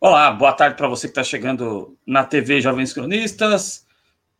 Olá, 0.00 0.30
boa 0.30 0.52
tarde 0.52 0.76
para 0.76 0.86
você 0.86 1.08
que 1.08 1.10
está 1.10 1.24
chegando 1.24 1.98
na 2.06 2.24
TV 2.24 2.60
Jovens 2.60 2.92
Cronistas. 2.92 3.84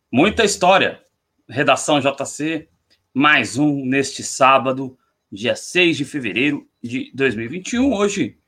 Muita 0.09 0.45
história. 0.45 1.03
Redação 1.49 1.99
JC, 1.99 2.69
mais 3.13 3.57
um 3.57 3.83
neste 3.85 4.23
sábado, 4.23 4.97
dia 5.29 5.57
6 5.57 5.97
de 5.97 6.05
fevereiro 6.05 6.65
de 6.81 7.11
2021. 7.13 7.93
Hoje, 7.93 8.39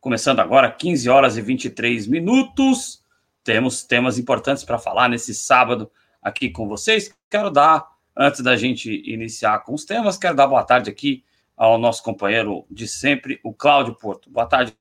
começando 0.00 0.38
agora, 0.38 0.70
15 0.70 1.10
horas 1.10 1.36
e 1.36 1.42
23 1.42 2.06
minutos. 2.06 3.02
Temos 3.42 3.82
temas 3.82 4.16
importantes 4.16 4.62
para 4.62 4.78
falar 4.78 5.08
nesse 5.08 5.34
sábado 5.34 5.90
aqui 6.22 6.48
com 6.48 6.68
vocês. 6.68 7.12
Quero 7.28 7.50
dar, 7.50 7.88
antes 8.16 8.40
da 8.40 8.54
gente 8.54 9.02
iniciar 9.04 9.64
com 9.64 9.74
os 9.74 9.84
temas, 9.84 10.16
quero 10.16 10.36
dar 10.36 10.46
boa 10.46 10.62
tarde 10.62 10.88
aqui 10.88 11.24
ao 11.56 11.76
nosso 11.76 12.04
companheiro 12.04 12.64
de 12.70 12.86
sempre, 12.86 13.40
o 13.42 13.52
Cláudio 13.52 13.96
Porto. 13.96 14.30
Boa 14.30 14.46
tarde, 14.46 14.72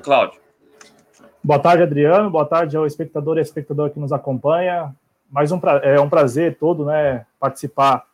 Cláudio. 0.00 0.39
Boa 1.42 1.58
tarde, 1.58 1.82
Adriano. 1.82 2.28
Boa 2.28 2.44
tarde 2.44 2.76
ao 2.76 2.86
espectador 2.86 3.38
e 3.38 3.40
espectadora 3.40 3.88
que 3.88 3.98
nos 3.98 4.12
acompanha. 4.12 4.94
Mais 5.30 5.50
um, 5.50 5.58
é 5.82 5.98
um 5.98 6.08
prazer 6.08 6.58
todo, 6.58 6.84
né, 6.84 7.24
participar 7.38 8.06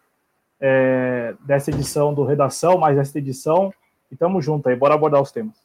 é, 0.61 1.35
dessa 1.41 1.73
edição 1.73 2.15
do 2.15 2.25
Redação, 2.25 2.79
mais 2.79 2.97
essa 2.97 3.19
edição. 3.19 3.75
E 4.11 4.15
estamos 4.15 4.45
juntos 4.45 4.69
aí, 4.69 4.77
bora 4.77 4.95
abordar 4.95 5.21
os 5.21 5.33
temas. 5.33 5.57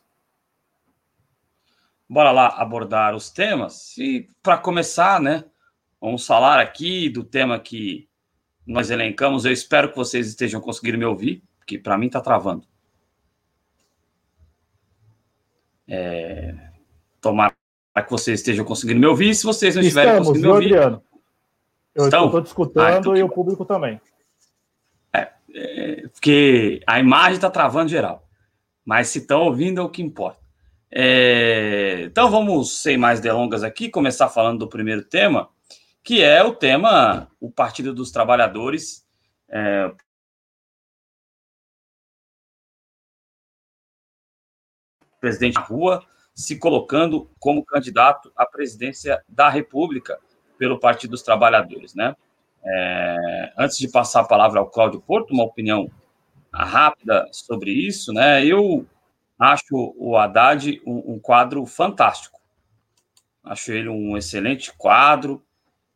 Bora 2.09 2.31
lá 2.31 2.47
abordar 2.47 3.13
os 3.13 3.29
temas. 3.29 3.95
E 3.95 4.27
para 4.41 4.57
começar, 4.57 5.21
né, 5.21 5.43
vamos 6.01 6.25
falar 6.25 6.59
aqui 6.59 7.09
do 7.09 7.23
tema 7.23 7.59
que 7.59 8.09
nós 8.65 8.89
elencamos. 8.89 9.45
Eu 9.45 9.51
espero 9.51 9.89
que 9.89 9.95
vocês 9.95 10.27
estejam 10.27 10.59
conseguindo 10.59 10.97
me 10.97 11.05
ouvir, 11.05 11.43
porque 11.59 11.77
para 11.77 11.95
mim 11.95 12.07
está 12.07 12.21
travando. 12.21 12.65
É, 15.87 16.71
que 17.99 18.11
vocês 18.11 18.39
estejam 18.39 18.63
conseguindo 18.63 18.99
me 18.99 19.07
ouvir. 19.07 19.33
Se 19.35 19.43
vocês 19.43 19.75
não 19.75 19.81
estiverem 19.81 20.11
Estamos, 20.11 20.27
conseguindo 20.27 20.47
me 20.47 20.53
ouvir. 20.53 20.75
Adriano? 20.75 21.03
Eu 21.93 22.05
estou 22.05 22.41
te 22.41 22.47
escutando 22.47 22.85
ah, 22.85 22.97
então... 22.97 23.17
e 23.17 23.23
o 23.23 23.29
público 23.29 23.65
também. 23.65 23.99
É, 25.13 25.29
é, 25.53 26.07
porque 26.07 26.81
a 26.87 26.99
imagem 26.99 27.35
está 27.35 27.49
travando 27.49 27.89
geral. 27.89 28.27
Mas 28.85 29.09
se 29.09 29.19
estão 29.19 29.41
ouvindo 29.43 29.81
é 29.81 29.83
o 29.83 29.89
que 29.89 30.01
importa. 30.01 30.39
É, 30.89 32.03
então 32.03 32.29
vamos, 32.29 32.81
sem 32.81 32.97
mais 32.97 33.19
delongas 33.19 33.63
aqui, 33.63 33.89
começar 33.89 34.29
falando 34.29 34.59
do 34.59 34.69
primeiro 34.69 35.03
tema, 35.03 35.49
que 36.03 36.21
é 36.21 36.43
o 36.43 36.53
tema 36.53 37.29
o 37.39 37.51
Partido 37.51 37.93
dos 37.93 38.11
Trabalhadores. 38.11 39.05
É, 39.49 39.91
presidente 45.19 45.53
da 45.53 45.61
rua 45.61 46.03
se 46.41 46.57
colocando 46.57 47.29
como 47.39 47.63
candidato 47.63 48.31
à 48.35 48.45
presidência 48.45 49.23
da 49.29 49.47
República 49.47 50.19
pelo 50.57 50.79
Partido 50.79 51.11
dos 51.11 51.21
Trabalhadores, 51.21 51.93
né? 51.93 52.15
É, 52.63 53.53
antes 53.57 53.77
de 53.77 53.89
passar 53.89 54.21
a 54.21 54.27
palavra 54.27 54.59
ao 54.59 54.69
Cláudio 54.69 55.01
Porto, 55.01 55.33
uma 55.33 55.43
opinião 55.43 55.89
rápida 56.53 57.27
sobre 57.31 57.71
isso, 57.71 58.11
né? 58.11 58.45
Eu 58.45 58.85
acho 59.39 59.95
o 59.97 60.17
Haddad 60.17 60.81
um, 60.85 61.13
um 61.13 61.19
quadro 61.19 61.65
fantástico. 61.65 62.39
Acho 63.43 63.71
ele 63.71 63.89
um 63.89 64.17
excelente 64.17 64.71
quadro. 64.77 65.43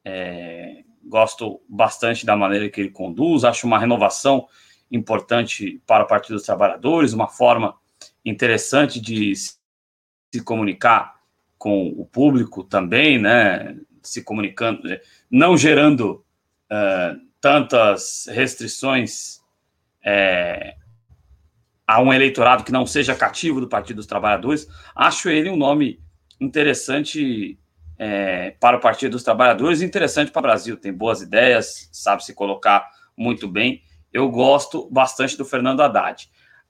É, 0.03 0.83
gosto 1.03 1.61
bastante 1.67 2.25
da 2.25 2.35
maneira 2.35 2.69
que 2.69 2.81
ele 2.81 2.89
conduz. 2.89 3.43
Acho 3.43 3.67
uma 3.67 3.79
renovação 3.79 4.47
importante 4.91 5.81
para 5.85 6.03
o 6.03 6.07
Partido 6.07 6.35
dos 6.35 6.45
Trabalhadores, 6.45 7.13
uma 7.13 7.27
forma 7.27 7.75
interessante 8.23 8.99
de 8.99 9.35
se 9.35 9.55
comunicar 10.43 11.15
com 11.57 11.87
o 11.87 12.05
público 12.05 12.63
também, 12.63 13.19
né? 13.19 13.77
Se 14.03 14.23
comunicando, 14.23 14.81
não 15.31 15.57
gerando 15.57 16.23
uh, 16.71 17.19
tantas 17.41 18.27
restrições 18.29 19.39
é, 20.05 20.75
a 21.87 22.01
um 22.01 22.13
eleitorado 22.13 22.63
que 22.63 22.71
não 22.71 22.85
seja 22.85 23.15
cativo 23.15 23.59
do 23.59 23.67
Partido 23.67 23.97
dos 23.97 24.05
Trabalhadores. 24.05 24.67
Acho 24.95 25.29
ele 25.29 25.49
um 25.49 25.57
nome 25.57 25.99
interessante 26.39 27.59
é, 27.97 28.51
para 28.59 28.77
o 28.77 28.79
Partido 28.79 29.11
dos 29.11 29.23
Trabalhadores, 29.23 29.81
interessante 29.81 30.31
para 30.31 30.39
o 30.39 30.43
Brasil. 30.43 30.77
Tem 30.77 30.93
boas 30.93 31.21
ideias, 31.21 31.89
sabe 31.91 32.23
se 32.23 32.33
colocar 32.33 32.89
muito 33.17 33.47
bem. 33.47 33.81
Eu 34.11 34.29
gosto 34.29 34.89
bastante 34.89 35.37
do 35.37 35.45
Fernando 35.45 35.81
Haddad. 35.81 36.29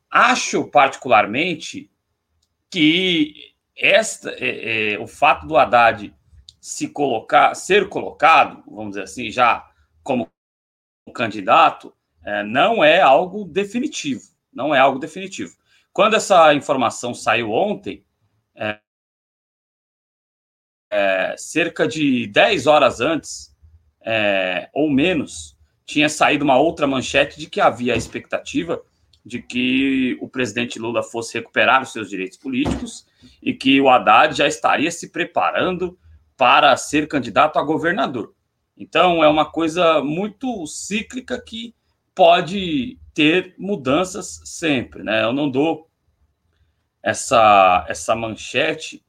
Acho 0.09 0.65
particularmente 0.65 1.89
que 2.75 3.56
esta, 3.74 4.31
é, 4.31 4.96
é, 4.96 5.00
o 5.00 5.08
fato 5.08 5.47
do 5.47 5.56
Haddad 5.56 6.13
se 6.59 6.90
colocar, 6.90 7.56
ser 7.56 7.88
colocado, 7.88 8.62
vamos 8.68 8.90
dizer 8.90 9.03
assim, 9.03 9.31
já 9.31 9.66
como 10.03 10.30
candidato, 11.13 11.96
é, 12.25 12.44
não 12.44 12.84
é 12.84 13.00
algo 13.00 13.46
definitivo. 13.46 14.24
Não 14.52 14.75
é 14.75 14.80
algo 14.80 15.00
definitivo. 15.00 15.56
Quando 15.94 16.16
essa 16.18 16.53
informação 16.53 17.13
saiu 17.13 17.50
ontem, 17.50 18.03
é, 18.53 18.80
é, 20.92 21.36
cerca 21.38 21.88
de 21.88 22.28
10 22.28 22.68
horas 22.68 23.00
antes, 23.00 23.56
é, 24.02 24.69
ou 24.74 24.90
menos, 24.90 25.57
tinha 25.86 26.09
saído 26.09 26.44
uma 26.44 26.57
outra 26.57 26.86
manchete 26.86 27.40
de 27.40 27.50
que 27.50 27.62
havia 27.62 27.94
a 27.94 27.97
expectativa 27.97 28.84
de 29.25 29.41
que 29.41 30.16
o 30.22 30.30
presidente 30.30 30.78
Lula 30.78 31.02
fosse 31.02 31.34
recuperar 31.34 31.81
os 31.81 31.91
seus 31.91 32.09
direitos 32.09 32.38
políticos 32.38 33.08
e 33.41 33.53
que 33.53 33.81
o 33.81 33.90
Haddad 33.90 34.38
já 34.38 34.47
estaria 34.47 34.91
se 34.91 35.09
preparando 35.09 35.97
para 36.38 36.78
ser 36.78 37.08
candidato 37.08 37.58
a 37.58 37.63
governador. 37.63 38.36
Então, 38.78 39.24
é 39.24 39.28
uma 39.28 39.50
coisa 39.50 40.03
muito 40.03 40.68
cíclica 40.68 41.41
que 41.41 41.74
pode 42.13 43.00
ter 43.13 43.56
mudanças 43.58 44.41
sempre, 44.46 45.02
né? 45.02 45.24
Eu 45.24 45.34
não 45.34 45.50
dou 45.50 45.90
essa, 47.02 47.86
essa 47.88 48.16
manchete 48.16 49.03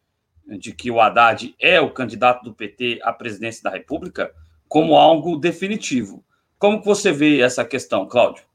de 0.46 0.72
que 0.72 0.90
o 0.90 1.00
Haddad 1.00 1.54
é 1.58 1.80
o 1.80 1.90
candidato 1.90 2.44
do 2.44 2.54
PT 2.54 3.00
à 3.02 3.12
presidência 3.12 3.62
da 3.64 3.70
República 3.70 4.32
como 4.68 4.96
algo 4.96 5.36
definitivo. 5.36 6.24
Como 6.58 6.80
que 6.80 6.86
você 6.86 7.12
vê 7.12 7.40
essa 7.40 7.64
questão, 7.64 8.06
Cláudio? 8.06 8.45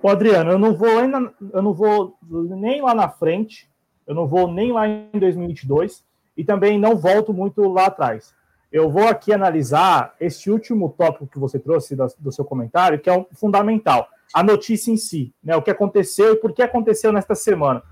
Ô, 0.00 0.08
Adriano, 0.08 0.52
eu 0.52 0.58
não 0.58 0.74
vou 0.74 0.98
ainda, 0.98 1.32
eu 1.52 1.62
não 1.62 1.72
vou 1.72 2.16
nem 2.22 2.80
lá 2.80 2.94
na 2.94 3.08
frente, 3.08 3.68
eu 4.06 4.14
não 4.14 4.26
vou 4.26 4.50
nem 4.50 4.70
lá 4.70 4.86
em 4.86 5.18
2022 5.18 6.04
e 6.36 6.44
também 6.44 6.78
não 6.78 6.96
volto 6.96 7.32
muito 7.32 7.68
lá 7.68 7.86
atrás. 7.86 8.32
Eu 8.70 8.90
vou 8.90 9.08
aqui 9.08 9.32
analisar 9.32 10.14
este 10.20 10.50
último 10.50 10.94
tópico 10.96 11.26
que 11.26 11.38
você 11.38 11.58
trouxe 11.58 11.96
do, 11.96 12.06
do 12.18 12.32
seu 12.32 12.44
comentário, 12.44 13.00
que 13.00 13.10
é 13.10 13.12
um 13.12 13.26
fundamental, 13.32 14.08
a 14.32 14.42
notícia 14.42 14.92
em 14.92 14.96
si, 14.96 15.34
né? 15.42 15.56
O 15.56 15.62
que 15.62 15.70
aconteceu 15.70 16.34
e 16.34 16.36
por 16.36 16.52
que 16.52 16.62
aconteceu 16.62 17.12
nesta 17.12 17.34
semana. 17.34 17.82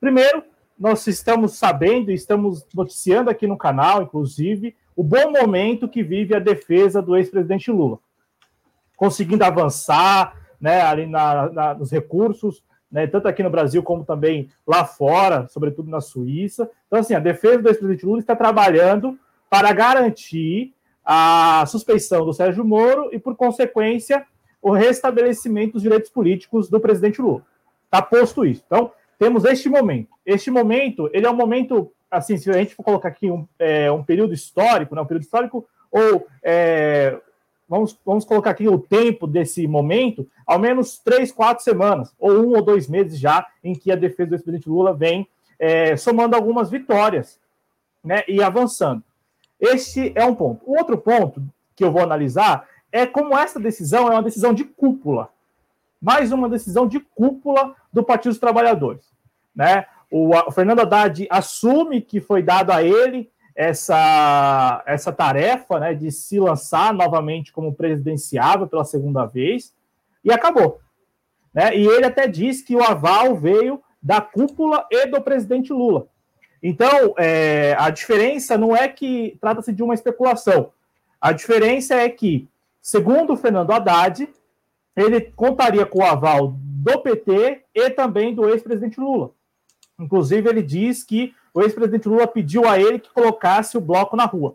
Primeiro, 0.00 0.42
nós 0.76 1.06
estamos 1.06 1.58
sabendo 1.58 2.10
e 2.10 2.14
estamos 2.14 2.66
noticiando 2.74 3.30
aqui 3.30 3.46
no 3.46 3.56
canal, 3.56 4.02
inclusive, 4.02 4.74
o 4.96 5.04
bom 5.04 5.30
momento 5.30 5.88
que 5.88 6.02
vive 6.02 6.34
a 6.34 6.40
defesa 6.40 7.00
do 7.00 7.16
ex-presidente 7.16 7.70
Lula, 7.70 7.98
conseguindo 8.96 9.44
avançar, 9.44 10.41
né, 10.62 10.80
ali 10.80 11.06
na, 11.06 11.50
na, 11.50 11.74
nos 11.74 11.90
recursos, 11.90 12.62
né, 12.90 13.06
tanto 13.08 13.26
aqui 13.26 13.42
no 13.42 13.50
Brasil 13.50 13.82
como 13.82 14.04
também 14.04 14.48
lá 14.64 14.84
fora, 14.84 15.48
sobretudo 15.48 15.90
na 15.90 16.00
Suíça. 16.00 16.70
Então, 16.86 17.00
assim, 17.00 17.14
a 17.14 17.18
defesa 17.18 17.60
do 17.60 17.68
ex-presidente 17.68 18.06
Lula 18.06 18.20
está 18.20 18.36
trabalhando 18.36 19.18
para 19.50 19.72
garantir 19.72 20.72
a 21.04 21.64
suspeição 21.66 22.24
do 22.24 22.32
Sérgio 22.32 22.64
Moro 22.64 23.10
e, 23.12 23.18
por 23.18 23.34
consequência, 23.34 24.24
o 24.62 24.70
restabelecimento 24.70 25.72
dos 25.72 25.82
direitos 25.82 26.08
políticos 26.08 26.70
do 26.70 26.78
presidente 26.78 27.20
Lula. 27.20 27.42
Está 27.86 28.00
posto 28.00 28.44
isso. 28.44 28.62
Então, 28.64 28.92
temos 29.18 29.44
este 29.44 29.68
momento. 29.68 30.10
Este 30.24 30.50
momento, 30.50 31.10
ele 31.12 31.26
é 31.26 31.30
um 31.30 31.36
momento, 31.36 31.92
assim, 32.08 32.36
se 32.36 32.48
a 32.50 32.54
gente 32.54 32.74
for 32.74 32.84
colocar 32.84 33.08
aqui 33.08 33.28
um, 33.28 33.48
é, 33.58 33.90
um 33.90 34.04
período 34.04 34.32
histórico, 34.32 34.94
né, 34.94 35.00
um 35.00 35.06
período 35.06 35.24
histórico 35.24 35.66
ou 35.90 36.26
é, 36.42 37.18
vamos, 37.72 37.98
vamos 38.04 38.26
colocar 38.26 38.50
aqui 38.50 38.68
o 38.68 38.78
tempo 38.78 39.26
desse 39.26 39.66
momento, 39.66 40.28
ao 40.46 40.58
menos 40.58 40.98
três, 40.98 41.32
quatro 41.32 41.64
semanas, 41.64 42.14
ou 42.18 42.32
um 42.32 42.54
ou 42.54 42.62
dois 42.62 42.86
meses 42.86 43.18
já, 43.18 43.46
em 43.64 43.72
que 43.74 43.90
a 43.90 43.96
defesa 43.96 44.28
do 44.28 44.34
ex-presidente 44.34 44.68
Lula 44.68 44.92
vem 44.92 45.26
é, 45.58 45.96
somando 45.96 46.36
algumas 46.36 46.68
vitórias 46.68 47.40
né, 48.04 48.24
e 48.28 48.42
avançando. 48.42 49.02
Este 49.58 50.12
é 50.14 50.22
um 50.22 50.34
ponto. 50.34 50.60
O 50.66 50.76
outro 50.76 50.98
ponto 50.98 51.42
que 51.74 51.82
eu 51.82 51.90
vou 51.90 52.02
analisar 52.02 52.68
é 52.90 53.06
como 53.06 53.34
essa 53.38 53.58
decisão 53.58 54.06
é 54.08 54.10
uma 54.10 54.22
decisão 54.22 54.52
de 54.52 54.64
cúpula. 54.64 55.30
Mais 55.98 56.30
uma 56.30 56.50
decisão 56.50 56.86
de 56.86 57.00
cúpula 57.00 57.74
do 57.90 58.04
Partido 58.04 58.32
dos 58.32 58.40
Trabalhadores. 58.40 59.06
Né? 59.56 59.86
O, 60.10 60.36
o 60.36 60.50
Fernando 60.50 60.80
Haddad 60.80 61.26
assume 61.30 62.02
que 62.02 62.20
foi 62.20 62.42
dado 62.42 62.70
a 62.70 62.82
ele 62.82 63.30
essa, 63.54 64.82
essa 64.86 65.12
tarefa 65.12 65.78
né, 65.78 65.94
de 65.94 66.10
se 66.10 66.38
lançar 66.38 66.92
novamente 66.92 67.52
como 67.52 67.74
presidenciável 67.74 68.66
pela 68.66 68.84
segunda 68.84 69.26
vez 69.26 69.74
e 70.24 70.32
acabou. 70.32 70.80
Né? 71.52 71.76
E 71.76 71.86
ele 71.86 72.06
até 72.06 72.26
diz 72.26 72.62
que 72.62 72.74
o 72.74 72.82
aval 72.82 73.34
veio 73.36 73.82
da 74.02 74.20
cúpula 74.20 74.86
e 74.90 75.06
do 75.06 75.20
presidente 75.20 75.72
Lula. 75.72 76.06
Então, 76.62 77.14
é, 77.18 77.74
a 77.78 77.90
diferença 77.90 78.56
não 78.56 78.74
é 78.74 78.88
que 78.88 79.36
trata-se 79.40 79.72
de 79.72 79.82
uma 79.82 79.94
especulação. 79.94 80.72
A 81.20 81.32
diferença 81.32 81.94
é 81.94 82.08
que, 82.08 82.48
segundo 82.80 83.32
o 83.32 83.36
Fernando 83.36 83.72
Haddad, 83.72 84.28
ele 84.96 85.20
contaria 85.20 85.84
com 85.84 85.98
o 85.98 86.04
aval 86.04 86.54
do 86.56 87.00
PT 87.00 87.62
e 87.74 87.90
também 87.90 88.34
do 88.34 88.48
ex-presidente 88.48 89.00
Lula. 89.00 89.30
Inclusive, 89.98 90.48
ele 90.48 90.62
diz 90.62 91.02
que 91.02 91.34
o 91.54 91.60
ex-presidente 91.62 92.08
Lula 92.08 92.26
pediu 92.26 92.68
a 92.68 92.78
ele 92.78 92.98
que 92.98 93.12
colocasse 93.12 93.76
o 93.76 93.80
bloco 93.80 94.16
na 94.16 94.24
rua. 94.24 94.54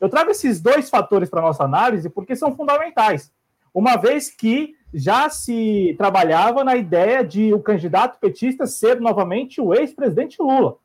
Eu 0.00 0.08
trago 0.08 0.30
esses 0.30 0.60
dois 0.60 0.90
fatores 0.90 1.30
para 1.30 1.40
nossa 1.40 1.64
análise 1.64 2.10
porque 2.10 2.36
são 2.36 2.54
fundamentais. 2.54 3.32
Uma 3.72 3.96
vez 3.96 4.30
que 4.30 4.74
já 4.92 5.28
se 5.28 5.94
trabalhava 5.98 6.64
na 6.64 6.76
ideia 6.76 7.24
de 7.24 7.52
o 7.52 7.60
candidato 7.60 8.18
petista 8.18 8.66
ser 8.66 9.00
novamente 9.00 9.60
o 9.60 9.74
ex-presidente 9.74 10.40
Lula. 10.40 10.76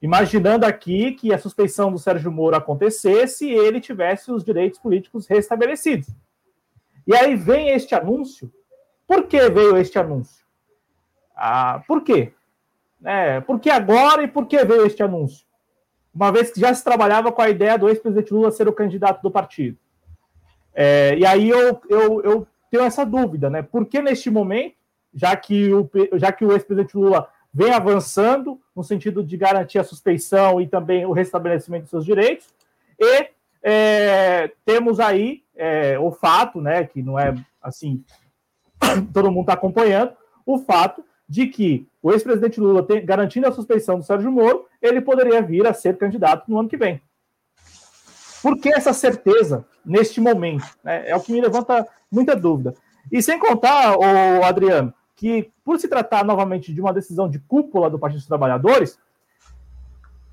Imaginando 0.00 0.64
aqui 0.64 1.12
que 1.12 1.32
a 1.34 1.38
suspeição 1.38 1.90
do 1.90 1.98
Sérgio 1.98 2.30
Moro 2.30 2.56
acontecesse 2.56 3.48
e 3.48 3.52
ele 3.52 3.80
tivesse 3.80 4.30
os 4.30 4.44
direitos 4.44 4.78
políticos 4.78 5.26
restabelecidos. 5.26 6.08
E 7.06 7.14
aí 7.16 7.34
vem 7.34 7.70
este 7.70 7.94
anúncio. 7.94 8.52
Por 9.06 9.26
que 9.26 9.48
veio 9.48 9.76
este 9.76 9.98
anúncio? 9.98 10.44
Ah, 11.34 11.82
por 11.86 12.02
quê? 12.02 12.32
É, 13.04 13.40
por 13.40 13.60
que 13.60 13.70
agora 13.70 14.22
e 14.22 14.28
por 14.28 14.46
que 14.46 14.64
veio 14.64 14.86
este 14.86 15.02
anúncio? 15.02 15.46
Uma 16.14 16.32
vez 16.32 16.50
que 16.50 16.60
já 16.60 16.72
se 16.74 16.82
trabalhava 16.82 17.30
com 17.30 17.40
a 17.40 17.48
ideia 17.48 17.78
do 17.78 17.88
ex-presidente 17.88 18.32
Lula 18.32 18.50
ser 18.50 18.68
o 18.68 18.72
candidato 18.72 19.22
do 19.22 19.30
partido. 19.30 19.78
É, 20.74 21.16
e 21.16 21.24
aí 21.24 21.48
eu, 21.48 21.80
eu, 21.88 22.22
eu 22.22 22.46
tenho 22.70 22.84
essa 22.84 23.04
dúvida, 23.04 23.48
né? 23.48 23.62
Por 23.62 23.86
que 23.86 24.00
neste 24.00 24.30
momento, 24.30 24.74
já 25.14 25.36
que 25.36 25.72
o, 25.72 25.88
já 26.14 26.32
que 26.32 26.44
o 26.44 26.52
ex-presidente 26.52 26.96
Lula 26.96 27.28
vem 27.52 27.72
avançando 27.72 28.60
no 28.74 28.84
sentido 28.84 29.22
de 29.22 29.36
garantir 29.36 29.78
a 29.78 29.84
suspeição 29.84 30.60
e 30.60 30.66
também 30.66 31.06
o 31.06 31.12
restabelecimento 31.12 31.84
de 31.84 31.90
seus 31.90 32.04
direitos, 32.04 32.46
e 32.98 33.28
é, 33.62 34.52
temos 34.64 35.00
aí 35.00 35.42
é, 35.56 35.98
o 35.98 36.10
fato, 36.10 36.60
né, 36.60 36.84
que 36.84 37.02
não 37.02 37.18
é 37.18 37.34
assim, 37.62 38.04
todo 39.12 39.30
mundo 39.30 39.42
está 39.42 39.54
acompanhando, 39.54 40.12
o 40.44 40.58
fato 40.58 41.04
de 41.28 41.46
que 41.46 41.86
o 42.02 42.10
ex-presidente 42.10 42.58
Lula, 42.58 42.82
tem, 42.82 43.04
garantindo 43.04 43.46
a 43.46 43.52
suspeição 43.52 43.98
do 43.98 44.04
Sérgio 44.04 44.32
Moro, 44.32 44.66
ele 44.80 45.00
poderia 45.00 45.42
vir 45.42 45.66
a 45.66 45.74
ser 45.74 45.98
candidato 45.98 46.50
no 46.50 46.58
ano 46.58 46.68
que 46.68 46.76
vem. 46.76 47.00
Por 48.42 48.58
que 48.58 48.68
essa 48.72 48.92
certeza 48.92 49.66
neste 49.84 50.20
momento? 50.20 50.64
É, 50.84 51.10
é 51.10 51.16
o 51.16 51.20
que 51.20 51.32
me 51.32 51.40
levanta 51.40 51.86
muita 52.10 52.34
dúvida. 52.34 52.74
E 53.10 53.22
sem 53.22 53.38
contar, 53.38 53.96
o 53.98 54.44
Adriano, 54.44 54.94
que 55.16 55.50
por 55.64 55.78
se 55.78 55.88
tratar 55.88 56.24
novamente 56.24 56.72
de 56.72 56.80
uma 56.80 56.92
decisão 56.92 57.28
de 57.28 57.38
cúpula 57.40 57.90
do 57.90 57.98
Partido 57.98 58.18
dos 58.18 58.28
Trabalhadores, 58.28 58.98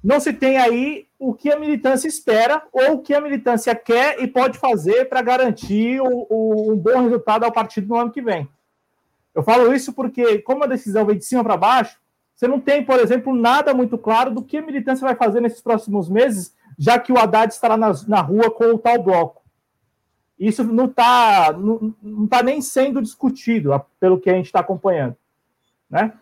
não 0.03 0.19
se 0.19 0.31
tem 0.31 0.57
aí 0.57 1.07
o 1.17 1.33
que 1.33 1.51
a 1.51 1.59
militância 1.59 2.07
espera 2.07 2.61
ou 2.71 2.93
o 2.93 3.01
que 3.01 3.13
a 3.13 3.19
militância 3.19 3.73
quer 3.73 4.21
e 4.21 4.27
pode 4.27 4.59
fazer 4.59 5.05
para 5.05 5.21
garantir 5.21 5.99
o, 5.99 6.27
o, 6.29 6.71
um 6.71 6.77
bom 6.77 7.01
resultado 7.01 7.43
ao 7.43 7.51
partido 7.51 7.87
no 7.87 7.95
ano 7.95 8.11
que 8.11 8.21
vem. 8.21 8.47
Eu 9.35 9.43
falo 9.43 9.73
isso 9.75 9.91
porque, 9.91 10.39
como 10.39 10.63
a 10.63 10.67
decisão 10.67 11.05
vem 11.05 11.17
de 11.17 11.25
cima 11.25 11.43
para 11.43 11.57
baixo, 11.57 11.99
você 12.33 12.47
não 12.47 12.59
tem, 12.59 12.83
por 12.83 12.97
exemplo, 12.99 13.35
nada 13.35 13.73
muito 13.73 13.97
claro 13.97 14.31
do 14.31 14.41
que 14.41 14.57
a 14.57 14.61
militância 14.61 15.05
vai 15.05 15.15
fazer 15.15 15.41
nesses 15.41 15.61
próximos 15.61 16.09
meses, 16.09 16.55
já 16.79 16.97
que 16.97 17.11
o 17.11 17.17
Haddad 17.17 17.53
estará 17.53 17.75
na, 17.75 17.91
na 18.07 18.21
rua 18.21 18.49
com 18.49 18.65
o 18.73 18.79
tal 18.79 19.03
bloco. 19.03 19.43
Isso 20.39 20.63
não 20.63 20.85
está 20.85 21.53
não, 21.53 21.93
não 22.01 22.27
tá 22.27 22.41
nem 22.41 22.61
sendo 22.61 23.01
discutido, 23.01 23.71
pelo 23.99 24.19
que 24.19 24.29
a 24.29 24.33
gente 24.33 24.47
está 24.47 24.61
acompanhando. 24.61 25.15
Né? 25.89 26.13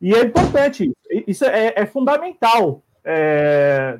E 0.00 0.14
é 0.14 0.24
importante, 0.24 0.92
isso 1.26 1.44
é, 1.44 1.74
é 1.76 1.86
fundamental 1.86 2.82
é, 3.04 3.98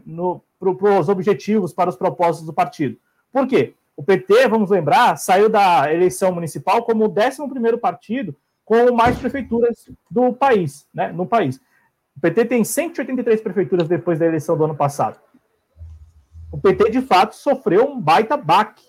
para 0.59 1.01
os 1.01 1.09
objetivos, 1.09 1.73
para 1.73 1.91
os 1.91 1.97
propósitos 1.97 2.47
do 2.47 2.53
partido. 2.53 2.97
Por 3.33 3.47
quê? 3.47 3.75
O 3.97 4.03
PT, 4.03 4.49
vamos 4.49 4.71
lembrar, 4.71 5.17
saiu 5.19 5.49
da 5.49 5.93
eleição 5.93 6.33
municipal 6.33 6.85
como 6.85 7.05
o 7.05 7.09
11 7.09 7.77
partido 7.77 8.35
com 8.71 8.95
mais 8.95 9.19
prefeituras 9.19 9.91
do 10.09 10.33
país, 10.33 10.87
né, 10.95 11.11
no 11.11 11.27
país. 11.27 11.61
O 12.17 12.21
PT 12.21 12.45
tem 12.45 12.63
183 12.63 13.41
prefeituras 13.41 13.89
depois 13.89 14.17
da 14.21 14.27
eleição 14.27 14.57
do 14.57 14.65
ano 14.65 14.77
passado. 14.77 15.19
O 16.53 16.57
PT, 16.57 16.91
de 16.91 17.01
fato, 17.01 17.35
sofreu 17.35 17.91
um 17.91 18.01
baita 18.01 18.37
baque 18.37 18.85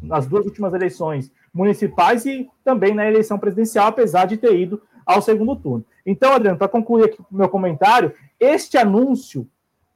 nas 0.00 0.24
duas 0.28 0.46
últimas 0.46 0.72
eleições 0.72 1.32
municipais 1.52 2.24
e 2.26 2.48
também 2.62 2.94
na 2.94 3.08
eleição 3.08 3.40
presidencial, 3.40 3.88
apesar 3.88 4.24
de 4.24 4.36
ter 4.36 4.56
ido 4.56 4.80
ao 5.04 5.20
segundo 5.20 5.56
turno. 5.56 5.84
Então, 6.06 6.34
Adriano, 6.34 6.56
para 6.56 6.68
concluir 6.68 7.06
aqui 7.06 7.20
o 7.20 7.36
meu 7.36 7.48
comentário, 7.48 8.14
este 8.38 8.78
anúncio 8.78 9.48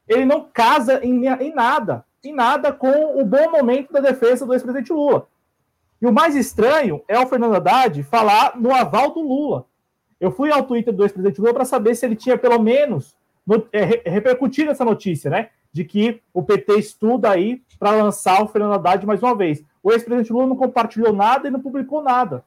ele 0.09 0.25
não 0.25 0.49
casa 0.53 0.99
em, 1.01 1.29
em 1.29 1.55
nada, 1.55 2.05
em 2.25 2.35
nada 2.35 2.73
com 2.73 3.21
o 3.21 3.25
bom 3.25 3.53
momento 3.53 3.93
da 3.93 4.01
defesa 4.01 4.45
do 4.45 4.53
ex-presidente 4.53 4.93
Lula. 4.93 5.29
E 6.03 6.07
o 6.07 6.13
mais 6.13 6.35
estranho 6.35 7.01
é 7.07 7.17
o 7.17 7.29
Fernando 7.29 7.55
Haddad 7.55 8.03
falar 8.03 8.59
no 8.59 8.75
aval 8.75 9.13
do 9.13 9.21
Lula. 9.21 9.67
Eu 10.19 10.33
fui 10.33 10.51
ao 10.51 10.65
Twitter 10.65 10.93
do 10.93 11.05
ex-presidente 11.05 11.41
Lula 11.41 11.55
para 11.55 11.65
saber 11.65 11.95
se 11.95 12.05
ele 12.05 12.17
tinha 12.17 12.37
pelo 12.37 12.59
menos 12.59 13.17
no, 13.47 13.69
é, 13.73 14.11
repercutido 14.11 14.73
essa 14.73 14.85
notícia, 14.85 15.31
né? 15.31 15.51
De 15.73 15.85
que 15.85 16.21
o 16.35 16.43
PT 16.43 16.77
estuda 16.77 17.31
aí 17.31 17.63
para 17.79 17.93
lançar 17.93 18.43
o 18.43 18.49
Fernando 18.49 18.75
Haddad 18.75 19.07
mais 19.07 19.23
uma 19.23 19.37
vez. 19.37 19.65
O 19.81 19.93
ex-presidente 19.93 20.33
Lula 20.33 20.49
não 20.49 20.57
compartilhou 20.57 21.13
nada 21.13 21.47
e 21.47 21.53
não 21.53 21.61
publicou 21.61 22.03
nada. 22.03 22.45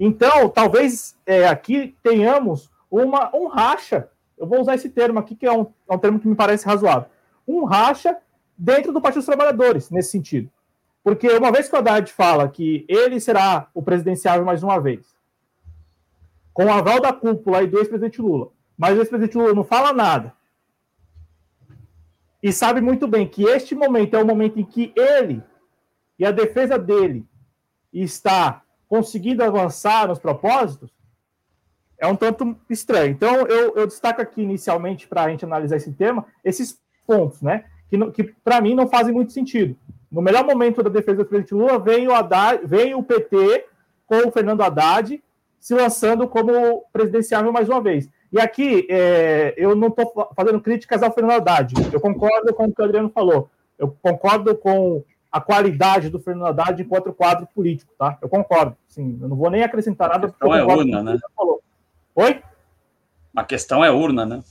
Então, 0.00 0.48
talvez 0.48 1.14
é, 1.26 1.46
aqui 1.46 1.94
tenhamos 2.02 2.70
uma, 2.90 3.30
um 3.36 3.48
racha. 3.48 4.08
Eu 4.38 4.46
vou 4.46 4.62
usar 4.62 4.76
esse 4.76 4.88
termo 4.88 5.18
aqui, 5.18 5.34
que 5.34 5.44
é 5.44 5.52
um, 5.52 5.66
é 5.86 5.94
um 5.94 5.98
termo 5.98 6.18
que 6.18 6.26
me 6.26 6.34
parece 6.34 6.64
razoável. 6.64 7.10
Um 7.46 7.64
racha 7.64 8.16
dentro 8.56 8.94
do 8.94 9.00
Partido 9.00 9.18
dos 9.18 9.26
Trabalhadores, 9.26 9.90
nesse 9.90 10.10
sentido. 10.10 10.50
Porque 11.02 11.28
uma 11.28 11.50
vez 11.50 11.68
que 11.68 11.74
o 11.74 11.78
Haddad 11.78 12.12
fala 12.12 12.48
que 12.48 12.84
ele 12.88 13.20
será 13.20 13.68
o 13.74 13.82
presidenciável 13.82 14.44
mais 14.44 14.62
uma 14.62 14.80
vez, 14.80 15.06
com 16.52 16.66
o 16.66 16.72
aval 16.72 17.00
da 17.00 17.12
cúpula 17.12 17.62
e 17.62 17.66
do 17.66 17.78
ex-presidente 17.78 18.20
Lula, 18.20 18.50
mas 18.76 18.96
o 18.96 19.00
ex-presidente 19.00 19.36
Lula 19.36 19.54
não 19.54 19.64
fala 19.64 19.92
nada, 19.92 20.32
e 22.42 22.52
sabe 22.52 22.80
muito 22.80 23.06
bem 23.06 23.26
que 23.26 23.44
este 23.44 23.74
momento 23.74 24.16
é 24.16 24.22
o 24.22 24.26
momento 24.26 24.58
em 24.58 24.64
que 24.64 24.92
ele 24.96 25.42
e 26.18 26.26
a 26.26 26.32
defesa 26.32 26.76
dele 26.76 27.24
está 27.92 28.62
conseguindo 28.88 29.44
avançar 29.44 30.08
nos 30.08 30.18
propósitos, 30.18 30.90
é 31.98 32.06
um 32.06 32.16
tanto 32.16 32.56
estranho. 32.68 33.12
Então, 33.12 33.46
eu, 33.46 33.76
eu 33.76 33.86
destaco 33.86 34.20
aqui 34.20 34.42
inicialmente, 34.42 35.06
para 35.06 35.24
a 35.24 35.30
gente 35.30 35.44
analisar 35.44 35.76
esse 35.76 35.92
tema, 35.92 36.26
esses 36.44 36.80
pontos, 37.06 37.40
né? 37.40 37.64
Que, 37.88 38.10
que 38.10 38.24
para 38.44 38.60
mim 38.60 38.74
não 38.74 38.88
fazem 38.88 39.14
muito 39.14 39.32
sentido. 39.32 39.76
No 40.12 40.20
melhor 40.20 40.44
momento 40.44 40.82
da 40.82 40.90
defesa 40.90 41.18
do 41.18 41.24
presidente 41.24 41.54
Lula, 41.54 41.78
veio 41.78 42.10
o, 42.10 42.14
Haddad, 42.14 42.66
veio 42.66 42.98
o 42.98 43.02
PT 43.02 43.64
com 44.06 44.28
o 44.28 44.30
Fernando 44.30 44.60
Haddad 44.60 45.22
se 45.58 45.74
lançando 45.74 46.28
como 46.28 46.84
presidenciável 46.92 47.50
mais 47.50 47.66
uma 47.66 47.80
vez. 47.80 48.10
E 48.30 48.38
aqui, 48.38 48.86
é, 48.90 49.54
eu 49.56 49.74
não 49.74 49.88
estou 49.88 50.30
fazendo 50.36 50.60
críticas 50.60 51.02
ao 51.02 51.12
Fernando 51.12 51.36
Haddad. 51.36 51.74
Eu 51.90 52.00
concordo 52.00 52.52
com 52.52 52.64
o 52.64 52.74
que 52.74 52.82
o 52.82 52.84
Adriano 52.84 53.08
falou. 53.08 53.48
Eu 53.78 53.96
concordo 54.02 54.54
com 54.54 55.02
a 55.30 55.40
qualidade 55.40 56.10
do 56.10 56.20
Fernando 56.20 56.48
Haddad 56.48 56.82
enquanto 56.82 57.12
quadro 57.14 57.48
político, 57.54 57.94
tá? 57.98 58.18
Eu 58.20 58.28
concordo. 58.28 58.76
Sim, 58.86 59.18
eu 59.22 59.28
não 59.28 59.36
vou 59.36 59.50
nem 59.50 59.62
acrescentar 59.62 60.10
nada. 60.10 60.26
A 60.26 60.30
questão 60.30 60.54
é 60.54 60.62
urna, 60.62 61.02
né? 61.02 61.18
Oi? 62.14 62.42
A 63.34 63.44
questão 63.44 63.82
é 63.82 63.90
urna, 63.90 64.26
né? 64.26 64.42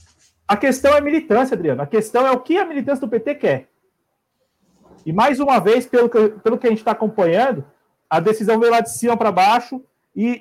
A 0.48 0.56
questão 0.56 0.92
é 0.96 1.00
militância, 1.00 1.54
Adriano. 1.54 1.82
A 1.82 1.86
questão 1.86 2.26
é 2.26 2.32
o 2.32 2.40
que 2.40 2.58
a 2.58 2.64
militância 2.64 3.06
do 3.06 3.10
PT 3.10 3.36
quer. 3.36 3.68
E 5.04 5.12
mais 5.12 5.40
uma 5.40 5.58
vez, 5.58 5.86
pelo 5.86 6.08
que, 6.08 6.28
pelo 6.28 6.58
que 6.58 6.66
a 6.66 6.70
gente 6.70 6.78
está 6.78 6.92
acompanhando, 6.92 7.64
a 8.08 8.20
decisão 8.20 8.58
veio 8.58 8.72
lá 8.72 8.80
de 8.80 8.92
cima 8.92 9.16
para 9.16 9.32
baixo 9.32 9.82
e, 10.14 10.40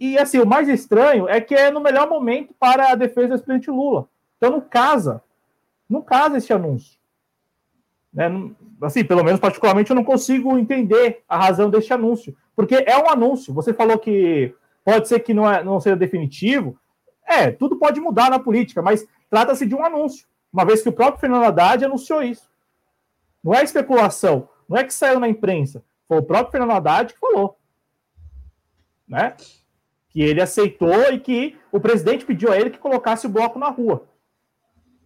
e, 0.00 0.12
e, 0.12 0.18
assim, 0.18 0.38
o 0.38 0.46
mais 0.46 0.68
estranho 0.68 1.28
é 1.28 1.40
que 1.40 1.54
é 1.54 1.70
no 1.70 1.80
melhor 1.80 2.08
momento 2.08 2.54
para 2.58 2.92
a 2.92 2.94
defesa 2.94 3.36
do 3.36 3.42
presidente 3.42 3.70
Lula. 3.70 4.08
Então 4.36 4.52
não 4.52 4.60
casa. 4.60 5.22
Não 5.88 6.00
casa 6.00 6.38
esse 6.38 6.52
anúncio. 6.52 6.98
Né? 8.12 8.30
Assim, 8.80 9.04
pelo 9.04 9.24
menos 9.24 9.40
particularmente 9.40 9.90
eu 9.90 9.96
não 9.96 10.04
consigo 10.04 10.56
entender 10.56 11.22
a 11.28 11.36
razão 11.36 11.68
deste 11.68 11.92
anúncio. 11.92 12.36
Porque 12.54 12.76
é 12.76 12.96
um 12.96 13.08
anúncio. 13.08 13.52
Você 13.54 13.74
falou 13.74 13.98
que 13.98 14.54
pode 14.84 15.08
ser 15.08 15.20
que 15.20 15.34
não, 15.34 15.50
é, 15.50 15.64
não 15.64 15.80
seja 15.80 15.96
definitivo. 15.96 16.78
É, 17.26 17.50
tudo 17.50 17.76
pode 17.76 18.00
mudar 18.00 18.30
na 18.30 18.38
política, 18.38 18.80
mas 18.80 19.06
trata-se 19.28 19.66
de 19.66 19.74
um 19.74 19.84
anúncio. 19.84 20.26
Uma 20.52 20.64
vez 20.64 20.80
que 20.82 20.88
o 20.88 20.92
próprio 20.92 21.20
Fernando 21.20 21.44
Haddad 21.44 21.84
anunciou 21.84 22.22
isso. 22.22 22.47
Não 23.42 23.54
é 23.54 23.62
especulação. 23.62 24.48
Não 24.68 24.76
é 24.76 24.84
que 24.84 24.92
saiu 24.92 25.20
na 25.20 25.28
imprensa. 25.28 25.82
Foi 26.06 26.18
o 26.18 26.22
próprio 26.22 26.52
Fernando 26.52 26.72
Haddad 26.72 27.12
que 27.12 27.20
falou 27.20 27.58
né? 29.08 29.34
Que 30.10 30.20
ele 30.22 30.40
aceitou 30.40 31.12
e 31.12 31.18
que 31.18 31.56
o 31.72 31.80
presidente 31.80 32.26
pediu 32.26 32.52
a 32.52 32.56
ele 32.56 32.70
que 32.70 32.78
colocasse 32.78 33.26
o 33.26 33.30
bloco 33.30 33.58
na 33.58 33.68
rua. 33.68 34.04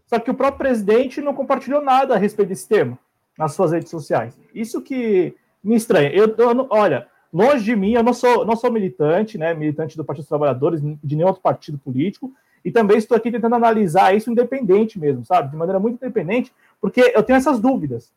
Só 0.06 0.18
que 0.18 0.30
o 0.30 0.34
próprio 0.34 0.58
presidente 0.58 1.20
não 1.20 1.34
compartilhou 1.34 1.80
nada 1.80 2.14
a 2.14 2.18
respeito 2.18 2.48
desse 2.48 2.68
tema 2.68 2.98
nas 3.38 3.54
suas 3.54 3.72
redes 3.72 3.90
sociais. 3.90 4.38
Isso 4.52 4.82
que 4.82 5.34
me 5.62 5.76
estranha. 5.76 6.10
Eu, 6.10 6.34
eu 6.36 6.66
olha, 6.70 7.06
longe 7.32 7.64
de 7.64 7.74
mim, 7.74 7.92
eu 7.92 8.02
não 8.02 8.12
sou, 8.12 8.44
não 8.44 8.56
sou 8.56 8.70
militante, 8.70 9.38
né? 9.38 9.54
Militante 9.54 9.96
do 9.96 10.04
Partido 10.04 10.24
dos 10.24 10.28
Trabalhadores, 10.28 10.80
de 10.82 11.16
nenhum 11.16 11.28
outro 11.28 11.42
partido 11.42 11.78
político. 11.78 12.32
e 12.64 12.70
também 12.70 12.98
estou 12.98 13.16
aqui 13.16 13.30
tentando 13.30 13.54
analisar 13.54 14.14
isso 14.14 14.30
independente 14.30 14.98
mesmo, 14.98 15.24
sabe? 15.24 15.50
De 15.50 15.56
maneira 15.56 15.80
muito 15.80 15.96
independente, 15.96 16.52
porque 16.82 17.12
eu 17.14 17.22
tenho 17.22 17.36
essas 17.36 17.60
dúvidas 17.60 18.12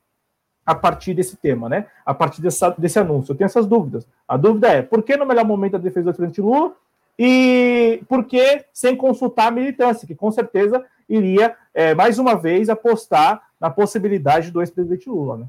a 0.66 0.74
partir 0.74 1.14
desse 1.14 1.38
tema, 1.38 1.70
né? 1.70 1.86
A 2.04 2.16
partir 2.16 2.42
dessa, 2.42 2.72
desse 2.72 2.98
anúncio. 2.98 3.32
Eu 3.32 3.38
tenho 3.38 3.46
essas 3.46 3.68
dúvidas. 3.68 4.08
A 4.28 4.36
dúvida 4.36 4.68
é, 4.70 4.82
por 4.82 5.04
que 5.04 5.16
no 5.16 5.28
melhor 5.28 5.46
momento 5.46 5.74
da 5.74 5.78
defesa 5.78 6.12
do 6.12 6.16
presidente 6.16 6.42
Lula 6.42 6.76
e 7.18 8.02
por 8.10 8.26
que 8.26 8.66
sem 8.74 8.98
consultar 8.98 9.48
a 9.50 9.52
militância, 9.52 10.08
que 10.08 10.16
com 10.16 10.32
certeza 10.32 10.84
iria, 11.08 11.56
é, 11.76 11.94
mais 11.94 12.18
uma 12.18 12.34
vez, 12.34 12.68
apostar 12.68 13.50
na 13.62 13.70
possibilidade 13.70 14.50
do 14.50 14.60
ex-presidente 14.60 15.08
Lula, 15.08 15.38
né? 15.38 15.46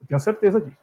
Eu 0.00 0.06
tenho 0.08 0.20
certeza 0.20 0.60
disso. 0.60 0.76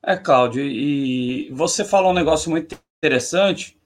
É, 0.00 0.16
Cláudio, 0.16 0.62
e 0.62 1.50
você 1.50 1.84
falou 1.84 2.12
um 2.12 2.14
negócio 2.14 2.48
muito 2.48 2.78
interessante, 2.98 3.76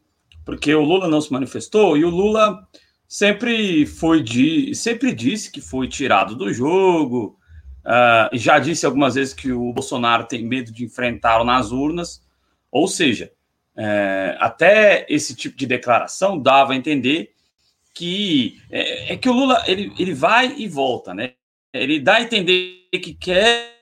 porque 0.45 0.75
o 0.75 0.83
Lula 0.83 1.09
não 1.09 1.21
se 1.23 1.33
manifestou 1.33 1.97
e 1.97 2.05
o 2.05 2.11
Lula 2.11 2.69
sempre 3.09 3.87
foi 3.87 4.23
de, 4.23 4.75
sempre 4.75 5.15
disse 5.15 5.51
que 5.51 5.63
foi 5.63 5.89
tirado 5.89 6.37
do 6.37 6.53
jogo, 6.53 7.39
uh, 7.85 8.37
já 8.37 8.59
disse 8.59 8.85
algumas 8.85 9.15
vezes 9.15 9.33
que 9.33 9.51
o 9.51 9.73
Bolsonaro 9.73 10.25
tem 10.25 10.45
medo 10.45 10.71
de 10.71 10.85
enfrentá-lo 10.85 11.43
nas 11.43 11.73
urnas, 11.73 12.23
ou 12.71 12.87
seja, 12.87 13.33
é, 13.81 14.37
até 14.41 15.07
esse 15.09 15.37
tipo 15.37 15.57
de 15.57 15.65
declaração 15.65 16.37
dava 16.37 16.73
a 16.73 16.77
entender 16.77 17.33
que 17.95 18.61
é, 18.71 19.13
é, 19.13 19.17
que 19.17 19.29
o 19.29 19.33
Lula 19.33 19.63
ele, 19.69 19.93
ele 19.97 20.13
vai 20.13 20.53
e 20.59 20.67
volta, 20.67 21.15
né? 21.15 21.35
Ele 21.73 22.01
dá 22.01 22.17
a 22.17 22.23
entender 22.23 22.89
que 22.91 23.15
quer, 23.15 23.77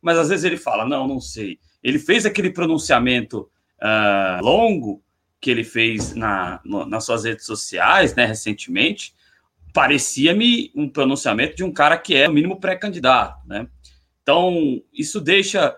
mas 0.00 0.16
às 0.16 0.30
vezes 0.30 0.44
ele 0.44 0.56
fala, 0.56 0.86
não, 0.86 1.06
não 1.06 1.20
sei. 1.20 1.58
Ele 1.82 1.98
fez 1.98 2.24
aquele 2.24 2.50
pronunciamento 2.50 3.50
uh, 3.82 4.42
longo 4.42 5.02
que 5.42 5.50
ele 5.50 5.64
fez 5.64 6.14
na, 6.14 6.60
no, 6.64 6.86
nas 6.86 7.04
suas 7.04 7.24
redes 7.24 7.44
sociais, 7.44 8.14
né, 8.14 8.24
recentemente, 8.24 9.12
parecia-me 9.74 10.70
um 10.72 10.88
pronunciamento 10.88 11.56
de 11.56 11.64
um 11.64 11.72
cara 11.72 11.98
que 11.98 12.14
é, 12.14 12.28
no 12.28 12.34
mínimo, 12.34 12.60
pré-candidato, 12.60 13.44
né? 13.44 13.66
Então, 14.22 14.80
isso 14.92 15.20
deixa 15.20 15.76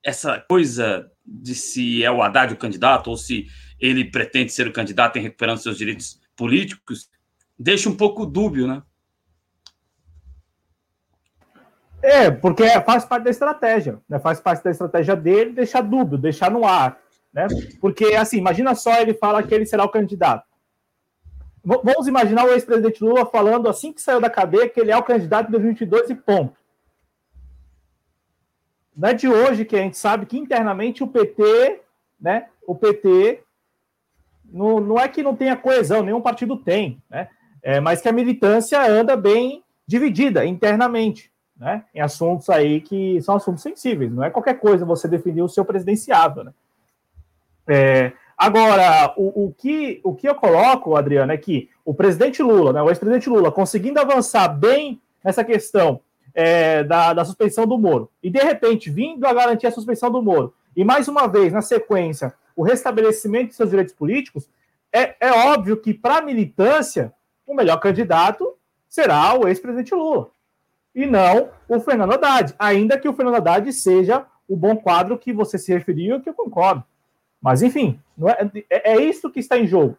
essa 0.00 0.38
coisa 0.38 1.10
de 1.26 1.56
se 1.56 2.04
é 2.04 2.10
o 2.10 2.22
Haddad 2.22 2.54
o 2.54 2.56
candidato 2.56 3.10
ou 3.10 3.16
se 3.16 3.48
ele 3.80 4.04
pretende 4.04 4.52
ser 4.52 4.68
o 4.68 4.72
candidato 4.72 5.18
em 5.18 5.22
recuperando 5.22 5.58
seus 5.58 5.76
direitos 5.76 6.20
políticos, 6.36 7.10
deixa 7.58 7.88
um 7.88 7.96
pouco 7.96 8.24
dúbio, 8.24 8.68
né? 8.68 8.80
É, 12.00 12.30
porque 12.30 12.62
faz 12.82 13.04
parte 13.04 13.24
da 13.24 13.30
estratégia, 13.30 13.98
né? 14.08 14.20
Faz 14.20 14.38
parte 14.38 14.62
da 14.62 14.70
estratégia 14.70 15.16
dele 15.16 15.50
deixar 15.50 15.80
dúbio, 15.80 16.16
deixar 16.16 16.48
no 16.48 16.64
ar, 16.64 17.00
né? 17.36 17.46
Porque, 17.82 18.14
assim, 18.14 18.38
imagina 18.38 18.74
só 18.74 18.98
ele 18.98 19.12
fala 19.12 19.42
que 19.42 19.54
ele 19.54 19.66
será 19.66 19.84
o 19.84 19.90
candidato. 19.90 20.48
V 21.62 21.80
vamos 21.84 22.06
imaginar 22.06 22.46
o 22.46 22.52
ex-presidente 22.52 23.04
Lula 23.04 23.26
falando 23.26 23.68
assim 23.68 23.92
que 23.92 24.00
saiu 24.00 24.22
da 24.22 24.30
cadeia 24.30 24.68
que 24.68 24.80
ele 24.80 24.90
é 24.90 24.96
o 24.96 25.02
candidato 25.02 25.46
de 25.46 25.52
2022 25.52 26.10
e 26.10 26.14
ponto. 26.14 26.56
Não 28.96 29.10
é 29.10 29.12
de 29.12 29.28
hoje 29.28 29.66
que 29.66 29.76
a 29.76 29.80
gente 29.80 29.98
sabe 29.98 30.24
que 30.24 30.38
internamente 30.38 31.04
o 31.04 31.08
PT, 31.08 31.82
né? 32.18 32.46
O 32.66 32.74
PT 32.74 33.42
não, 34.46 34.80
não 34.80 34.98
é 34.98 35.06
que 35.06 35.22
não 35.22 35.36
tenha 35.36 35.56
coesão, 35.56 36.02
nenhum 36.02 36.22
partido 36.22 36.56
tem, 36.56 37.02
né? 37.10 37.28
É, 37.62 37.80
mas 37.80 38.00
que 38.00 38.08
a 38.08 38.12
militância 38.12 38.80
anda 38.80 39.14
bem 39.14 39.62
dividida 39.86 40.46
internamente, 40.46 41.30
né? 41.54 41.84
Em 41.94 42.00
assuntos 42.00 42.48
aí 42.48 42.80
que 42.80 43.20
são 43.20 43.36
assuntos 43.36 43.62
sensíveis. 43.62 44.10
Não 44.10 44.24
é 44.24 44.30
qualquer 44.30 44.54
coisa 44.54 44.86
você 44.86 45.06
definir 45.06 45.42
o 45.42 45.48
seu 45.48 45.66
presidenciável, 45.66 46.44
né? 46.44 46.52
É, 47.68 48.12
agora, 48.36 49.12
o, 49.16 49.46
o, 49.46 49.52
que, 49.52 50.00
o 50.04 50.14
que 50.14 50.28
eu 50.28 50.34
coloco, 50.34 50.96
Adriano, 50.96 51.32
é 51.32 51.36
que 51.36 51.68
o 51.84 51.94
presidente 51.94 52.42
Lula, 52.42 52.72
né, 52.72 52.82
o 52.82 52.88
ex-presidente 52.88 53.28
Lula, 53.28 53.50
conseguindo 53.52 54.00
avançar 54.00 54.48
bem 54.48 55.00
nessa 55.24 55.44
questão 55.44 56.00
é, 56.34 56.84
da, 56.84 57.12
da 57.12 57.24
suspensão 57.24 57.66
do 57.66 57.78
Moro, 57.78 58.10
e 58.22 58.30
de 58.30 58.38
repente 58.38 58.90
vindo 58.90 59.26
a 59.26 59.32
garantir 59.32 59.66
a 59.66 59.72
suspensão 59.72 60.10
do 60.10 60.22
Moro, 60.22 60.54
e 60.76 60.84
mais 60.84 61.08
uma 61.08 61.26
vez, 61.26 61.52
na 61.52 61.62
sequência, 61.62 62.34
o 62.54 62.62
restabelecimento 62.62 63.48
de 63.48 63.54
seus 63.54 63.70
direitos 63.70 63.94
políticos, 63.94 64.48
é, 64.92 65.16
é 65.20 65.30
óbvio 65.30 65.76
que 65.76 65.92
para 65.92 66.18
a 66.18 66.22
militância, 66.22 67.12
o 67.46 67.54
melhor 67.54 67.78
candidato 67.78 68.56
será 68.88 69.34
o 69.34 69.48
ex-presidente 69.48 69.94
Lula. 69.94 70.30
E 70.94 71.04
não 71.04 71.50
o 71.68 71.78
Fernando 71.80 72.14
Haddad. 72.14 72.54
Ainda 72.58 72.98
que 72.98 73.08
o 73.08 73.12
Fernando 73.12 73.36
Haddad 73.36 73.70
seja 73.72 74.24
o 74.48 74.56
bom 74.56 74.76
quadro 74.76 75.18
que 75.18 75.32
você 75.32 75.58
se 75.58 75.72
referiu, 75.72 76.20
que 76.20 76.28
eu 76.28 76.34
concordo. 76.34 76.82
Mas, 77.46 77.62
enfim, 77.62 78.00
é, 78.24 78.66
é, 78.68 78.92
é, 78.94 79.00
isso 79.04 79.30
que 79.30 79.38
está 79.38 79.56
em 79.56 79.68
jogo. 79.68 79.96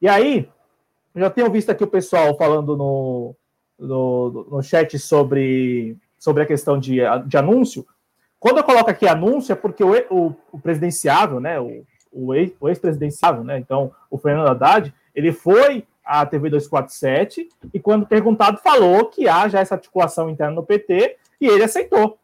E 0.00 0.08
aí, 0.08 0.48
já 1.12 1.28
tenho 1.28 1.50
visto 1.50 1.70
aqui 1.70 1.82
o 1.82 1.88
pessoal 1.88 2.36
falando 2.36 2.76
no, 2.76 3.34
no, 3.76 4.46
no 4.48 4.62
chat 4.62 4.96
sobre, 4.96 5.96
sobre 6.16 6.44
a 6.44 6.46
questão 6.46 6.78
de, 6.78 7.00
de 7.26 7.36
anúncio. 7.36 7.84
Quando 8.38 8.58
eu 8.58 8.62
coloco 8.62 8.88
aqui 8.88 9.08
anúncio, 9.08 9.52
é 9.52 9.56
porque 9.56 9.82
o, 9.82 9.90
o, 10.08 10.36
o 10.52 10.60
presidenciável, 10.60 11.40
né, 11.40 11.58
o, 11.58 11.84
o 12.12 12.32
ex-presidenciável, 12.32 13.42
né, 13.42 13.58
então 13.58 13.90
o 14.08 14.16
Fernando 14.16 14.46
Haddad, 14.46 14.94
ele 15.12 15.32
foi 15.32 15.84
à 16.04 16.24
TV 16.24 16.48
247 16.48 17.48
e, 17.74 17.80
quando 17.80 18.06
perguntado, 18.06 18.56
falou 18.58 19.06
que 19.06 19.28
há 19.28 19.48
já 19.48 19.58
essa 19.58 19.74
articulação 19.74 20.30
interna 20.30 20.54
no 20.54 20.62
PT 20.62 21.16
e 21.40 21.46
ele 21.48 21.64
aceitou. 21.64 22.16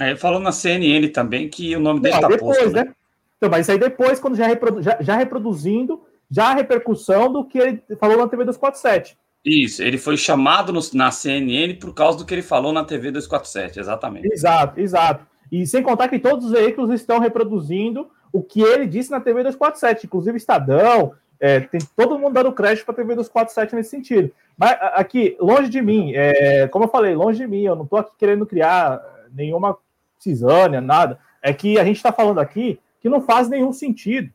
É, 0.00 0.10
ele 0.10 0.18
falou 0.18 0.38
na 0.38 0.52
CNN 0.52 1.08
também 1.08 1.48
que 1.48 1.74
o 1.74 1.80
nome 1.80 1.98
dele 1.98 2.14
está 2.14 2.28
posto. 2.28 2.70
Né? 2.70 2.84
né? 2.84 2.94
Então, 3.38 3.48
mas 3.48 3.70
aí 3.70 3.78
depois, 3.78 4.20
quando 4.20 4.36
já, 4.36 4.46
reprodu 4.46 4.82
já, 4.82 4.98
já 5.00 5.16
reproduzindo, 5.16 6.02
já 6.30 6.50
a 6.50 6.54
repercussão 6.54 7.32
do 7.32 7.44
que 7.44 7.58
ele 7.58 7.82
falou 7.98 8.18
na 8.18 8.28
TV 8.28 8.44
247. 8.44 9.16
Isso, 9.44 9.82
ele 9.82 9.96
foi 9.96 10.16
chamado 10.16 10.72
no, 10.72 10.80
na 10.92 11.10
CNN 11.10 11.74
por 11.74 11.94
causa 11.94 12.18
do 12.18 12.24
que 12.24 12.34
ele 12.34 12.42
falou 12.42 12.72
na 12.72 12.84
TV 12.84 13.10
247, 13.12 13.78
exatamente. 13.78 14.28
Exato, 14.30 14.80
exato. 14.80 15.26
E 15.50 15.66
sem 15.66 15.82
contar 15.82 16.08
que 16.08 16.18
todos 16.18 16.46
os 16.46 16.52
veículos 16.52 16.90
estão 16.92 17.18
reproduzindo 17.18 18.10
o 18.32 18.42
que 18.42 18.60
ele 18.60 18.86
disse 18.86 19.10
na 19.10 19.20
TV 19.20 19.44
247, 19.44 20.06
inclusive 20.06 20.36
Estadão, 20.36 21.14
é, 21.40 21.60
tem 21.60 21.80
todo 21.96 22.18
mundo 22.18 22.34
dando 22.34 22.52
crédito 22.52 22.84
para 22.84 22.92
a 22.94 22.96
TV 22.96 23.14
247 23.14 23.74
nesse 23.74 23.90
sentido. 23.90 24.30
Mas 24.56 24.76
aqui, 24.92 25.36
longe 25.40 25.70
de 25.70 25.80
mim, 25.80 26.12
é, 26.14 26.66
como 26.68 26.84
eu 26.84 26.88
falei, 26.88 27.14
longe 27.14 27.38
de 27.38 27.46
mim, 27.46 27.62
eu 27.62 27.76
não 27.76 27.84
estou 27.84 28.00
aqui 28.00 28.10
querendo 28.18 28.44
criar 28.44 29.00
nenhuma 29.32 29.76
cisânia, 30.18 30.80
nada. 30.80 31.18
É 31.40 31.52
que 31.52 31.78
a 31.78 31.84
gente 31.84 31.96
está 31.96 32.12
falando 32.12 32.40
aqui 32.40 32.78
que 33.00 33.08
não 33.08 33.20
faz 33.20 33.48
nenhum 33.48 33.72
sentido 33.72 34.32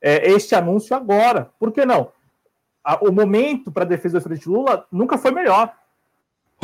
é, 0.00 0.30
este 0.30 0.54
anúncio 0.54 0.94
agora. 0.94 1.50
Por 1.58 1.72
que 1.72 1.84
não? 1.84 2.12
o 3.02 3.12
momento 3.12 3.70
para 3.70 3.84
a 3.84 3.86
defesa 3.86 4.12
do 4.12 4.16
ex-presidente 4.16 4.48
Lula 4.48 4.86
nunca 4.90 5.18
foi 5.18 5.30
melhor. 5.30 5.74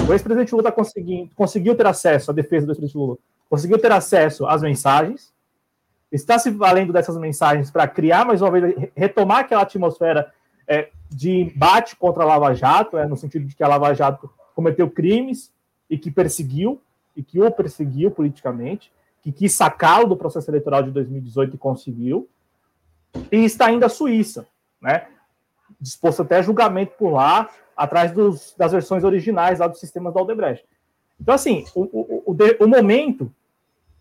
O 0.08 0.12
ex-presidente 0.12 0.52
Lula 0.52 0.64
tá 0.64 0.72
conseguindo, 0.72 1.30
conseguiu 1.34 1.74
ter 1.74 1.86
acesso 1.86 2.30
à 2.30 2.34
defesa 2.34 2.66
do 2.66 2.72
ex-presidente 2.72 2.96
Lula, 2.96 3.18
conseguiu 3.48 3.78
ter 3.78 3.92
acesso 3.92 4.46
às 4.46 4.62
mensagens, 4.62 5.32
está 6.10 6.38
se 6.38 6.50
valendo 6.50 6.92
dessas 6.92 7.16
mensagens 7.18 7.70
para 7.70 7.86
criar 7.86 8.24
mais 8.24 8.40
uma 8.40 8.50
vez, 8.50 8.90
retomar 8.96 9.40
aquela 9.40 9.62
atmosfera 9.62 10.32
é, 10.66 10.88
de 11.10 11.30
embate 11.30 11.96
contra 11.96 12.22
a 12.22 12.26
Lava 12.26 12.54
Jato, 12.54 12.96
é, 12.96 13.06
no 13.06 13.16
sentido 13.16 13.46
de 13.46 13.54
que 13.54 13.62
a 13.62 13.68
Lava 13.68 13.92
Jato 13.92 14.30
cometeu 14.54 14.90
crimes 14.90 15.52
e 15.90 15.98
que 15.98 16.10
perseguiu, 16.10 16.80
e 17.14 17.22
que 17.22 17.40
o 17.40 17.50
perseguiu 17.50 18.10
politicamente, 18.10 18.90
que 19.24 19.32
quis 19.32 19.54
sacá-lo 19.54 20.06
do 20.06 20.16
processo 20.16 20.50
eleitoral 20.50 20.82
de 20.82 20.90
2018 20.90 21.56
e 21.56 21.58
conseguiu, 21.58 22.28
e 23.32 23.44
está 23.44 23.72
indo 23.72 23.84
à 23.84 23.88
Suíça, 23.88 24.46
né? 24.80 25.06
disposto 25.80 26.22
até 26.22 26.36
a 26.36 26.42
julgamento 26.42 26.92
por 26.98 27.10
lá, 27.10 27.48
atrás 27.74 28.12
dos, 28.12 28.54
das 28.56 28.72
versões 28.72 29.02
originais 29.02 29.58
lá 29.58 29.66
dos 29.66 29.80
sistemas 29.80 30.12
da 30.12 30.20
Aldebrecht. 30.20 30.64
Então, 31.18 31.34
assim, 31.34 31.64
o, 31.74 31.82
o, 31.82 32.22
o, 32.32 32.64
o 32.64 32.68
momento 32.68 33.32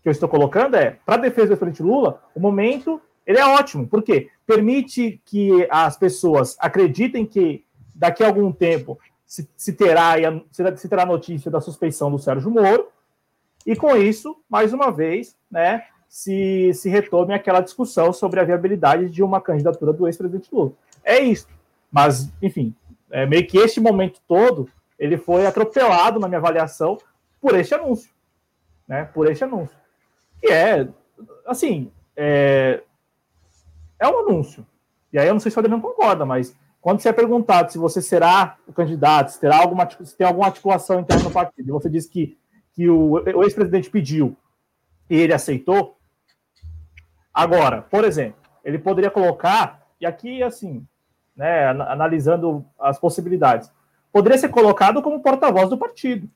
que 0.02 0.08
eu 0.08 0.12
estou 0.12 0.28
colocando 0.28 0.76
é, 0.76 0.98
para 1.06 1.14
a 1.14 1.18
defesa 1.18 1.54
do 1.54 1.56
presidente 1.56 1.82
Lula, 1.82 2.22
o 2.34 2.40
momento 2.40 3.00
ele 3.26 3.38
é 3.38 3.46
ótimo, 3.46 3.88
porque 3.88 4.28
permite 4.46 5.22
que 5.24 5.66
as 5.70 5.96
pessoas 5.96 6.54
acreditem 6.60 7.24
que 7.24 7.64
daqui 7.94 8.22
a 8.22 8.26
algum 8.26 8.52
tempo 8.52 8.98
se, 9.24 9.48
se 9.56 9.72
terá 9.72 10.12
se 10.76 10.88
terá 10.88 11.06
notícia 11.06 11.50
da 11.50 11.62
suspeição 11.62 12.10
do 12.10 12.18
Sérgio 12.18 12.50
Moro, 12.50 12.88
e 13.66 13.74
com 13.74 13.96
isso, 13.96 14.36
mais 14.48 14.72
uma 14.72 14.90
vez, 14.90 15.36
né, 15.50 15.84
se, 16.08 16.72
se 16.74 16.88
retome 16.88 17.34
aquela 17.34 17.60
discussão 17.60 18.12
sobre 18.12 18.40
a 18.40 18.44
viabilidade 18.44 19.10
de 19.10 19.22
uma 19.22 19.40
candidatura 19.40 19.92
do 19.92 20.06
ex-presidente 20.06 20.48
Lula. 20.52 20.72
É 21.02 21.18
isso. 21.18 21.48
Mas, 21.90 22.30
enfim, 22.42 22.74
é 23.10 23.26
meio 23.26 23.46
que 23.46 23.58
este 23.58 23.80
momento 23.80 24.20
todo, 24.26 24.68
ele 24.98 25.16
foi 25.16 25.46
atropelado 25.46 26.18
na 26.20 26.28
minha 26.28 26.38
avaliação 26.38 26.98
por 27.40 27.54
este 27.54 27.74
anúncio, 27.74 28.10
né? 28.88 29.04
Por 29.04 29.30
este 29.30 29.44
anúncio. 29.44 29.76
Que 30.40 30.48
é, 30.48 30.88
assim, 31.46 31.90
é, 32.16 32.82
é 33.98 34.08
um 34.08 34.20
anúncio. 34.20 34.66
E 35.12 35.18
aí 35.18 35.26
eu 35.28 35.34
não 35.34 35.40
sei 35.40 35.50
se 35.50 35.56
o 35.56 35.60
Adriano 35.60 35.82
concorda, 35.82 36.24
mas 36.24 36.56
quando 36.80 37.00
você 37.00 37.08
é 37.08 37.12
perguntado 37.12 37.72
se 37.72 37.78
você 37.78 38.02
será 38.02 38.56
o 38.66 38.72
candidato, 38.72 39.30
se, 39.30 39.40
terá 39.40 39.58
alguma, 39.58 39.88
se 39.88 40.16
tem 40.16 40.26
alguma 40.26 40.46
articulação 40.46 41.00
interna 41.00 41.24
no 41.24 41.30
partido, 41.30 41.68
e 41.68 41.72
você 41.72 41.88
diz 41.88 42.06
que, 42.06 42.36
que 42.74 42.88
o, 42.88 43.12
o 43.12 43.44
ex-presidente 43.44 43.90
pediu 43.90 44.36
e 45.08 45.16
ele 45.16 45.32
aceitou, 45.32 45.96
agora, 47.32 47.82
por 47.82 48.04
exemplo, 48.04 48.40
ele 48.64 48.78
poderia 48.78 49.10
colocar 49.10 49.86
e 50.00 50.06
aqui, 50.06 50.42
assim, 50.42 50.86
né, 51.36 51.66
analisando 51.66 52.64
as 52.78 52.98
possibilidades, 52.98 53.70
poderia 54.12 54.38
ser 54.38 54.48
colocado 54.48 55.02
como 55.02 55.20
porta-voz 55.20 55.68
do 55.68 55.78
partido. 55.78 56.28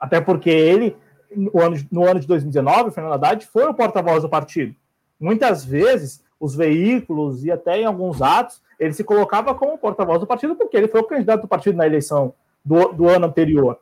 Até 0.00 0.20
porque 0.20 0.50
ele, 0.50 0.96
no 1.34 1.60
ano, 1.60 1.76
no 1.90 2.04
ano 2.06 2.20
de 2.20 2.26
2019, 2.26 2.88
o 2.88 2.92
Fernando 2.92 3.14
Haddad 3.14 3.46
foi 3.46 3.64
o 3.64 3.74
porta-voz 3.74 4.22
do 4.22 4.28
partido. 4.28 4.74
Muitas 5.18 5.64
vezes, 5.64 6.22
os 6.38 6.54
veículos 6.54 7.44
e 7.44 7.50
até 7.50 7.80
em 7.80 7.84
alguns 7.84 8.22
atos, 8.22 8.62
ele 8.78 8.92
se 8.92 9.02
colocava 9.02 9.54
como 9.54 9.76
porta-voz 9.76 10.20
do 10.20 10.26
partido 10.26 10.54
porque 10.54 10.76
ele 10.76 10.88
foi 10.88 11.00
o 11.00 11.04
candidato 11.04 11.42
do 11.42 11.48
partido 11.48 11.76
na 11.76 11.86
eleição 11.86 12.32
do, 12.64 12.92
do 12.92 13.08
ano 13.08 13.26
anterior. 13.26 13.80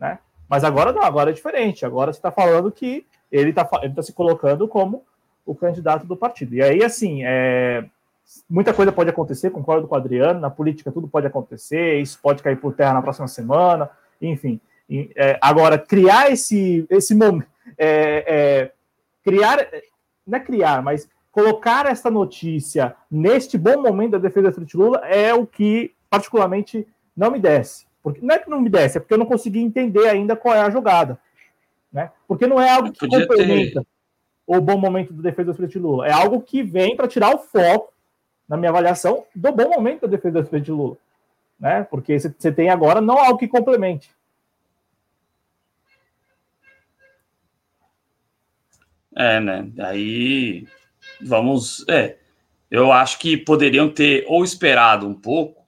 Né? 0.00 0.18
Mas 0.48 0.64
agora 0.64 0.92
não, 0.92 1.02
agora 1.02 1.30
é 1.30 1.32
diferente. 1.32 1.84
Agora 1.84 2.12
você 2.12 2.18
está 2.18 2.30
falando 2.30 2.72
que 2.72 3.06
ele 3.30 3.50
está 3.50 3.68
ele 3.82 3.94
tá 3.94 4.02
se 4.02 4.12
colocando 4.12 4.66
como 4.66 5.04
o 5.44 5.54
candidato 5.54 6.06
do 6.06 6.16
partido. 6.16 6.54
E 6.54 6.62
aí, 6.62 6.82
assim, 6.82 7.24
é, 7.24 7.84
muita 8.48 8.74
coisa 8.74 8.92
pode 8.92 9.10
acontecer, 9.10 9.50
concordo 9.50 9.86
com 9.88 9.94
o 9.94 9.98
Adriano, 9.98 10.40
na 10.40 10.50
política 10.50 10.92
tudo 10.92 11.08
pode 11.08 11.26
acontecer, 11.26 12.00
isso 12.00 12.18
pode 12.20 12.42
cair 12.42 12.56
por 12.56 12.74
terra 12.74 12.94
na 12.94 13.02
próxima 13.02 13.28
semana, 13.28 13.90
enfim. 14.20 14.60
É, 15.16 15.38
agora, 15.40 15.78
criar 15.78 16.30
esse, 16.30 16.86
esse 16.88 17.14
momento, 17.14 17.46
é, 17.76 18.24
é, 18.26 18.72
criar, 19.22 19.66
não 20.26 20.38
é 20.38 20.40
criar, 20.40 20.82
mas 20.82 21.08
colocar 21.30 21.86
essa 21.86 22.10
notícia 22.10 22.94
neste 23.10 23.56
bom 23.56 23.82
momento 23.82 24.12
da 24.12 24.18
defesa 24.18 24.50
de 24.50 24.76
Lula 24.76 24.98
é 25.06 25.32
o 25.34 25.46
que 25.46 25.94
particularmente 26.10 26.86
não 27.16 27.30
me 27.30 27.38
desce. 27.38 27.87
Porque, 28.02 28.20
não 28.24 28.34
é 28.34 28.38
que 28.38 28.48
não 28.48 28.60
me 28.60 28.68
desce, 28.68 28.96
é 28.96 29.00
porque 29.00 29.14
eu 29.14 29.18
não 29.18 29.26
consegui 29.26 29.60
entender 29.60 30.08
ainda 30.08 30.36
qual 30.36 30.54
é 30.54 30.60
a 30.60 30.70
jogada. 30.70 31.18
Né? 31.92 32.10
Porque 32.26 32.46
não 32.46 32.60
é 32.60 32.70
algo 32.70 32.92
que 32.92 33.06
complementa 33.06 33.80
ter... 33.80 33.86
o 34.46 34.60
bom 34.60 34.78
momento 34.78 35.12
da 35.12 35.22
defesa 35.22 35.52
do 35.52 35.80
Lula. 35.80 36.06
É 36.06 36.12
algo 36.12 36.40
que 36.40 36.62
vem 36.62 36.96
para 36.96 37.08
tirar 37.08 37.34
o 37.34 37.38
foco, 37.38 37.92
na 38.48 38.56
minha 38.56 38.70
avaliação, 38.70 39.24
do 39.34 39.52
bom 39.52 39.68
momento 39.68 40.02
da 40.02 40.16
defesa 40.16 40.42
do 40.42 40.74
Lula. 40.74 40.96
Né? 41.58 41.86
Porque 41.90 42.18
você 42.18 42.52
tem 42.52 42.70
agora 42.70 43.00
não 43.00 43.18
algo 43.18 43.38
que 43.38 43.48
complemente. 43.48 44.10
É, 49.18 49.40
né? 49.40 49.68
Aí 49.80 50.68
vamos. 51.20 51.84
É, 51.88 52.16
eu 52.70 52.92
acho 52.92 53.18
que 53.18 53.36
poderiam 53.36 53.90
ter 53.90 54.24
ou 54.28 54.44
esperado 54.44 55.08
um 55.08 55.14
pouco 55.14 55.66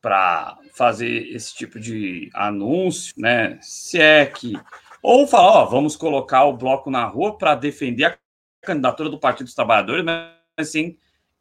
para 0.00 0.56
fazer 0.74 1.28
esse 1.32 1.54
tipo 1.54 1.78
de 1.78 2.28
anúncio, 2.34 3.14
né? 3.16 3.58
Se 3.62 4.00
é 4.00 4.26
que. 4.26 4.54
Ou 5.00 5.26
falar, 5.26 5.62
ó, 5.62 5.64
vamos 5.66 5.96
colocar 5.96 6.44
o 6.44 6.56
bloco 6.56 6.90
na 6.90 7.04
rua 7.04 7.38
para 7.38 7.54
defender 7.54 8.04
a 8.04 8.18
candidatura 8.60 9.08
do 9.08 9.18
Partido 9.18 9.46
dos 9.46 9.54
Trabalhadores, 9.54 10.04
mas 10.04 10.32
assim, 10.56 10.96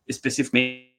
especificamente 0.07 0.93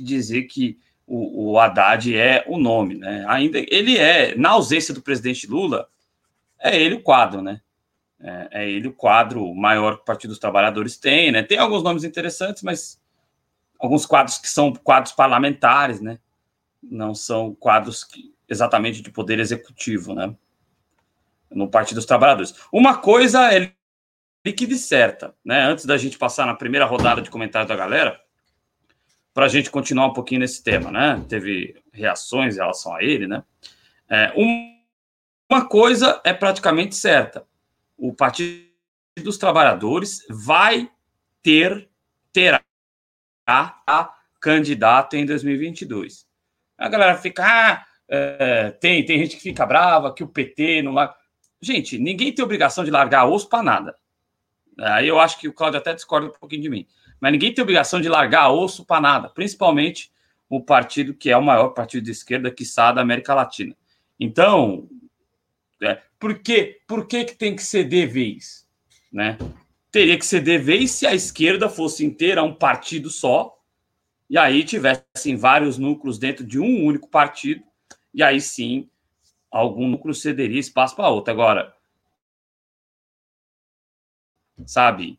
dizer 0.00 0.44
que 0.44 0.78
o, 1.06 1.52
o 1.52 1.60
Haddad 1.60 2.14
é 2.14 2.44
o 2.48 2.58
nome, 2.58 2.96
né? 2.96 3.24
Ainda 3.28 3.58
ele 3.58 3.96
é, 3.96 4.34
na 4.34 4.50
ausência 4.50 4.92
do 4.92 5.00
presidente 5.02 5.46
Lula, 5.46 5.88
é 6.60 6.76
ele 6.76 6.96
o 6.96 7.02
quadro, 7.02 7.40
né? 7.40 7.60
É, 8.20 8.48
é, 8.50 8.68
ele 8.68 8.88
o 8.88 8.92
quadro 8.92 9.54
maior 9.54 9.96
que 9.96 10.02
o 10.02 10.04
Partido 10.04 10.30
dos 10.30 10.40
Trabalhadores 10.40 10.96
tem, 10.96 11.30
né? 11.30 11.44
Tem 11.44 11.58
alguns 11.58 11.84
nomes 11.84 12.02
interessantes, 12.02 12.64
mas 12.64 13.00
alguns 13.78 14.04
quadros 14.04 14.38
que 14.38 14.48
são 14.48 14.72
quadros 14.72 15.12
parlamentares, 15.12 16.00
né? 16.00 16.18
Não 16.90 17.14
são 17.14 17.54
quadros 17.54 18.04
que, 18.04 18.34
exatamente 18.48 19.02
de 19.02 19.10
poder 19.10 19.38
executivo, 19.38 20.14
né? 20.14 20.34
No 21.50 21.68
Partido 21.68 21.96
dos 21.96 22.06
Trabalhadores. 22.06 22.54
Uma 22.72 22.98
coisa 22.98 23.52
é 23.52 23.72
líquida 24.44 24.74
e 24.74 24.78
certa, 24.78 25.34
né? 25.44 25.62
Antes 25.64 25.84
da 25.84 25.96
gente 25.96 26.18
passar 26.18 26.46
na 26.46 26.54
primeira 26.54 26.84
rodada 26.84 27.20
de 27.20 27.30
comentários 27.30 27.68
da 27.68 27.76
galera, 27.76 28.20
para 29.32 29.46
a 29.46 29.48
gente 29.48 29.70
continuar 29.70 30.06
um 30.06 30.12
pouquinho 30.12 30.40
nesse 30.40 30.62
tema, 30.62 30.90
né? 30.90 31.24
Teve 31.28 31.76
reações 31.92 32.56
em 32.56 32.58
relação 32.58 32.94
a 32.94 33.02
ele, 33.02 33.26
né? 33.26 33.42
É, 34.08 34.32
um, 34.36 34.78
uma 35.50 35.66
coisa 35.66 36.20
é 36.24 36.32
praticamente 36.32 36.96
certa 36.96 37.46
o 37.98 38.14
Partido 38.14 38.64
dos 39.16 39.36
Trabalhadores 39.36 40.24
vai 40.30 40.88
ter, 41.42 41.90
terá 42.32 42.62
a 43.44 44.14
candidato 44.40 45.16
em 45.16 45.26
2022. 45.26 46.27
A 46.78 46.88
galera 46.88 47.16
fica, 47.18 47.44
ah, 47.44 47.84
é, 48.08 48.70
tem, 48.70 49.04
tem 49.04 49.18
gente 49.18 49.36
que 49.36 49.42
fica 49.42 49.66
brava, 49.66 50.14
que 50.14 50.22
o 50.22 50.28
PT 50.28 50.82
não 50.82 50.94
vai. 50.94 51.10
Gente, 51.60 51.98
ninguém 51.98 52.32
tem 52.32 52.44
obrigação 52.44 52.84
de 52.84 52.90
largar 52.90 53.26
osso 53.26 53.48
para 53.48 53.62
nada. 53.62 53.96
Aí 54.78 55.08
eu 55.08 55.18
acho 55.18 55.38
que 55.40 55.48
o 55.48 55.52
Cláudio 55.52 55.80
até 55.80 55.92
discorda 55.92 56.28
um 56.28 56.32
pouquinho 56.32 56.62
de 56.62 56.70
mim. 56.70 56.86
Mas 57.20 57.32
ninguém 57.32 57.52
tem 57.52 57.62
obrigação 57.62 58.00
de 58.00 58.08
largar 58.08 58.50
osso 58.50 58.84
para 58.84 59.00
nada, 59.00 59.28
principalmente 59.28 60.12
o 60.48 60.60
partido 60.60 61.12
que 61.12 61.30
é 61.30 61.36
o 61.36 61.42
maior 61.42 61.70
partido 61.70 62.04
de 62.04 62.12
esquerda, 62.12 62.50
que 62.50 62.62
está 62.62 62.92
da 62.92 63.02
América 63.02 63.34
Latina. 63.34 63.76
Então, 64.18 64.88
é, 65.82 66.00
por, 66.18 66.38
quê? 66.38 66.80
por 66.86 67.06
que, 67.06 67.24
que 67.24 67.34
tem 67.34 67.54
que 67.54 67.62
ceder 67.62 68.08
vez? 68.08 68.66
Né? 69.12 69.36
Teria 69.90 70.18
que 70.18 70.24
ceder 70.24 70.62
vez 70.62 70.92
se 70.92 71.06
a 71.06 71.14
esquerda 71.14 71.68
fosse 71.68 72.04
inteira 72.04 72.42
um 72.42 72.54
partido 72.54 73.10
só, 73.10 73.57
e 74.28 74.36
aí 74.36 74.64
tivessem 74.64 75.36
vários 75.36 75.78
núcleos 75.78 76.18
dentro 76.18 76.44
de 76.44 76.58
um 76.58 76.84
único 76.84 77.08
partido, 77.08 77.64
e 78.12 78.22
aí 78.22 78.40
sim 78.40 78.88
algum 79.50 79.88
núcleo 79.88 80.14
cederia 80.14 80.60
espaço 80.60 80.94
para 80.94 81.08
outro. 81.08 81.32
Agora, 81.32 81.74
sabe, 84.66 85.18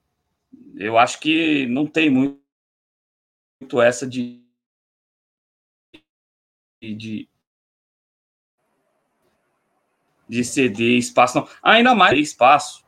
eu 0.76 0.98
acho 0.98 1.20
que 1.20 1.66
não 1.68 1.88
tem 1.88 2.10
muito 2.10 2.40
essa 3.82 4.08
de, 4.08 4.44
de 6.82 7.28
de 10.30 10.44
ceder 10.44 10.98
espaço, 10.98 11.40
não. 11.40 11.48
ainda 11.64 11.96
mais 11.96 12.18
espaço, 12.20 12.86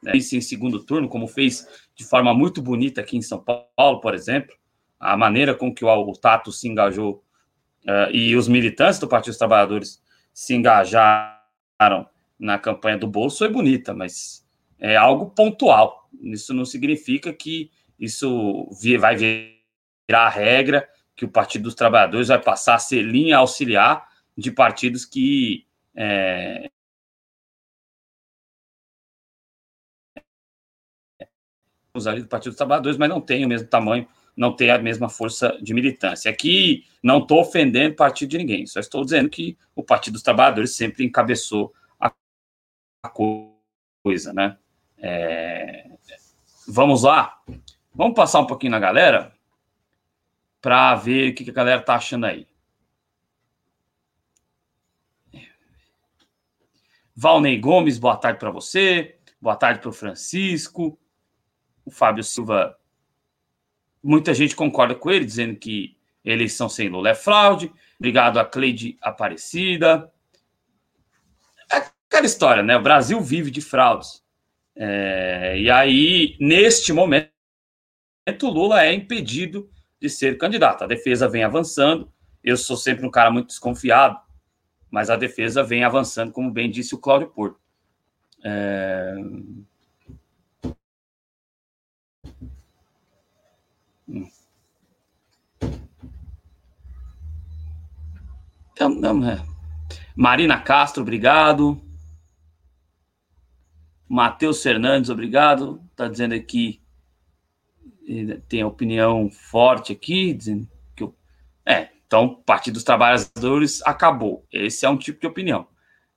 né? 0.00 0.12
isso 0.16 0.36
em 0.36 0.40
segundo 0.40 0.84
turno, 0.84 1.08
como 1.08 1.26
fez 1.26 1.66
de 1.96 2.04
forma 2.04 2.32
muito 2.32 2.62
bonita 2.62 3.00
aqui 3.00 3.16
em 3.16 3.22
São 3.22 3.42
Paulo, 3.42 4.00
por 4.00 4.14
exemplo, 4.14 4.56
a 5.04 5.16
maneira 5.18 5.54
com 5.54 5.72
que 5.72 5.84
o, 5.84 6.12
Tato 6.14 6.50
se 6.50 6.66
engajou 6.66 7.22
uh, 7.84 8.10
e 8.10 8.34
os 8.34 8.48
militantes 8.48 8.98
do 8.98 9.06
Partido 9.06 9.32
dos 9.32 9.38
Trabalhadores 9.38 10.02
se 10.32 10.54
engajaram 10.54 12.08
na 12.38 12.58
campanha 12.58 12.96
do 12.96 13.06
Bolso 13.06 13.38
foi 13.38 13.48
bonita, 13.48 13.92
mas 13.92 14.46
é 14.78 14.96
algo 14.96 15.30
pontual. 15.30 16.08
Isso 16.22 16.54
não 16.54 16.64
significa 16.64 17.32
que 17.34 17.70
isso 18.00 18.66
vai 18.98 19.14
virar 19.14 20.26
a 20.26 20.28
regra, 20.28 20.88
que 21.14 21.26
o 21.26 21.28
Partido 21.28 21.64
dos 21.64 21.74
Trabalhadores 21.74 22.28
vai 22.28 22.40
passar 22.40 22.76
a 22.76 22.78
ser 22.78 23.02
linha 23.02 23.36
auxiliar 23.36 24.08
de 24.36 24.50
partidos 24.50 25.04
que 25.04 25.66
é, 25.94 26.70
ali 32.06 32.22
do 32.22 32.28
Partido 32.28 32.50
dos 32.50 32.56
Trabalhadores, 32.56 32.98
mas 32.98 33.08
não 33.08 33.20
tem 33.20 33.44
o 33.44 33.48
mesmo 33.48 33.68
tamanho, 33.68 34.08
não 34.36 34.54
tem 34.54 34.70
a 34.70 34.78
mesma 34.78 35.08
força 35.08 35.58
de 35.62 35.72
militância. 35.74 36.30
Aqui 36.30 36.86
não 37.02 37.18
estou 37.18 37.40
ofendendo 37.40 37.94
partido 37.94 38.30
de 38.30 38.38
ninguém, 38.38 38.66
só 38.66 38.80
estou 38.80 39.04
dizendo 39.04 39.28
que 39.28 39.56
o 39.74 39.82
Partido 39.82 40.14
dos 40.14 40.22
Trabalhadores 40.22 40.74
sempre 40.76 41.04
encabeçou 41.04 41.72
a 42.00 42.12
coisa, 44.02 44.32
né? 44.32 44.56
É... 44.98 45.90
Vamos 46.66 47.02
lá? 47.02 47.38
Vamos 47.94 48.14
passar 48.14 48.40
um 48.40 48.46
pouquinho 48.46 48.72
na 48.72 48.78
galera 48.78 49.32
para 50.60 50.94
ver 50.94 51.30
o 51.30 51.34
que 51.34 51.48
a 51.50 51.52
galera 51.52 51.80
está 51.80 51.96
achando 51.96 52.24
aí. 52.24 52.46
Valnei 57.14 57.58
Gomes, 57.58 57.98
boa 57.98 58.16
tarde 58.16 58.38
para 58.38 58.50
você. 58.50 59.18
Boa 59.40 59.54
tarde 59.54 59.80
para 59.80 59.90
o 59.90 59.92
Francisco 59.92 60.98
o 61.84 61.90
Fábio 61.90 62.24
Silva, 62.24 62.76
muita 64.04 64.34
gente 64.34 64.54
concorda 64.54 64.94
com 64.94 65.10
ele, 65.10 65.24
dizendo 65.24 65.56
que 65.56 65.96
eleição 66.22 66.68
sem 66.68 66.88
Lula 66.88 67.08
é 67.08 67.14
fraude. 67.14 67.72
Obrigado 67.98 68.38
a 68.38 68.44
Cleide 68.44 68.98
Aparecida. 69.00 70.12
É 71.72 71.88
aquela 72.06 72.26
história, 72.26 72.62
né? 72.62 72.76
O 72.76 72.82
Brasil 72.82 73.20
vive 73.20 73.50
de 73.50 73.62
fraudes. 73.62 74.22
É, 74.76 75.58
e 75.58 75.70
aí, 75.70 76.36
neste 76.38 76.92
momento, 76.92 77.30
Lula 78.42 78.84
é 78.84 78.92
impedido 78.92 79.70
de 80.00 80.10
ser 80.10 80.36
candidato. 80.36 80.84
A 80.84 80.86
defesa 80.86 81.28
vem 81.28 81.42
avançando. 81.42 82.12
Eu 82.42 82.58
sou 82.58 82.76
sempre 82.76 83.06
um 83.06 83.10
cara 83.10 83.30
muito 83.30 83.48
desconfiado, 83.48 84.18
mas 84.90 85.08
a 85.08 85.16
defesa 85.16 85.62
vem 85.62 85.82
avançando, 85.82 86.30
como 86.30 86.50
bem 86.50 86.70
disse 86.70 86.94
o 86.94 86.98
Cláudio 86.98 87.28
Porto. 87.28 87.58
É, 88.44 89.14
Então, 98.72 98.88
não, 98.88 99.28
é. 99.28 99.44
Marina 100.16 100.60
Castro, 100.60 101.02
obrigado. 101.02 101.80
Matheus 104.08 104.62
Fernandes, 104.62 105.10
obrigado. 105.10 105.80
Está 105.92 106.08
dizendo 106.08 106.34
aqui 106.34 106.84
tem 108.48 108.62
a 108.62 108.66
opinião 108.66 109.30
forte 109.30 109.92
aqui, 109.92 110.32
dizendo 110.34 110.68
que. 110.94 111.08
É, 111.66 111.88
então, 112.06 112.34
Partido 112.46 112.74
dos 112.74 112.84
Trabalhadores 112.84 113.82
acabou. 113.82 114.46
Esse 114.52 114.84
é 114.84 114.88
um 114.88 114.96
tipo 114.96 115.20
de 115.20 115.26
opinião. 115.26 115.66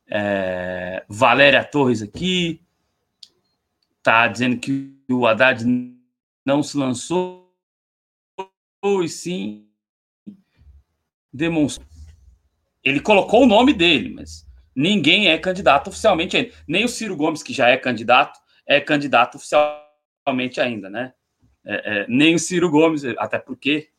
É, 0.09 1.05
Valéria 1.07 1.63
Torres 1.63 2.01
aqui 2.01 2.61
está 3.97 4.27
dizendo 4.27 4.57
que 4.57 4.93
o 5.09 5.25
Haddad 5.25 5.65
não 6.45 6.63
se 6.63 6.77
lançou 6.77 7.46
e 8.83 9.09
sim 9.09 9.67
demonstrou. 11.33 11.87
Ele 12.83 12.99
colocou 12.99 13.43
o 13.43 13.47
nome 13.47 13.73
dele, 13.73 14.09
mas 14.09 14.45
ninguém 14.75 15.27
é 15.27 15.37
candidato 15.37 15.89
oficialmente 15.89 16.37
ainda. 16.37 16.53
Nem 16.67 16.85
o 16.85 16.89
Ciro 16.89 17.15
Gomes, 17.15 17.43
que 17.43 17.53
já 17.53 17.67
é 17.67 17.77
candidato, 17.77 18.39
é 18.65 18.79
candidato 18.79 19.35
oficialmente 19.35 20.61
ainda, 20.61 20.89
né? 20.89 21.13
É, 21.65 22.01
é, 22.01 22.05
nem 22.07 22.35
o 22.35 22.39
Ciro 22.39 22.69
Gomes, 22.69 23.03
até 23.17 23.37
porque 23.37 23.89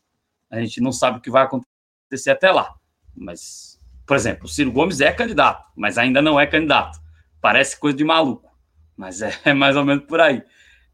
a 0.49 0.59
gente 0.59 0.81
não 0.81 0.91
sabe 0.91 1.19
o 1.19 1.21
que 1.21 1.29
vai 1.29 1.43
acontecer 1.43 2.31
até 2.31 2.51
lá. 2.51 2.73
Mas, 3.15 3.79
por 4.07 4.15
exemplo, 4.15 4.45
o 4.45 4.49
Ciro 4.49 4.71
Gomes 4.71 5.01
é 5.01 5.11
candidato, 5.11 5.71
mas 5.75 5.97
ainda 5.97 6.21
não 6.21 6.39
é 6.39 6.47
candidato. 6.47 6.99
Parece 7.39 7.79
coisa 7.79 7.95
de 7.95 8.03
maluco, 8.03 8.49
mas 8.97 9.21
é, 9.21 9.31
é 9.45 9.53
mais 9.53 9.75
ou 9.75 9.85
menos 9.85 10.05
por 10.05 10.19
aí. 10.19 10.41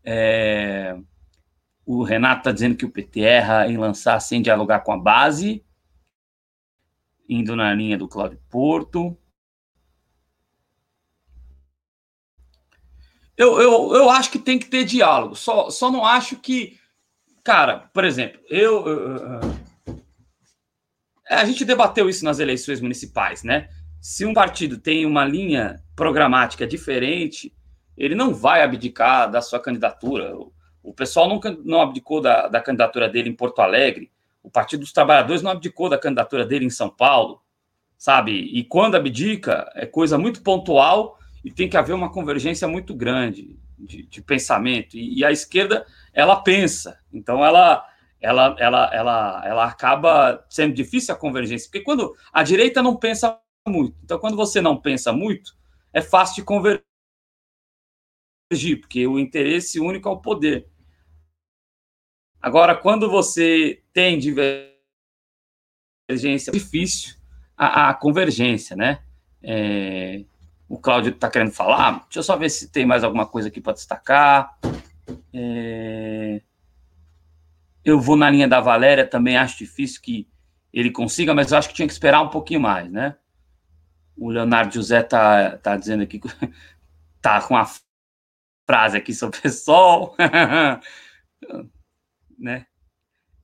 É, 0.03 0.97
o 1.85 2.03
Renato 2.03 2.39
está 2.39 2.51
dizendo 2.51 2.75
que 2.75 2.85
o 2.85 2.91
PT 2.91 3.21
erra 3.21 3.67
em 3.67 3.77
lançar 3.77 4.19
sem 4.19 4.41
dialogar 4.41 4.79
com 4.79 4.91
a 4.91 4.97
base, 4.97 5.63
indo 7.29 7.55
na 7.55 7.73
linha 7.73 7.97
do 7.97 8.07
Cláudio 8.07 8.39
Porto. 8.49 9.17
Eu, 13.37 13.61
eu, 13.61 13.93
eu 13.93 14.09
acho 14.09 14.31
que 14.31 14.39
tem 14.39 14.57
que 14.57 14.67
ter 14.67 14.85
diálogo, 14.85 15.35
só, 15.35 15.69
só 15.69 15.91
não 15.91 16.05
acho 16.05 16.37
que. 16.37 16.79
Cara, 17.43 17.89
por 17.93 18.03
exemplo, 18.03 18.41
eu, 18.49 18.87
eu 18.87 19.65
a 21.29 21.43
gente 21.45 21.65
debateu 21.65 22.07
isso 22.07 22.23
nas 22.23 22.39
eleições 22.39 22.79
municipais, 22.79 23.43
né? 23.43 23.67
Se 23.99 24.25
um 24.25 24.33
partido 24.33 24.77
tem 24.77 25.05
uma 25.05 25.25
linha 25.25 25.83
programática 25.95 26.67
diferente, 26.67 27.53
ele 27.97 28.13
não 28.13 28.33
vai 28.33 28.61
abdicar 28.61 29.29
da 29.29 29.41
sua 29.41 29.59
candidatura. 29.59 30.33
O 30.85 30.93
pessoal 30.93 31.27
nunca 31.27 31.55
não 31.63 31.81
abdicou 31.81 32.21
da, 32.21 32.47
da 32.47 32.61
candidatura 32.61 33.09
dele 33.09 33.29
em 33.29 33.35
Porto 33.35 33.59
Alegre. 33.59 34.11
O 34.43 34.49
Partido 34.49 34.81
dos 34.81 34.93
Trabalhadores 34.93 35.41
não 35.41 35.51
abdicou 35.51 35.89
da 35.89 35.97
candidatura 35.97 36.45
dele 36.45 36.65
em 36.65 36.69
São 36.69 36.89
Paulo, 36.89 37.41
sabe? 37.97 38.31
E 38.31 38.63
quando 38.63 38.95
abdica, 38.95 39.69
é 39.73 39.85
coisa 39.85 40.17
muito 40.17 40.43
pontual 40.43 41.17
e 41.43 41.51
tem 41.51 41.67
que 41.67 41.77
haver 41.77 41.93
uma 41.93 42.11
convergência 42.11 42.67
muito 42.67 42.93
grande 42.93 43.57
de, 43.77 44.03
de 44.03 44.21
pensamento. 44.21 44.95
E, 44.95 45.19
e, 45.19 45.25
a 45.25 45.31
esquerda, 45.31 45.85
ela 46.13 46.35
pensa. 46.35 46.99
Então, 47.11 47.43
ela 47.43 47.83
ela, 48.21 48.55
ela, 48.59 48.89
ela, 48.93 49.43
ela 49.45 49.65
acaba 49.65 50.43
sendo 50.49 50.73
difícil 50.73 51.13
a 51.13 51.17
convergência, 51.17 51.69
porque 51.69 51.83
quando 51.83 52.15
a 52.33 52.41
direita 52.41 52.81
não 52.81 52.95
pensa 52.95 53.39
muito, 53.67 53.95
então 54.03 54.17
quando 54.17 54.35
você 54.35 54.61
não 54.61 54.79
pensa 54.81 55.13
muito, 55.13 55.55
é 55.93 56.01
fácil 56.01 56.37
de 56.37 56.43
convergir, 56.43 56.81
porque 58.81 59.05
o 59.05 59.19
interesse 59.19 59.79
único 59.79 60.09
é 60.09 60.11
o 60.11 60.19
poder. 60.19 60.67
Agora, 62.45 62.75
quando 62.75 63.09
você 63.09 63.81
tem 63.91 64.19
divergência, 64.19 64.71
é 66.51 66.53
difícil 66.53 67.15
a, 67.57 67.89
a 67.89 67.93
convergência, 67.95 68.75
né? 68.75 68.99
É, 69.41 70.23
o 70.69 70.77
Cláudio 70.77 71.09
está 71.09 71.27
querendo 71.27 71.51
falar. 71.51 72.03
Deixa 72.03 72.19
eu 72.19 72.23
só 72.23 72.37
ver 72.37 72.51
se 72.51 72.69
tem 72.69 72.85
mais 72.85 73.03
alguma 73.03 73.25
coisa 73.25 73.47
aqui 73.47 73.59
para 73.59 73.73
destacar. 73.73 74.59
É, 75.33 76.39
eu 77.83 77.99
vou 77.99 78.15
na 78.15 78.29
linha 78.29 78.47
da 78.47 78.61
Valéria, 78.61 79.07
também 79.07 79.35
acho 79.35 79.57
difícil 79.57 79.99
que 80.03 80.27
ele 80.71 80.91
consiga, 80.91 81.33
mas 81.33 81.51
acho 81.51 81.69
que 81.69 81.73
tinha 81.73 81.87
que 81.87 81.93
esperar 81.93 82.21
um 82.21 82.29
pouquinho 82.29 82.61
mais, 82.61 82.91
né? 82.91 83.15
O 84.15 84.29
Leonardo 84.29 84.71
José 84.71 85.01
tá, 85.01 85.57
tá 85.57 85.75
dizendo 85.75 86.03
aqui, 86.03 86.21
tá 87.19 87.41
com 87.41 87.55
uma 87.55 87.67
frase 88.67 88.97
aqui 88.97 89.15
sobre 89.15 89.39
o 89.39 89.41
pessoal, 89.41 90.15
né? 92.37 92.65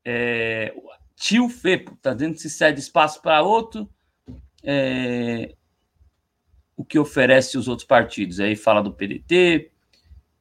É, 0.04 0.74
tio 1.16 1.48
Fepo 1.50 1.96
tá 2.02 2.14
dizendo 2.14 2.34
que 2.34 2.42
se 2.42 2.50
cede 2.50 2.80
espaço 2.80 3.22
para 3.22 3.42
outro, 3.42 3.90
é, 4.64 5.56
o 6.76 6.84
que 6.84 6.98
oferece 6.98 7.58
os 7.58 7.68
outros 7.68 7.88
partidos. 7.88 8.40
Aí 8.40 8.56
fala 8.56 8.82
do 8.82 8.94
PDT 8.94 9.72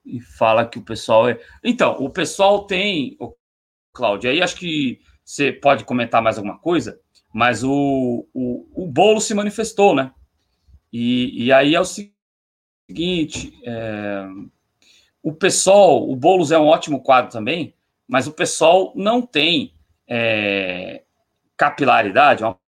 e 0.04 0.20
fala 0.20 0.66
que 0.66 0.78
o 0.78 0.84
pessoal 0.84 1.28
é. 1.28 1.38
Então, 1.62 1.96
o 1.98 2.10
pessoal 2.10 2.66
tem 2.66 3.16
Cláudio. 3.92 4.30
Aí 4.30 4.42
acho 4.42 4.56
que 4.56 5.00
você 5.24 5.52
pode 5.52 5.84
comentar 5.84 6.22
mais 6.22 6.38
alguma 6.38 6.58
coisa, 6.58 7.00
mas 7.32 7.62
o, 7.62 8.26
o, 8.32 8.84
o 8.84 8.86
bolo 8.86 9.20
se 9.20 9.34
manifestou, 9.34 9.94
né? 9.94 10.12
E, 10.92 11.44
e 11.44 11.52
aí 11.52 11.74
é 11.74 11.80
o 11.80 11.84
seguinte: 11.84 13.52
é, 13.64 14.26
o 15.22 15.32
PSOL, 15.32 16.10
o 16.10 16.16
Boulos 16.16 16.50
é 16.50 16.58
um 16.58 16.66
ótimo 16.66 17.02
quadro 17.02 17.30
também, 17.30 17.74
mas 18.10 18.26
o 18.26 18.32
PSOL 18.32 18.92
não 18.94 19.22
tem 19.22 19.72
é, 20.08 21.04
capilaridade, 21.56 22.42
é 22.42 22.46
uma 22.46 22.58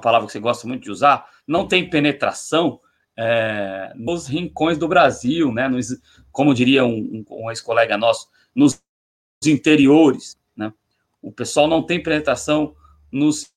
palavra 0.00 0.26
que 0.26 0.32
você 0.32 0.40
gosta 0.40 0.68
muito 0.68 0.84
de 0.84 0.90
usar, 0.90 1.28
não 1.46 1.66
tem 1.66 1.88
penetração 1.88 2.80
é, 3.16 3.92
nos 3.96 4.26
rincões 4.26 4.78
do 4.78 4.86
Brasil, 4.86 5.52
né? 5.52 5.68
Nos, 5.68 5.88
como 6.30 6.54
diria 6.54 6.84
um, 6.84 7.24
um 7.30 7.50
ex-colega 7.50 7.96
nosso, 7.96 8.28
nos 8.54 8.80
interiores 9.44 10.40
o 11.22 11.30
pessoal 11.30 11.68
não 11.68 11.82
tem 11.82 12.02
penetração 12.02 12.74
nos 13.10 13.52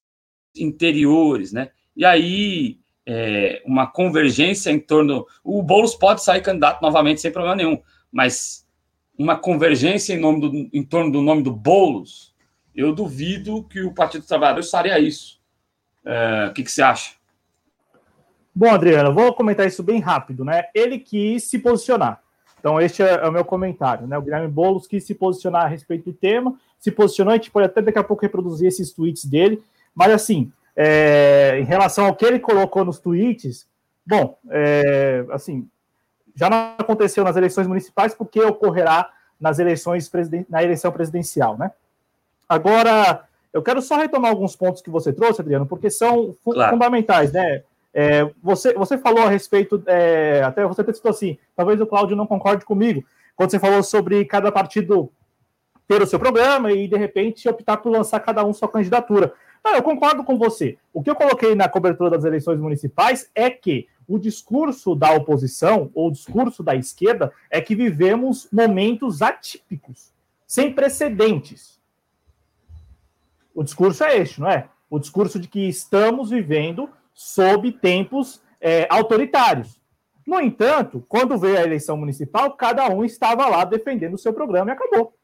interiores, 0.56 1.52
né? 1.52 1.71
E 1.98 2.06
aí, 2.06 2.80
é, 3.06 3.62
uma 3.65 3.88
convergência 3.88 4.69
em 4.69 4.80
torno. 4.80 5.26
O 5.43 5.63
Boulos 5.63 5.95
pode 5.95 6.24
sair 6.24 6.41
candidato 6.41 6.82
novamente 6.82 7.19
sem 7.21 7.32
problema 7.32 7.56
nenhum, 7.56 7.82
mas 8.12 8.64
uma 9.17 9.38
convergência 9.38 10.13
em, 10.13 10.19
nome 10.19 10.41
do, 10.41 10.69
em 10.73 10.84
torno 10.84 11.12
do 11.12 11.21
nome 11.21 11.41
do 11.41 11.51
Boulos, 11.51 12.34
eu 12.75 12.93
duvido 12.93 13.63
que 13.63 13.82
o 13.82 13.93
Partido 13.93 14.21
dos 14.21 14.28
Trabalhadores 14.28 14.69
faria 14.69 14.99
isso. 14.99 15.39
É, 16.06 16.47
o 16.49 16.54
que, 16.54 16.63
que 16.63 16.71
você 16.71 16.82
acha? 16.82 17.13
Bom, 18.54 18.69
Adriano, 18.69 19.13
vou 19.13 19.34
comentar 19.34 19.65
isso 19.65 19.84
bem 19.84 19.99
rápido, 19.99 20.45
né? 20.45 20.65
Ele 20.73 20.99
quis 20.99 21.43
se 21.43 21.60
posicionar. 21.60 22.21
Então, 22.60 22.80
este 22.80 23.04
é, 23.04 23.15
é 23.15 23.28
o 23.28 23.32
meu 23.32 23.45
comentário, 23.45 24.08
né? 24.08 24.17
O 24.17 24.21
Guilherme 24.21 24.47
Boulos 24.47 24.88
quis 24.88 25.04
se 25.04 25.13
posicionar 25.13 25.65
a 25.65 25.67
respeito 25.67 26.06
do 26.06 26.13
tema, 26.13 26.58
se 26.80 26.91
posicionou, 26.91 27.34
a 27.34 27.38
gente 27.38 27.51
pode 27.51 27.67
até 27.67 27.82
daqui 27.82 27.99
a 27.99 28.04
pouco 28.04 28.23
reproduzir 28.23 28.67
esses 28.67 28.91
tweets 28.91 29.25
dele, 29.25 29.62
mas 29.93 30.12
assim, 30.12 30.51
é, 30.75 31.60
em 31.60 31.63
relação 31.63 32.06
ao 32.06 32.15
que 32.15 32.25
ele 32.25 32.39
colocou 32.39 32.84
nos 32.84 32.99
tweets, 32.99 33.67
bom, 34.06 34.38
é, 34.49 35.25
assim, 35.32 35.67
já 36.36 36.50
não 36.50 36.76
aconteceu 36.78 37.24
nas 37.24 37.36
eleições 37.36 37.67
municipais, 37.67 38.13
porque 38.13 38.41
ocorrerá 38.41 39.10
nas 39.39 39.60
eleições 39.60 40.10
na 40.50 40.63
eleição 40.63 40.91
presidencial, 40.91 41.58
né? 41.58 41.71
Agora, 42.48 43.24
eu 43.54 43.62
quero 43.62 43.82
só 43.82 43.98
retomar 43.98 44.32
alguns 44.32 44.56
pontos 44.56 44.82
que 44.82 44.89
você 44.89 45.13
trouxe, 45.13 45.41
Adriano, 45.41 45.65
porque 45.65 45.89
são 45.89 46.36
claro. 46.43 46.71
fundamentais, 46.71 47.32
né? 47.32 47.63
É, 47.93 48.30
você, 48.43 48.74
você 48.74 48.98
falou 48.98 49.24
a 49.24 49.30
respeito, 49.30 49.82
é, 49.88 50.43
até 50.43 50.65
você 50.65 50.84
citou 50.93 51.10
assim, 51.10 51.38
talvez 51.56 51.80
o 51.80 51.88
Cláudio 51.88 52.17
não 52.17 52.28
concorde 52.28 52.65
comigo, 52.65 53.04
quando 53.36 53.52
você 53.52 53.58
falou 53.58 53.82
sobre 53.82 54.26
cada 54.26 54.52
partido 54.52 55.10
ter 55.88 56.02
o 56.02 56.08
seu 56.08 56.19
programa 56.19 56.71
e, 56.71 56.88
de 56.88 56.98
repente, 56.98 57.48
optar 57.48 57.78
por 57.78 57.89
lançar 57.89 58.19
cada 58.19 58.43
um 58.43 58.54
sua 58.54 58.67
candidatura. 58.67 59.34
Não, 59.65 59.73
eu 59.73 59.82
concordo 59.82 60.23
com 60.23 60.38
você. 60.38 60.78
O 60.93 61.01
que 61.01 61.10
eu 61.10 61.15
coloquei 61.15 61.56
na 61.56 61.67
cobertura 61.67 62.12
das 62.12 62.23
eleições 62.23 62.60
municipais 62.60 63.32
é 63.34 63.49
que 63.49 63.88
o 64.08 64.19
discurso 64.19 64.93
da 64.93 65.12
oposição, 65.13 65.89
ou 65.95 66.10
o 66.10 66.12
discurso 66.12 66.62
da 66.62 66.75
esquerda, 66.75 67.34
é 67.49 67.60
que 67.60 67.75
vivemos 67.75 68.47
momentos 68.54 69.23
atípicos, 69.23 70.13
sem 70.45 70.71
precedentes. 70.71 71.82
O 73.56 73.63
discurso 73.63 74.04
é 74.04 74.19
este, 74.19 74.39
não 74.39 74.51
é? 74.51 74.69
O 74.88 74.99
discurso 74.99 75.39
de 75.39 75.47
que 75.47 75.67
estamos 75.67 76.30
vivendo 76.30 76.88
sob 77.12 77.71
tempos 77.71 78.43
é, 78.62 78.86
autoritários. 78.88 79.82
No 80.28 80.39
entanto, 80.39 81.04
quando 81.10 81.39
veio 81.39 81.58
a 81.58 81.63
eleição 81.63 81.97
municipal, 81.97 82.51
cada 82.51 82.88
um 82.89 83.04
estava 83.04 83.47
lá 83.47 83.65
defendendo 83.65 84.13
o 84.13 84.19
seu 84.19 84.32
programa 84.32 84.69
e 84.69 84.73
acabou. 84.73 85.15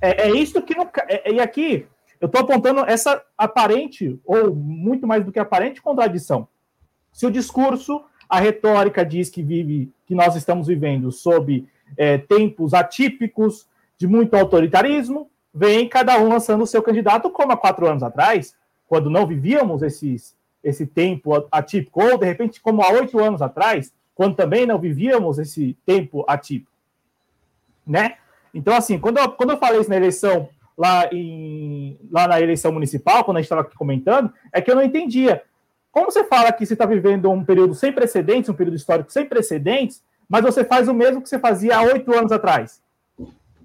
É, 0.00 0.28
é 0.28 0.30
isso 0.30 0.62
que 0.62 0.74
não. 0.74 0.88
É, 1.06 1.32
e 1.32 1.38
aqui 1.38 1.86
eu 2.22 2.26
estou 2.26 2.42
apontando 2.42 2.82
essa 2.82 3.20
aparente, 3.36 4.16
ou 4.24 4.54
muito 4.54 5.08
mais 5.08 5.24
do 5.24 5.32
que 5.32 5.40
aparente, 5.40 5.82
contradição. 5.82 6.46
Se 7.12 7.26
o 7.26 7.32
discurso, 7.32 8.00
a 8.28 8.38
retórica 8.38 9.04
diz 9.04 9.28
que 9.28 9.42
vive, 9.42 9.92
que 10.06 10.14
nós 10.14 10.36
estamos 10.36 10.68
vivendo 10.68 11.10
sob 11.10 11.66
é, 11.96 12.18
tempos 12.18 12.74
atípicos, 12.74 13.66
de 13.98 14.06
muito 14.06 14.34
autoritarismo, 14.36 15.28
vem 15.52 15.88
cada 15.88 16.16
um 16.20 16.28
lançando 16.28 16.62
o 16.62 16.66
seu 16.66 16.80
candidato, 16.80 17.28
como 17.28 17.50
há 17.50 17.56
quatro 17.56 17.88
anos 17.88 18.04
atrás, 18.04 18.54
quando 18.88 19.10
não 19.10 19.26
vivíamos 19.26 19.82
esses 19.82 20.40
esse 20.62 20.86
tempo 20.86 21.44
atípico, 21.50 22.04
ou 22.04 22.16
de 22.16 22.24
repente, 22.24 22.60
como 22.60 22.84
há 22.84 22.92
oito 22.92 23.18
anos 23.18 23.42
atrás, 23.42 23.92
quando 24.14 24.36
também 24.36 24.64
não 24.64 24.78
vivíamos 24.78 25.40
esse 25.40 25.76
tempo 25.84 26.24
atípico, 26.28 26.70
né? 27.84 28.14
Então, 28.54 28.72
assim, 28.76 28.96
quando 28.96 29.18
eu, 29.18 29.28
quando 29.32 29.50
eu 29.50 29.58
falei 29.58 29.80
isso 29.80 29.90
na 29.90 29.96
eleição, 29.96 30.48
lá, 30.76 31.08
em, 31.12 31.98
lá 32.10 32.26
na 32.28 32.40
eleição 32.40 32.72
municipal, 32.72 33.24
quando 33.24 33.36
a 33.36 33.40
gente 33.40 33.46
estava 33.46 33.62
aqui 33.62 33.76
comentando, 33.76 34.32
é 34.52 34.60
que 34.60 34.70
eu 34.70 34.74
não 34.74 34.82
entendia. 34.82 35.42
Como 35.90 36.10
você 36.10 36.24
fala 36.24 36.52
que 36.52 36.64
você 36.64 36.72
está 36.72 36.86
vivendo 36.86 37.30
um 37.30 37.44
período 37.44 37.74
sem 37.74 37.92
precedentes, 37.92 38.48
um 38.48 38.54
período 38.54 38.76
histórico 38.76 39.12
sem 39.12 39.26
precedentes, 39.26 40.02
mas 40.28 40.42
você 40.42 40.64
faz 40.64 40.88
o 40.88 40.94
mesmo 40.94 41.20
que 41.20 41.28
você 41.28 41.38
fazia 41.38 41.76
há 41.76 41.82
oito 41.82 42.16
anos 42.16 42.32
atrás? 42.32 42.82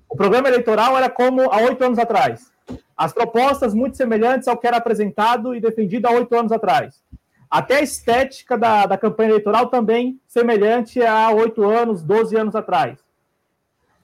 O 0.10 0.16
programa 0.16 0.48
eleitoral 0.48 0.98
era 0.98 1.10
como 1.10 1.52
há 1.52 1.58
oito 1.58 1.84
anos 1.84 2.00
atrás. 2.00 2.52
As 2.96 3.14
propostas 3.14 3.74
muito 3.74 3.96
semelhantes 3.96 4.48
ao 4.48 4.58
que 4.58 4.68
era 4.68 4.78
apresentado 4.78 5.56
e 5.56 5.62
defendido 5.62 6.08
há 6.08 6.12
oito 6.12 6.36
anos 6.36 6.52
atrás. 6.52 7.02
Até 7.50 7.78
a 7.78 7.82
estética 7.82 8.58
da, 8.58 8.86
da 8.86 8.98
campanha 8.98 9.30
eleitoral 9.30 9.68
também 9.68 10.20
semelhante 10.28 11.02
a 11.02 11.30
oito 11.32 11.64
anos, 11.64 12.04
doze 12.04 12.36
anos 12.36 12.56
atrás. 12.56 13.00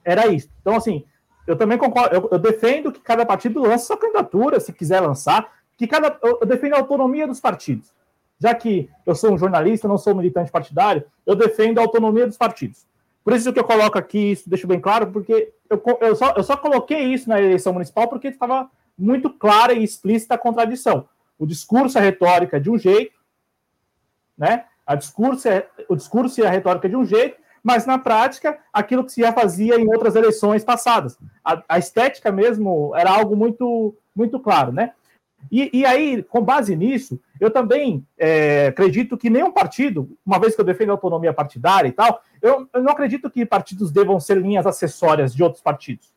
Era 0.04 0.26
isso. 0.28 0.48
Então, 0.60 0.76
assim, 0.76 1.04
eu 1.46 1.56
também 1.56 1.76
concordo, 1.76 2.14
eu, 2.14 2.28
eu, 2.32 2.38
defendo 2.38 2.90
que 2.90 3.00
cada 3.00 3.26
partido 3.26 3.60
lance 3.60 3.86
sua 3.86 3.96
candidatura, 3.96 4.58
se 4.60 4.72
quiser 4.72 5.00
lançar, 5.00 5.52
que 5.76 5.86
cada, 5.86 6.18
eu, 6.22 6.38
eu 6.40 6.46
defendo 6.46 6.74
a 6.74 6.78
autonomia 6.78 7.26
dos 7.26 7.40
partidos. 7.40 7.92
Já 8.38 8.54
que 8.54 8.90
eu 9.06 9.14
sou 9.14 9.32
um 9.32 9.38
jornalista, 9.38 9.86
não 9.86 9.98
sou 9.98 10.14
militante 10.14 10.50
partidário, 10.50 11.04
eu 11.26 11.34
defendo 11.34 11.78
a 11.78 11.82
autonomia 11.82 12.26
dos 12.26 12.36
partidos. 12.36 12.86
Por 13.22 13.32
isso 13.32 13.52
que 13.52 13.58
eu 13.58 13.64
coloco 13.64 13.98
aqui, 13.98 14.32
isso 14.32 14.48
deixo 14.48 14.66
bem 14.66 14.80
claro, 14.80 15.10
porque 15.10 15.52
eu, 15.70 15.82
eu, 16.00 16.16
só, 16.16 16.34
eu 16.36 16.42
só 16.42 16.56
coloquei 16.56 17.00
isso 17.12 17.28
na 17.28 17.40
eleição 17.40 17.72
municipal 17.72 18.08
porque 18.08 18.28
estava 18.28 18.70
muito 18.98 19.30
clara 19.30 19.72
e 19.72 19.82
explícita 19.82 20.34
a 20.34 20.38
contradição. 20.38 21.08
O 21.38 21.46
discurso, 21.46 21.98
a 21.98 22.02
retórica 22.02 22.60
de 22.60 22.70
um 22.70 22.78
jeito, 22.78 23.18
né? 24.36 24.66
A 24.86 24.94
discurso, 24.94 25.48
o 25.88 25.96
discurso 25.96 26.40
e 26.40 26.46
a 26.46 26.50
retórica 26.50 26.88
de 26.88 26.96
um 26.96 27.04
jeito, 27.04 27.36
mas 27.64 27.86
na 27.86 27.98
prática, 27.98 28.58
aquilo 28.70 29.02
que 29.02 29.12
se 29.12 29.22
já 29.22 29.32
fazia 29.32 29.80
em 29.80 29.88
outras 29.88 30.14
eleições 30.14 30.62
passadas. 30.62 31.18
A, 31.42 31.62
a 31.66 31.78
estética 31.78 32.30
mesmo 32.30 32.94
era 32.94 33.10
algo 33.10 33.34
muito, 33.34 33.96
muito 34.14 34.38
claro, 34.38 34.70
né? 34.70 34.92
E, 35.50 35.70
e 35.72 35.86
aí, 35.86 36.22
com 36.22 36.42
base 36.42 36.76
nisso, 36.76 37.18
eu 37.40 37.50
também 37.50 38.06
é, 38.18 38.66
acredito 38.66 39.16
que 39.16 39.30
nenhum 39.30 39.50
partido, 39.50 40.10
uma 40.24 40.38
vez 40.38 40.54
que 40.54 40.60
eu 40.60 40.64
defendo 40.64 40.90
a 40.90 40.92
autonomia 40.92 41.32
partidária 41.32 41.88
e 41.88 41.92
tal, 41.92 42.22
eu, 42.42 42.68
eu 42.72 42.82
não 42.82 42.92
acredito 42.92 43.30
que 43.30 43.46
partidos 43.46 43.90
devam 43.90 44.20
ser 44.20 44.36
linhas 44.36 44.66
acessórias 44.66 45.34
de 45.34 45.42
outros 45.42 45.62
partidos. 45.62 46.12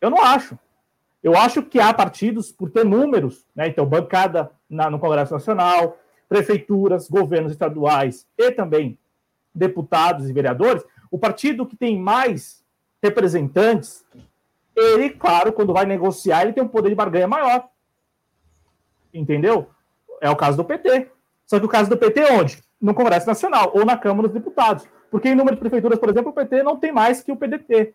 Eu 0.00 0.08
não 0.08 0.22
acho. 0.22 0.56
Eu 1.22 1.36
acho 1.36 1.62
que 1.62 1.80
há 1.80 1.92
partidos, 1.92 2.52
por 2.52 2.70
ter 2.70 2.84
números, 2.84 3.44
né, 3.54 3.66
então, 3.68 3.84
bancada 3.84 4.50
na, 4.68 4.88
no 4.88 4.98
Congresso 4.98 5.34
Nacional, 5.34 5.98
prefeituras, 6.28 7.08
governos 7.08 7.52
estaduais 7.52 8.26
e 8.38 8.52
também 8.52 8.96
deputados 9.60 10.28
e 10.28 10.32
vereadores, 10.32 10.82
o 11.10 11.18
partido 11.18 11.66
que 11.66 11.76
tem 11.76 12.00
mais 12.00 12.64
representantes, 13.02 14.04
ele, 14.74 15.10
claro, 15.10 15.52
quando 15.52 15.72
vai 15.72 15.84
negociar, 15.84 16.42
ele 16.42 16.52
tem 16.52 16.64
um 16.64 16.68
poder 16.68 16.88
de 16.88 16.94
barganha 16.94 17.28
maior. 17.28 17.68
Entendeu? 19.12 19.70
É 20.20 20.30
o 20.30 20.36
caso 20.36 20.56
do 20.56 20.64
PT. 20.64 21.10
Só 21.46 21.58
que 21.58 21.66
o 21.66 21.68
caso 21.68 21.90
do 21.90 21.96
PT 21.96 22.20
é 22.20 22.32
onde? 22.32 22.62
No 22.80 22.94
Congresso 22.94 23.26
Nacional 23.26 23.72
ou 23.74 23.84
na 23.84 23.96
Câmara 23.96 24.28
dos 24.28 24.34
Deputados. 24.34 24.86
Porque 25.10 25.28
em 25.28 25.34
número 25.34 25.56
de 25.56 25.60
prefeituras, 25.60 25.98
por 25.98 26.08
exemplo, 26.08 26.30
o 26.30 26.34
PT 26.34 26.62
não 26.62 26.76
tem 26.76 26.92
mais 26.92 27.22
que 27.22 27.32
o 27.32 27.36
PDT. 27.36 27.94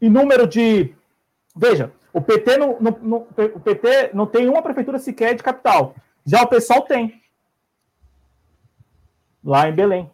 Em 0.00 0.10
número 0.10 0.46
de. 0.46 0.94
Veja, 1.54 1.92
o 2.12 2.20
PT 2.20 2.56
não, 2.56 2.76
não, 2.80 2.98
não, 3.02 3.26
o 3.54 3.60
PT 3.60 4.10
não 4.14 4.26
tem 4.26 4.48
uma 4.48 4.62
prefeitura 4.62 4.98
sequer 4.98 5.34
de 5.34 5.42
capital. 5.42 5.94
Já 6.24 6.42
o 6.42 6.48
pessoal 6.48 6.82
tem 6.82 7.22
lá 9.44 9.68
em 9.68 9.72
Belém. 9.72 10.10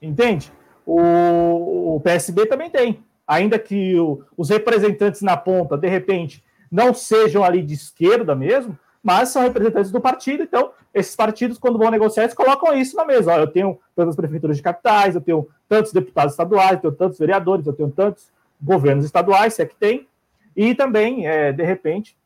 Entende? 0.00 0.52
O, 0.86 1.96
o 1.96 2.00
PSB 2.00 2.46
também 2.46 2.70
tem. 2.70 3.02
Ainda 3.26 3.58
que 3.58 3.98
o, 3.98 4.24
os 4.36 4.50
representantes 4.50 5.22
na 5.22 5.36
ponta, 5.36 5.76
de 5.76 5.88
repente, 5.88 6.44
não 6.70 6.94
sejam 6.94 7.42
ali 7.44 7.62
de 7.62 7.74
esquerda 7.74 8.34
mesmo, 8.34 8.78
mas 9.02 9.30
são 9.30 9.42
representantes 9.42 9.90
do 9.90 10.00
partido, 10.00 10.42
então 10.42 10.72
esses 10.92 11.14
partidos, 11.14 11.58
quando 11.58 11.78
vão 11.78 11.90
negociar, 11.90 12.24
eles 12.24 12.34
colocam 12.34 12.74
isso 12.74 12.96
na 12.96 13.04
mesa. 13.04 13.32
Ó, 13.32 13.38
eu 13.38 13.46
tenho 13.46 13.78
tantas 13.94 14.16
prefeituras 14.16 14.56
de 14.56 14.62
capitais, 14.62 15.14
eu 15.14 15.20
tenho 15.20 15.48
tantos 15.68 15.92
deputados 15.92 16.32
estaduais, 16.32 16.72
eu 16.72 16.80
tenho 16.80 16.94
tantos 16.94 17.18
vereadores, 17.18 17.66
eu 17.66 17.72
tenho 17.72 17.90
tantos 17.90 18.30
governos 18.60 19.04
estaduais, 19.04 19.54
se 19.54 19.62
é 19.62 19.66
que 19.66 19.76
tem, 19.76 20.08
e 20.56 20.74
também, 20.74 21.26
é, 21.26 21.52
de 21.52 21.62
repente, 21.62 22.16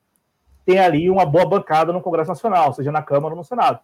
tem 0.65 0.79
ali 0.79 1.11
uma 1.11 1.27
boa 1.27 1.45
bancada 1.45 1.93
no 1.93 2.01
Congresso 2.01 2.31
Nacional, 2.31 2.73
seja 2.73 2.91
na 2.91 3.03
Câmara 3.03 3.35
ou 3.35 3.39
no 3.39 3.45
Senado. 3.45 3.81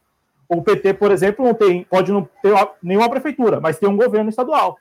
O 0.48 0.62
PT, 0.62 0.94
por 0.94 1.10
exemplo, 1.10 1.44
não 1.44 1.52
tem, 1.52 1.84
pode 1.84 2.10
não 2.10 2.28
ter 2.42 2.54
nenhuma 2.82 3.10
prefeitura, 3.10 3.60
mas 3.60 3.78
tem 3.78 3.88
um 3.88 3.96
governo 3.96 4.30
estadual. 4.30 4.78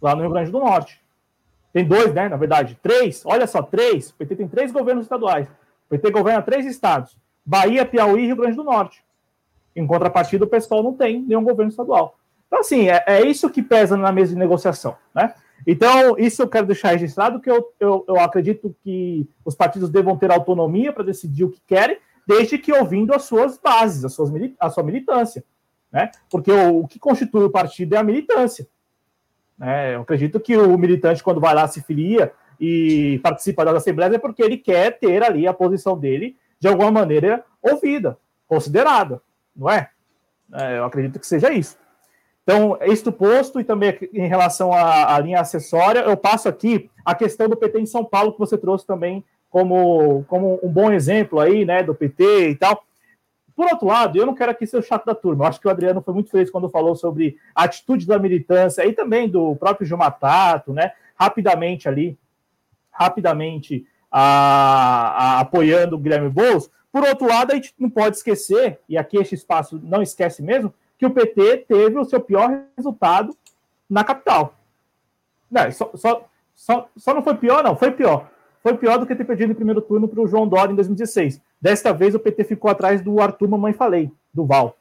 Lá 0.00 0.14
no 0.14 0.22
Rio 0.22 0.30
Grande 0.30 0.50
do 0.50 0.58
Norte. 0.58 1.00
Tem 1.72 1.84
dois, 1.84 2.12
né? 2.12 2.28
Na 2.28 2.36
verdade, 2.36 2.78
três. 2.82 3.22
Olha 3.24 3.46
só, 3.46 3.62
três. 3.62 4.10
O 4.10 4.14
PT 4.14 4.36
tem 4.36 4.48
três 4.48 4.72
governos 4.72 5.04
estaduais. 5.04 5.46
O 5.86 5.90
PT 5.90 6.10
governa 6.10 6.42
três 6.42 6.66
estados: 6.66 7.16
Bahia, 7.44 7.84
Piauí 7.84 8.22
e 8.22 8.26
Rio 8.26 8.36
Grande 8.36 8.56
do 8.56 8.64
Norte. 8.64 9.04
Em 9.74 9.86
contrapartida, 9.86 10.44
o 10.44 10.48
pessoal 10.48 10.82
não 10.82 10.94
tem 10.94 11.22
nenhum 11.22 11.44
governo 11.44 11.70
estadual. 11.70 12.18
Então, 12.46 12.60
assim, 12.60 12.90
é, 12.90 13.02
é 13.06 13.26
isso 13.26 13.48
que 13.48 13.62
pesa 13.62 13.96
na 13.96 14.12
mesa 14.12 14.34
de 14.34 14.38
negociação, 14.38 14.96
né? 15.14 15.34
Então, 15.66 16.18
isso 16.18 16.42
eu 16.42 16.48
quero 16.48 16.66
deixar 16.66 16.90
registrado, 16.90 17.40
que 17.40 17.50
eu, 17.50 17.72
eu, 17.78 18.04
eu 18.08 18.20
acredito 18.20 18.74
que 18.82 19.26
os 19.44 19.54
partidos 19.54 19.88
devam 19.88 20.16
ter 20.16 20.30
autonomia 20.30 20.92
para 20.92 21.04
decidir 21.04 21.44
o 21.44 21.50
que 21.50 21.60
querem, 21.66 21.98
desde 22.26 22.58
que 22.58 22.72
ouvindo 22.72 23.14
as 23.14 23.24
suas 23.24 23.58
bases, 23.58 24.04
as 24.04 24.12
suas, 24.12 24.30
a 24.58 24.70
sua 24.70 24.82
militância. 24.82 25.44
Né? 25.90 26.10
Porque 26.30 26.50
o, 26.50 26.80
o 26.80 26.88
que 26.88 26.98
constitui 26.98 27.44
o 27.44 27.50
partido 27.50 27.94
é 27.94 27.98
a 27.98 28.02
militância. 28.02 28.66
Né? 29.58 29.94
Eu 29.94 30.02
acredito 30.02 30.40
que 30.40 30.56
o 30.56 30.78
militante, 30.78 31.22
quando 31.22 31.40
vai 31.40 31.54
lá, 31.54 31.68
se 31.68 31.82
filia 31.82 32.32
e 32.58 33.20
participa 33.22 33.64
das 33.64 33.76
assembleias, 33.76 34.14
é 34.14 34.18
porque 34.18 34.42
ele 34.42 34.56
quer 34.56 34.98
ter 34.98 35.22
ali 35.22 35.46
a 35.46 35.52
posição 35.52 35.98
dele, 35.98 36.36
de 36.58 36.68
alguma 36.68 36.90
maneira, 36.90 37.44
ouvida, 37.60 38.16
considerada, 38.46 39.20
não 39.54 39.68
é? 39.68 39.90
é 40.52 40.78
eu 40.78 40.84
acredito 40.84 41.18
que 41.18 41.26
seja 41.26 41.52
isso. 41.52 41.76
Então, 42.42 42.76
isto 42.82 43.12
posto, 43.12 43.60
e 43.60 43.64
também 43.64 43.96
em 44.12 44.26
relação 44.26 44.72
à, 44.72 45.14
à, 45.14 45.18
linha 45.20 45.40
acessória, 45.40 46.00
eu 46.00 46.16
passo 46.16 46.48
aqui 46.48 46.90
a 47.04 47.14
questão 47.14 47.48
do 47.48 47.56
PT 47.56 47.80
em 47.80 47.86
São 47.86 48.04
Paulo, 48.04 48.32
que 48.32 48.38
você 48.38 48.58
trouxe 48.58 48.86
também 48.86 49.24
como, 49.52 50.24
como 50.24 50.58
um 50.62 50.68
bom 50.72 50.90
exemplo 50.90 51.38
aí, 51.38 51.66
né, 51.66 51.82
do 51.82 51.94
PT 51.94 52.48
e 52.48 52.54
tal. 52.56 52.82
Por 53.54 53.66
outro 53.66 53.86
lado, 53.86 54.18
eu 54.18 54.24
não 54.24 54.34
quero 54.34 54.50
aqui 54.50 54.66
ser 54.66 54.78
o 54.78 54.82
chato 54.82 55.04
da 55.04 55.14
turma. 55.14 55.44
Eu 55.44 55.48
acho 55.48 55.60
que 55.60 55.68
o 55.68 55.70
Adriano 55.70 56.00
foi 56.00 56.14
muito 56.14 56.30
feliz 56.30 56.50
quando 56.50 56.70
falou 56.70 56.96
sobre 56.96 57.36
a 57.54 57.64
atitude 57.64 58.06
da 58.06 58.18
militância 58.18 58.84
e 58.86 58.94
também 58.94 59.28
do 59.28 59.54
próprio 59.56 59.86
Gilmar 59.86 60.18
Tato, 60.18 60.72
né? 60.72 60.92
Rapidamente 61.14 61.86
ali, 61.86 62.18
rapidamente 62.90 63.86
a, 64.10 64.22
a, 64.22 65.40
apoiando 65.40 65.96
o 65.96 65.98
Guilherme 65.98 66.30
Boulos. 66.30 66.70
Por 66.90 67.04
outro 67.04 67.28
lado, 67.28 67.52
a 67.52 67.54
gente 67.54 67.74
não 67.78 67.90
pode 67.90 68.16
esquecer, 68.16 68.80
e 68.88 68.96
aqui 68.96 69.18
este 69.18 69.34
espaço 69.34 69.78
não 69.84 70.00
esquece 70.00 70.42
mesmo, 70.42 70.72
que 70.98 71.04
o 71.04 71.10
PT 71.10 71.66
teve 71.68 71.98
o 71.98 72.04
seu 72.04 72.20
pior 72.20 72.64
resultado 72.74 73.36
na 73.88 74.02
capital. 74.02 74.54
Não, 75.50 75.70
só, 75.70 75.90
só, 75.94 76.24
só, 76.54 76.88
só 76.96 77.14
não 77.14 77.22
foi 77.22 77.34
pior, 77.34 77.62
não, 77.62 77.76
foi 77.76 77.90
pior 77.90 78.32
foi 78.62 78.76
pior 78.76 78.98
do 78.98 79.06
que 79.06 79.14
ter 79.14 79.24
perdido 79.24 79.48
no 79.48 79.54
primeiro 79.54 79.80
turno 79.80 80.06
para 80.06 80.20
o 80.20 80.26
João 80.26 80.46
Dória 80.46 80.72
em 80.72 80.76
2016. 80.76 81.40
Desta 81.60 81.92
vez 81.92 82.14
o 82.14 82.20
PT 82.20 82.44
ficou 82.44 82.70
atrás 82.70 83.02
do 83.02 83.20
Arthur 83.20 83.48
Mamãe 83.48 83.72
Falei, 83.72 84.10
do 84.32 84.46
Val. 84.46 84.76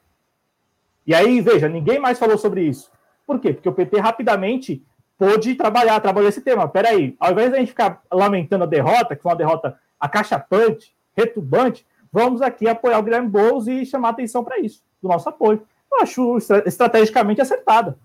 E 1.06 1.16
aí, 1.16 1.42
veja, 1.42 1.68
ninguém 1.68 2.00
mais 2.00 2.20
falou 2.20 2.38
sobre 2.38 2.62
isso. 2.62 2.92
Por 3.26 3.40
quê? 3.40 3.54
Porque 3.54 3.68
o 3.68 3.74
PT 3.74 4.00
rapidamente 4.00 4.84
pôde 5.18 5.56
trabalhar, 5.56 6.00
trabalhar 6.00 6.30
esse 6.30 6.42
tema. 6.42 6.68
Peraí, 6.68 7.16
ao 7.20 7.32
invés 7.32 7.50
de 7.50 7.56
a 7.56 7.60
gente 7.60 7.70
ficar 7.70 8.02
lamentando 8.12 8.64
a 8.64 8.68
derrota, 8.68 9.16
que 9.16 9.22
foi 9.24 9.32
uma 9.32 9.38
derrota 9.38 9.78
acachapante, 10.00 10.96
retubante, 11.16 11.86
vamos 12.12 12.42
aqui 12.42 12.68
apoiar 12.68 13.00
o 13.00 13.04
Guilherme 13.04 13.30
Boulos 13.30 13.68
e 13.68 13.86
chamar 13.86 14.10
atenção 14.10 14.44
para 14.44 14.60
isso, 14.60 14.84
do 15.02 15.08
nosso 15.08 15.28
apoio. 15.30 15.64
Eu 15.92 16.02
acho 16.02 16.38
estrategicamente 16.66 17.42
acertada. 17.42 17.98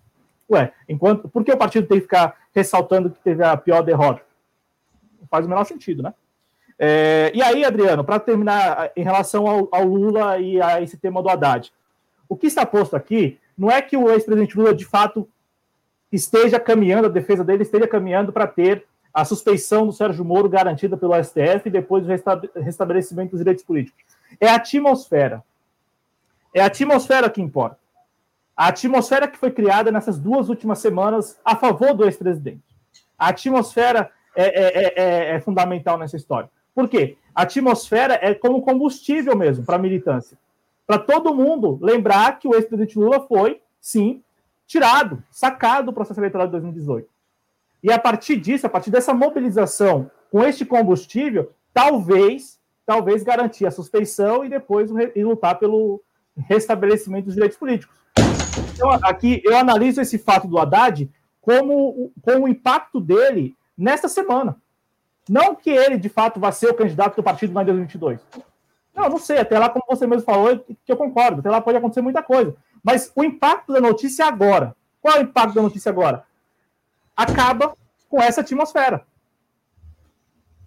Ué, 0.51 0.73
enquanto, 0.89 1.29
por 1.29 1.45
que 1.45 1.53
o 1.53 1.57
partido 1.57 1.87
tem 1.87 1.99
que 1.99 2.05
ficar 2.05 2.35
ressaltando 2.55 3.11
que 3.11 3.19
teve 3.21 3.43
a 3.43 3.57
pior 3.57 3.83
derrota? 3.83 4.26
Faz 5.31 5.47
o 5.47 5.49
menor 5.49 5.65
sentido, 5.65 6.03
né? 6.03 6.15
É, 6.79 7.33
e 7.35 7.43
aí, 7.43 7.65
Adriano, 7.65 8.05
para 8.05 8.21
terminar 8.21 8.91
em 8.95 9.03
relação 9.03 9.47
ao, 9.47 9.69
ao, 9.73 9.85
Lula 9.85 10.39
e 10.39 10.61
a 10.61 10.81
esse 10.83 10.97
tema 10.97 11.23
do 11.23 11.29
Haddad, 11.29 11.73
o 12.29 12.37
que 12.37 12.47
está 12.47 12.67
posto 12.67 12.95
aqui 12.95 13.39
não 13.57 13.71
é 13.71 13.81
que 13.81 13.97
o 13.97 14.11
ex-presidente 14.11 14.57
Lula 14.57 14.75
de 14.75 14.85
fato 14.85 15.27
esteja 16.13 16.61
caminhando, 16.61 17.07
a 17.07 17.11
defesa 17.11 17.43
dele 17.43 17.63
esteja 17.63 17.89
caminhando 17.89 18.33
para 18.33 18.47
ter 18.47 18.85
a 19.13 19.25
suspeição 19.25 19.87
do 19.87 19.93
Sérgio 19.93 20.25
Moro 20.25 20.49
garantida 20.49 20.97
pelo 20.97 21.15
STF 21.15 21.63
e 21.67 21.71
depois 21.71 22.05
o 22.05 22.61
restabelecimento 22.61 23.31
dos 23.31 23.41
direitos 23.41 23.65
políticos. 23.65 24.05
É 24.39 24.49
a 24.49 24.57
atmosfera. 24.57 25.43
É 26.53 26.61
a 26.61 26.67
atmosfera 26.67 27.31
que 27.31 27.41
importa. 27.41 27.79
A 28.55 28.69
atmosfera 28.69 29.27
que 29.27 29.39
foi 29.39 29.51
criada 29.51 29.91
nessas 29.91 30.19
duas 30.19 30.51
últimas 30.51 30.81
semanas 30.81 31.39
a 31.43 31.57
favor 31.57 31.95
do 31.95 32.05
ex-presidente. 32.05 32.63
A 33.19 33.29
atmosfera 33.29 34.11
é 34.37 34.45
é, 34.45 34.85
é, 34.85 34.93
é, 34.97 35.35
é 35.37 35.41
fundamental 35.41 35.99
nessa 35.99 36.17
história. 36.17 36.51
Por 36.75 36.89
quê? 36.89 37.17
A 37.35 37.43
atmosfera 37.43 38.19
é 38.21 38.35
como 38.35 38.63
combustível 38.63 39.37
mesmo 39.37 39.65
para 39.65 39.77
a 39.77 39.79
militância. 39.79 40.39
Para 40.87 40.99
todo 40.99 41.35
mundo 41.35 41.79
lembrar 41.83 42.39
que 42.39 42.47
o 42.47 42.55
ex-presidente 42.55 42.99
Lula 42.99 43.27
foi, 43.27 43.61
sim, 43.81 44.23
tirado, 44.67 45.23
sacado 45.31 45.87
do 45.87 45.93
processo 45.93 46.21
eleitoral 46.21 46.47
de 46.47 46.53
2018. 46.53 47.09
E 47.83 47.91
a 47.91 47.99
partir 47.99 48.37
disso, 48.37 48.67
a 48.67 48.71
partir 48.71 48.91
dessa 48.91 49.15
mobilização 49.15 50.11
com 50.31 50.45
este 50.45 50.65
combustível, 50.65 51.51
talvez, 51.73 52.59
talvez 52.85 53.23
garantir 53.23 53.67
a 53.67 53.71
suspeição 53.71 54.45
e 54.45 54.49
depois 54.49 54.91
e 55.15 55.25
lutar 55.25 55.59
pelo 55.59 56.03
restabelecimento 56.37 57.27
dos 57.27 57.35
direitos 57.35 57.59
políticos. 57.59 57.97
Então, 58.75 58.91
aqui 59.03 59.41
eu 59.45 59.57
analiso 59.57 60.01
esse 60.01 60.19
fato 60.19 60.47
do 60.47 60.59
Haddad 60.59 61.11
como, 61.41 62.13
como 62.21 62.45
o 62.45 62.49
impacto 62.49 63.01
dele 63.01 63.56
nesta 63.77 64.09
semana. 64.09 64.57
Não 65.29 65.55
que 65.55 65.71
ele, 65.71 65.99
de 65.99 66.09
fato, 66.09 66.39
vá 66.39 66.53
ser 66.53 66.69
o 66.69 66.75
candidato 66.75 67.17
do 67.17 67.23
partido 67.23 67.51
em 67.51 67.65
2022. 67.65 68.21
Não, 68.95 69.09
não 69.09 69.19
sei. 69.19 69.39
Até 69.39 69.59
lá, 69.59 69.69
como 69.69 69.85
você 69.89 70.07
mesmo 70.07 70.25
falou, 70.25 70.59
que 70.59 70.93
eu 70.93 70.97
concordo. 70.97 71.41
Até 71.41 71.51
lá 71.51 71.61
pode 71.61 71.77
acontecer 71.77 72.01
muita 72.01 72.23
coisa. 72.23 72.57
Mas 72.83 73.13
o 73.15 73.25
impacto 73.25 73.73
da 73.73 73.81
notícia 73.81 74.25
agora. 74.25 74.75
Qual 75.01 75.17
é 75.17 75.19
o 75.19 75.23
impacto 75.23 75.55
da 75.55 75.63
notícia 75.63 75.91
agora? 75.91 76.25
Acaba 77.17 77.75
com 78.09 78.23
essa 78.23 78.41
atmosfera. 78.41 79.05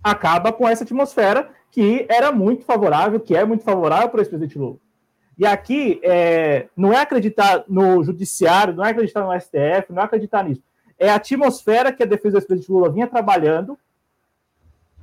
Acaba 0.04 0.52
com 0.52 0.68
essa 0.68 0.84
atmosfera 0.84 1.50
que 1.72 2.06
era 2.10 2.32
muito 2.32 2.66
favorável, 2.66 3.20
que 3.20 3.36
é 3.36 3.46
muito 3.46 3.64
favorável 3.64 4.10
para 4.10 4.18
o 4.18 4.22
ex-presidente 4.22 4.58
Lula. 4.58 4.78
E 5.38 5.46
aqui 5.46 6.02
é, 6.04 6.68
não 6.76 6.92
é 6.92 6.98
acreditar 6.98 7.64
no 7.68 8.04
judiciário, 8.04 8.74
não 8.74 8.84
é 8.84 8.90
acreditar 8.90 9.24
no 9.24 9.40
STF, 9.40 9.94
não 9.94 10.02
é 10.02 10.06
acreditar 10.06 10.44
nisso. 10.44 10.62
É 11.00 11.10
a 11.10 11.16
atmosfera 11.16 11.92
que 11.92 12.04
a 12.04 12.06
defesa 12.06 12.34
do 12.34 12.38
ex-presidente 12.40 12.72
Lula 12.72 12.92
vinha 12.92 13.08
trabalhando 13.08 13.78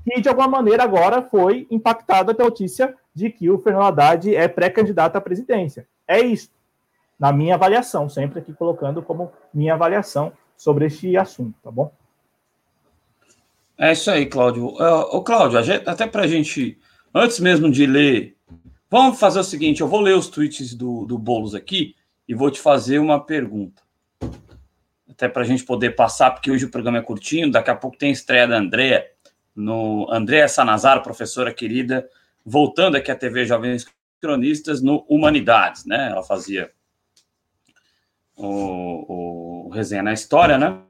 e, 0.07 0.21
de 0.21 0.29
alguma 0.29 0.47
maneira, 0.47 0.85
agora 0.85 1.23
foi 1.23 1.67
impactada 1.71 2.35
pela 2.35 2.49
notícia 2.49 2.95
de 3.15 3.31
que 3.31 3.51
o 3.51 3.59
Fernando 3.59 3.85
Haddad 3.85 4.35
é 4.35 4.47
pré-candidato 4.47 5.17
à 5.17 5.21
presidência. 5.21 5.89
É 6.07 6.21
isso, 6.21 6.51
na 7.19 7.33
minha 7.33 7.55
avaliação, 7.55 8.09
sempre 8.09 8.39
aqui 8.39 8.53
colocando 8.53 9.03
como 9.03 9.33
minha 9.53 9.75
avaliação 9.75 10.33
sobre 10.57 10.87
este 10.87 11.17
assunto, 11.17 11.55
tá 11.63 11.71
bom? 11.71 11.91
É 13.79 13.93
isso 13.93 14.11
aí, 14.11 14.27
Cláudio. 14.27 14.67
Ô, 14.67 15.23
Cláudio, 15.23 15.59
até 15.59 16.07
para 16.07 16.23
a 16.23 16.27
gente, 16.27 16.79
antes 17.15 17.41
mesmo 17.41 17.71
de 17.71 17.87
ler 17.87 18.37
Vamos 18.91 19.19
fazer 19.19 19.41
o 19.41 19.45
seguinte: 19.45 19.81
eu 19.81 19.89
vou 19.89 20.01
ler 20.01 20.17
os 20.17 20.29
tweets 20.29 20.75
do, 20.75 21.05
do 21.05 21.19
Boulos 21.19 21.55
aqui 21.55 21.95
e 22.29 22.35
vou 22.35 22.51
te 22.51 22.61
fazer 22.61 22.99
uma 22.99 23.21
pergunta. 23.21 23.83
Até 25.17 25.31
para 25.31 25.41
a 25.41 25.47
gente 25.47 25.65
poder 25.65 25.97
passar, 25.97 26.31
porque 26.31 26.51
hoje 26.51 26.67
o 26.67 26.71
programa 26.71 26.99
é 26.99 27.03
curtinho, 27.03 27.51
daqui 27.51 27.71
a 27.71 27.75
pouco 27.75 27.97
tem 27.97 28.11
a 28.11 28.13
estreia 28.13 28.47
da 28.47 28.59
Andréa, 28.59 29.11
no 29.55 30.07
Andréa 30.13 30.47
Sanazar, 30.47 31.03
professora 31.03 31.55
querida, 31.55 32.07
voltando 32.45 32.97
aqui 32.99 33.11
à 33.11 33.17
TV 33.17 33.47
Jovens 33.47 33.87
Cronistas 34.21 34.83
no 34.83 35.07
Humanidades, 35.09 35.87
né? 35.87 36.11
Ela 36.11 36.23
fazia 36.23 36.71
o, 38.37 39.69
o 39.69 39.71
resenha 39.71 40.03
na 40.03 40.13
história, 40.13 40.59
né? 40.59 40.83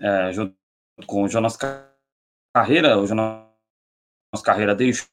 É, 0.00 0.32
junto 0.32 0.56
com 1.06 1.22
o 1.22 1.28
Jonas 1.28 1.56
carreira, 2.52 2.94
a 2.94 2.96
nossa 2.96 4.44
carreira 4.44 4.74
deixou 4.74 5.06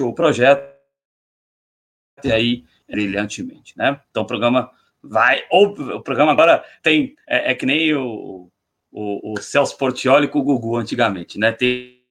o 0.00 0.14
projeto 0.14 0.74
e 2.22 2.30
aí 2.32 2.64
brilhantemente, 2.88 3.76
né? 3.76 4.00
Então 4.10 4.22
o 4.22 4.26
programa 4.26 4.70
vai, 5.02 5.42
ou 5.50 5.68
o 5.68 6.02
programa 6.02 6.32
agora 6.32 6.64
tem, 6.82 7.14
é, 7.26 7.52
é 7.52 7.54
que 7.54 7.66
nem 7.66 7.94
o, 7.94 8.50
o, 8.90 9.32
o 9.32 9.40
Celso 9.40 9.76
Portioli 9.76 10.28
com 10.28 10.38
o 10.38 10.42
Gugu 10.42 10.76
antigamente, 10.76 11.38
né? 11.38 11.52
Tem 11.52 12.03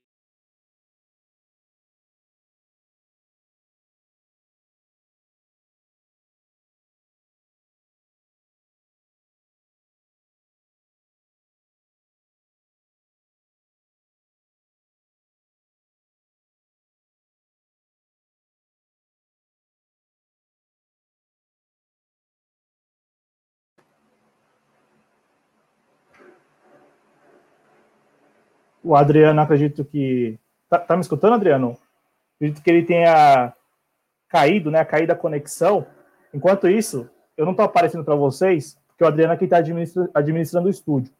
o 28.84 28.96
Adriano, 28.96 29.40
acredito 29.42 29.86
que. 29.86 30.38
Tá, 30.70 30.80
tá, 30.80 30.96
me 30.96 31.02
escutando, 31.02 31.34
Adriano? 31.34 31.78
Acredito 32.36 32.62
que 32.62 32.70
ele 32.70 32.84
tenha 32.84 33.54
caído, 34.28 34.70
né? 34.70 34.84
Caído 34.84 35.14
a 35.14 35.16
conexão. 35.16 35.86
Enquanto 36.34 36.68
isso, 36.68 37.10
eu 37.38 37.46
não 37.46 37.52
estou 37.52 37.66
aparecendo 37.66 38.04
para 38.04 38.16
vocês, 38.16 38.78
porque 38.88 39.04
o 39.04 39.08
Adriano 39.08 39.34
aqui 39.34 39.46
está 39.46 39.58
administra, 39.58 40.10
administrando 40.14 40.68
o 40.68 40.72
estúdio. 40.72 41.12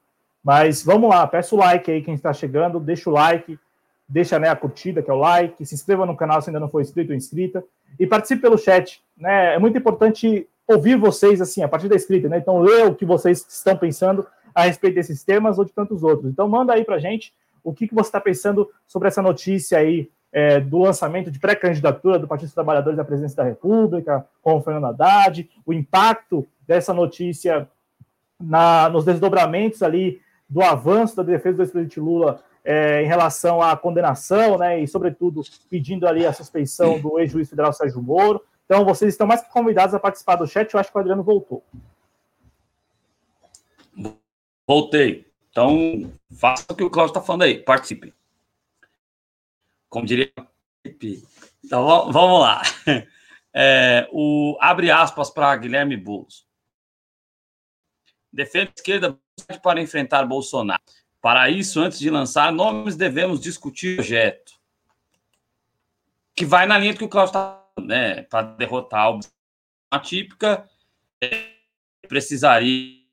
Mas 0.44 0.84
vamos 0.84 1.10
lá, 1.10 1.26
peço 1.26 1.56
o 1.56 1.60
like 1.60 1.90
aí 1.90 2.02
quem 2.02 2.16
está 2.16 2.34
chegando, 2.34 2.80
deixa 2.80 3.10
o 3.10 3.14
like, 3.14 3.58
deixa 4.10 4.38
né, 4.38 4.50
a 4.50 4.56
curtida, 4.56 5.02
que 5.02 5.10
é 5.10 5.14
o 5.14 5.18
like, 5.18 5.66
se 5.66 5.74
inscreva 5.74 6.06
no 6.06 6.18
canal 6.18 6.42
se 6.42 6.50
ainda 6.50 6.60
não 6.60 6.70
for 6.70 6.82
inscrito 6.82 7.12
ou 7.12 7.16
inscrita, 7.16 7.64
e 7.98 8.06
participe 8.06 8.42
pelo 8.42 8.58
chat. 8.58 9.02
Né? 9.18 9.56
É 9.56 9.60
muito 9.60 9.78
importante 9.78 10.48
ouvir 10.68 10.98
vocês 10.98 11.42
assim, 11.42 11.64
a 11.64 11.68
partir 11.68 11.88
da 11.88 11.96
escrita, 11.96 12.28
né? 12.28 12.38
Então, 12.38 12.60
ler 12.60 12.86
o 12.88 12.96
que 12.96 13.06
vocês 13.06 13.46
estão 13.48 13.78
pensando 13.78 14.26
a 14.54 14.64
respeito 14.64 14.96
desses 14.96 15.24
temas 15.24 15.58
ou 15.58 15.66
de 15.66 15.72
tantos 15.72 16.04
outros. 16.04 16.30
Então, 16.30 16.48
manda 16.48 16.74
aí 16.74 16.84
para 16.84 17.00
gente 17.00 17.34
o 17.64 17.74
que, 17.74 17.88
que 17.88 17.96
você 17.96 18.10
está 18.10 18.20
pensando 18.20 18.70
sobre 18.86 19.08
essa 19.08 19.22
notícia 19.22 19.78
aí 19.78 20.10
é, 20.32 20.60
do 20.60 20.80
lançamento 20.80 21.30
de 21.30 21.40
pré-candidatura 21.40 22.18
do 22.18 22.28
Partido 22.28 22.48
dos 22.48 22.56
Trabalhadores 22.56 22.98
à 22.98 23.06
presidência 23.06 23.38
da 23.38 23.44
República, 23.44 24.26
com 24.42 24.58
o 24.58 24.62
Fernando 24.62 24.86
Haddad, 24.86 25.50
o 25.66 25.72
impacto 25.72 26.48
dessa 26.68 26.94
notícia 26.94 27.70
na, 28.42 28.90
nos 28.90 29.06
desdobramentos 29.06 29.84
ali 29.84 30.20
do 30.50 30.62
avanço 30.62 31.16
da 31.16 31.24
defesa 31.24 31.58
do 31.58 31.62
ex-presidente 31.64 32.00
Lula 32.00 32.44
é, 32.64 33.04
em 33.04 33.08
relação 33.08 33.62
à 33.62 33.76
condenação, 33.76 34.58
né, 34.58 34.80
e 34.80 34.88
sobretudo 34.88 35.42
pedindo 35.70 36.08
ali 36.08 36.26
a 36.26 36.34
suspeição 36.34 37.00
do 37.00 37.20
ex-juiz 37.20 37.50
federal 37.50 37.74
Sérgio 37.74 38.02
Moro. 38.02 38.42
Então, 38.66 38.86
vocês 38.86 39.14
estão 39.14 39.28
mais 39.28 39.42
que 39.42 39.52
convidados 39.52 39.94
a 39.94 40.00
participar 40.00 40.38
do 40.38 40.48
chat. 40.48 40.74
Eu 40.74 40.80
acho 40.80 40.90
que 40.90 40.98
o 40.98 41.02
Adriano 41.02 41.22
voltou. 41.22 41.64
Voltei. 44.66 45.33
Então, 45.54 46.12
faça 46.36 46.66
o 46.68 46.76
que 46.76 46.84
o 46.84 46.90
Cláudio 46.90 47.12
está 47.12 47.22
falando 47.22 47.44
aí, 47.44 47.60
participe. 47.60 48.12
Como 49.88 50.04
diria. 50.04 50.34
Então, 51.64 52.12
vamos 52.12 52.42
lá. 52.42 52.62
É, 53.56 54.10
o, 54.12 54.58
abre 54.60 54.90
aspas 54.90 55.30
para 55.30 55.56
Guilherme 55.56 55.96
Boulos. 55.96 56.44
Defende 58.32 58.70
a 58.70 58.74
esquerda 58.76 59.20
para 59.62 59.80
enfrentar 59.80 60.26
Bolsonaro. 60.26 60.82
Para 61.22 61.52
isso, 61.52 61.80
antes 61.80 62.00
de 62.00 62.10
lançar 62.10 62.52
nomes, 62.52 62.96
devemos 62.96 63.40
discutir 63.40 63.94
o 63.94 63.96
projeto. 63.98 64.54
Que 66.34 66.46
vai 66.46 66.66
na 66.66 66.80
linha 66.80 66.94
do 66.94 66.98
que 66.98 67.06
o 67.06 67.08
Cláudio 67.08 67.30
está 67.30 67.64
né? 67.80 68.24
Para 68.24 68.48
derrotar 68.56 69.14
a 69.92 69.98
atípica, 69.98 70.68
precisaria 72.08 73.04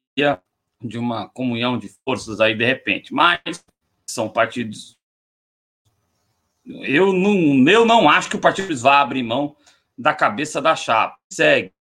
de 0.83 0.99
uma 0.99 1.29
comunhão 1.29 1.79
de 1.79 1.89
forças 2.05 2.41
aí 2.41 2.55
de 2.55 2.65
repente, 2.65 3.13
mas 3.13 3.41
são 4.07 4.29
partidos. 4.29 4.97
Eu 6.65 7.13
não, 7.13 7.69
eu 7.69 7.85
não 7.85 8.09
acho 8.09 8.31
que 8.31 8.37
o 8.37 8.41
partido 8.41 8.75
vá 8.77 9.01
abrir 9.01 9.23
mão 9.23 9.57
da 9.97 10.15
cabeça 10.15 10.61
da 10.61 10.75
chapa. 10.75 11.19
Segue. 11.31 11.73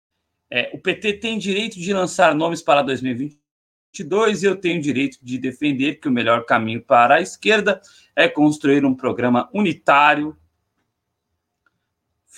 É, 0.51 0.71
o 0.73 0.79
PT 0.79 1.13
tem 1.13 1.37
direito 1.37 1.79
de 1.79 1.93
lançar 1.93 2.33
nomes 2.33 2.61
para 2.61 2.81
2022 2.81 4.43
e 4.43 4.45
eu 4.45 4.55
tenho 4.55 4.81
direito 4.81 5.19
de 5.21 5.37
defender 5.37 5.95
que 5.95 6.07
o 6.07 6.11
melhor 6.11 6.45
caminho 6.45 6.81
para 6.81 7.15
a 7.15 7.21
esquerda 7.21 7.79
é 8.15 8.27
construir 8.27 8.83
um 8.83 8.95
programa 8.95 9.49
unitário. 9.53 10.35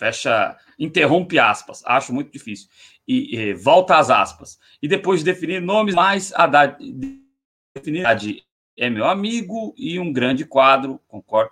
Fecha, 0.01 0.57
interrompe 0.79 1.37
aspas. 1.37 1.83
Acho 1.85 2.11
muito 2.11 2.31
difícil 2.31 2.67
e, 3.07 3.37
e 3.37 3.53
volta 3.53 3.99
às 3.99 4.09
aspas. 4.09 4.59
E 4.81 4.87
depois 4.87 5.19
de 5.19 5.25
definir 5.25 5.61
nomes 5.61 5.93
mais, 5.93 6.33
Haddad 6.33 6.75
definir 7.75 8.03
Haddad 8.03 8.43
é 8.75 8.89
meu 8.89 9.05
amigo 9.05 9.75
e 9.77 9.99
um 9.99 10.11
grande 10.11 10.43
quadro, 10.43 10.99
concordo. 11.07 11.51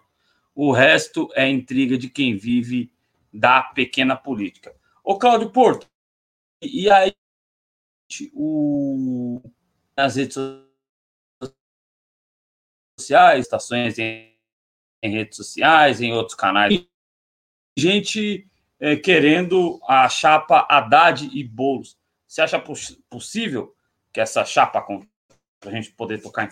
O 0.56 0.72
resto 0.72 1.30
é 1.36 1.48
intriga 1.48 1.96
de 1.96 2.10
quem 2.10 2.36
vive 2.36 2.92
da 3.32 3.62
pequena 3.62 4.16
política. 4.16 4.76
Ô, 5.04 5.20
Cláudio 5.20 5.52
Porto, 5.52 5.88
e 6.60 6.90
aí 6.90 7.14
o, 8.34 9.44
nas 9.96 10.16
redes 10.16 10.36
sociais, 13.00 13.46
estações 13.46 14.00
em, 14.00 14.36
em 15.04 15.12
redes 15.12 15.38
sociais, 15.38 16.02
em 16.02 16.14
outros 16.14 16.36
canais, 16.36 16.84
gente 17.80 18.48
é, 18.80 18.96
querendo 18.96 19.80
a 19.88 20.08
chapa 20.08 20.66
Haddad 20.70 21.30
e 21.34 21.44
Boulos. 21.44 21.98
Você 22.28 22.42
acha 22.42 22.60
poss 22.60 22.98
possível 23.10 23.74
que 24.14 24.20
essa 24.20 24.46
chapa 24.46 24.82
para 25.60 25.72
a 25.72 25.74
gente 25.74 25.92
poder 25.92 26.22
tocar 26.22 26.46
em 26.46 26.50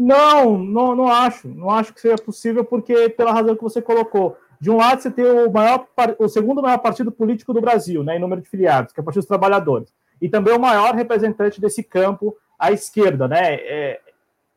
não, 0.00 0.56
não, 0.56 0.96
não 0.96 1.08
acho. 1.08 1.46
Não 1.46 1.68
acho 1.68 1.92
que 1.92 2.00
seja 2.00 2.16
possível, 2.16 2.64
porque 2.64 3.10
pela 3.10 3.32
razão 3.32 3.54
que 3.54 3.62
você 3.62 3.82
colocou. 3.82 4.34
De 4.58 4.70
um 4.70 4.78
lado, 4.78 5.02
você 5.02 5.10
tem 5.10 5.24
o, 5.24 5.50
maior, 5.50 5.86
o 6.18 6.26
segundo 6.26 6.62
maior 6.62 6.78
partido 6.78 7.12
político 7.12 7.52
do 7.52 7.60
Brasil, 7.60 8.02
né, 8.02 8.16
em 8.16 8.18
número 8.18 8.40
de 8.40 8.48
filiados, 8.48 8.94
que 8.94 9.00
é 9.00 9.02
o 9.02 9.04
Partido 9.04 9.20
dos 9.20 9.28
Trabalhadores, 9.28 9.92
e 10.20 10.28
também 10.28 10.54
o 10.54 10.60
maior 10.60 10.94
representante 10.94 11.60
desse 11.60 11.82
campo 11.82 12.34
à 12.58 12.72
esquerda, 12.72 13.28
né? 13.28 13.54
É, 13.54 14.00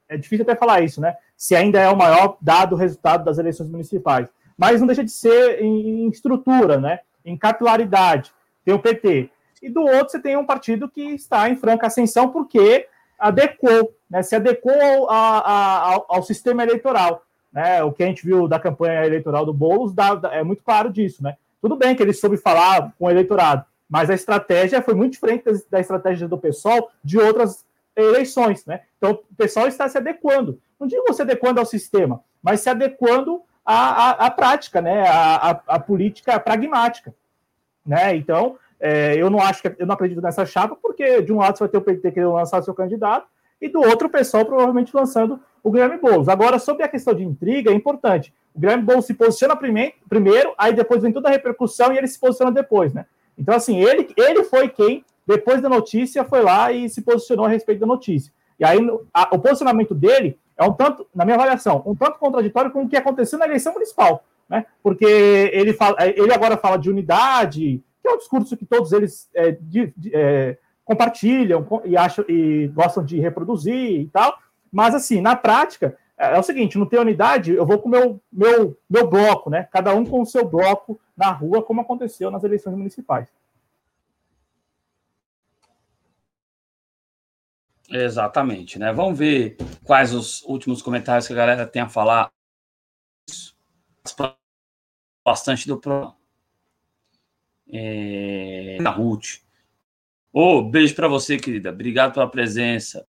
é 0.09 0.17
difícil 0.17 0.43
até 0.43 0.55
falar 0.55 0.81
isso, 0.81 1.01
né? 1.01 1.15
Se 1.35 1.55
ainda 1.55 1.79
é 1.79 1.89
o 1.89 1.97
maior 1.97 2.37
dado 2.41 2.73
o 2.73 2.77
resultado 2.77 3.25
das 3.25 3.37
eleições 3.37 3.69
municipais. 3.69 4.27
Mas 4.57 4.79
não 4.79 4.87
deixa 4.87 5.03
de 5.03 5.11
ser 5.11 5.61
em, 5.61 6.07
estrutura, 6.09 6.79
né? 6.79 6.99
Em 7.25 7.37
capilaridade. 7.37 8.31
Tem 8.63 8.73
o 8.73 8.79
PT. 8.79 9.29
E 9.61 9.69
do 9.69 9.81
outro, 9.81 10.09
você 10.09 10.19
tem 10.19 10.37
um 10.37 10.45
partido 10.45 10.89
que 10.89 11.01
está 11.01 11.49
em 11.49 11.55
franca 11.55 11.87
ascensão 11.87 12.29
porque 12.29 12.87
adequou, 13.17 13.95
né? 14.09 14.21
Se 14.21 14.35
adequou 14.35 15.09
a, 15.09 15.39
a, 15.39 15.93
ao, 15.93 16.05
ao 16.09 16.23
sistema 16.23 16.63
eleitoral. 16.63 17.23
Né? 17.51 17.83
O 17.83 17.91
que 17.91 18.03
a 18.03 18.07
gente 18.07 18.25
viu 18.25 18.47
da 18.47 18.59
campanha 18.59 19.05
eleitoral 19.05 19.45
do 19.45 19.53
Boulos 19.53 19.93
dá, 19.93 20.19
é 20.31 20.43
muito 20.43 20.63
claro 20.63 20.91
disso, 20.91 21.23
né? 21.23 21.35
Tudo 21.61 21.77
bem 21.77 21.95
que 21.95 22.01
ele 22.01 22.11
soube 22.11 22.35
falar 22.35 22.91
com 22.97 23.05
o 23.05 23.09
eleitorado, 23.09 23.63
mas 23.87 24.09
a 24.09 24.13
estratégia 24.13 24.81
foi 24.81 24.95
muito 24.95 25.13
diferente 25.13 25.45
da 25.69 25.79
estratégia 25.79 26.27
do 26.27 26.37
PSOL 26.37 26.89
de 27.03 27.19
outras 27.19 27.63
eleições, 27.95 28.65
né? 28.65 28.81
Então, 28.97 29.11
o 29.11 29.35
pessoal 29.35 29.67
está 29.67 29.87
se 29.87 29.97
adequando. 29.97 30.59
Não 30.79 30.87
digo 30.87 31.13
se 31.13 31.21
adequando 31.21 31.59
ao 31.59 31.65
sistema, 31.65 32.21
mas 32.41 32.61
se 32.61 32.69
adequando 32.69 33.41
à 33.65 34.31
prática, 34.31 34.81
né? 34.81 35.07
À, 35.07 35.61
à, 35.67 35.79
política 35.79 36.39
pragmática, 36.39 37.13
né? 37.85 38.15
Então, 38.15 38.57
é, 38.79 39.15
eu 39.15 39.29
não 39.29 39.39
acho 39.39 39.61
que 39.61 39.75
eu 39.79 39.85
não 39.85 39.93
acredito 39.95 40.21
nessa 40.21 40.45
chapa, 40.45 40.75
porque 40.81 41.21
de 41.21 41.31
um 41.31 41.37
lado 41.37 41.57
você 41.57 41.63
vai 41.63 41.69
ter 41.69 41.77
o 41.77 41.81
PT 41.81 42.11
querendo 42.11 42.33
lançar 42.33 42.61
seu 42.61 42.73
candidato, 42.73 43.27
e 43.61 43.69
do 43.69 43.79
outro 43.79 44.07
o 44.07 44.11
pessoal 44.11 44.45
provavelmente 44.45 44.93
lançando 44.93 45.39
o 45.63 45.71
Guilherme 45.71 45.97
Boulos. 45.97 46.27
Agora, 46.27 46.59
sobre 46.59 46.83
a 46.83 46.87
questão 46.89 47.13
de 47.13 47.23
intriga, 47.23 47.71
é 47.71 47.73
importante. 47.73 48.33
O 48.53 48.59
Guilherme 48.59 48.83
Boulos 48.83 49.05
se 49.05 49.13
posiciona 49.13 49.55
primeiro, 49.55 49.93
primeiro, 50.09 50.53
aí 50.57 50.73
depois 50.73 51.01
vem 51.01 51.13
toda 51.13 51.29
a 51.29 51.31
repercussão 51.31 51.93
e 51.93 51.97
ele 51.97 52.07
se 52.07 52.19
posiciona 52.19 52.51
depois, 52.51 52.93
né? 52.93 53.05
Então, 53.37 53.55
assim, 53.55 53.79
ele, 53.79 54.09
ele 54.17 54.43
foi 54.43 54.67
quem 54.67 55.03
depois 55.25 55.61
da 55.61 55.69
notícia, 55.69 56.25
foi 56.25 56.41
lá 56.41 56.71
e 56.71 56.89
se 56.89 57.01
posicionou 57.01 57.45
a 57.45 57.49
respeito 57.49 57.79
da 57.79 57.87
notícia. 57.87 58.31
E 58.59 58.65
aí, 58.65 58.79
a, 59.13 59.35
o 59.35 59.39
posicionamento 59.39 59.93
dele 59.93 60.37
é 60.57 60.63
um 60.63 60.73
tanto, 60.73 61.07
na 61.13 61.25
minha 61.25 61.35
avaliação, 61.35 61.83
um 61.85 61.95
tanto 61.95 62.19
contraditório 62.19 62.71
com 62.71 62.83
o 62.83 62.89
que 62.89 62.95
aconteceu 62.97 63.39
na 63.39 63.45
eleição 63.45 63.73
municipal, 63.73 64.23
né? 64.47 64.65
Porque 64.81 65.05
ele, 65.05 65.73
fala, 65.73 65.97
ele 66.01 66.33
agora 66.33 66.57
fala 66.57 66.77
de 66.77 66.89
unidade, 66.89 67.83
que 68.01 68.07
é 68.07 68.11
um 68.11 68.17
discurso 68.17 68.57
que 68.57 68.65
todos 68.65 68.91
eles 68.91 69.29
é, 69.33 69.51
de, 69.51 69.93
de, 69.97 70.11
é, 70.13 70.57
compartilham 70.85 71.65
e, 71.85 71.97
acham, 71.97 72.25
e 72.27 72.67
gostam 72.73 73.03
de 73.03 73.19
reproduzir 73.19 74.01
e 74.01 74.07
tal, 74.07 74.37
mas 74.71 74.93
assim, 74.93 75.21
na 75.21 75.35
prática, 75.35 75.97
é, 76.17 76.35
é 76.35 76.39
o 76.39 76.43
seguinte, 76.43 76.77
não 76.77 76.85
tem 76.85 76.99
unidade, 76.99 77.53
eu 77.53 77.65
vou 77.65 77.79
com 77.79 77.87
o 77.87 77.91
meu, 77.91 78.21
meu, 78.31 78.77
meu 78.89 79.07
bloco, 79.07 79.49
né? 79.49 79.67
Cada 79.71 79.93
um 79.95 80.05
com 80.05 80.21
o 80.21 80.25
seu 80.25 80.45
bloco 80.47 80.99
na 81.15 81.31
rua, 81.31 81.63
como 81.63 81.81
aconteceu 81.81 82.29
nas 82.29 82.43
eleições 82.43 82.75
municipais. 82.75 83.27
Exatamente, 87.95 88.79
né? 88.79 88.91
Vamos 88.91 89.19
ver 89.19 89.55
quais 89.83 90.15
os 90.15 90.41
últimos 90.45 90.81
comentários 90.81 91.27
que 91.27 91.33
a 91.33 91.35
galera 91.35 91.67
tem 91.67 91.83
a 91.83 91.87
falar. 91.87 92.31
Bastante 95.23 95.67
do 95.67 95.79
programa. 95.79 96.15
É... 97.71 98.77
Ruth. 98.95 99.43
Ô, 100.31 100.57
oh, 100.57 100.63
beijo 100.63 100.95
para 100.95 101.07
você, 101.07 101.37
querida. 101.37 101.69
Obrigado 101.69 102.13
pela 102.13 102.27
presença. 102.27 103.07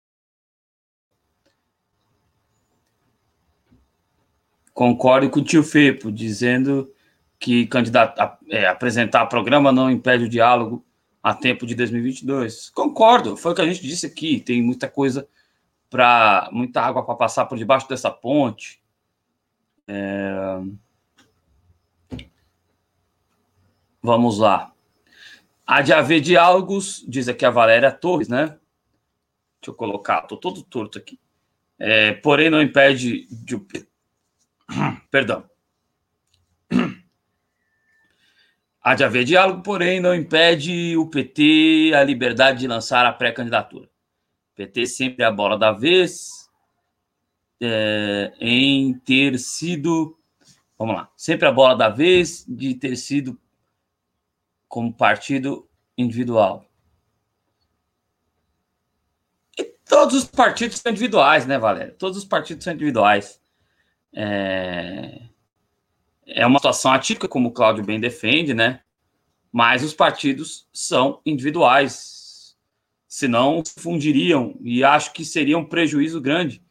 Concordo 4.73 5.29
com 5.29 5.41
o 5.41 5.43
tio 5.43 5.61
Fepo, 5.61 6.09
dizendo 6.09 6.89
que 7.37 7.67
candidato, 7.67 8.17
é, 8.49 8.65
apresentar 8.65 9.25
programa 9.25 9.73
não 9.73 9.91
impede 9.91 10.23
o 10.23 10.29
diálogo 10.29 10.85
a 11.21 11.33
tempo 11.33 11.65
de 11.65 11.75
2022. 11.75 12.69
Concordo, 12.69 13.35
foi 13.35 13.51
o 13.51 13.55
que 13.55 13.61
a 13.61 13.65
gente 13.65 13.81
disse 13.81 14.05
aqui. 14.05 14.39
Tem 14.39 14.61
muita 14.61 14.89
coisa 14.89 15.27
para 15.89 16.49
muita 16.51 16.81
água 16.81 17.03
para 17.03 17.15
passar 17.15 17.45
por 17.45 17.57
debaixo 17.57 17.87
dessa 17.89 18.11
ponte. 18.11 18.81
É... 19.87 20.61
Vamos 24.01 24.39
lá. 24.39 24.73
Há 25.65 25.81
de 25.81 25.93
haver 25.93 26.21
diálogos, 26.21 27.03
diz 27.07 27.27
aqui 27.27 27.45
a 27.45 27.51
Valéria 27.51 27.91
Torres, 27.91 28.27
né? 28.27 28.57
Deixa 29.61 29.67
eu 29.67 29.73
colocar, 29.73 30.23
estou 30.23 30.37
todo 30.37 30.63
torto 30.63 30.97
aqui. 30.97 31.19
É, 31.77 32.13
porém, 32.13 32.49
não 32.49 32.61
impede 32.61 33.27
de. 33.29 33.57
Perdão. 35.11 35.49
Há 38.89 38.95
de 38.95 39.03
haver 39.03 39.23
diálogo, 39.23 39.61
porém, 39.61 39.99
não 39.99 40.15
impede 40.15 40.97
o 40.97 41.05
PT 41.05 41.91
a 41.93 42.03
liberdade 42.03 42.61
de 42.61 42.67
lançar 42.67 43.05
a 43.05 43.13
pré-candidatura. 43.13 43.85
O 43.85 44.55
PT 44.55 44.87
sempre 44.87 45.23
é 45.23 45.27
a 45.27 45.31
bola 45.31 45.59
da 45.59 45.71
vez 45.71 46.49
é, 47.61 48.33
em 48.41 48.95
ter 49.01 49.37
sido. 49.37 50.17
Vamos 50.75 50.95
lá. 50.95 51.11
Sempre 51.15 51.47
a 51.47 51.51
bola 51.51 51.75
da 51.75 51.87
vez 51.87 52.43
de 52.47 52.73
ter 52.73 52.95
sido 52.95 53.39
como 54.67 54.91
partido 54.91 55.69
individual. 55.95 56.65
E 59.55 59.65
todos 59.87 60.15
os 60.15 60.25
partidos 60.25 60.79
são 60.79 60.91
individuais, 60.91 61.45
né, 61.45 61.59
Valéria? 61.59 61.93
Todos 61.93 62.17
os 62.17 62.25
partidos 62.25 62.63
são 62.63 62.73
individuais. 62.73 63.39
É 64.11 65.29
é 66.29 66.45
uma 66.45 66.59
situação 66.59 66.91
atípica, 66.91 67.27
como 67.27 67.49
o 67.49 67.51
Cláudio 67.51 67.83
bem 67.83 67.99
defende, 67.99 68.53
né? 68.53 68.81
Mas 69.51 69.83
os 69.83 69.93
partidos 69.93 70.67
são 70.71 71.21
individuais, 71.25 72.55
senão 73.07 73.63
se 73.65 73.79
fundiriam, 73.79 74.55
e 74.61 74.83
acho 74.83 75.11
que 75.13 75.25
seria 75.25 75.57
um 75.57 75.65
prejuízo 75.65 76.21
grande 76.21 76.61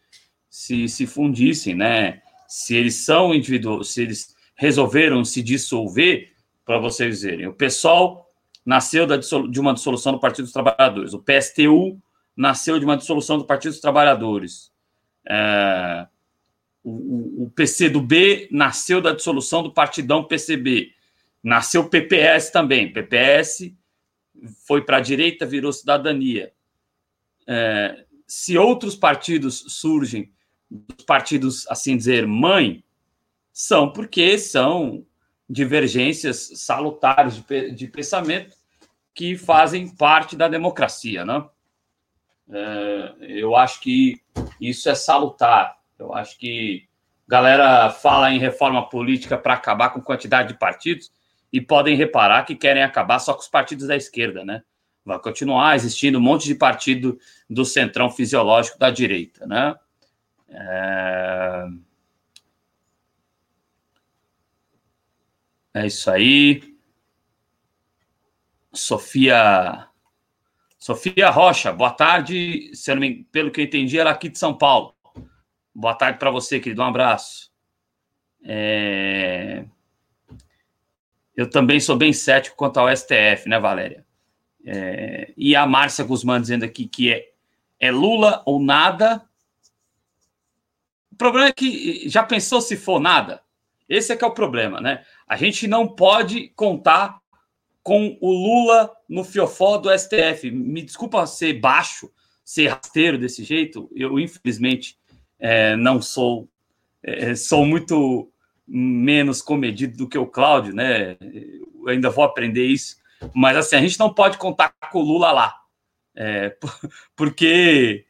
se 0.48 0.88
se 0.88 1.06
fundissem, 1.06 1.74
né? 1.74 2.22
Se 2.48 2.74
eles 2.74 2.94
são 2.96 3.34
individuais, 3.34 3.88
se 3.88 4.02
eles 4.02 4.34
resolveram 4.54 5.24
se 5.24 5.42
dissolver, 5.42 6.32
para 6.64 6.78
vocês 6.78 7.22
verem. 7.22 7.46
O 7.46 7.54
PSOL 7.54 8.26
nasceu 8.64 9.06
de 9.06 9.58
uma 9.58 9.72
dissolução 9.72 10.12
do 10.12 10.20
Partido 10.20 10.44
dos 10.44 10.52
Trabalhadores, 10.52 11.14
o 11.14 11.22
PSTU 11.22 11.98
nasceu 12.36 12.78
de 12.78 12.84
uma 12.84 12.96
dissolução 12.96 13.38
do 13.38 13.46
Partido 13.46 13.72
dos 13.72 13.80
Trabalhadores. 13.80 14.70
É, 15.26 16.06
o, 16.82 17.44
o 17.44 17.50
PC 17.50 17.88
do 17.90 18.00
B 18.00 18.48
nasceu 18.50 19.00
da 19.00 19.12
dissolução 19.12 19.62
do 19.62 19.72
Partidão 19.72 20.24
PCB. 20.24 20.92
Nasceu 21.42 21.88
PPS 21.88 22.50
também. 22.50 22.92
PPS 22.92 23.72
foi 24.66 24.82
para 24.82 24.98
a 24.98 25.00
direita, 25.00 25.46
virou 25.46 25.72
cidadania. 25.72 26.52
É, 27.46 28.04
se 28.26 28.58
outros 28.58 28.94
partidos 28.94 29.64
surgem, 29.68 30.32
partidos, 31.06 31.66
assim 31.68 31.96
dizer, 31.96 32.26
mãe, 32.26 32.84
são 33.52 33.92
porque 33.92 34.38
são 34.38 35.04
divergências 35.48 36.50
salutares 36.56 37.42
de, 37.42 37.70
de 37.72 37.86
pensamento 37.88 38.56
que 39.14 39.36
fazem 39.36 39.88
parte 39.88 40.36
da 40.36 40.46
democracia, 40.46 41.24
né? 41.24 41.44
É, 42.50 43.14
eu 43.20 43.56
acho 43.56 43.80
que 43.80 44.20
isso 44.60 44.88
é 44.88 44.94
salutar. 44.94 45.77
Eu 45.98 46.14
acho 46.14 46.38
que 46.38 46.88
galera 47.26 47.90
fala 47.90 48.32
em 48.32 48.38
reforma 48.38 48.88
política 48.88 49.36
para 49.36 49.54
acabar 49.54 49.90
com 49.90 50.00
quantidade 50.00 50.48
de 50.48 50.58
partidos 50.58 51.12
e 51.52 51.60
podem 51.60 51.96
reparar 51.96 52.44
que 52.44 52.54
querem 52.54 52.82
acabar 52.82 53.18
só 53.18 53.34
com 53.34 53.40
os 53.40 53.48
partidos 53.48 53.88
da 53.88 53.96
esquerda, 53.96 54.44
né? 54.44 54.62
Vai 55.04 55.18
continuar 55.18 55.74
existindo 55.74 56.18
um 56.18 56.22
monte 56.22 56.46
de 56.46 56.54
partido 56.54 57.18
do 57.48 57.64
centrão 57.64 58.10
fisiológico 58.10 58.78
da 58.78 58.90
direita, 58.90 59.46
né? 59.46 59.74
É, 60.50 61.66
é 65.74 65.86
isso 65.86 66.10
aí. 66.10 66.76
Sofia 68.72 69.88
Sofia 70.78 71.28
Rocha, 71.30 71.72
boa 71.72 71.90
tarde. 71.90 72.70
Se 72.74 72.94
me... 72.94 73.24
pelo 73.24 73.50
que 73.50 73.60
eu 73.60 73.64
entendi, 73.64 73.98
ela 73.98 74.10
é 74.10 74.12
aqui 74.12 74.28
de 74.28 74.38
São 74.38 74.56
Paulo. 74.56 74.94
Boa 75.78 75.94
tarde 75.94 76.18
para 76.18 76.32
você, 76.32 76.58
querido. 76.58 76.82
Um 76.82 76.86
abraço. 76.86 77.52
É... 78.42 79.64
Eu 81.36 81.48
também 81.48 81.78
sou 81.78 81.96
bem 81.96 82.12
cético 82.12 82.56
quanto 82.56 82.80
ao 82.80 82.88
STF, 82.88 83.48
né, 83.48 83.60
Valéria? 83.60 84.04
É... 84.66 85.32
E 85.36 85.54
a 85.54 85.64
Márcia 85.68 86.04
Guzmán 86.04 86.40
dizendo 86.40 86.64
aqui 86.64 86.88
que 86.88 87.12
é, 87.12 87.30
é 87.78 87.92
Lula 87.92 88.42
ou 88.44 88.60
nada. 88.60 89.24
O 91.12 91.14
problema 91.14 91.46
é 91.46 91.52
que 91.52 92.08
já 92.08 92.24
pensou 92.24 92.60
se 92.60 92.76
for 92.76 92.98
nada? 92.98 93.40
Esse 93.88 94.12
é 94.12 94.16
que 94.16 94.24
é 94.24 94.26
o 94.26 94.34
problema, 94.34 94.80
né? 94.80 95.04
A 95.28 95.36
gente 95.36 95.68
não 95.68 95.86
pode 95.86 96.48
contar 96.56 97.20
com 97.84 98.18
o 98.20 98.32
Lula 98.32 98.92
no 99.08 99.22
fiofó 99.22 99.78
do 99.78 99.96
STF. 99.96 100.50
Me 100.50 100.82
desculpa 100.82 101.24
ser 101.24 101.52
baixo, 101.52 102.12
ser 102.44 102.66
rasteiro 102.66 103.16
desse 103.16 103.44
jeito. 103.44 103.88
Eu, 103.94 104.18
infelizmente, 104.18 104.97
é, 105.38 105.76
não 105.76 106.02
sou, 106.02 106.48
é, 107.02 107.34
sou 107.34 107.64
muito 107.64 108.30
menos 108.66 109.40
comedido 109.40 109.96
do 109.96 110.08
que 110.08 110.18
o 110.18 110.26
Cláudio, 110.26 110.74
né? 110.74 111.16
Eu 111.20 111.88
ainda 111.88 112.10
vou 112.10 112.24
aprender 112.24 112.66
isso. 112.66 112.98
Mas 113.34 113.56
assim, 113.56 113.76
a 113.76 113.80
gente 113.80 113.98
não 113.98 114.12
pode 114.12 114.36
contar 114.36 114.74
com 114.92 114.98
o 114.98 115.02
Lula 115.02 115.32
lá. 115.32 115.54
É, 116.14 116.56
porque 117.16 118.04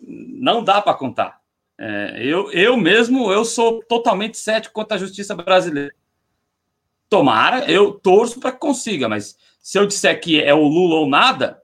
não 0.00 0.62
dá 0.62 0.80
para 0.80 0.94
contar. 0.94 1.40
É, 1.76 2.20
eu, 2.20 2.52
eu 2.52 2.76
mesmo 2.76 3.32
eu 3.32 3.44
sou 3.44 3.82
totalmente 3.84 4.38
cético 4.38 4.74
quanto 4.74 4.92
à 4.92 4.98
justiça 4.98 5.34
brasileira. 5.34 5.92
Tomara, 7.08 7.70
eu 7.70 7.92
torço 7.92 8.40
para 8.40 8.52
que 8.52 8.58
consiga, 8.58 9.08
mas 9.08 9.36
se 9.60 9.78
eu 9.78 9.86
disser 9.86 10.20
que 10.20 10.40
é 10.40 10.54
o 10.54 10.66
Lula 10.66 10.96
ou 10.96 11.08
nada, 11.08 11.62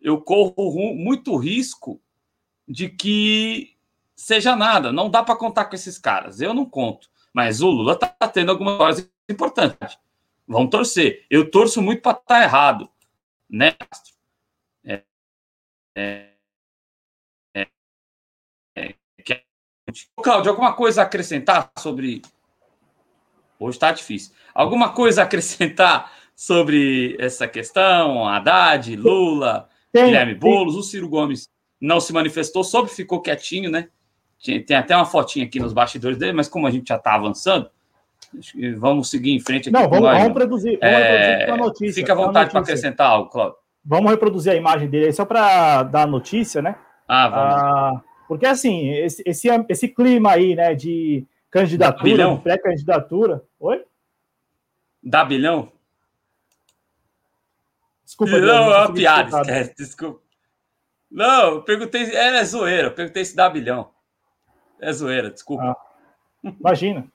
eu 0.00 0.20
corro 0.20 0.94
muito 0.94 1.36
risco 1.36 2.00
de 2.66 2.88
que 2.88 3.77
seja 4.18 4.56
nada. 4.56 4.90
Não 4.90 5.08
dá 5.08 5.22
para 5.22 5.36
contar 5.36 5.66
com 5.66 5.76
esses 5.76 5.96
caras. 5.96 6.40
Eu 6.40 6.52
não 6.52 6.64
conto. 6.64 7.08
Mas 7.32 7.62
o 7.62 7.70
Lula 7.70 7.92
está 7.92 8.08
tendo 8.28 8.50
algumas 8.50 8.76
coisas 8.76 9.10
importantes. 9.28 9.96
Vamos 10.46 10.70
torcer. 10.70 11.24
Eu 11.30 11.48
torço 11.50 11.80
muito 11.80 12.02
para 12.02 12.12
estar 12.12 12.24
tá 12.24 12.42
errado, 12.42 12.90
né, 13.48 13.74
é, 14.84 15.02
é, 15.96 16.28
é, 17.54 17.68
é, 18.76 18.94
é, 19.24 19.34
Cláudio, 20.22 20.50
alguma 20.50 20.72
coisa 20.72 21.02
a 21.02 21.04
acrescentar 21.04 21.70
sobre. 21.78 22.22
Hoje 23.60 23.76
está 23.76 23.92
difícil. 23.92 24.34
Alguma 24.54 24.92
coisa 24.92 25.22
a 25.22 25.24
acrescentar 25.24 26.12
sobre 26.34 27.16
essa 27.20 27.46
questão? 27.46 28.26
Haddad, 28.26 28.96
Lula, 28.96 29.68
tem, 29.92 30.06
Guilherme 30.06 30.34
Boulos, 30.34 30.76
o 30.76 30.82
Ciro 30.82 31.08
Gomes 31.08 31.48
não 31.80 32.00
se 32.00 32.12
manifestou 32.12 32.64
sobre, 32.64 32.90
ficou 32.90 33.20
quietinho, 33.20 33.70
né? 33.70 33.90
Tem 34.44 34.76
até 34.76 34.94
uma 34.94 35.04
fotinha 35.04 35.44
aqui 35.44 35.58
nos 35.58 35.72
bastidores 35.72 36.16
dele, 36.16 36.32
mas 36.32 36.48
como 36.48 36.66
a 36.66 36.70
gente 36.70 36.88
já 36.88 36.96
está 36.96 37.14
avançando, 37.14 37.68
vamos 38.76 39.10
seguir 39.10 39.32
em 39.32 39.40
frente 39.40 39.68
aqui. 39.68 39.72
Não, 39.72 39.88
vamos, 39.88 40.00
nós, 40.00 40.12
vamos 40.12 40.28
reproduzir, 40.28 40.78
vamos 40.78 40.96
é, 40.96 41.36
reproduzir 41.38 41.64
notícia. 41.64 42.02
Fica 42.02 42.12
à 42.12 42.16
vontade 42.16 42.50
para 42.50 42.60
acrescentar 42.60 43.10
algo, 43.10 43.30
Cláudio. 43.30 43.56
Vamos 43.84 44.10
reproduzir 44.10 44.52
a 44.52 44.56
imagem 44.56 44.88
dele 44.88 45.06
aí 45.06 45.12
só 45.12 45.24
para 45.24 45.82
dar 45.82 46.02
a 46.02 46.06
notícia, 46.06 46.62
né? 46.62 46.76
Ah, 47.06 47.28
vamos. 47.28 47.54
Ah, 47.54 48.02
porque 48.28 48.46
assim, 48.46 48.90
esse, 48.90 49.22
esse, 49.24 49.48
esse 49.68 49.88
clima 49.88 50.32
aí, 50.32 50.54
né, 50.54 50.74
de 50.74 51.26
candidatura, 51.50 52.34
de 52.34 52.40
pré-candidatura. 52.42 53.42
Oi? 53.58 53.82
Dá 55.02 55.24
bilhão? 55.24 55.72
Desculpa, 58.04 58.38
não, 58.38 58.72
é 58.72 58.78
uma 58.78 58.92
piada, 58.92 59.40
esquece, 59.40 59.74
desculpa. 59.76 60.20
Não, 61.10 61.54
eu 61.54 61.62
perguntei, 61.62 62.14
era 62.14 62.44
zoeira, 62.44 62.88
eu 62.88 62.92
perguntei 62.92 63.24
se 63.24 63.34
dá 63.34 63.48
bilhão. 63.48 63.90
É 64.80 64.92
zoeira, 64.92 65.30
desculpa. 65.30 65.76
Ah, 66.44 66.52
imagina. 66.60 67.06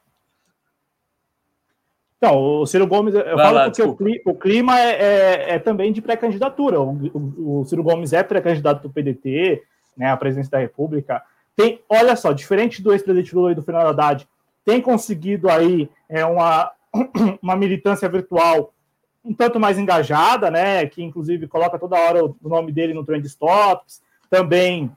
Então, 2.17 2.37
o 2.37 2.65
Ciro 2.65 2.87
Gomes, 2.87 3.13
eu 3.13 3.23
Vai 3.35 3.45
falo 3.45 3.55
lá, 3.55 3.65
porque 3.65 4.23
o 4.25 4.33
clima 4.33 4.79
é, 4.79 4.91
é, 4.91 5.49
é, 5.55 5.59
também 5.59 5.91
de 5.91 6.01
pré-candidatura. 6.01 6.79
O, 6.79 6.91
o, 7.13 7.59
o, 7.59 7.65
Ciro 7.65 7.83
Gomes 7.83 8.13
é 8.13 8.23
pré-candidato 8.23 8.81
do 8.81 8.89
PDT, 8.89 9.61
né, 9.97 10.09
à 10.09 10.15
presidência 10.15 10.51
da 10.51 10.59
República. 10.59 11.21
Tem, 11.53 11.81
olha 11.89 12.15
só, 12.15 12.31
diferente 12.31 12.81
do 12.81 12.93
ex-presidente 12.93 13.35
Lula 13.35 13.51
e 13.51 13.55
do 13.55 13.61
Fernando 13.61 13.87
Haddad, 13.87 14.27
tem 14.63 14.81
conseguido 14.81 15.49
aí 15.49 15.89
é, 16.07 16.23
uma, 16.25 16.71
uma 17.41 17.57
militância 17.57 18.07
virtual 18.07 18.73
um 19.25 19.33
tanto 19.33 19.59
mais 19.59 19.77
engajada, 19.77 20.51
né, 20.51 20.85
que 20.85 21.01
inclusive 21.01 21.47
coloca 21.47 21.79
toda 21.79 21.97
hora 21.97 22.25
o 22.25 22.35
nome 22.41 22.71
dele 22.71 22.93
no 22.93 23.05
Trend 23.05 23.25
Topics, 23.37 24.01
também 24.29 24.91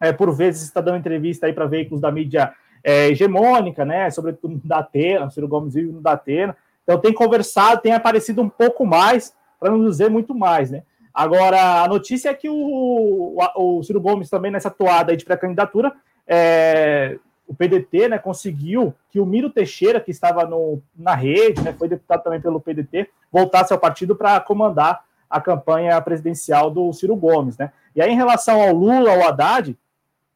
é, 0.00 0.12
por 0.12 0.34
vezes 0.34 0.62
está 0.62 0.80
dando 0.80 0.98
entrevista 0.98 1.46
aí 1.46 1.52
para 1.52 1.66
veículos 1.66 2.00
da 2.00 2.10
mídia 2.10 2.52
é, 2.82 3.08
hegemônica, 3.08 3.84
né? 3.84 4.10
Sobretudo 4.10 4.60
da 4.64 4.78
Atena, 4.78 5.26
o 5.26 5.30
Ciro 5.30 5.48
Gomes 5.48 5.74
vive 5.74 5.92
no 5.92 6.00
da 6.00 6.12
Atena. 6.12 6.56
Então 6.82 6.98
tem 6.98 7.12
conversado, 7.12 7.80
tem 7.80 7.92
aparecido 7.92 8.40
um 8.40 8.48
pouco 8.48 8.86
mais, 8.86 9.34
para 9.58 9.70
não 9.70 9.84
dizer 9.84 10.08
muito 10.08 10.34
mais, 10.34 10.70
né? 10.70 10.82
Agora, 11.12 11.82
a 11.82 11.88
notícia 11.88 12.28
é 12.28 12.34
que 12.34 12.48
o, 12.48 12.54
o, 12.54 13.78
o 13.78 13.82
Ciro 13.82 14.00
Gomes 14.00 14.30
também 14.30 14.52
nessa 14.52 14.70
toada 14.70 15.16
de 15.16 15.24
pré-candidatura, 15.24 15.92
é, 16.26 17.18
o 17.46 17.54
PDT, 17.54 18.08
né, 18.08 18.18
conseguiu 18.18 18.94
que 19.10 19.18
o 19.18 19.26
Miro 19.26 19.50
Teixeira, 19.50 20.00
que 20.00 20.10
estava 20.10 20.44
no, 20.44 20.80
na 20.94 21.14
rede, 21.14 21.62
né, 21.62 21.72
foi 21.72 21.88
deputado 21.88 22.22
também 22.22 22.40
pelo 22.40 22.60
PDT, 22.60 23.08
voltasse 23.32 23.72
ao 23.72 23.78
partido 23.78 24.14
para 24.14 24.38
comandar 24.38 25.02
a 25.28 25.40
campanha 25.40 26.00
presidencial 26.00 26.70
do 26.70 26.92
Ciro 26.92 27.16
Gomes, 27.16 27.56
né? 27.58 27.72
E 27.96 28.00
aí, 28.00 28.12
em 28.12 28.16
relação 28.16 28.60
ao 28.60 28.72
Lula, 28.72 29.10
ao 29.10 29.26
Haddad, 29.26 29.76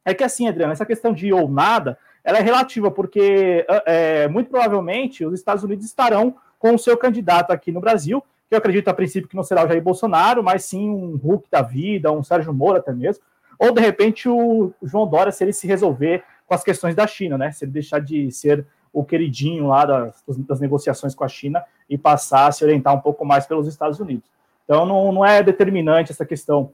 é 0.05 0.13
que 0.13 0.23
assim, 0.23 0.47
Adriano, 0.47 0.73
essa 0.73 0.85
questão 0.85 1.13
de 1.13 1.31
ou 1.31 1.47
nada, 1.47 1.97
ela 2.23 2.37
é 2.37 2.41
relativa, 2.41 2.89
porque 2.89 3.65
é, 3.85 4.27
muito 4.27 4.49
provavelmente 4.49 5.25
os 5.25 5.33
Estados 5.33 5.63
Unidos 5.63 5.85
estarão 5.85 6.35
com 6.57 6.75
o 6.75 6.79
seu 6.79 6.97
candidato 6.97 7.51
aqui 7.51 7.71
no 7.71 7.81
Brasil, 7.81 8.21
que 8.49 8.55
eu 8.55 8.57
acredito 8.57 8.87
a 8.87 8.93
princípio 8.93 9.27
que 9.27 9.35
não 9.35 9.43
será 9.43 9.65
o 9.65 9.67
Jair 9.67 9.81
Bolsonaro, 9.81 10.43
mas 10.43 10.65
sim 10.65 10.89
um 10.89 11.17
Hulk 11.17 11.49
da 11.49 11.61
vida, 11.61 12.11
um 12.11 12.23
Sérgio 12.23 12.53
Moro 12.53 12.77
até 12.77 12.93
mesmo, 12.93 13.23
ou 13.59 13.71
de 13.71 13.81
repente 13.81 14.29
o 14.29 14.71
João 14.81 15.07
Dória, 15.07 15.31
se 15.31 15.43
ele 15.43 15.53
se 15.53 15.67
resolver 15.67 16.23
com 16.45 16.53
as 16.53 16.63
questões 16.63 16.95
da 16.95 17.07
China, 17.07 17.37
né? 17.37 17.51
Se 17.51 17.65
ele 17.65 17.71
deixar 17.71 17.99
de 17.99 18.31
ser 18.31 18.65
o 18.91 19.03
queridinho 19.03 19.67
lá 19.67 19.85
das, 19.85 20.23
das 20.37 20.59
negociações 20.59 21.15
com 21.15 21.23
a 21.23 21.27
China 21.27 21.63
e 21.89 21.97
passar 21.97 22.47
a 22.47 22.51
se 22.51 22.63
orientar 22.63 22.93
um 22.93 22.99
pouco 22.99 23.25
mais 23.25 23.45
pelos 23.45 23.67
Estados 23.67 23.99
Unidos. 23.99 24.29
Então 24.63 24.85
não, 24.85 25.11
não 25.11 25.25
é 25.25 25.41
determinante 25.41 26.11
essa 26.11 26.25
questão 26.25 26.71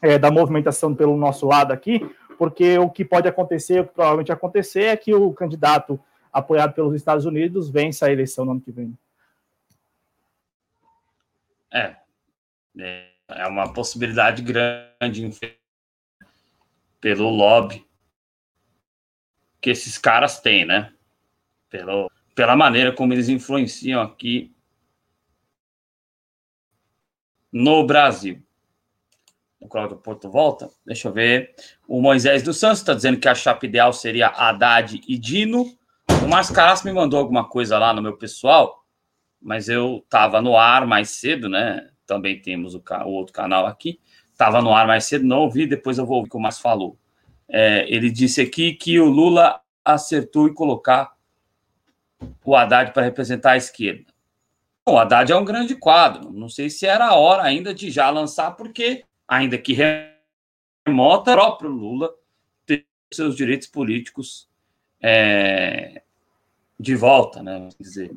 é, 0.00 0.18
da 0.18 0.30
movimentação 0.30 0.94
pelo 0.94 1.16
nosso 1.16 1.46
lado 1.46 1.72
aqui, 1.72 2.08
porque 2.38 2.78
o 2.78 2.88
que 2.88 3.04
pode 3.04 3.28
acontecer, 3.28 3.80
o 3.80 3.86
que 3.86 3.92
provavelmente 3.92 4.30
acontecer, 4.30 4.84
é 4.84 4.96
que 4.96 5.12
o 5.12 5.34
candidato 5.34 6.00
apoiado 6.32 6.72
pelos 6.72 6.94
Estados 6.94 7.26
Unidos 7.26 7.68
vença 7.68 8.06
a 8.06 8.12
eleição 8.12 8.44
no 8.44 8.52
ano 8.52 8.60
que 8.60 8.70
vem. 8.70 8.96
É, 11.72 11.96
é 12.78 13.46
uma 13.46 13.72
possibilidade 13.72 14.40
grande 14.40 15.28
pelo 17.00 17.28
lobby 17.28 17.84
que 19.60 19.70
esses 19.70 19.98
caras 19.98 20.40
têm, 20.40 20.64
né? 20.64 20.94
Pelo, 21.68 22.10
pela 22.34 22.56
maneira 22.56 22.92
como 22.92 23.12
eles 23.12 23.28
influenciam 23.28 24.00
aqui 24.00 24.54
no 27.52 27.84
Brasil 27.84 28.47
o 29.60 29.68
Cláudio 29.68 29.96
Porto 29.96 30.30
volta. 30.30 30.70
Deixa 30.86 31.08
eu 31.08 31.12
ver. 31.12 31.54
O 31.86 32.00
Moisés 32.00 32.42
dos 32.42 32.58
Santos 32.58 32.78
está 32.78 32.94
dizendo 32.94 33.18
que 33.18 33.28
a 33.28 33.34
chapa 33.34 33.66
ideal 33.66 33.92
seria 33.92 34.28
Haddad 34.28 35.00
e 35.06 35.18
Dino. 35.18 35.66
O 36.22 36.28
Mascaras 36.28 36.82
me 36.82 36.92
mandou 36.92 37.18
alguma 37.18 37.48
coisa 37.48 37.78
lá 37.78 37.92
no 37.92 38.02
meu 38.02 38.16
pessoal, 38.16 38.84
mas 39.40 39.68
eu 39.68 40.02
estava 40.04 40.40
no 40.40 40.56
ar 40.56 40.86
mais 40.86 41.10
cedo, 41.10 41.48
né? 41.48 41.88
Também 42.06 42.40
temos 42.40 42.74
o, 42.74 42.82
o 43.04 43.10
outro 43.10 43.32
canal 43.32 43.66
aqui. 43.66 44.00
Estava 44.32 44.62
no 44.62 44.72
ar 44.72 44.86
mais 44.86 45.04
cedo, 45.04 45.26
não 45.26 45.40
ouvi, 45.40 45.66
depois 45.66 45.98
eu 45.98 46.06
vou 46.06 46.18
ouvir 46.18 46.28
o 46.28 46.30
que 46.30 46.36
o 46.36 46.40
Márcio 46.40 46.62
falou. 46.62 46.96
É, 47.48 47.86
ele 47.92 48.10
disse 48.10 48.40
aqui 48.40 48.72
que 48.72 49.00
o 49.00 49.06
Lula 49.06 49.60
acertou 49.84 50.48
em 50.48 50.54
colocar 50.54 51.12
o 52.44 52.54
Haddad 52.54 52.92
para 52.92 53.04
representar 53.04 53.52
a 53.52 53.56
esquerda. 53.56 54.12
Bom, 54.86 54.94
o 54.94 54.98
Haddad 54.98 55.30
é 55.30 55.36
um 55.36 55.44
grande 55.44 55.74
quadro. 55.74 56.32
Não 56.32 56.48
sei 56.48 56.70
se 56.70 56.86
era 56.86 57.06
a 57.06 57.14
hora 57.14 57.42
ainda 57.42 57.74
de 57.74 57.90
já 57.90 58.08
lançar, 58.10 58.52
porque 58.52 59.04
ainda 59.28 59.58
que 59.58 59.74
remota, 59.74 61.32
o 61.32 61.34
próprio 61.34 61.70
Lula 61.70 62.10
ter 62.64 62.86
seus 63.12 63.36
direitos 63.36 63.68
políticos 63.68 64.48
é, 65.00 66.02
de 66.80 66.96
volta, 66.96 67.42
né? 67.42 67.58
Vamos 67.58 67.76
dizer. 67.78 68.10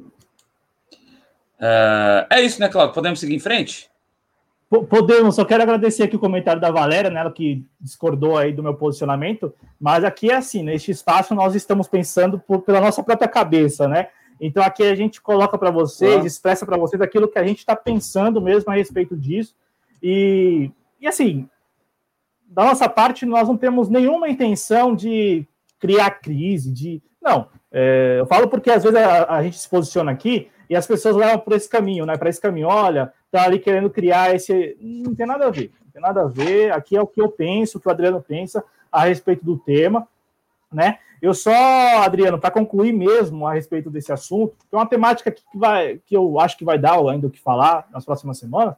Uh, 1.59 2.25
é 2.29 2.41
isso, 2.41 2.59
né, 2.59 2.69
Cláudio? 2.69 2.95
Podemos 2.95 3.19
seguir 3.19 3.35
em 3.35 3.39
frente? 3.39 3.91
Podemos, 4.89 5.35
só 5.35 5.43
quero 5.43 5.63
agradecer 5.63 6.03
aqui 6.03 6.15
o 6.15 6.19
comentário 6.19 6.61
da 6.61 6.71
Valéria, 6.71 7.09
né, 7.09 7.19
ela 7.19 7.31
que 7.31 7.65
discordou 7.77 8.37
aí 8.37 8.53
do 8.53 8.63
meu 8.63 8.73
posicionamento, 8.73 9.53
mas 9.77 10.05
aqui 10.05 10.31
é 10.31 10.35
assim, 10.35 10.63
neste 10.63 10.91
espaço 10.91 11.35
nós 11.35 11.55
estamos 11.55 11.89
pensando 11.89 12.39
por, 12.39 12.61
pela 12.61 12.79
nossa 12.79 13.03
própria 13.03 13.27
cabeça, 13.27 13.85
né? 13.85 14.07
Então 14.39 14.63
aqui 14.63 14.83
a 14.83 14.95
gente 14.95 15.21
coloca 15.21 15.57
para 15.57 15.69
vocês, 15.69 16.23
expressa 16.23 16.65
para 16.65 16.77
vocês 16.77 17.01
aquilo 17.01 17.27
que 17.27 17.37
a 17.37 17.45
gente 17.45 17.59
está 17.59 17.75
pensando 17.75 18.39
mesmo 18.41 18.71
a 18.71 18.75
respeito 18.75 19.15
disso. 19.15 19.53
E 20.01 20.71
e 21.01 21.07
assim, 21.07 21.49
da 22.45 22.65
nossa 22.65 22.87
parte, 22.87 23.25
nós 23.25 23.47
não 23.47 23.57
temos 23.57 23.89
nenhuma 23.89 24.29
intenção 24.29 24.95
de 24.95 25.47
criar 25.79 26.11
crise, 26.11 26.71
de. 26.71 27.01
Não, 27.21 27.47
é, 27.71 28.17
eu 28.19 28.25
falo 28.25 28.47
porque 28.47 28.69
às 28.69 28.83
vezes 28.83 28.97
a, 28.97 29.35
a, 29.35 29.43
gente 29.43 29.57
se 29.57 29.69
posiciona 29.69 30.11
aqui 30.11 30.49
e 30.69 30.75
as 30.75 30.85
pessoas 30.85 31.15
levam 31.15 31.39
por 31.39 31.53
esse 31.53 31.69
caminho, 31.69 32.05
né? 32.05 32.17
Para 32.17 32.29
esse 32.29 32.41
caminho, 32.41 32.67
olha, 32.67 33.11
tá 33.31 33.43
ali 33.43 33.57
querendo 33.57 33.89
criar 33.89 34.35
esse. 34.35 34.77
Não 34.79 35.15
tem 35.15 35.25
nada 35.25 35.47
a 35.47 35.49
ver, 35.49 35.71
não 35.83 35.91
tem 35.91 36.01
nada 36.01 36.21
a 36.21 36.27
ver. 36.27 36.71
Aqui 36.73 36.95
é 36.95 37.01
o 37.01 37.07
que 37.07 37.21
eu 37.21 37.29
penso, 37.29 37.77
o 37.77 37.81
que 37.81 37.87
o 37.87 37.91
Adriano 37.91 38.21
pensa 38.21 38.63
a 38.91 39.05
respeito 39.05 39.43
do 39.45 39.57
tema, 39.57 40.07
né? 40.71 40.99
Eu 41.21 41.33
só, 41.33 41.53
Adriano, 42.03 42.39
para 42.39 42.51
concluir 42.51 42.91
mesmo 42.91 43.45
a 43.45 43.53
respeito 43.53 43.89
desse 43.91 44.11
assunto, 44.11 44.55
que 44.67 44.75
é 44.75 44.77
uma 44.77 44.87
temática 44.87 45.31
que, 45.31 45.43
vai, 45.53 46.01
que 46.05 46.17
eu 46.17 46.39
acho 46.39 46.57
que 46.57 46.65
vai 46.65 46.79
dar 46.79 46.97
ainda 46.97 47.27
o 47.27 47.29
que 47.29 47.39
falar 47.39 47.87
nas 47.91 48.03
próximas 48.03 48.39
semanas, 48.39 48.75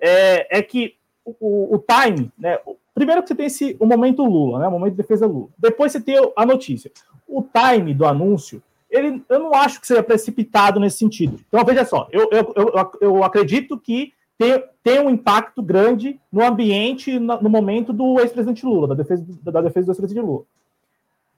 é, 0.00 0.58
é 0.58 0.62
que 0.62 0.96
o, 1.40 1.74
o 1.74 1.78
time, 1.78 2.30
né? 2.38 2.58
Primeiro 2.94 3.22
que 3.22 3.28
você 3.28 3.34
tem 3.34 3.46
esse, 3.46 3.76
o 3.80 3.86
momento 3.86 4.24
Lula, 4.24 4.60
né? 4.60 4.68
O 4.68 4.70
momento 4.70 4.92
de 4.92 4.96
defesa 4.96 5.26
Lula. 5.26 5.48
Depois 5.58 5.92
você 5.92 6.00
tem 6.00 6.16
a 6.36 6.46
notícia. 6.46 6.90
O 7.26 7.42
time 7.42 7.92
do 7.92 8.06
anúncio, 8.06 8.62
ele, 8.88 9.22
eu 9.28 9.38
não 9.40 9.52
acho 9.52 9.80
que 9.80 9.86
seja 9.86 10.02
precipitado 10.02 10.78
nesse 10.78 10.98
sentido. 10.98 11.40
Então, 11.48 11.64
veja 11.64 11.84
só, 11.84 12.08
eu, 12.10 12.28
eu, 12.30 12.52
eu, 12.54 12.90
eu 13.00 13.24
acredito 13.24 13.78
que 13.78 14.12
tem, 14.38 14.62
tem 14.82 15.00
um 15.00 15.10
impacto 15.10 15.62
grande 15.62 16.20
no 16.30 16.44
ambiente, 16.44 17.18
no, 17.18 17.42
no 17.42 17.50
momento 17.50 17.92
do 17.92 18.20
ex-presidente 18.20 18.64
Lula, 18.64 18.88
da 18.88 18.94
defesa, 18.94 19.26
da 19.42 19.60
defesa 19.60 19.86
do 19.86 19.90
ex-presidente 19.90 20.24
Lula. 20.24 20.44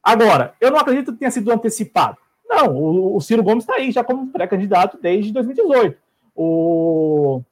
Agora, 0.03 0.55
eu 0.61 0.71
não 0.71 0.79
acredito 0.79 1.13
que 1.13 1.19
tenha 1.19 1.31
sido 1.31 1.51
antecipado. 1.51 2.19
Não, 2.49 2.75
o, 2.77 3.17
o 3.17 3.21
Ciro 3.21 3.43
Gomes 3.43 3.65
está 3.65 3.75
aí 3.75 3.91
já 3.91 4.03
como 4.03 4.29
pré-candidato 4.29 4.99
desde 5.01 5.33
2018. 5.33 5.99
O, 6.35 7.43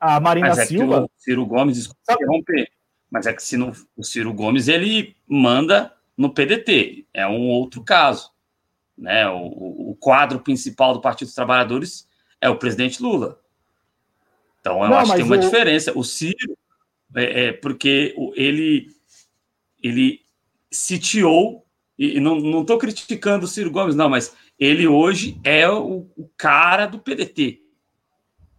a 0.00 0.18
Marina 0.18 0.48
mas 0.48 0.58
é 0.58 0.66
Silva. 0.66 1.04
o 1.04 1.10
Ciro 1.18 1.44
Gomes, 1.44 1.76
desculpa 1.76 2.14
interromper, 2.14 2.70
mas 3.10 3.26
é 3.26 3.34
que 3.34 3.42
se 3.42 3.56
não, 3.56 3.72
o 3.94 4.02
Ciro 4.02 4.32
Gomes 4.32 4.66
ele 4.66 5.14
manda 5.28 5.94
no 6.16 6.32
PDT, 6.32 7.06
é 7.12 7.26
um 7.26 7.48
outro 7.48 7.84
caso. 7.84 8.30
Né? 8.96 9.28
O, 9.28 9.90
o 9.90 9.96
quadro 10.00 10.40
principal 10.40 10.94
do 10.94 11.00
Partido 11.00 11.28
dos 11.28 11.34
Trabalhadores 11.34 12.08
é 12.40 12.48
o 12.48 12.56
presidente 12.56 13.02
Lula. 13.02 13.38
Então 14.60 14.82
eu 14.82 14.90
não, 14.90 14.98
acho 14.98 15.10
que 15.10 15.16
tem 15.18 15.26
uma 15.26 15.38
diferença. 15.38 15.96
O 15.96 16.02
Ciro, 16.04 16.56
é, 17.14 17.46
é 17.46 17.52
porque 17.52 18.14
ele, 18.34 18.88
ele 19.82 20.20
sitiou, 20.70 21.66
e 21.98 22.18
não 22.18 22.62
estou 22.62 22.78
criticando 22.78 23.44
o 23.44 23.48
Ciro 23.48 23.70
Gomes, 23.70 23.94
não, 23.94 24.08
mas 24.08 24.34
ele 24.58 24.86
hoje 24.86 25.38
é 25.44 25.68
o, 25.68 26.06
o 26.16 26.30
cara 26.36 26.86
do 26.86 26.98
PDT. 26.98 27.62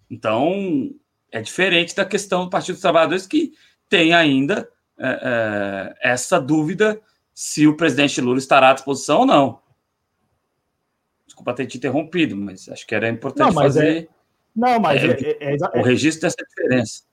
Então, 0.10 0.92
é 1.32 1.42
diferente 1.42 1.96
da 1.96 2.06
questão 2.06 2.44
do 2.44 2.50
Partido 2.50 2.76
dos 2.76 2.82
Trabalhadores, 2.82 3.26
que 3.26 3.54
tem 3.90 4.14
ainda 4.14 4.70
é, 5.00 5.96
é, 6.04 6.12
essa 6.12 6.40
dúvida 6.40 7.02
se 7.34 7.66
o 7.68 7.76
presidente 7.76 8.22
Lula 8.22 8.38
estará 8.38 8.70
à 8.70 8.74
disposição 8.74 9.22
ou 9.22 9.26
não. 9.26 9.62
Desculpa 11.26 11.54
ter 11.54 11.66
te 11.66 11.78
interrompido, 11.78 12.36
mas 12.36 12.68
acho 12.70 12.86
que 12.86 12.94
era 12.94 13.10
importante 13.10 13.48
não, 13.48 13.64
fazer. 13.64 14.04
É... 14.04 14.08
Não, 14.56 14.80
mas 14.80 15.04
é, 15.04 15.38
é, 15.40 15.56
é 15.56 15.80
o 15.80 15.82
registro 15.82 16.24
dessa 16.24 16.46
diferença. 16.48 17.04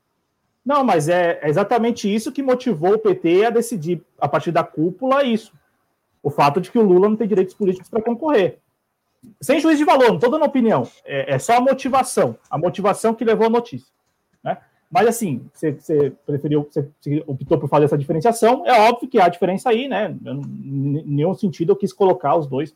Não, 0.64 0.85
mas 0.85 1.09
é 1.09 1.41
exatamente 1.45 2.12
isso 2.12 2.33
que 2.33 2.43
motivou 2.43 2.95
o 2.95 2.99
PT 2.99 3.47
a 3.47 3.51
decidir, 3.51 4.03
a 4.19 4.29
partir 4.29 4.51
da 4.53 4.62
cúpula, 4.62 5.25
isso. 5.25 5.53
O 6.23 6.31
fato 6.31 6.61
de 6.61 6.71
que 6.71 6.79
o 6.79 6.83
Lula 6.83 7.09
não 7.09 7.16
tem 7.16 7.29
direitos 7.29 7.55
políticos 7.55 7.89
para 7.89 8.03
concorrer. 8.03 8.59
Sem 9.41 9.61
juízo 9.61 9.79
de 9.79 9.85
valor, 9.85 10.09
não 10.09 10.16
estou 10.16 10.31
dando 10.31 10.45
opinião. 10.45 10.87
É, 11.05 11.35
é, 11.35 11.39
só 11.39 11.57
a 11.57 11.61
motivação. 11.61 12.37
A 12.51 12.59
motivação 12.59 13.14
que 13.14 13.25
levou 13.25 13.47
a 13.47 13.51
notícia. 13.51 13.93
Mas 14.91 15.07
assim, 15.07 15.49
você, 15.53 15.72
você 15.72 16.12
preferiu, 16.24 16.66
você, 16.70 16.89
optou 17.26 17.59
por 17.59 17.68
fazer 17.68 17.84
essa 17.84 17.99
diferenciação, 17.99 18.66
é 18.66 18.89
óbvio 18.89 19.09
que 19.09 19.20
há 19.20 19.28
diferença 19.28 19.68
aí, 19.68 19.86
né? 19.86 20.16
Em 20.24 21.03
nenhum 21.05 21.34
sentido 21.34 21.72
eu 21.72 21.76
quis 21.76 21.93
colocar 21.93 22.36
os 22.36 22.47
dois 22.47 22.74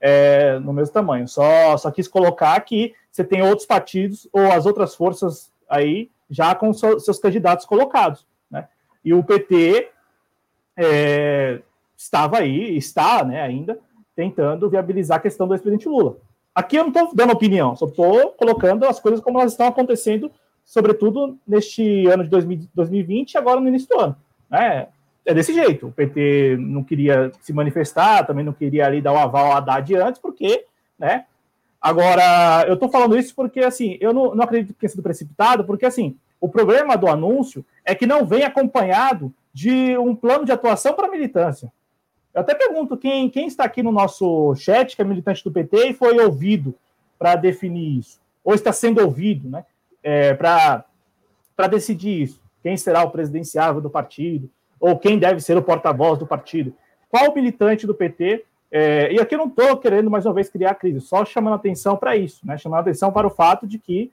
é, 0.00 0.58
no 0.58 0.72
mesmo 0.72 0.92
tamanho. 0.92 1.28
Só, 1.28 1.76
só 1.76 1.90
quis 1.90 2.08
colocar 2.08 2.60
que 2.62 2.94
você 3.10 3.22
tem 3.22 3.42
outros 3.42 3.66
partidos 3.66 4.28
ou 4.32 4.50
as 4.50 4.66
outras 4.66 4.94
forças 4.94 5.52
aí 5.68 6.10
já 6.28 6.54
com 6.54 6.72
seus 6.72 7.18
candidatos 7.18 7.64
colocados. 7.64 8.26
Né? 8.50 8.66
E 9.04 9.14
o 9.14 9.22
PT 9.22 9.90
é, 10.76 11.60
estava 11.96 12.38
aí, 12.38 12.76
está 12.76 13.24
né, 13.24 13.40
ainda, 13.40 13.78
tentando 14.16 14.68
viabilizar 14.68 15.18
a 15.18 15.22
questão 15.22 15.46
do 15.46 15.54
ex-presidente 15.54 15.88
Lula. 15.88 16.16
Aqui 16.54 16.76
eu 16.76 16.82
não 16.82 16.90
estou 16.90 17.14
dando 17.14 17.32
opinião, 17.32 17.76
só 17.76 17.86
estou 17.86 18.30
colocando 18.32 18.84
as 18.84 18.98
coisas 18.98 19.20
como 19.20 19.38
elas 19.38 19.52
estão 19.52 19.66
acontecendo, 19.66 20.30
sobretudo 20.64 21.38
neste 21.46 22.06
ano 22.06 22.24
de 22.24 22.30
2020 22.74 23.32
e 23.32 23.38
agora 23.38 23.60
no 23.60 23.68
início 23.68 23.88
do 23.88 24.00
ano. 24.00 24.16
Né? 24.50 24.88
É 25.24 25.34
desse 25.34 25.54
jeito. 25.54 25.88
O 25.88 25.92
PT 25.92 26.56
não 26.58 26.82
queria 26.82 27.30
se 27.40 27.52
manifestar, 27.52 28.26
também 28.26 28.44
não 28.44 28.52
queria 28.52 28.86
ali 28.86 29.00
dar 29.00 29.12
o 29.12 29.18
aval 29.18 29.46
ao 29.46 29.56
Haddad 29.56 29.94
antes, 29.96 30.20
porque 30.20 30.66
né, 30.98 31.24
Agora, 31.82 32.64
eu 32.68 32.74
estou 32.74 32.88
falando 32.88 33.18
isso 33.18 33.34
porque, 33.34 33.58
assim, 33.58 33.98
eu 34.00 34.12
não, 34.12 34.36
não 34.36 34.44
acredito 34.44 34.72
que 34.72 34.78
tenha 34.78 34.90
sido 34.90 35.02
precipitado, 35.02 35.64
porque, 35.64 35.84
assim, 35.84 36.16
o 36.40 36.48
problema 36.48 36.96
do 36.96 37.08
anúncio 37.08 37.64
é 37.84 37.92
que 37.92 38.06
não 38.06 38.24
vem 38.24 38.44
acompanhado 38.44 39.34
de 39.52 39.98
um 39.98 40.14
plano 40.14 40.44
de 40.44 40.52
atuação 40.52 40.94
para 40.94 41.08
a 41.08 41.10
militância. 41.10 41.72
Eu 42.32 42.40
até 42.40 42.54
pergunto 42.54 42.96
quem, 42.96 43.28
quem 43.28 43.48
está 43.48 43.64
aqui 43.64 43.82
no 43.82 43.90
nosso 43.90 44.54
chat, 44.54 44.94
que 44.94 45.02
é 45.02 45.04
militante 45.04 45.42
do 45.42 45.50
PT, 45.50 45.88
e 45.88 45.94
foi 45.94 46.20
ouvido 46.20 46.72
para 47.18 47.34
definir 47.34 47.98
isso, 47.98 48.20
ou 48.44 48.54
está 48.54 48.72
sendo 48.72 49.02
ouvido, 49.02 49.50
né, 49.50 49.64
é, 50.02 50.34
para 50.34 50.84
decidir 51.70 52.22
isso. 52.22 52.42
Quem 52.62 52.76
será 52.76 53.02
o 53.02 53.10
presidenciável 53.10 53.80
do 53.80 53.90
partido, 53.90 54.50
ou 54.78 54.98
quem 54.98 55.18
deve 55.18 55.40
ser 55.40 55.56
o 55.56 55.62
porta-voz 55.62 56.18
do 56.18 56.26
partido. 56.26 56.74
Qual 57.08 57.34
militante 57.34 57.86
do 57.86 57.94
PT 57.94 58.44
é, 58.74 59.12
e 59.12 59.20
aqui 59.20 59.34
eu 59.34 59.38
não 59.38 59.48
estou 59.48 59.76
querendo, 59.76 60.10
mais 60.10 60.24
uma 60.24 60.32
vez, 60.32 60.48
criar 60.48 60.74
crise, 60.76 60.98
só 61.02 61.26
chamando 61.26 61.56
atenção 61.56 61.94
para 61.94 62.16
isso, 62.16 62.40
né? 62.46 62.56
chamando 62.56 62.80
atenção 62.80 63.12
para 63.12 63.26
o 63.26 63.30
fato 63.30 63.66
de 63.66 63.78
que 63.78 64.10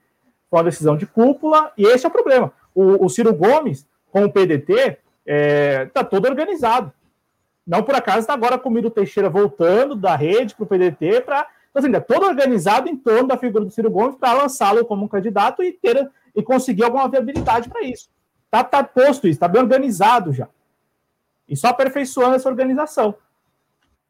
foi 0.50 0.58
uma 0.58 0.64
decisão 0.64 0.98
de 0.98 1.06
cúpula, 1.06 1.72
e 1.78 1.84
esse 1.84 2.04
é 2.04 2.08
o 2.08 2.12
problema. 2.12 2.52
O, 2.74 3.06
o 3.06 3.08
Ciro 3.08 3.32
Gomes, 3.32 3.88
com 4.12 4.24
o 4.24 4.30
PDT, 4.30 4.72
está 4.74 4.98
é, 5.24 5.86
tá 5.86 6.04
todo 6.04 6.26
organizado. 6.26 6.92
Não 7.66 7.82
por 7.82 7.94
acaso 7.94 8.18
está 8.18 8.34
agora 8.34 8.58
com 8.58 8.68
o 8.68 8.90
Teixeira 8.90 9.30
voltando 9.30 9.94
da 9.94 10.14
rede 10.14 10.54
para 10.54 10.64
o 10.64 10.66
PDT, 10.66 11.22
para. 11.22 11.46
Então, 11.70 11.82
assim, 11.82 11.94
é 11.94 12.00
todo 12.00 12.26
organizado 12.26 12.88
em 12.88 12.96
torno 12.96 13.28
da 13.28 13.38
figura 13.38 13.64
do 13.64 13.70
Ciro 13.70 13.90
Gomes 13.90 14.16
para 14.16 14.32
lançá-lo 14.32 14.84
como 14.84 15.04
um 15.04 15.08
candidato 15.08 15.62
e 15.62 15.72
ter 15.72 16.10
e 16.34 16.42
conseguir 16.42 16.84
alguma 16.84 17.08
viabilidade 17.08 17.68
para 17.68 17.82
isso. 17.82 18.08
Está 18.46 18.64
tá 18.64 18.82
posto 18.82 19.26
isso, 19.26 19.36
está 19.36 19.46
bem 19.46 19.62
organizado 19.62 20.32
já. 20.32 20.48
E 21.48 21.56
só 21.56 21.68
aperfeiçoando 21.68 22.36
essa 22.36 22.48
organização. 22.48 23.14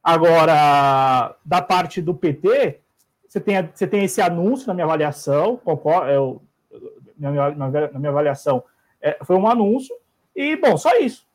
Agora, 0.02 1.36
da 1.44 1.60
parte 1.60 2.00
do 2.00 2.14
PT, 2.14 2.80
você 3.28 3.38
tem, 3.38 3.68
você 3.72 3.86
tem 3.86 4.04
esse 4.04 4.20
anúncio 4.20 4.66
na 4.66 4.74
minha 4.74 4.86
avaliação, 4.86 5.58
concordo, 5.58 6.10
eu, 6.10 6.42
na, 7.18 7.30
minha, 7.30 7.50
na 7.50 7.98
minha 7.98 8.10
avaliação, 8.10 8.64
é, 9.00 9.18
foi 9.24 9.36
um 9.36 9.46
anúncio, 9.46 9.94
e, 10.34 10.56
bom, 10.56 10.76
só 10.76 10.96
isso. 10.96 11.26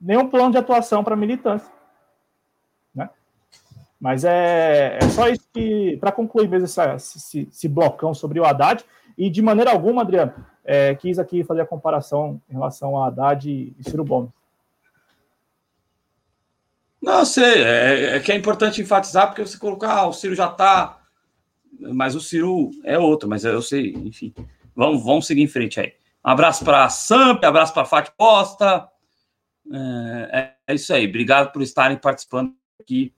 Nenhum 0.00 0.28
plano 0.28 0.52
de 0.52 0.58
atuação 0.58 1.02
para 1.02 1.16
militância. 1.16 1.72
Mas 4.00 4.24
é, 4.24 4.98
é 5.00 5.08
só 5.08 5.28
isso 5.28 5.44
que, 5.52 5.96
para 5.96 6.12
concluir 6.12 6.48
mesmo 6.48 6.66
essa, 6.66 6.94
esse, 6.94 7.48
esse 7.50 7.68
blocão 7.68 8.14
sobre 8.14 8.38
o 8.38 8.44
Haddad, 8.44 8.84
e 9.16 9.28
de 9.28 9.42
maneira 9.42 9.72
alguma, 9.72 10.02
Adriano, 10.02 10.32
é, 10.64 10.94
quis 10.94 11.18
aqui 11.18 11.42
fazer 11.42 11.62
a 11.62 11.66
comparação 11.66 12.40
em 12.48 12.52
relação 12.52 12.96
a 12.96 13.08
Haddad 13.08 13.50
e 13.50 13.74
Ciro 13.82 14.04
Gomes. 14.04 14.30
Não, 17.00 17.24
sei, 17.24 17.62
é, 17.62 18.16
é, 18.16 18.20
que 18.20 18.30
é 18.30 18.36
importante 18.36 18.80
enfatizar, 18.80 19.26
porque 19.26 19.44
você 19.44 19.58
colocar, 19.58 19.92
ah, 19.92 20.06
o 20.06 20.12
Ciro 20.12 20.34
já 20.34 20.48
está, 20.48 21.00
mas 21.80 22.14
o 22.14 22.20
Ciro 22.20 22.70
é 22.84 22.98
outro, 22.98 23.28
mas 23.28 23.44
eu 23.44 23.62
sei, 23.62 23.92
enfim. 23.94 24.32
Vamos, 24.74 25.04
vamos 25.04 25.26
seguir 25.26 25.42
em 25.42 25.48
frente 25.48 25.80
aí. 25.80 25.92
Um 26.24 26.30
abraço 26.30 26.64
para 26.64 26.84
a 26.84 26.88
Samp, 26.88 27.42
um 27.42 27.46
abraço 27.46 27.72
para 27.72 27.82
a 27.82 27.86
Fati 27.86 28.12
Costa. 28.16 28.88
É, 29.72 30.54
é, 30.66 30.74
isso 30.74 30.92
aí, 30.92 31.06
obrigado 31.06 31.52
por 31.52 31.62
estarem 31.62 31.96
participando 31.96 32.52
aqui. 32.80 33.12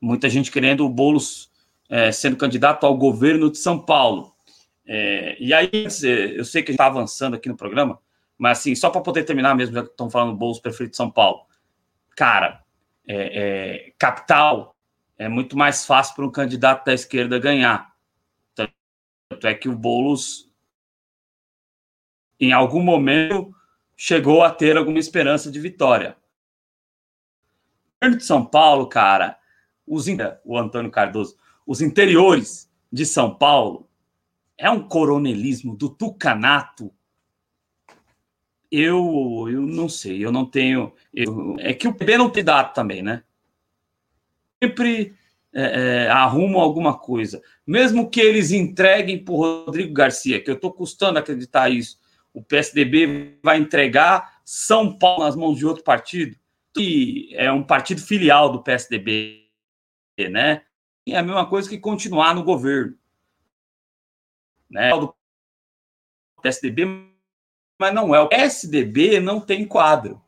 Muita 0.00 0.28
gente 0.28 0.50
querendo 0.50 0.84
o 0.84 0.88
Boulos 0.88 1.50
é, 1.88 2.12
sendo 2.12 2.36
candidato 2.36 2.86
ao 2.86 2.96
governo 2.96 3.50
de 3.50 3.58
São 3.58 3.78
Paulo. 3.78 4.34
É, 4.86 5.36
e 5.38 5.52
aí, 5.52 5.70
eu 5.72 6.44
sei 6.44 6.62
que 6.62 6.70
a 6.70 6.72
gente 6.72 6.80
está 6.80 6.86
avançando 6.86 7.34
aqui 7.34 7.48
no 7.48 7.56
programa, 7.56 8.00
mas 8.38 8.58
assim, 8.58 8.74
só 8.74 8.88
para 8.90 9.00
poder 9.00 9.24
terminar 9.24 9.54
mesmo, 9.54 9.74
já 9.74 9.82
que 9.82 9.90
estão 9.90 10.08
falando 10.08 10.36
bolso 10.36 10.62
preferido 10.62 10.92
de 10.92 10.96
São 10.96 11.10
Paulo. 11.10 11.46
Cara, 12.16 12.64
é, 13.06 13.86
é, 13.86 13.92
capital 13.98 14.76
é 15.18 15.28
muito 15.28 15.56
mais 15.56 15.84
fácil 15.84 16.14
para 16.14 16.26
um 16.26 16.30
candidato 16.30 16.84
da 16.86 16.94
esquerda 16.94 17.38
ganhar. 17.38 17.94
Tanto 18.54 19.46
é 19.46 19.54
que 19.54 19.68
o 19.68 19.76
Boulos, 19.76 20.50
em 22.38 22.52
algum 22.52 22.82
momento, 22.82 23.54
chegou 23.96 24.42
a 24.42 24.50
ter 24.50 24.76
alguma 24.76 24.98
esperança 24.98 25.50
de 25.50 25.60
vitória. 25.60 26.16
O 27.84 28.00
governo 28.00 28.18
de 28.18 28.24
São 28.24 28.44
Paulo, 28.44 28.88
cara, 28.88 29.38
os, 29.90 30.06
o 30.44 30.56
Antônio 30.56 30.90
Cardoso, 30.90 31.36
os 31.66 31.80
interiores 31.80 32.70
de 32.92 33.04
São 33.04 33.34
Paulo 33.34 33.88
é 34.56 34.70
um 34.70 34.86
coronelismo 34.86 35.76
do 35.76 35.88
tucanato 35.88 36.92
eu, 38.70 39.48
eu 39.50 39.62
não 39.62 39.88
sei, 39.88 40.24
eu 40.24 40.30
não 40.30 40.46
tenho. 40.46 40.92
Eu, 41.12 41.56
é 41.58 41.74
que 41.74 41.88
o 41.88 41.94
PB 41.94 42.16
não 42.16 42.30
tem 42.30 42.44
dado 42.44 42.72
também, 42.72 43.02
né? 43.02 43.24
Sempre 44.62 45.14
é, 45.52 46.04
é, 46.04 46.08
arrumam 46.08 46.60
alguma 46.60 46.96
coisa. 46.96 47.42
Mesmo 47.66 48.08
que 48.08 48.20
eles 48.20 48.52
entreguem 48.52 49.18
para 49.24 49.34
o 49.34 49.38
Rodrigo 49.38 49.92
Garcia, 49.92 50.40
que 50.40 50.48
eu 50.48 50.54
estou 50.54 50.72
custando 50.72 51.18
acreditar 51.18 51.68
isso, 51.68 51.98
o 52.32 52.42
PSDB 52.42 53.38
vai 53.42 53.58
entregar 53.58 54.40
São 54.44 54.96
Paulo 54.96 55.24
nas 55.24 55.34
mãos 55.34 55.58
de 55.58 55.66
outro 55.66 55.82
partido, 55.82 56.36
que 56.72 57.30
é 57.34 57.50
um 57.50 57.64
partido 57.64 58.00
filial 58.00 58.52
do 58.52 58.62
PSDB, 58.62 59.49
né? 60.28 60.62
E 61.06 61.14
é 61.14 61.18
a 61.18 61.22
mesma 61.22 61.46
coisa 61.48 61.68
que 61.68 61.78
continuar 61.78 62.34
no 62.34 62.44
governo. 62.44 62.96
Né? 64.70 64.92
O 64.94 65.14
PSDB 66.42 67.10
mas 67.80 67.94
não 67.94 68.14
é. 68.14 68.22
O 68.22 68.28
SDB 68.30 69.20
não 69.20 69.40
tem 69.40 69.64
quadro. 69.64 70.20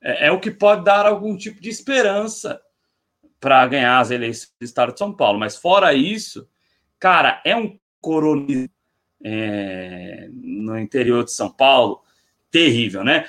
É, 0.00 0.28
é, 0.28 0.30
o 0.30 0.38
que 0.38 0.48
pode 0.48 0.84
dar 0.84 1.04
algum 1.04 1.36
tipo 1.36 1.60
de 1.60 1.68
esperança 1.68 2.62
para 3.40 3.66
ganhar 3.66 3.98
as 3.98 4.12
eleições 4.12 4.54
do 4.60 4.64
estado 4.64 4.92
de 4.92 4.98
São 5.00 5.12
Paulo. 5.12 5.40
Mas 5.40 5.56
fora 5.56 5.92
isso, 5.92 6.48
cara, 7.00 7.42
é 7.44 7.56
um 7.56 7.76
coronismo 8.00 8.70
é, 9.24 10.28
no 10.32 10.78
interior 10.78 11.24
de 11.24 11.32
São 11.32 11.50
Paulo 11.50 12.00
terrível, 12.48 13.02
né? 13.02 13.28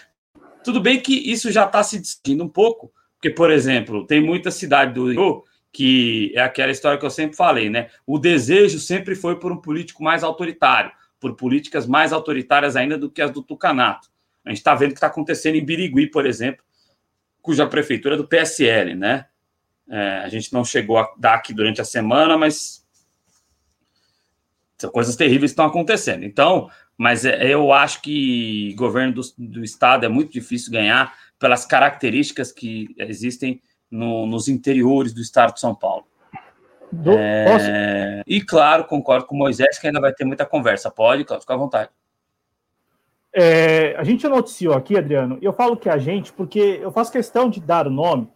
Tudo 0.63 0.79
bem 0.79 1.01
que 1.01 1.13
isso 1.13 1.51
já 1.51 1.65
está 1.65 1.81
se 1.83 1.99
discutindo 1.99 2.43
um 2.43 2.49
pouco, 2.49 2.93
porque, 3.15 3.31
por 3.31 3.49
exemplo, 3.49 4.05
tem 4.05 4.21
muita 4.21 4.51
cidade 4.51 4.93
do 4.93 5.09
Rio 5.09 5.43
que 5.73 6.31
é 6.35 6.41
aquela 6.41 6.71
história 6.71 6.99
que 6.99 7.05
eu 7.05 7.09
sempre 7.09 7.35
falei, 7.35 7.67
né? 7.67 7.89
O 8.05 8.19
desejo 8.19 8.79
sempre 8.79 9.15
foi 9.15 9.39
por 9.39 9.51
um 9.51 9.57
político 9.57 10.03
mais 10.03 10.23
autoritário, 10.23 10.91
por 11.19 11.35
políticas 11.35 11.87
mais 11.87 12.13
autoritárias 12.13 12.75
ainda 12.75 12.95
do 12.95 13.09
que 13.09 13.23
as 13.23 13.31
do 13.31 13.41
Tucanato. 13.41 14.07
A 14.45 14.49
gente 14.49 14.59
está 14.59 14.75
vendo 14.75 14.91
o 14.91 14.93
que 14.93 14.97
está 14.97 15.07
acontecendo 15.07 15.55
em 15.55 15.65
Birigui, 15.65 16.07
por 16.07 16.27
exemplo, 16.27 16.63
cuja 17.41 17.65
prefeitura 17.65 18.13
é 18.13 18.17
do 18.17 18.27
PSL, 18.27 18.93
né? 18.93 19.25
É, 19.89 20.19
a 20.19 20.29
gente 20.29 20.53
não 20.53 20.63
chegou 20.63 20.99
a 20.99 21.11
dar 21.17 21.33
aqui 21.33 21.53
durante 21.53 21.81
a 21.81 21.85
semana, 21.85 22.37
mas 22.37 22.85
coisas 24.93 25.15
terríveis 25.15 25.51
estão 25.51 25.65
acontecendo. 25.65 26.23
Então, 26.23 26.69
mas 26.95 27.25
é, 27.25 27.51
eu 27.51 27.73
acho 27.73 28.01
que 28.01 28.75
governo 28.75 29.13
do, 29.13 29.21
do 29.37 29.63
estado 29.63 30.05
é 30.05 30.09
muito 30.09 30.31
difícil 30.31 30.71
ganhar 30.71 31.15
pelas 31.39 31.65
características 31.65 32.51
que 32.51 32.93
existem 32.97 33.61
no, 33.93 34.25
nos 34.25 34.47
interiores 34.47 35.13
do 35.13 35.21
estado 35.21 35.53
de 35.53 35.59
São 35.59 35.75
Paulo. 35.75 36.03
Do, 36.91 37.11
é, 37.11 38.23
e 38.25 38.41
claro, 38.41 38.85
concordo 38.85 39.25
com 39.25 39.35
o 39.35 39.37
Moisés 39.37 39.77
que 39.77 39.87
ainda 39.87 40.01
vai 40.01 40.11
ter 40.11 40.25
muita 40.25 40.45
conversa. 40.45 40.89
Pode, 40.89 41.23
Cláudio, 41.23 41.43
fica 41.43 41.53
à 41.53 41.57
vontade. 41.57 41.89
É, 43.31 43.95
a 43.95 44.03
gente 44.03 44.27
noticiou 44.27 44.73
aqui, 44.73 44.97
Adriano, 44.97 45.37
e 45.41 45.45
eu 45.45 45.53
falo 45.53 45.77
que 45.77 45.89
a 45.89 45.97
gente, 45.97 46.31
porque 46.33 46.79
eu 46.81 46.91
faço 46.91 47.11
questão 47.11 47.49
de 47.49 47.59
dar 47.59 47.87
o 47.87 47.91
nome, 47.91 48.27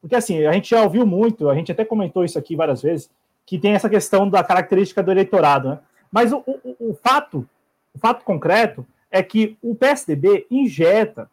porque 0.00 0.14
assim, 0.14 0.44
a 0.44 0.52
gente 0.52 0.70
já 0.70 0.82
ouviu 0.82 1.06
muito, 1.06 1.48
a 1.48 1.54
gente 1.54 1.72
até 1.72 1.84
comentou 1.84 2.24
isso 2.24 2.38
aqui 2.38 2.54
várias 2.54 2.82
vezes, 2.82 3.10
que 3.46 3.58
tem 3.58 3.72
essa 3.72 3.88
questão 3.88 4.28
da 4.28 4.44
característica 4.44 5.02
do 5.02 5.10
eleitorado, 5.10 5.68
né? 5.70 5.78
Mas 6.10 6.32
o, 6.32 6.38
o, 6.46 6.90
o 6.90 6.94
fato, 6.94 7.48
o 7.92 7.98
fato 7.98 8.24
concreto 8.24 8.86
é 9.10 9.22
que 9.22 9.56
o 9.60 9.74
PSDB 9.74 10.46
injeta 10.50 11.28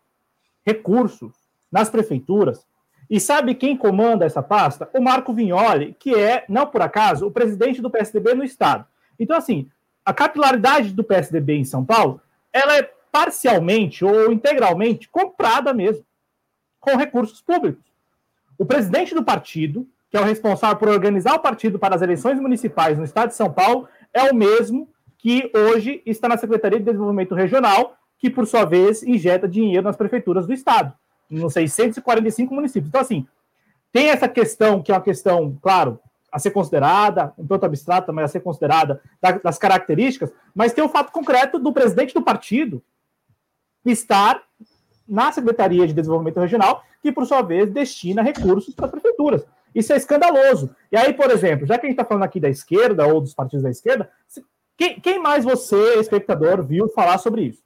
recursos 0.65 1.31
nas 1.71 1.89
prefeituras 1.89 2.65
e 3.11 3.19
sabe 3.19 3.53
quem 3.53 3.75
comanda 3.75 4.23
essa 4.23 4.41
pasta? 4.41 4.89
O 4.93 5.01
Marco 5.01 5.33
Vignoli, 5.33 5.93
que 5.99 6.15
é, 6.15 6.45
não 6.47 6.65
por 6.65 6.81
acaso, 6.81 7.27
o 7.27 7.31
presidente 7.31 7.81
do 7.81 7.89
PSDB 7.89 8.33
no 8.33 8.41
estado. 8.41 8.85
Então, 9.19 9.35
assim, 9.35 9.69
a 10.05 10.13
capilaridade 10.13 10.93
do 10.93 11.03
PSDB 11.03 11.57
em 11.57 11.65
São 11.65 11.83
Paulo, 11.83 12.21
ela 12.53 12.77
é 12.77 12.89
parcialmente 13.11 14.05
ou 14.05 14.31
integralmente 14.31 15.09
comprada 15.09 15.73
mesmo, 15.73 16.05
com 16.79 16.95
recursos 16.95 17.41
públicos. 17.41 17.83
O 18.57 18.65
presidente 18.65 19.13
do 19.13 19.25
partido, 19.25 19.85
que 20.09 20.15
é 20.15 20.21
o 20.21 20.23
responsável 20.23 20.77
por 20.77 20.87
organizar 20.87 21.35
o 21.35 21.39
partido 21.39 21.77
para 21.77 21.93
as 21.93 22.01
eleições 22.01 22.39
municipais 22.39 22.97
no 22.97 23.03
estado 23.03 23.27
de 23.27 23.35
São 23.35 23.51
Paulo, 23.51 23.89
é 24.13 24.23
o 24.31 24.33
mesmo 24.33 24.87
que 25.17 25.51
hoje 25.53 26.01
está 26.05 26.29
na 26.29 26.37
Secretaria 26.37 26.79
de 26.79 26.85
Desenvolvimento 26.85 27.35
Regional, 27.35 27.97
que, 28.17 28.29
por 28.29 28.47
sua 28.47 28.63
vez, 28.63 29.03
injeta 29.03 29.49
dinheiro 29.49 29.83
nas 29.83 29.97
prefeituras 29.97 30.47
do 30.47 30.53
estado 30.53 30.93
nos 31.31 31.53
645 31.53 32.53
municípios. 32.53 32.89
Então, 32.89 33.01
assim, 33.01 33.25
tem 33.91 34.09
essa 34.09 34.27
questão, 34.27 34.81
que 34.81 34.91
é 34.91 34.95
uma 34.95 35.01
questão, 35.01 35.57
claro, 35.61 35.99
a 36.31 36.39
ser 36.39 36.51
considerada, 36.51 37.33
um 37.37 37.45
tanto 37.45 37.65
abstrata, 37.65 38.11
mas 38.11 38.25
a 38.25 38.27
ser 38.27 38.39
considerada 38.39 39.01
das 39.43 39.57
características, 39.57 40.31
mas 40.55 40.73
tem 40.73 40.83
o 40.83 40.89
fato 40.89 41.11
concreto 41.11 41.59
do 41.59 41.73
presidente 41.73 42.13
do 42.13 42.21
partido 42.21 42.81
estar 43.85 44.41
na 45.07 45.31
Secretaria 45.31 45.85
de 45.85 45.93
Desenvolvimento 45.93 46.39
Regional, 46.39 46.83
que, 47.01 47.11
por 47.11 47.25
sua 47.25 47.41
vez, 47.41 47.69
destina 47.69 48.21
recursos 48.21 48.73
para 48.73 48.85
as 48.85 48.91
prefeituras. 48.91 49.45
Isso 49.73 49.91
é 49.91 49.97
escandaloso. 49.97 50.73
E 50.91 50.97
aí, 50.97 51.13
por 51.13 51.29
exemplo, 51.31 51.65
já 51.65 51.77
que 51.77 51.85
a 51.85 51.89
gente 51.89 51.99
está 51.99 52.05
falando 52.05 52.23
aqui 52.23 52.39
da 52.39 52.49
esquerda 52.49 53.07
ou 53.07 53.19
dos 53.19 53.33
partidos 53.33 53.63
da 53.63 53.69
esquerda, 53.69 54.09
quem, 54.77 54.99
quem 54.99 55.19
mais 55.19 55.43
você, 55.43 55.99
espectador, 55.99 56.63
viu 56.63 56.87
falar 56.89 57.17
sobre 57.17 57.43
isso? 57.43 57.61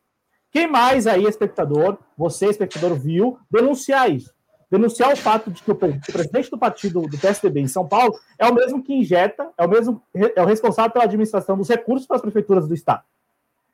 Quem 0.56 0.68
mais 0.68 1.06
aí, 1.06 1.26
espectador, 1.26 1.98
você, 2.18 2.46
espectador, 2.46 2.96
viu 2.96 3.38
denunciar 3.52 4.10
isso? 4.10 4.34
Denunciar 4.72 5.12
o 5.12 5.18
fato 5.18 5.52
de 5.52 5.62
que 5.62 5.70
o, 5.70 5.76
presidente 5.76 6.50
do 6.50 6.58
partido 6.58 7.02
do 7.02 7.18
PSDB 7.18 7.60
em 7.60 7.68
São 7.68 7.86
Paulo 7.86 8.18
é 8.40 8.48
o 8.48 8.56
mesmo 8.56 8.82
que 8.82 8.94
injeta, 8.94 9.52
é 9.58 9.66
o 9.66 9.70
mesmo 9.70 10.02
é 10.14 10.42
o 10.42 10.46
responsável 10.46 10.92
pela 10.92 11.04
administração 11.04 11.58
dos 11.58 11.68
recursos 11.68 12.08
para 12.08 12.16
as 12.16 12.22
prefeituras 12.22 12.70
do 12.70 12.74
estado. 12.74 13.04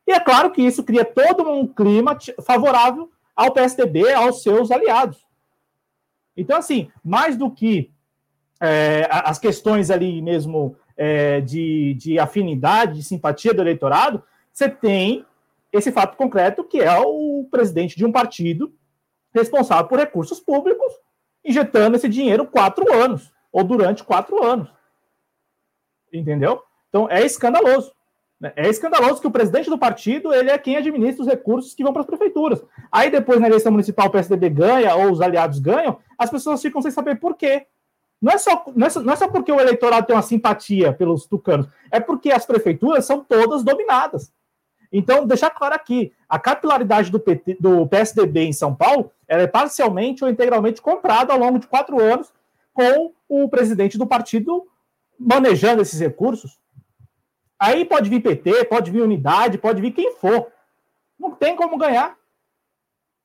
E 0.07 0.11
é 0.11 0.19
claro 0.19 0.49
que 0.49 0.63
isso 0.63 0.83
cria 0.83 1.05
todo 1.05 1.47
um 1.47 1.67
clima 1.67 2.17
favorável 2.43 3.11
ao 3.35 3.51
PSDB, 3.51 4.11
aos 4.13 4.41
seus 4.41 4.71
aliados. 4.71 5.23
Então, 6.35 6.57
assim, 6.57 6.89
mais 7.03 7.37
do 7.37 7.51
que 7.51 7.91
é, 8.59 9.07
as 9.07 9.37
questões 9.37 9.91
ali 9.91 10.19
mesmo 10.19 10.75
é, 10.97 11.41
de, 11.41 11.93
de 11.93 12.17
afinidade, 12.17 12.95
de 12.95 13.03
simpatia 13.03 13.53
do 13.53 13.61
eleitorado, 13.61 14.23
você 14.51 14.67
tem 14.67 15.23
esse 15.71 15.91
fato 15.91 16.17
concreto, 16.17 16.63
que 16.63 16.79
é 16.79 16.99
o 16.99 17.47
presidente 17.49 17.95
de 17.95 18.05
um 18.05 18.11
partido 18.11 18.73
responsável 19.33 19.87
por 19.87 19.99
recursos 19.99 20.39
públicos, 20.39 20.93
injetando 21.43 21.95
esse 21.95 22.09
dinheiro 22.09 22.45
quatro 22.45 22.91
anos, 22.93 23.31
ou 23.51 23.63
durante 23.63 24.03
quatro 24.03 24.43
anos. 24.43 24.69
Entendeu? 26.11 26.61
Então 26.89 27.07
é 27.09 27.25
escandaloso. 27.25 27.93
Né? 28.39 28.51
É 28.55 28.67
escandaloso 28.67 29.21
que 29.21 29.27
o 29.27 29.31
presidente 29.31 29.69
do 29.69 29.77
partido 29.77 30.33
ele 30.33 30.49
é 30.49 30.57
quem 30.57 30.75
administra 30.75 31.21
os 31.21 31.29
recursos 31.29 31.73
que 31.73 31.83
vão 31.83 31.93
para 31.93 32.01
as 32.01 32.07
prefeituras. 32.07 32.61
Aí 32.91 33.09
depois, 33.09 33.39
na 33.39 33.47
eleição 33.47 33.71
municipal, 33.71 34.07
o 34.07 34.11
PSDB 34.11 34.49
ganha 34.49 34.95
ou 34.95 35.11
os 35.11 35.21
aliados 35.21 35.59
ganham, 35.59 35.99
as 36.17 36.29
pessoas 36.29 36.61
ficam 36.61 36.81
sem 36.81 36.91
saber 36.91 37.19
por 37.19 37.35
quê. 37.35 37.67
Não 38.21 38.31
é, 38.31 38.37
só, 38.37 38.65
não, 38.75 38.85
é 38.85 38.89
só, 38.89 38.99
não 39.01 39.13
é 39.13 39.15
só 39.15 39.27
porque 39.27 39.51
o 39.51 39.59
eleitorado 39.59 40.05
tem 40.05 40.15
uma 40.15 40.21
simpatia 40.21 40.93
pelos 40.93 41.25
tucanos, 41.25 41.67
é 41.89 41.99
porque 41.99 42.31
as 42.31 42.45
prefeituras 42.45 43.03
são 43.03 43.23
todas 43.23 43.63
dominadas. 43.63 44.31
Então, 44.91 45.25
deixar 45.25 45.49
claro 45.49 45.73
aqui, 45.73 46.11
a 46.27 46.37
capilaridade 46.37 47.09
do, 47.09 47.19
PT, 47.19 47.57
do 47.59 47.87
PSDB 47.87 48.41
em 48.41 48.53
São 48.53 48.75
Paulo 48.75 49.11
é 49.27 49.47
parcialmente 49.47 50.23
ou 50.23 50.29
integralmente 50.29 50.81
comprada 50.81 51.31
ao 51.31 51.39
longo 51.39 51.59
de 51.59 51.67
quatro 51.67 52.01
anos 52.01 52.33
com 52.73 53.13
o 53.29 53.47
presidente 53.47 53.97
do 53.97 54.05
partido 54.05 54.67
manejando 55.17 55.81
esses 55.81 55.99
recursos. 55.99 56.59
Aí 57.59 57.85
pode 57.85 58.09
vir 58.09 58.21
PT, 58.21 58.65
pode 58.65 58.91
vir 58.91 59.01
Unidade, 59.01 59.57
pode 59.57 59.81
vir 59.81 59.91
quem 59.91 60.15
for. 60.15 60.47
Não 61.17 61.31
tem 61.31 61.55
como 61.55 61.77
ganhar. 61.77 62.17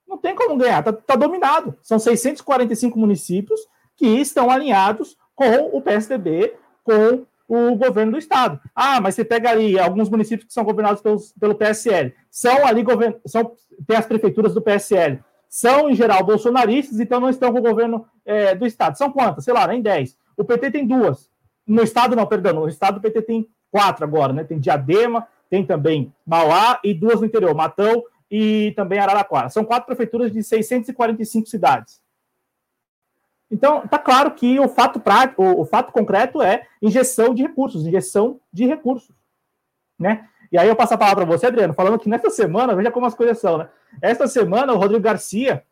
Não 0.06 0.18
tem 0.18 0.36
como 0.36 0.56
ganhar, 0.56 0.80
está 0.80 0.92
tá 0.92 1.16
dominado. 1.16 1.76
São 1.82 1.98
645 1.98 2.98
municípios 2.98 3.60
que 3.96 4.06
estão 4.06 4.50
alinhados 4.50 5.16
com 5.34 5.76
o 5.76 5.80
PSDB, 5.82 6.54
com 6.84 7.26
o 7.48 7.76
governo 7.76 8.12
do 8.12 8.18
estado. 8.18 8.60
Ah, 8.74 9.00
mas 9.00 9.14
você 9.14 9.24
pega 9.24 9.50
ali 9.50 9.78
alguns 9.78 10.08
municípios 10.08 10.48
que 10.48 10.52
são 10.52 10.64
governados 10.64 11.00
pelos, 11.00 11.32
pelo 11.38 11.54
PSL, 11.54 12.12
são 12.30 12.66
ali 12.66 12.84
são 13.26 13.52
tem 13.86 13.96
as 13.96 14.06
prefeituras 14.06 14.54
do 14.54 14.62
PSL, 14.62 15.20
são 15.48 15.88
em 15.88 15.94
geral 15.94 16.24
bolsonaristas, 16.24 16.98
então 17.00 17.20
não 17.20 17.30
estão 17.30 17.52
com 17.52 17.58
o 17.58 17.62
governo 17.62 18.06
é, 18.24 18.54
do 18.54 18.66
estado. 18.66 18.98
São 18.98 19.10
quantas? 19.10 19.44
Sei 19.44 19.54
lá, 19.54 19.66
nem 19.66 19.80
10. 19.80 20.16
O 20.36 20.44
PT 20.44 20.70
tem 20.70 20.86
duas. 20.86 21.30
No 21.66 21.82
estado 21.82 22.14
não, 22.14 22.26
perdão, 22.26 22.54
no 22.54 22.68
estado 22.68 22.98
o 22.98 23.00
PT 23.00 23.22
tem 23.22 23.48
quatro 23.70 24.04
agora, 24.04 24.32
né? 24.32 24.44
Tem 24.44 24.58
Diadema, 24.58 25.26
tem 25.48 25.64
também 25.64 26.12
Mauá 26.26 26.80
e 26.82 26.92
duas 26.92 27.20
no 27.20 27.26
interior, 27.26 27.54
Matão 27.54 28.02
e 28.30 28.72
também 28.76 28.98
Araraquara. 28.98 29.48
São 29.48 29.64
quatro 29.64 29.86
prefeituras 29.86 30.32
de 30.32 30.42
645 30.42 31.48
cidades. 31.48 32.00
Então, 33.50 33.84
está 33.84 33.98
claro 33.98 34.32
que 34.32 34.58
o 34.58 34.68
fato 34.68 34.98
prático, 34.98 35.42
o, 35.42 35.60
o, 35.60 35.64
fato 35.64 35.92
concreto 35.92 36.42
é 36.42 36.66
injeção 36.82 37.34
de 37.34 37.42
recursos, 37.42 37.86
injeção 37.86 38.40
de 38.52 38.66
recursos, 38.66 39.14
né? 39.98 40.26
E 40.50 40.58
aí 40.58 40.68
eu 40.68 40.76
passo 40.76 40.94
a 40.94 40.98
palavra 40.98 41.26
para 41.26 41.36
você, 41.36 41.46
Adriano, 41.46 41.74
falando 41.74 41.98
que 41.98 42.08
nesta 42.08 42.30
semana, 42.30 42.74
veja 42.74 42.90
como 42.90 43.06
as 43.06 43.14
coisas 43.14 43.38
são, 43.38 43.58
né? 43.58 43.68
Esta 44.02 44.26
semana, 44.26 44.72
o 44.72 44.78
Rodrigo 44.78 45.02
Garcia 45.02 45.62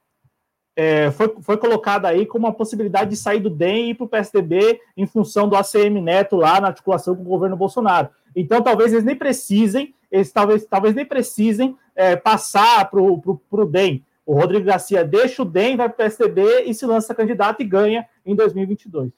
é, 0.76 1.10
foi, 1.10 1.34
foi 1.40 1.56
colocado 1.56 2.06
aí 2.06 2.26
como 2.26 2.46
uma 2.46 2.52
possibilidade 2.52 3.10
de 3.10 3.16
sair 3.16 3.40
do 3.40 3.50
DEM 3.50 3.86
e 3.86 3.90
ir 3.90 3.94
para 3.94 4.04
o 4.04 4.08
PSDB 4.08 4.80
em 4.96 5.06
função 5.06 5.48
do 5.48 5.56
ACM 5.56 6.00
Neto 6.00 6.36
lá 6.36 6.60
na 6.60 6.68
articulação 6.68 7.14
com 7.14 7.22
o 7.22 7.26
governo 7.26 7.56
Bolsonaro. 7.56 8.08
Então, 8.34 8.62
talvez 8.62 8.92
eles 8.92 9.04
nem 9.04 9.16
precisem, 9.16 9.94
eles 10.10 10.32
talvez, 10.32 10.64
talvez 10.64 10.94
nem 10.94 11.06
precisem 11.06 11.76
é, 11.94 12.16
passar 12.16 12.90
para 12.90 13.00
o 13.00 13.64
DEM 13.68 14.04
o 14.26 14.34
Rodrigo 14.34 14.64
Garcia 14.64 15.04
deixa 15.04 15.42
o 15.42 15.44
DEM, 15.44 15.76
vai 15.76 15.88
para 15.88 15.94
o 15.94 15.96
PSDB 15.96 16.64
e 16.66 16.74
se 16.74 16.86
lança 16.86 17.14
candidato 17.14 17.60
e 17.62 17.64
ganha 17.64 18.08
em 18.24 18.34
2022. 18.34 19.12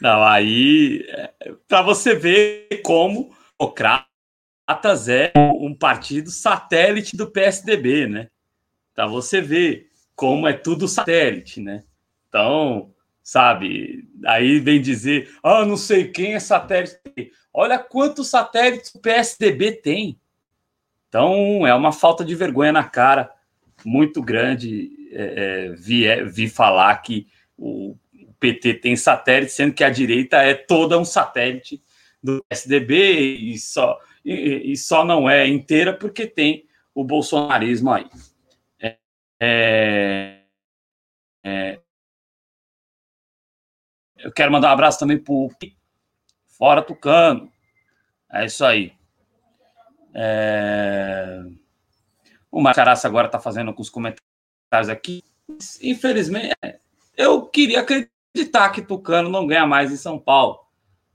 Não, 0.00 0.24
aí, 0.24 1.06
para 1.68 1.82
você 1.82 2.14
ver 2.14 2.80
como 2.82 3.34
o 3.58 3.66
Democratas 4.70 5.08
é 5.08 5.32
um 5.36 5.74
partido 5.74 6.30
satélite 6.30 7.16
do 7.16 7.30
PSDB, 7.30 8.06
né? 8.06 8.30
Para 8.94 9.06
você 9.06 9.40
ver 9.40 9.90
como 10.14 10.46
é 10.46 10.52
tudo 10.52 10.88
satélite, 10.88 11.60
né? 11.60 11.84
Então, 12.28 12.94
sabe, 13.22 14.08
aí 14.26 14.58
vem 14.58 14.80
dizer, 14.80 15.30
ah, 15.42 15.64
não 15.64 15.76
sei 15.76 16.08
quem 16.08 16.34
é 16.34 16.40
satélite. 16.40 16.98
Olha 17.52 17.78
quantos 17.78 18.28
satélites 18.28 18.94
o 18.94 19.00
PSDB 19.00 19.72
tem. 19.72 20.18
Então, 21.08 21.66
é 21.66 21.74
uma 21.74 21.92
falta 21.92 22.24
de 22.24 22.34
vergonha 22.34 22.72
na 22.72 22.84
cara 22.84 23.32
muito 23.84 24.22
grande 24.22 24.90
é, 25.12 25.66
é, 25.66 25.72
vi, 25.72 26.04
vi 26.26 26.48
falar 26.48 26.96
que 26.98 27.26
o 27.58 27.96
PT 28.38 28.74
tem 28.74 28.96
satélite, 28.96 29.52
sendo 29.52 29.74
que 29.74 29.84
a 29.84 29.90
direita 29.90 30.36
é 30.36 30.54
toda 30.54 30.98
um 30.98 31.04
satélite 31.04 31.82
do 32.22 32.44
SDB 32.50 33.36
e 33.36 33.58
só, 33.58 33.98
e, 34.24 34.72
e 34.72 34.76
só 34.76 35.04
não 35.04 35.28
é 35.28 35.46
inteira 35.46 35.92
porque 35.92 36.26
tem 36.26 36.64
o 36.94 37.02
bolsonarismo 37.02 37.90
aí. 37.92 38.06
É, 38.80 38.96
é, 39.40 40.40
é 41.44 41.80
eu 44.22 44.32
quero 44.32 44.52
mandar 44.52 44.68
um 44.68 44.72
abraço 44.72 44.98
também 44.98 45.18
para 45.18 45.32
o 45.32 45.50
Fora 46.46 46.82
Tucano. 46.82 47.50
É 48.32 48.44
isso 48.44 48.64
aí. 48.64 48.92
É... 50.14 51.42
O 52.50 52.60
Macaraça 52.60 53.08
agora 53.08 53.26
está 53.26 53.38
fazendo 53.38 53.68
alguns 53.68 53.88
comentários 53.88 54.88
aqui. 54.88 55.22
Infelizmente, 55.82 56.54
eu 57.16 57.46
queria 57.46 57.80
acreditar 57.80 58.70
que 58.70 58.82
Tucano 58.82 59.28
não 59.28 59.46
ganha 59.46 59.66
mais 59.66 59.92
em 59.92 59.96
São 59.96 60.18
Paulo, 60.18 60.60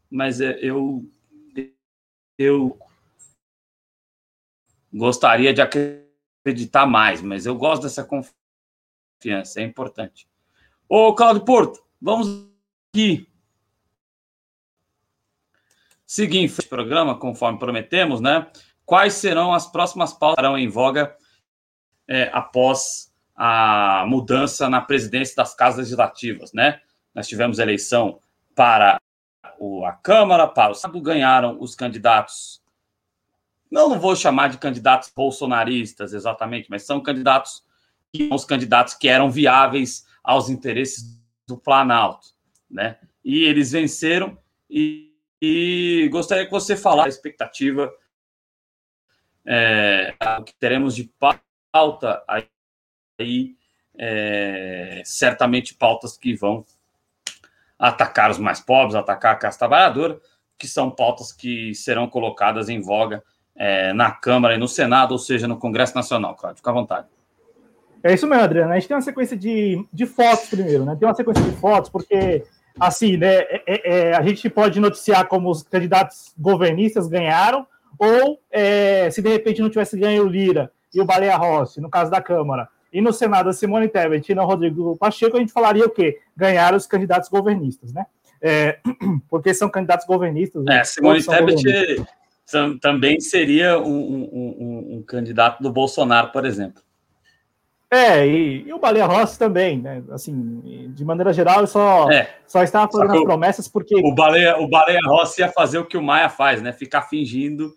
mas 0.10 0.41
é, 0.41 0.58
eu, 0.62 1.06
eu 2.38 2.78
gostaria 4.93 5.53
de 5.53 5.62
acreditar 5.62 6.86
mais, 6.86 7.22
mas 7.22 7.45
eu 7.45 7.56
gosto 7.56 7.84
dessa 7.84 8.03
confiança, 8.03 9.62
é 9.62 9.64
importante. 9.64 10.28
Ô, 10.88 11.14
Claudio 11.14 11.43
Porto, 11.43 11.84
vamos 12.01 12.55
aqui. 12.96 13.28
Seguinte, 16.06 16.62
programa, 16.70 17.20
conforme 17.20 17.60
prometemos, 17.60 18.22
né? 18.22 18.50
Quais 18.86 19.16
serão 19.16 19.54
as 19.54 19.70
próximas 19.70 20.14
pautas 20.14 20.46
em 20.58 20.70
voga 20.70 21.14
é, 22.08 22.30
após 22.32 23.14
a 23.36 24.06
mudança 24.08 24.70
na 24.70 24.80
presidência 24.80 25.36
das 25.36 25.54
casas 25.54 25.80
legislativas, 25.80 26.54
né? 26.54 26.80
Nós 27.14 27.28
tivemos 27.28 27.60
eleição 27.60 28.22
para 28.56 28.98
o, 29.60 29.86
a 29.86 29.91
Câmara, 29.91 30.48
para 30.48 30.72
o 30.72 30.76
Senado, 30.76 31.02
ganharam 31.02 31.58
os 31.60 31.76
candidatos. 31.76 32.64
Não, 33.70 33.89
não 33.89 34.00
vou 34.00 34.16
chamar 34.16 34.48
de 34.48 34.58
candidatos 34.58 35.12
bolsonaristas 35.14 36.14
exatamente, 36.14 36.70
mas 36.70 36.84
são 36.84 37.02
candidatos 37.02 37.62
que 38.14 38.30
os 38.32 38.46
candidatos 38.46 38.93
que 38.93 39.10
eram 39.10 39.30
viáveis 39.30 40.06
aos 40.24 40.50
interesses 40.50 41.20
do 41.46 41.58
Planalto, 41.58 42.34
né? 42.70 42.97
E 43.24 43.43
eles 43.43 43.72
venceram 43.72 44.38
e, 44.70 45.13
e 45.41 46.07
gostaria 46.11 46.45
que 46.45 46.51
você 46.51 46.76
falasse 46.76 47.07
a 47.07 47.09
expectativa 47.09 47.91
é, 49.45 50.13
que 50.45 50.53
teremos 50.55 50.95
de 50.95 51.11
pauta 51.72 52.24
aí, 52.28 53.55
é, 53.97 55.01
certamente 55.05 55.76
pautas 55.76 56.18
que 56.18 56.36
vão 56.36 56.66
atacar 57.78 58.32
os 58.32 58.39
mais 58.39 58.59
pobres, 58.59 58.95
atacar 58.95 59.34
a 59.34 59.38
classe 59.38 59.59
trabalhadora, 59.59 60.20
que 60.57 60.68
são 60.68 60.89
pautas 60.89 61.32
que 61.32 61.76
serão 61.76 62.07
colocadas 62.07 62.70
em 62.70 62.82
voga 62.82 63.24
é, 63.55 63.93
na 63.93 64.11
Câmara 64.11 64.55
e 64.55 64.57
no 64.57 64.68
Senado, 64.68 65.11
ou 65.11 65.20
seja, 65.20 65.47
no 65.47 65.57
Congresso 65.57 65.95
Nacional. 65.95 66.36
Claro, 66.36 66.55
fica 66.55 66.70
à 66.70 66.74
vontade. 66.74 67.07
É 68.04 68.14
isso 68.14 68.28
mesmo, 68.28 68.43
Adriano. 68.43 68.72
A 68.72 68.76
gente 68.76 68.88
tem 68.88 68.96
uma 68.96 69.02
sequência 69.02 69.36
de, 69.36 69.86
de 69.91 70.06
fotos 70.06 70.50
primeiro, 70.50 70.86
né? 70.86 70.96
Tem 71.00 71.08
uma 71.08 71.16
sequência 71.16 71.43
de 71.43 71.52
fotos, 71.58 71.89
porque, 71.89 72.43
assim, 72.80 73.18
né, 73.18 73.36
é, 73.36 73.64
é, 73.66 74.00
é 74.10 74.16
a 74.16 74.22
gente 74.22 74.50
pode 74.50 74.80
noticiar 74.80 75.28
como 75.28 75.50
os 75.50 75.64
candidatos 75.64 76.34
governistas 76.38 77.08
ganharam, 77.08 77.66
ou 77.98 78.39
é, 78.52 79.10
se 79.10 79.22
de 79.22 79.30
repente 79.30 79.62
não 79.62 79.70
tivesse 79.70 79.98
ganho 79.98 80.24
o 80.24 80.28
Lira 80.28 80.72
e 80.93 81.02
o 81.02 81.06
Baleia 81.06 81.36
Rossi, 81.36 81.82
no 81.82 81.89
caso 81.89 82.12
da 82.12 82.22
Câmara, 82.22 82.68
e 82.91 83.02
no 83.02 83.12
Senado 83.12 83.50
a 83.50 83.54
Simone 83.54 83.89
Tebet 83.89 84.32
e 84.32 84.36
não 84.36 84.46
Rodrigo 84.46 84.96
Pacheco, 84.98 85.36
a 85.36 85.39
gente 85.39 85.52
falaria 85.52 85.86
o 85.86 85.89
quê? 85.89 86.20
Ganhar 86.36 86.74
os 86.74 86.88
candidatos 86.88 87.30
governistas, 87.30 87.91
né? 87.91 88.06
É, 88.41 88.80
porque 89.30 89.54
são 89.54 89.70
candidatos 89.70 90.06
governistas. 90.06 90.64
Né? 90.64 90.80
É, 90.80 90.84
Simone 90.84 91.22
Tebet 91.22 92.06
também 92.80 93.20
seria 93.20 93.80
um, 93.80 93.86
um, 93.86 94.30
um, 94.34 94.96
um, 94.98 95.04
candidato 95.04 95.62
do 95.62 95.72
Bolsonaro, 95.72 96.32
por 96.32 96.46
exemplo. 96.46 96.82
É, 97.89 98.27
e, 98.27 98.67
e, 98.67 98.73
o 98.73 98.79
Baleia 98.79 99.05
Rossi 99.05 99.38
também, 99.38 99.79
né? 99.79 100.03
Assim, 100.11 100.89
de 100.89 101.05
maneira 101.05 101.31
geral, 101.31 101.59
ele 101.59 101.67
só, 101.67 102.09
é, 102.11 102.36
só 102.47 102.63
estava 102.63 102.91
fazendo 102.91 103.13
as 103.13 103.23
promessas 103.23 103.67
porque. 103.67 103.95
O 103.95 104.13
Baleia, 104.13 104.57
o 104.59 104.67
Baleia 104.67 104.99
Rossi 105.05 105.41
ia 105.41 105.51
fazer 105.51 105.77
o 105.77 105.86
que 105.86 105.97
o 105.97 106.01
Maia 106.01 106.29
faz, 106.29 106.61
né? 106.61 106.73
Ficar 106.73 107.03
fingindo 107.03 107.73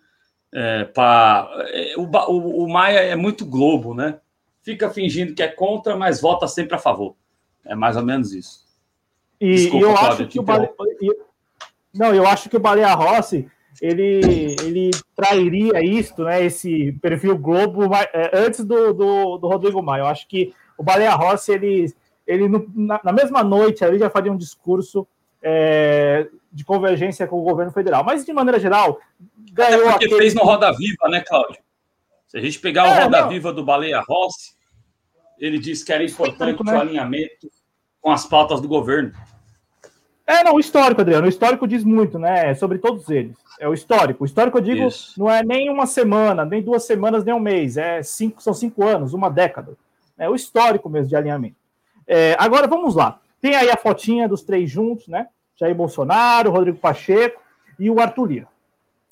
é, 0.53 0.85
para 0.85 1.49
é, 1.67 1.93
o, 1.95 2.03
o, 2.03 2.63
o, 2.65 2.69
Maia 2.69 2.99
é 2.99 3.15
muito 3.15 3.45
globo, 3.45 3.93
né? 3.93 4.19
Fica 4.63 4.89
fingindo 4.89 5.35
que 5.35 5.43
é 5.43 5.47
contra, 5.47 5.95
mas 5.95 6.19
vota 6.19 6.47
sempre 6.47 6.75
a 6.75 6.79
favor. 6.79 7.15
É 7.65 7.75
mais 7.75 7.95
ou 7.95 8.03
menos 8.03 8.33
isso. 8.33 8.65
E, 9.39 9.53
Desculpa, 9.53 9.85
eu 9.85 9.93
Cláudio, 9.93 10.11
acho 10.11 10.27
que 10.27 10.39
o 10.39 10.43
Baleia, 10.43 10.73
não, 11.93 12.13
eu 12.13 12.27
acho 12.27 12.49
que 12.49 12.57
o 12.57 12.59
Baleia 12.59 12.93
Rossi 12.93 13.49
ele, 13.81 14.55
ele 14.63 14.91
trairia 15.15 15.81
isto, 15.83 16.23
né? 16.23 16.43
Esse 16.43 16.91
perfil 17.01 17.37
Globo 17.37 17.83
é, 17.95 18.31
antes 18.33 18.63
do, 18.65 18.93
do, 18.93 19.37
do 19.37 19.47
Rodrigo 19.47 19.81
Maia. 19.81 20.01
Eu 20.01 20.07
acho 20.07 20.27
que 20.27 20.53
o 20.77 20.83
Baleia 20.83 21.11
Rossi 21.11 21.51
ele, 21.51 21.93
ele 22.27 22.47
na, 22.75 22.99
na 23.03 23.11
mesma 23.11 23.43
noite 23.43 23.83
ali 23.83 23.97
já 23.97 24.09
faria 24.09 24.31
um 24.31 24.37
discurso 24.37 25.07
é, 25.41 26.27
de 26.51 26.63
convergência 26.65 27.27
com 27.27 27.39
o 27.39 27.43
governo 27.43 27.71
federal. 27.71 28.03
Mas, 28.03 28.25
de 28.25 28.33
maneira 28.33 28.59
geral, 28.59 28.99
ganhou. 29.51 29.81
Até 29.81 29.91
porque 29.91 30.05
aquele... 30.05 30.21
fez 30.21 30.33
no 30.33 30.43
Roda 30.43 30.71
Viva, 30.73 31.07
né, 31.09 31.21
Cláudio? 31.21 31.61
Se 32.27 32.37
a 32.37 32.41
gente 32.41 32.59
pegar 32.59 32.85
é, 32.85 32.99
o 32.99 33.03
Roda 33.03 33.21
não. 33.21 33.29
Viva 33.29 33.53
do 33.53 33.63
Baleia 33.63 34.01
Rossi, 34.01 34.53
ele 35.39 35.57
disse 35.57 35.85
que 35.85 35.93
era 35.93 36.03
importante 36.03 36.63
né? 36.63 36.73
o 36.73 36.79
alinhamento 36.79 37.49
com 38.01 38.11
as 38.11 38.25
pautas 38.25 38.61
do 38.61 38.67
governo. 38.67 39.13
É, 40.29 40.43
não, 40.43 40.53
o 40.53 40.59
histórico, 40.59 41.01
Adriano. 41.01 41.25
O 41.25 41.29
histórico 41.29 41.67
diz 41.67 41.83
muito, 41.83 42.19
né? 42.19 42.53
Sobre 42.53 42.77
todos 42.77 43.09
eles. 43.09 43.35
É 43.59 43.67
o 43.67 43.73
histórico. 43.73 44.23
O 44.23 44.27
histórico, 44.27 44.59
eu 44.59 44.61
digo, 44.61 44.87
Isso. 44.87 45.19
não 45.19 45.27
é 45.27 45.43
nem 45.43 45.71
uma 45.71 45.87
semana, 45.87 46.45
nem 46.45 46.61
duas 46.61 46.85
semanas, 46.85 47.25
nem 47.25 47.33
um 47.33 47.39
mês. 47.39 47.77
É 47.77 48.03
cinco, 48.03 48.39
são 48.39 48.53
cinco 48.53 48.85
anos, 48.85 49.15
uma 49.15 49.27
década. 49.27 49.75
É 50.19 50.29
o 50.29 50.35
histórico 50.35 50.87
mesmo 50.87 51.09
de 51.09 51.15
alinhamento. 51.15 51.55
É, 52.05 52.35
agora, 52.37 52.67
vamos 52.67 52.93
lá. 52.93 53.19
Tem 53.41 53.55
aí 53.55 53.71
a 53.71 53.75
fotinha 53.75 54.29
dos 54.29 54.43
três 54.43 54.69
juntos, 54.69 55.07
né? 55.07 55.29
Jair 55.59 55.73
Bolsonaro, 55.73 56.51
Rodrigo 56.51 56.77
Pacheco 56.77 57.41
e 57.79 57.89
o 57.89 57.99
Arthur 57.99 58.25
Lira. 58.25 58.47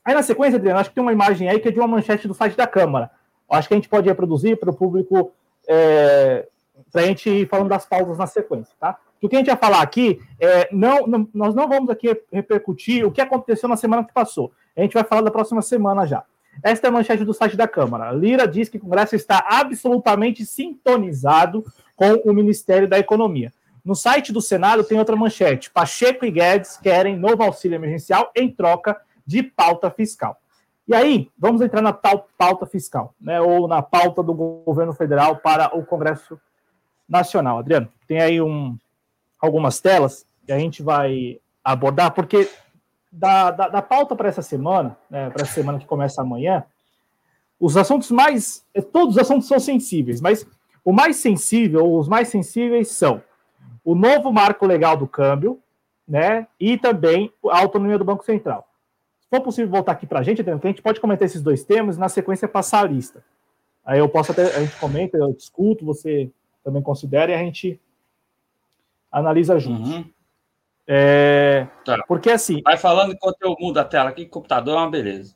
Aí 0.05 0.13
na 0.13 0.21
sequência, 0.21 0.57
Adriano, 0.57 0.79
acho 0.79 0.89
que 0.89 0.95
tem 0.95 1.03
uma 1.03 1.13
imagem 1.13 1.49
aí 1.49 1.59
que 1.59 1.69
é 1.69 1.71
de 1.71 1.79
uma 1.79 1.87
manchete 1.87 2.27
do 2.27 2.35
site 2.35 2.55
da 2.55 2.67
Câmara. 2.67 3.09
Acho 3.49 3.67
que 3.67 3.73
a 3.73 3.77
gente 3.77 3.89
pode 3.89 4.07
reproduzir 4.07 4.55
para 4.59 4.69
o 4.69 4.75
público, 4.75 5.31
é, 5.67 6.47
para 6.91 7.01
a 7.01 7.05
gente 7.05 7.29
ir 7.29 7.47
falando 7.47 7.69
das 7.69 7.85
pautas 7.85 8.17
na 8.17 8.27
sequência, 8.27 8.73
tá? 8.79 8.97
O 9.21 9.27
que 9.27 9.35
a 9.35 9.39
gente 9.39 9.47
vai 9.47 9.57
falar 9.57 9.81
aqui 9.81 10.19
é, 10.39 10.69
não, 10.71 11.07
não, 11.07 11.29
nós 11.33 11.55
não 11.55 11.67
vamos 11.67 11.89
aqui 11.89 12.15
repercutir 12.31 13.05
o 13.05 13.11
que 13.11 13.19
aconteceu 13.19 13.67
na 13.67 13.75
semana 13.75 14.03
que 14.03 14.13
passou. 14.13 14.51
A 14.75 14.81
gente 14.81 14.93
vai 14.93 15.03
falar 15.03 15.21
da 15.21 15.31
próxima 15.31 15.61
semana 15.61 16.05
já. 16.05 16.23
Esta 16.63 16.87
é 16.87 16.89
a 16.89 16.91
manchete 16.91 17.23
do 17.23 17.33
site 17.33 17.55
da 17.55 17.67
Câmara. 17.67 18.11
Lira 18.11 18.47
diz 18.47 18.69
que 18.69 18.77
o 18.77 18.79
Congresso 18.79 19.15
está 19.15 19.45
absolutamente 19.49 20.45
sintonizado 20.45 21.63
com 21.95 22.13
o 22.25 22.33
Ministério 22.33 22.87
da 22.87 22.99
Economia. 22.99 23.51
No 23.83 23.95
site 23.95 24.33
do 24.33 24.41
Senado 24.41 24.83
tem 24.83 24.99
outra 24.99 25.15
manchete. 25.15 25.71
Pacheco 25.71 26.25
e 26.25 26.31
Guedes 26.31 26.77
querem 26.77 27.17
novo 27.17 27.43
auxílio 27.43 27.75
emergencial 27.75 28.31
em 28.35 28.51
troca 28.51 28.99
de 29.25 29.43
pauta 29.43 29.89
fiscal. 29.89 30.39
E 30.87 30.95
aí, 30.95 31.29
vamos 31.37 31.61
entrar 31.61 31.81
na 31.81 31.91
tal 31.91 32.27
pauta 32.37 32.65
fiscal, 32.65 33.13
né, 33.19 33.41
ou 33.41 33.67
na 33.67 33.81
pauta 33.81 34.23
do 34.23 34.33
governo 34.33 34.93
federal 34.93 35.35
para 35.35 35.77
o 35.77 35.85
Congresso 35.85 36.39
Nacional. 37.07 37.59
Adriano, 37.59 37.89
tem 38.07 38.21
aí 38.21 38.41
um, 38.41 38.77
algumas 39.39 39.79
telas 39.79 40.25
que 40.45 40.51
a 40.51 40.59
gente 40.59 40.81
vai 40.81 41.39
abordar, 41.63 42.13
porque 42.13 42.49
da, 43.11 43.51
da, 43.51 43.67
da 43.67 43.81
pauta 43.81 44.15
para 44.15 44.29
essa 44.29 44.41
semana, 44.41 44.97
né, 45.09 45.29
para 45.29 45.43
essa 45.43 45.53
semana 45.53 45.79
que 45.79 45.85
começa 45.85 46.21
amanhã, 46.21 46.63
os 47.59 47.75
assuntos 47.75 48.11
mais. 48.11 48.65
Todos 48.91 49.15
os 49.15 49.21
assuntos 49.21 49.47
são 49.47 49.59
sensíveis, 49.59 50.21
mas 50.21 50.45
o 50.83 50.93
mais 50.93 51.17
sensível, 51.17 51.91
os 51.91 52.07
mais 52.07 52.27
sensíveis 52.27 52.89
são 52.89 53.21
o 53.83 53.95
novo 53.95 54.31
marco 54.31 54.65
legal 54.65 54.95
do 54.95 55.07
câmbio, 55.07 55.59
né, 56.07 56.47
e 56.59 56.77
também 56.77 57.31
a 57.49 57.59
autonomia 57.59 57.97
do 57.97 58.05
Banco 58.05 58.23
Central. 58.23 58.67
Se 59.19 59.27
for 59.29 59.41
possível 59.41 59.69
voltar 59.69 59.91
aqui 59.93 60.05
para 60.05 60.19
a 60.19 60.23
gente, 60.23 60.41
a 60.41 60.67
gente 60.67 60.81
pode 60.81 61.01
comentar 61.01 61.25
esses 61.25 61.41
dois 61.41 61.63
temas 61.63 61.97
e 61.97 61.99
na 61.99 62.07
sequência 62.07 62.47
passar 62.47 62.85
a 62.85 62.87
lista. 62.87 63.23
Aí 63.83 63.99
eu 63.99 64.07
posso 64.07 64.31
até, 64.31 64.55
a 64.55 64.59
gente 64.59 64.75
comenta, 64.77 65.17
eu 65.17 65.33
discuto, 65.33 65.85
você 65.85 66.29
também 66.67 66.81
considera 66.81 67.31
e 67.31 67.35
a 67.35 67.37
gente 67.37 67.79
analisa 69.09 69.57
juntos. 69.57 69.89
Uhum. 69.89 70.05
É, 70.85 71.65
tá. 71.85 72.03
Porque 72.05 72.29
assim. 72.29 72.61
Vai 72.61 72.75
falando 72.75 73.13
enquanto 73.13 73.41
eu 73.41 73.55
mudo 73.57 73.77
a 73.77 73.85
tela 73.85 74.09
aqui, 74.09 74.25
computador 74.25 74.75
é 74.75 74.77
uma 74.77 74.91
beleza. 74.91 75.33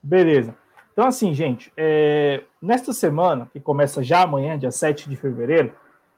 Beleza. 0.00 0.54
Então, 0.92 1.08
assim, 1.08 1.34
gente, 1.34 1.72
é, 1.76 2.44
nesta 2.62 2.92
semana, 2.92 3.48
que 3.52 3.58
começa 3.58 4.00
já 4.00 4.22
amanhã, 4.22 4.56
dia 4.56 4.70
7 4.70 5.08
de 5.08 5.16
fevereiro, 5.16 5.74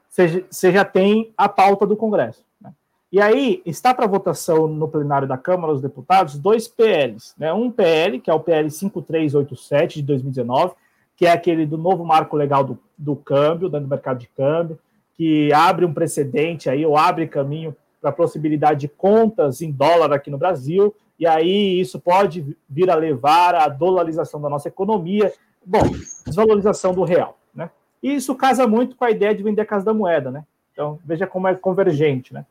você 0.09 0.71
já 0.71 0.85
tem 0.85 1.33
a 1.37 1.49
pauta 1.49 1.87
do 1.87 1.97
Congresso. 1.97 2.45
Né? 2.61 2.75
E 3.11 3.23
aí 3.23 3.63
está 3.65 3.95
para 3.95 4.07
votação 4.07 4.67
no 4.67 4.87
plenário 4.87 5.27
da 5.27 5.39
Câmara 5.39 5.73
dos 5.73 5.81
Deputados 5.81 6.39
dois 6.39 6.69
PLs, 6.69 7.35
né? 7.39 7.53
Um 7.55 7.71
PL, 7.71 8.21
que 8.21 8.31
é 8.31 8.35
o 8.35 8.41
PL 8.41 8.71
5387 8.71 10.01
de 10.01 10.07
2019, 10.07 10.75
que 11.17 11.27
é 11.27 11.31
aquele 11.31 11.67
do 11.67 11.79
novo 11.79 12.05
marco 12.05 12.37
legal 12.37 12.65
do, 12.65 12.79
do 12.97 13.15
câmbio, 13.17 13.69
do 13.69 13.81
mercado 13.81 14.19
de 14.19 14.29
câmbio, 14.29 14.79
que 15.15 15.53
abre 15.53 15.85
um 15.85 15.93
precedente 15.93 16.69
aí, 16.69 16.85
ou 16.85 16.97
abre 16.97 17.27
caminho 17.27 17.77
para 18.01 18.11
a 18.11 18.15
possibilidade 18.15 18.81
de 18.81 18.89
contas 18.89 19.63
em 19.63 19.71
dólar 19.71 20.13
aqui 20.13 20.31
no 20.31 20.39
Brasil, 20.39 20.95
e 21.19 21.27
aí 21.27 21.81
isso 21.81 22.01
pode 22.01 22.57
vir 22.69 22.91
a 22.91 22.97
levar 22.97 23.55
à 23.55 23.69
dolarização 23.69 24.41
da 24.41 24.49
nossa 24.49 24.69
economia, 24.69 25.33
bom, 25.65 25.83
desvalorização 26.27 26.93
do 26.93 27.05
real, 27.05 27.39
né? 27.55 27.71
E 28.03 28.15
isso 28.15 28.35
casa 28.35 28.67
muito 28.67 28.97
com 28.97 29.05
a 29.05 29.11
ideia 29.11 29.35
de 29.35 29.43
vender 29.43 29.63
a 29.63 29.67
casa 29.67 29.85
da 29.85 29.95
moeda, 29.95 30.31
né? 30.31 30.45
Então, 30.73 30.99
veja 31.05 31.27
como 31.27 31.47
é 31.47 31.55
convergente, 31.55 32.35
né? 32.35 32.45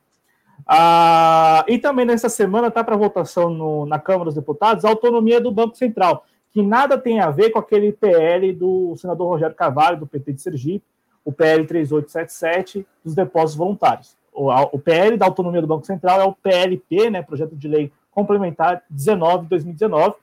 Ah, 0.65 1.65
e 1.67 1.77
também 1.77 2.05
nessa 2.05 2.29
semana 2.29 2.67
está 2.67 2.83
para 2.83 2.95
votação 2.95 3.49
no, 3.49 3.85
na 3.85 3.99
Câmara 3.99 4.25
dos 4.25 4.35
Deputados 4.35 4.85
a 4.85 4.89
autonomia 4.89 5.41
do 5.41 5.51
Banco 5.51 5.75
Central, 5.75 6.23
que 6.51 6.61
nada 6.61 6.97
tem 6.97 7.19
a 7.19 7.29
ver 7.29 7.51
com 7.51 7.59
aquele 7.59 7.91
PL 7.91 8.53
do 8.53 8.95
senador 8.97 9.29
Rogério 9.29 9.55
Carvalho, 9.55 9.99
do 9.99 10.07
PT 10.07 10.33
de 10.33 10.41
Sergipe, 10.41 10.85
o 11.23 11.31
PL 11.31 11.65
3877 11.65 12.85
dos 13.03 13.15
depósitos 13.15 13.55
voluntários. 13.55 14.15
O, 14.33 14.79
PL 14.79 15.17
da 15.17 15.25
autonomia 15.25 15.61
do 15.61 15.67
Banco 15.67 15.85
Central 15.85 16.21
é 16.21 16.23
o 16.23 16.33
PLP, 16.33 17.09
né, 17.09 17.21
Projeto 17.21 17.55
de 17.55 17.67
Lei 17.67 17.91
Complementar 18.09 18.83
19 18.89 19.43
de 19.43 19.49
2019, 19.49 20.15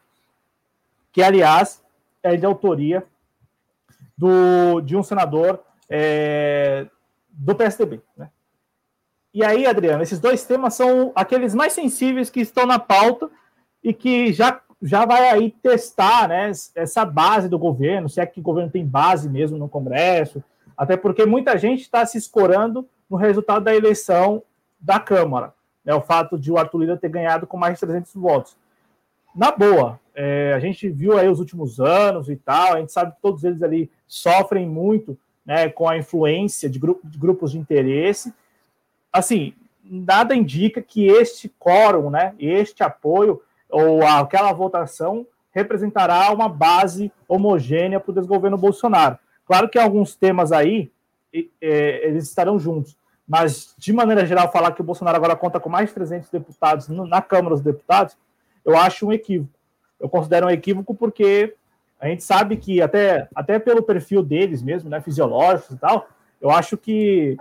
que, 1.12 1.22
aliás, 1.22 1.82
é 2.22 2.36
de 2.36 2.44
autoria 2.44 3.04
do, 4.16 4.80
de 4.80 4.96
um 4.96 5.02
senador 5.02 5.60
é, 5.88 6.86
do 7.30 7.54
PSDB. 7.54 8.00
Né? 8.16 8.28
E 9.32 9.44
aí, 9.44 9.66
Adriano, 9.66 10.02
esses 10.02 10.18
dois 10.18 10.44
temas 10.44 10.74
são 10.74 11.12
aqueles 11.14 11.54
mais 11.54 11.72
sensíveis 11.72 12.28
que 12.28 12.40
estão 12.40 12.66
na 12.66 12.78
pauta 12.78 13.30
e 13.82 13.94
que 13.94 14.32
já, 14.32 14.60
já 14.80 15.04
vai 15.04 15.28
aí 15.28 15.50
testar 15.62 16.28
né, 16.28 16.50
essa 16.74 17.04
base 17.04 17.48
do 17.48 17.58
governo, 17.58 18.08
se 18.08 18.20
é 18.20 18.26
que 18.26 18.40
o 18.40 18.42
governo 18.42 18.70
tem 18.70 18.86
base 18.86 19.28
mesmo 19.28 19.58
no 19.58 19.68
Congresso, 19.68 20.42
até 20.76 20.96
porque 20.96 21.26
muita 21.26 21.58
gente 21.58 21.82
está 21.82 22.06
se 22.06 22.16
escorando 22.16 22.88
no 23.10 23.16
resultado 23.16 23.64
da 23.64 23.74
eleição 23.74 24.42
da 24.78 25.00
Câmara, 25.00 25.52
né, 25.84 25.94
o 25.94 26.00
fato 26.00 26.38
de 26.38 26.52
o 26.52 26.58
Arthur 26.58 26.78
Lira 26.78 26.96
ter 26.96 27.08
ganhado 27.08 27.46
com 27.46 27.56
mais 27.56 27.74
de 27.74 27.80
300 27.80 28.14
votos. 28.14 28.56
Na 29.34 29.50
boa, 29.50 29.98
é, 30.14 30.52
a 30.54 30.60
gente 30.60 30.88
viu 30.88 31.18
aí 31.18 31.28
os 31.28 31.40
últimos 31.40 31.80
anos 31.80 32.28
e 32.28 32.36
tal, 32.36 32.74
a 32.74 32.80
gente 32.80 32.92
sabe 32.92 33.12
que 33.12 33.22
todos 33.22 33.44
eles 33.44 33.62
ali 33.62 33.90
sofrem 34.06 34.66
muito 34.66 35.18
né, 35.44 35.68
com 35.68 35.88
a 35.88 35.96
influência 35.96 36.68
de, 36.68 36.78
grupo, 36.78 37.06
de 37.06 37.18
grupos 37.18 37.52
de 37.52 37.58
interesse. 37.58 38.32
Assim, 39.12 39.54
nada 39.82 40.34
indica 40.34 40.82
que 40.82 41.06
este 41.06 41.48
quórum, 41.58 42.10
né, 42.10 42.34
este 42.38 42.82
apoio 42.82 43.40
ou 43.70 44.04
aquela 44.06 44.52
votação 44.52 45.26
representará 45.50 46.32
uma 46.32 46.48
base 46.48 47.12
homogênea 47.26 47.98
para 48.00 48.10
o 48.10 48.14
desgoverno 48.14 48.56
Bolsonaro. 48.56 49.18
Claro 49.46 49.68
que 49.68 49.78
alguns 49.78 50.14
temas 50.14 50.52
aí 50.52 50.90
é, 51.60 52.06
eles 52.06 52.24
estarão 52.24 52.58
juntos, 52.58 52.96
mas 53.26 53.74
de 53.76 53.92
maneira 53.92 54.24
geral 54.24 54.50
falar 54.50 54.72
que 54.72 54.80
o 54.80 54.84
Bolsonaro 54.84 55.16
agora 55.16 55.36
conta 55.36 55.60
com 55.60 55.68
mais 55.68 55.88
de 55.88 55.94
300 55.94 56.30
deputados 56.30 56.88
na 56.88 57.20
Câmara 57.20 57.54
dos 57.54 57.64
Deputados, 57.64 58.16
eu 58.64 58.76
acho 58.76 59.06
um 59.06 59.12
equívoco. 59.12 59.52
Eu 59.98 60.08
considero 60.08 60.46
um 60.46 60.50
equívoco 60.50 60.94
porque 60.94 61.54
a 62.00 62.06
gente 62.08 62.22
sabe 62.22 62.56
que 62.56 62.80
até, 62.80 63.28
até 63.34 63.58
pelo 63.58 63.82
perfil 63.82 64.22
deles 64.22 64.62
mesmo, 64.62 64.88
né, 64.88 65.00
fisiológicos 65.00 65.76
e 65.76 65.78
tal, 65.78 66.08
eu 66.40 66.50
acho 66.50 66.76
que 66.76 67.36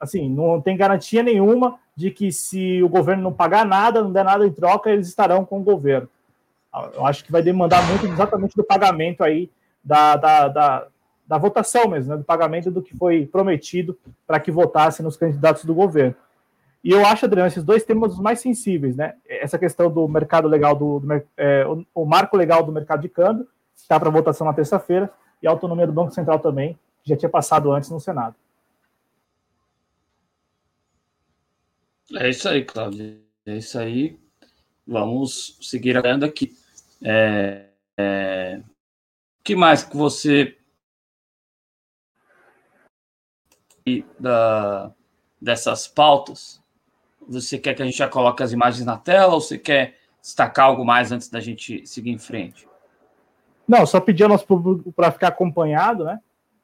assim, 0.00 0.28
não 0.28 0.60
tem 0.60 0.76
garantia 0.76 1.22
nenhuma 1.22 1.78
de 1.94 2.10
que 2.10 2.30
se 2.32 2.82
o 2.82 2.88
governo 2.88 3.22
não 3.22 3.32
pagar 3.32 3.64
nada, 3.64 4.02
não 4.02 4.12
der 4.12 4.24
nada 4.24 4.46
em 4.46 4.52
troca, 4.52 4.90
eles 4.90 5.08
estarão 5.08 5.44
com 5.44 5.60
o 5.60 5.64
governo. 5.64 6.08
Eu 6.94 7.04
acho 7.06 7.24
que 7.24 7.32
vai 7.32 7.42
demandar 7.42 7.86
muito 7.88 8.06
exatamente 8.06 8.54
do 8.54 8.62
pagamento 8.62 9.24
aí 9.24 9.50
da, 9.82 10.16
da, 10.16 10.48
da 10.48 10.86
da 11.28 11.36
votação 11.36 11.86
mesmo, 11.88 12.10
né, 12.10 12.16
do 12.16 12.24
pagamento 12.24 12.70
do 12.70 12.80
que 12.80 12.96
foi 12.96 13.26
prometido 13.26 13.98
para 14.26 14.40
que 14.40 14.50
votasse 14.50 15.02
nos 15.02 15.14
candidatos 15.14 15.66
do 15.66 15.74
governo. 15.74 16.14
E 16.82 16.90
eu 16.90 17.04
acho, 17.04 17.26
Adriano, 17.26 17.48
esses 17.48 17.62
dois 17.62 17.84
temas 17.84 18.14
os 18.14 18.20
mais 18.20 18.40
sensíveis, 18.40 18.96
né? 18.96 19.14
Essa 19.28 19.58
questão 19.58 19.90
do 19.90 20.08
mercado 20.08 20.48
legal, 20.48 20.74
do, 20.74 21.00
do 21.00 21.22
é, 21.36 21.66
o, 21.66 21.84
o, 21.94 22.06
marco 22.06 22.36
legal 22.36 22.62
do 22.62 22.72
mercado 22.72 23.02
de 23.02 23.10
câmbio, 23.10 23.46
está 23.76 24.00
para 24.00 24.08
votação 24.08 24.46
na 24.46 24.54
terça-feira, 24.54 25.10
e 25.42 25.46
a 25.46 25.50
autonomia 25.50 25.86
do 25.86 25.92
Banco 25.92 26.12
Central 26.12 26.38
também, 26.38 26.78
que 27.02 27.10
já 27.10 27.16
tinha 27.16 27.28
passado 27.28 27.70
antes 27.72 27.90
no 27.90 28.00
Senado. 28.00 28.36
É 32.14 32.28
isso 32.28 32.48
aí, 32.48 32.64
Cláudio. 32.64 33.20
É 33.44 33.56
isso 33.56 33.78
aí. 33.78 34.18
Vamos 34.86 35.58
seguir 35.60 35.96
andando 35.96 36.24
aqui. 36.24 36.56
É, 37.02 37.66
é... 37.96 38.62
O 39.40 39.44
que 39.44 39.54
mais 39.54 39.82
que 39.82 39.96
você 39.96 40.58
da, 44.18 44.92
dessas 45.40 45.88
pautas, 45.88 46.60
você 47.26 47.58
quer 47.58 47.74
que 47.74 47.82
a 47.82 47.84
gente 47.84 47.96
já 47.96 48.08
coloque 48.08 48.42
as 48.42 48.52
imagens 48.52 48.84
na 48.84 48.98
tela 48.98 49.34
ou 49.34 49.40
você 49.40 49.58
quer 49.58 49.96
destacar 50.20 50.66
algo 50.66 50.84
mais 50.84 51.12
antes 51.12 51.28
da 51.28 51.40
gente 51.40 51.86
seguir 51.86 52.10
em 52.10 52.18
frente? 52.18 52.68
Não, 53.66 53.86
só 53.86 54.00
pedir 54.00 54.24
ao 54.24 54.28
nosso 54.30 54.46
público 54.46 54.92
para 54.92 55.12
ficar 55.12 55.28
acompanhado, 55.28 56.04
né? 56.04 56.20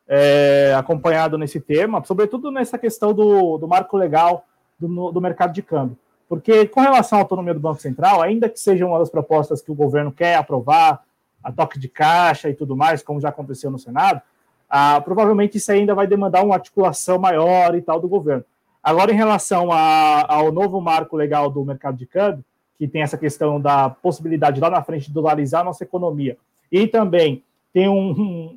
É, 0.07 0.75
acompanhado 0.77 1.39
nesse 1.39 1.59
tema, 1.59 2.05
sobretudo 2.05 2.51
nessa 2.51 2.79
questão 2.79 3.15
do, 3.15 3.57
do 3.57 3.67
marco 3.67 3.97
legal 3.97 4.47
do, 4.87 5.13
do 5.13 5.21
mercado 5.21 5.53
de 5.53 5.63
câmbio. 5.63 5.97
Porque, 6.29 6.67
com 6.67 6.81
relação 6.81 7.19
à 7.19 7.23
autonomia 7.23 7.55
do 7.55 7.61
Banco 7.61 7.81
Central, 7.81 8.23
ainda 8.23 8.49
que 8.49 8.59
seja 8.59 8.87
uma 8.87 8.99
das 8.99 9.11
propostas 9.11 9.61
que 9.61 9.71
o 9.71 9.75
governo 9.75 10.11
quer 10.11 10.37
aprovar, 10.37 11.03
a 11.43 11.53
toque 11.53 11.79
de 11.79 11.89
caixa 11.89 12.49
e 12.49 12.55
tudo 12.55 12.75
mais, 12.75 13.03
como 13.03 13.21
já 13.21 13.29
aconteceu 13.29 13.71
no 13.71 13.79
Senado, 13.79 14.23
ah, 14.69 15.01
provavelmente 15.03 15.59
isso 15.59 15.71
ainda 15.71 15.95
vai 15.95 16.07
demandar 16.07 16.43
uma 16.43 16.55
articulação 16.55 17.19
maior 17.19 17.75
e 17.77 17.83
tal 17.83 18.01
do 18.01 18.09
governo. 18.09 18.45
Agora, 18.83 19.13
em 19.13 19.17
relação 19.17 19.71
a, 19.71 20.25
ao 20.27 20.51
novo 20.51 20.81
marco 20.81 21.17
legal 21.17 21.51
do 21.51 21.65
mercado 21.65 21.97
de 21.97 22.07
câmbio, 22.07 22.45
que 22.79 22.89
tem 22.89 23.03
essa 23.03 23.17
questão 23.17 23.61
da 23.61 23.89
possibilidade 23.89 24.61
lá 24.61 24.69
na 24.69 24.83
frente 24.83 25.07
de 25.07 25.13
dolarizar 25.13 25.61
a 25.61 25.65
nossa 25.65 25.85
economia, 25.85 26.37
e 26.73 26.87
também 26.87 27.43
tem 27.73 27.89
um, 27.89 28.11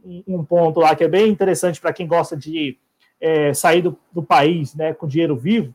um, 0.05 0.23
um 0.27 0.43
ponto 0.43 0.79
lá 0.79 0.95
que 0.95 1.03
é 1.03 1.07
bem 1.07 1.29
interessante 1.29 1.79
para 1.79 1.93
quem 1.93 2.07
gosta 2.07 2.35
de 2.35 2.77
é, 3.19 3.53
sair 3.53 3.81
do, 3.81 3.97
do, 4.11 4.21
país 4.21 4.75
né, 4.75 4.93
com 4.93 5.07
dinheiro 5.07 5.35
vivo, 5.35 5.73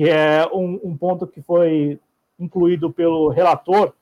que 0.00 0.08
é 0.08 0.48
um, 0.50 0.80
um 0.82 0.96
ponto 0.96 1.26
que 1.26 1.42
foi 1.42 2.00
incluído 2.38 2.90
pelo 2.90 3.28
relator. 3.28 3.92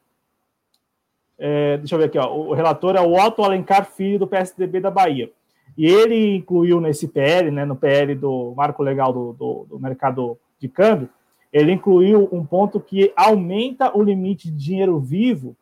É, 1.37 1.77
deixa 1.79 1.97
eu 1.97 1.99
ver 1.99 2.05
aqui, 2.05 2.17
ó, 2.17 2.33
o 2.33 2.55
relator 2.55 2.95
é 2.95 3.01
o 3.01 3.15
Otto 3.15 3.43
Alencar 3.43 3.85
Filho, 3.85 4.21
do 4.21 4.29
PSDB 4.29 4.79
da 4.79 4.93
Bahia. 4.93 5.29
E 5.77 5.87
ele 5.87 6.37
incluiu 6.37 6.81
nesse 6.81 7.09
PL, 7.09 7.51
né, 7.51 7.65
no 7.65 7.75
PL 7.75 8.15
do 8.15 8.55
marco 8.57 8.81
legal 8.81 9.13
do, 9.13 9.33
do, 9.33 9.67
do 9.71 9.81
mercado 9.81 10.39
de 10.61 10.69
câmbio, 10.69 11.09
ele 11.53 11.73
incluiu 11.73 12.29
um 12.31 12.47
ponto 12.47 12.79
que 12.79 13.13
aumenta 13.17 13.91
o 13.93 14.01
limite 14.01 14.53
de 14.53 14.57
dinheiro 14.57 15.01
vivo, 15.01 15.57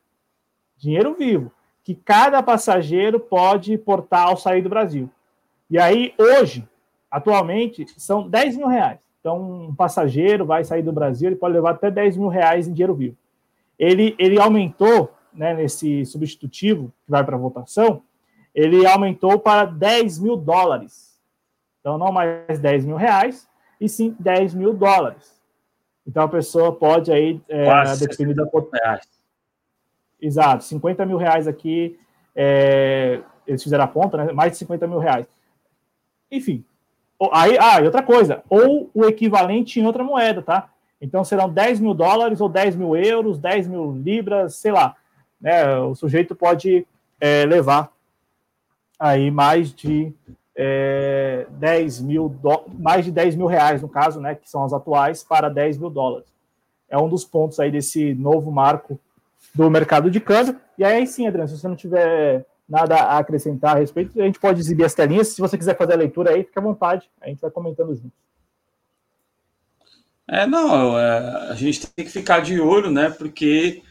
dinheiro 0.76 1.14
vivo, 1.14 1.50
que 1.82 1.94
cada 1.94 2.42
passageiro 2.42 3.18
pode 3.18 3.78
portar 3.78 4.28
ao 4.28 4.36
sair 4.36 4.60
do 4.60 4.68
Brasil. 4.68 5.08
E 5.70 5.78
aí, 5.78 6.12
hoje, 6.18 6.62
atualmente, 7.10 7.86
são 7.96 8.28
10 8.28 8.58
mil 8.58 8.66
reais. 8.66 9.05
Então, 9.26 9.40
um 9.40 9.74
passageiro 9.74 10.46
vai 10.46 10.62
sair 10.62 10.82
do 10.82 10.92
Brasil, 10.92 11.28
ele 11.28 11.34
pode 11.34 11.52
levar 11.52 11.70
até 11.70 11.90
10 11.90 12.16
mil 12.16 12.28
reais 12.28 12.68
em 12.68 12.72
dinheiro 12.72 12.94
vivo. 12.94 13.16
Ele, 13.76 14.14
ele 14.20 14.38
aumentou, 14.38 15.12
né, 15.34 15.52
nesse 15.52 16.06
substitutivo 16.06 16.92
que 17.04 17.10
vai 17.10 17.24
para 17.24 17.36
votação, 17.36 18.04
ele 18.54 18.86
aumentou 18.86 19.36
para 19.36 19.64
10 19.64 20.20
mil 20.20 20.36
dólares. 20.36 21.20
Então, 21.80 21.98
não 21.98 22.12
mais 22.12 22.60
10 22.60 22.84
mil 22.84 22.94
reais, 22.94 23.48
e 23.80 23.88
sim 23.88 24.14
10 24.20 24.54
mil 24.54 24.72
dólares. 24.72 25.42
Então, 26.06 26.22
a 26.22 26.28
pessoa 26.28 26.72
pode 26.72 27.10
aí, 27.10 27.40
é, 27.48 27.96
depender 27.96 28.32
da 28.32 28.48
reais. 28.72 29.08
Exato, 30.22 30.62
50 30.62 31.04
mil 31.04 31.16
reais 31.16 31.48
aqui, 31.48 31.98
é, 32.32 33.22
eles 33.44 33.60
fizeram 33.60 33.82
a 33.82 33.88
conta, 33.88 34.18
né? 34.18 34.32
mais 34.32 34.52
de 34.52 34.58
50 34.58 34.86
mil 34.86 35.00
reais. 35.00 35.26
Enfim, 36.30 36.64
aí, 37.32 37.56
ah, 37.58 37.80
e 37.80 37.84
outra 37.84 38.02
coisa, 38.02 38.42
ou 38.48 38.90
o 38.94 39.04
equivalente 39.04 39.80
em 39.80 39.86
outra 39.86 40.04
moeda, 40.04 40.42
tá? 40.42 40.70
Então, 41.00 41.24
serão 41.24 41.48
10 41.48 41.80
mil 41.80 41.94
dólares, 41.94 42.40
ou 42.40 42.48
10 42.48 42.76
mil 42.76 42.96
euros, 42.96 43.38
10 43.38 43.68
mil 43.68 43.92
libras, 43.92 44.56
sei 44.56 44.72
lá. 44.72 44.96
Né? 45.40 45.78
O 45.78 45.94
sujeito 45.94 46.34
pode 46.34 46.86
é, 47.20 47.44
levar 47.44 47.92
aí 48.98 49.30
mais 49.30 49.74
de 49.74 50.12
é, 50.54 51.46
10 51.50 52.00
mil, 52.00 52.28
do... 52.28 52.64
mais 52.78 53.04
de 53.04 53.12
10 53.12 53.36
mil 53.36 53.46
reais, 53.46 53.82
no 53.82 53.88
caso, 53.88 54.20
né, 54.20 54.34
que 54.34 54.48
são 54.48 54.64
as 54.64 54.72
atuais, 54.72 55.22
para 55.22 55.50
10 55.50 55.78
mil 55.78 55.90
dólares. 55.90 56.28
É 56.88 56.96
um 56.96 57.08
dos 57.08 57.24
pontos 57.24 57.60
aí 57.60 57.70
desse 57.70 58.14
novo 58.14 58.50
marco 58.50 58.98
do 59.54 59.70
mercado 59.70 60.10
de 60.10 60.20
câmbio. 60.20 60.56
E 60.78 60.84
aí 60.84 61.06
sim, 61.06 61.26
Adriano, 61.26 61.48
se 61.48 61.58
você 61.58 61.68
não 61.68 61.76
tiver 61.76 62.46
nada 62.68 62.96
a 62.96 63.18
acrescentar 63.18 63.76
a 63.76 63.78
respeito, 63.78 64.20
a 64.20 64.24
gente 64.24 64.40
pode 64.40 64.60
exibir 64.60 64.84
as 64.84 64.94
telinhas. 64.94 65.28
Se 65.28 65.40
você 65.40 65.56
quiser 65.56 65.76
fazer 65.76 65.92
a 65.92 65.96
leitura 65.96 66.30
aí, 66.30 66.44
fique 66.44 66.58
à 66.58 66.62
vontade, 66.62 67.10
a 67.20 67.28
gente 67.28 67.40
vai 67.40 67.50
comentando 67.50 67.94
junto. 67.94 68.12
É, 70.28 70.44
não, 70.46 70.98
é, 70.98 71.50
a 71.50 71.54
gente 71.54 71.86
tem 71.86 72.04
que 72.04 72.10
ficar 72.10 72.40
de 72.40 72.60
olho, 72.60 72.90
né? 72.90 73.10
Porque 73.10 73.82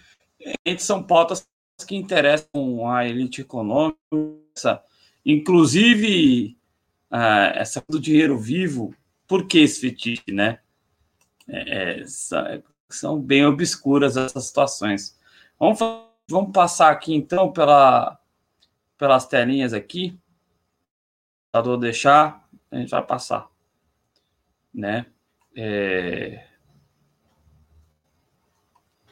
são 0.78 1.02
pautas 1.02 1.48
que 1.88 1.96
interessam 1.96 2.90
a 2.90 3.08
elite 3.08 3.42
econômica, 3.42 3.98
inclusive 5.26 6.58
uh, 7.12 7.56
essa 7.56 7.84
do 7.88 8.00
dinheiro 8.00 8.38
vivo. 8.38 8.94
Por 9.28 9.48
que 9.48 9.60
esse 9.60 9.82
fetiche, 9.82 10.32
né? 10.32 10.60
É, 11.48 12.02
é, 12.02 12.64
são 12.90 13.20
bem 13.20 13.46
obscuras 13.46 14.18
essas 14.18 14.46
situações. 14.46 15.18
Vamos, 15.60 15.80
vamos 16.30 16.52
passar 16.52 16.92
aqui 16.92 17.14
então 17.14 17.52
pela, 17.52 18.20
pelas 18.98 19.26
telinhas 19.26 19.74
aqui. 19.74 20.18
Vou 21.54 21.78
deixar, 21.78 22.48
a 22.70 22.78
gente 22.78 22.90
vai 22.90 23.02
passar, 23.02 23.50
né? 24.74 25.06
É, 25.56 26.46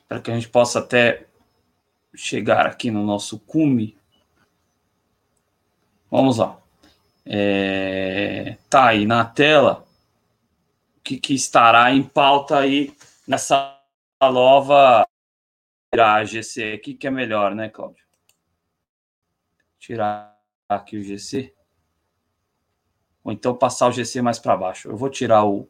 para 0.08 0.20
que 0.20 0.30
a 0.30 0.36
gente 0.36 0.50
possa 0.50 0.80
até 0.80 1.26
chegar 2.14 2.68
aqui 2.68 2.92
no 2.92 3.04
nosso 3.04 3.40
cume. 3.40 3.98
Vamos 6.12 6.38
lá. 6.38 6.62
É, 7.26 8.58
tá 8.70 8.90
aí 8.90 9.06
na 9.06 9.24
tela 9.24 9.86
o 10.98 11.02
que, 11.02 11.18
que 11.18 11.34
estará 11.34 11.92
em 11.92 12.04
pauta 12.04 12.60
aí 12.60 12.94
nessa 13.28 13.80
nova 14.22 15.08
tirar 15.92 16.16
a 16.16 16.26
GC 16.26 16.74
aqui, 16.74 16.94
que 16.94 17.08
é 17.08 17.12
melhor, 17.12 17.56
né, 17.56 17.70
Cláudio? 17.70 18.03
Tirar 19.84 20.40
aqui 20.70 20.96
o 20.96 21.04
GC. 21.04 21.54
Ou 23.22 23.34
então 23.34 23.54
passar 23.54 23.90
o 23.90 23.92
GC 23.92 24.22
mais 24.22 24.40
para 24.40 24.56
baixo. 24.56 24.88
Eu 24.88 24.96
vou 24.96 25.10
tirar 25.10 25.44
o, 25.44 25.70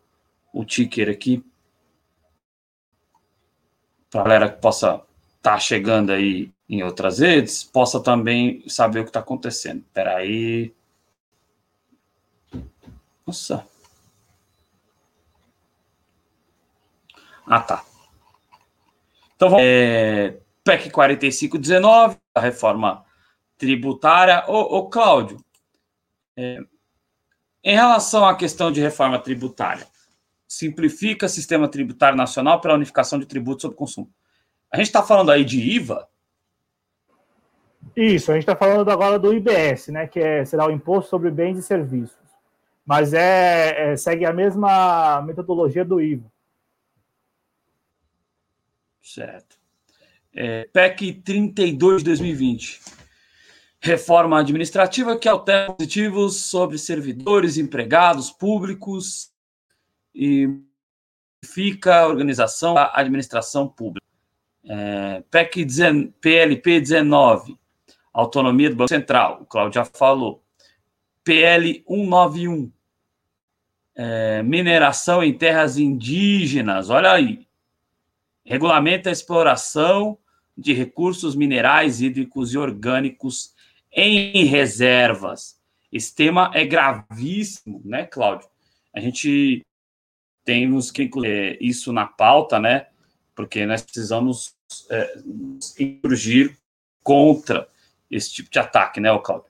o 0.53 0.63
ticker 0.63 1.09
aqui 1.09 1.43
para 4.11 4.21
a 4.21 4.23
galera 4.23 4.49
que 4.51 4.61
possa 4.61 5.03
estar 5.37 5.53
tá 5.53 5.59
chegando 5.59 6.11
aí 6.11 6.53
em 6.69 6.83
outras 6.83 7.17
redes, 7.17 7.63
possa 7.63 7.99
também 7.99 8.63
saber 8.69 8.99
o 8.99 9.03
que 9.03 9.09
está 9.09 9.19
acontecendo. 9.19 9.79
Espera 9.79 10.17
aí. 10.17 10.71
Nossa. 13.25 13.67
Ah, 17.47 17.61
tá. 17.61 17.83
Então, 19.35 19.49
vamos... 19.49 19.65
É, 19.65 20.37
PEC 20.63 20.91
4519, 20.91 22.15
a 22.35 22.39
reforma 22.39 23.03
tributária. 23.63 24.43
Ô, 24.49 24.77
ô 24.77 24.89
Cláudio, 24.89 25.41
é, 26.35 26.59
em 27.63 27.75
relação 27.75 28.25
à 28.25 28.35
questão 28.35 28.69
de 28.69 28.81
reforma 28.81 29.17
tributária, 29.17 29.87
simplifica 30.45 31.27
o 31.27 31.29
sistema 31.29 31.69
tributário 31.69 32.17
nacional 32.17 32.59
pela 32.59 32.73
unificação 32.73 33.17
de 33.17 33.25
tributos 33.25 33.61
sobre 33.61 33.77
consumo. 33.77 34.11
A 34.69 34.75
gente 34.75 34.87
está 34.87 35.01
falando 35.01 35.31
aí 35.31 35.45
de 35.45 35.61
IVA? 35.61 36.09
Isso, 37.95 38.31
a 38.31 38.33
gente 38.33 38.43
está 38.43 38.55
falando 38.55 38.89
agora 38.91 39.17
do 39.17 39.33
IBS, 39.33 39.87
né, 39.87 40.07
que 40.07 40.19
é, 40.19 40.43
será 40.43 40.67
o 40.67 40.71
Imposto 40.71 41.09
sobre 41.09 41.31
Bens 41.31 41.57
e 41.57 41.63
Serviços. 41.63 42.17
Mas 42.85 43.13
é, 43.13 43.93
é 43.93 43.97
segue 43.97 44.25
a 44.25 44.33
mesma 44.33 45.21
metodologia 45.21 45.85
do 45.85 46.01
IVA. 46.01 46.29
Certo. 49.01 49.57
É, 50.35 50.67
PEC 50.73 51.13
32 51.23 51.99
de 51.99 52.09
2020. 52.09 53.02
Reforma 53.85 54.39
administrativa 54.39 55.17
que 55.17 55.27
altera 55.27 55.73
positivos 55.73 56.37
sobre 56.37 56.77
servidores, 56.77 57.57
empregados 57.57 58.31
públicos 58.31 59.29
e 60.15 60.47
fica 61.43 61.99
a 61.99 62.07
organização 62.07 62.75
da 62.75 62.93
administração 62.95 63.67
pública. 63.67 64.07
É, 64.63 65.21
PEC 65.29 65.67
PLP 66.21 66.79
19, 66.79 67.59
autonomia 68.13 68.69
do 68.69 68.77
Banco 68.77 68.87
Central, 68.87 69.41
o 69.41 69.45
Cláudio 69.45 69.73
já 69.73 69.83
falou. 69.83 70.41
PL 71.21 71.83
191, 71.85 72.71
é, 73.95 74.41
mineração 74.43 75.21
em 75.21 75.37
terras 75.37 75.77
indígenas, 75.77 76.89
olha 76.89 77.11
aí. 77.11 77.45
Regulamenta 78.45 79.09
a 79.09 79.11
exploração 79.11 80.17
de 80.57 80.71
recursos 80.71 81.35
minerais, 81.35 81.99
hídricos 81.99 82.53
e 82.53 82.57
orgânicos 82.57 83.52
em 83.93 84.45
reservas. 84.45 85.55
Esse 85.91 86.13
tema 86.15 86.51
é 86.53 86.65
gravíssimo, 86.65 87.81
né, 87.85 88.05
Cláudio? 88.05 88.47
A 88.95 88.99
gente 88.99 89.61
temos 90.43 90.91
que 90.91 91.03
incluir 91.03 91.57
isso 91.61 91.93
na 91.93 92.05
pauta, 92.05 92.59
né? 92.59 92.87
Porque 93.35 93.65
nós 93.65 93.81
precisamos 93.81 94.55
é, 94.89 95.17
insurgir 95.79 96.57
contra 97.03 97.67
esse 98.09 98.31
tipo 98.31 98.49
de 98.49 98.59
ataque, 98.59 98.99
né, 98.99 99.09
Cláudio? 99.19 99.47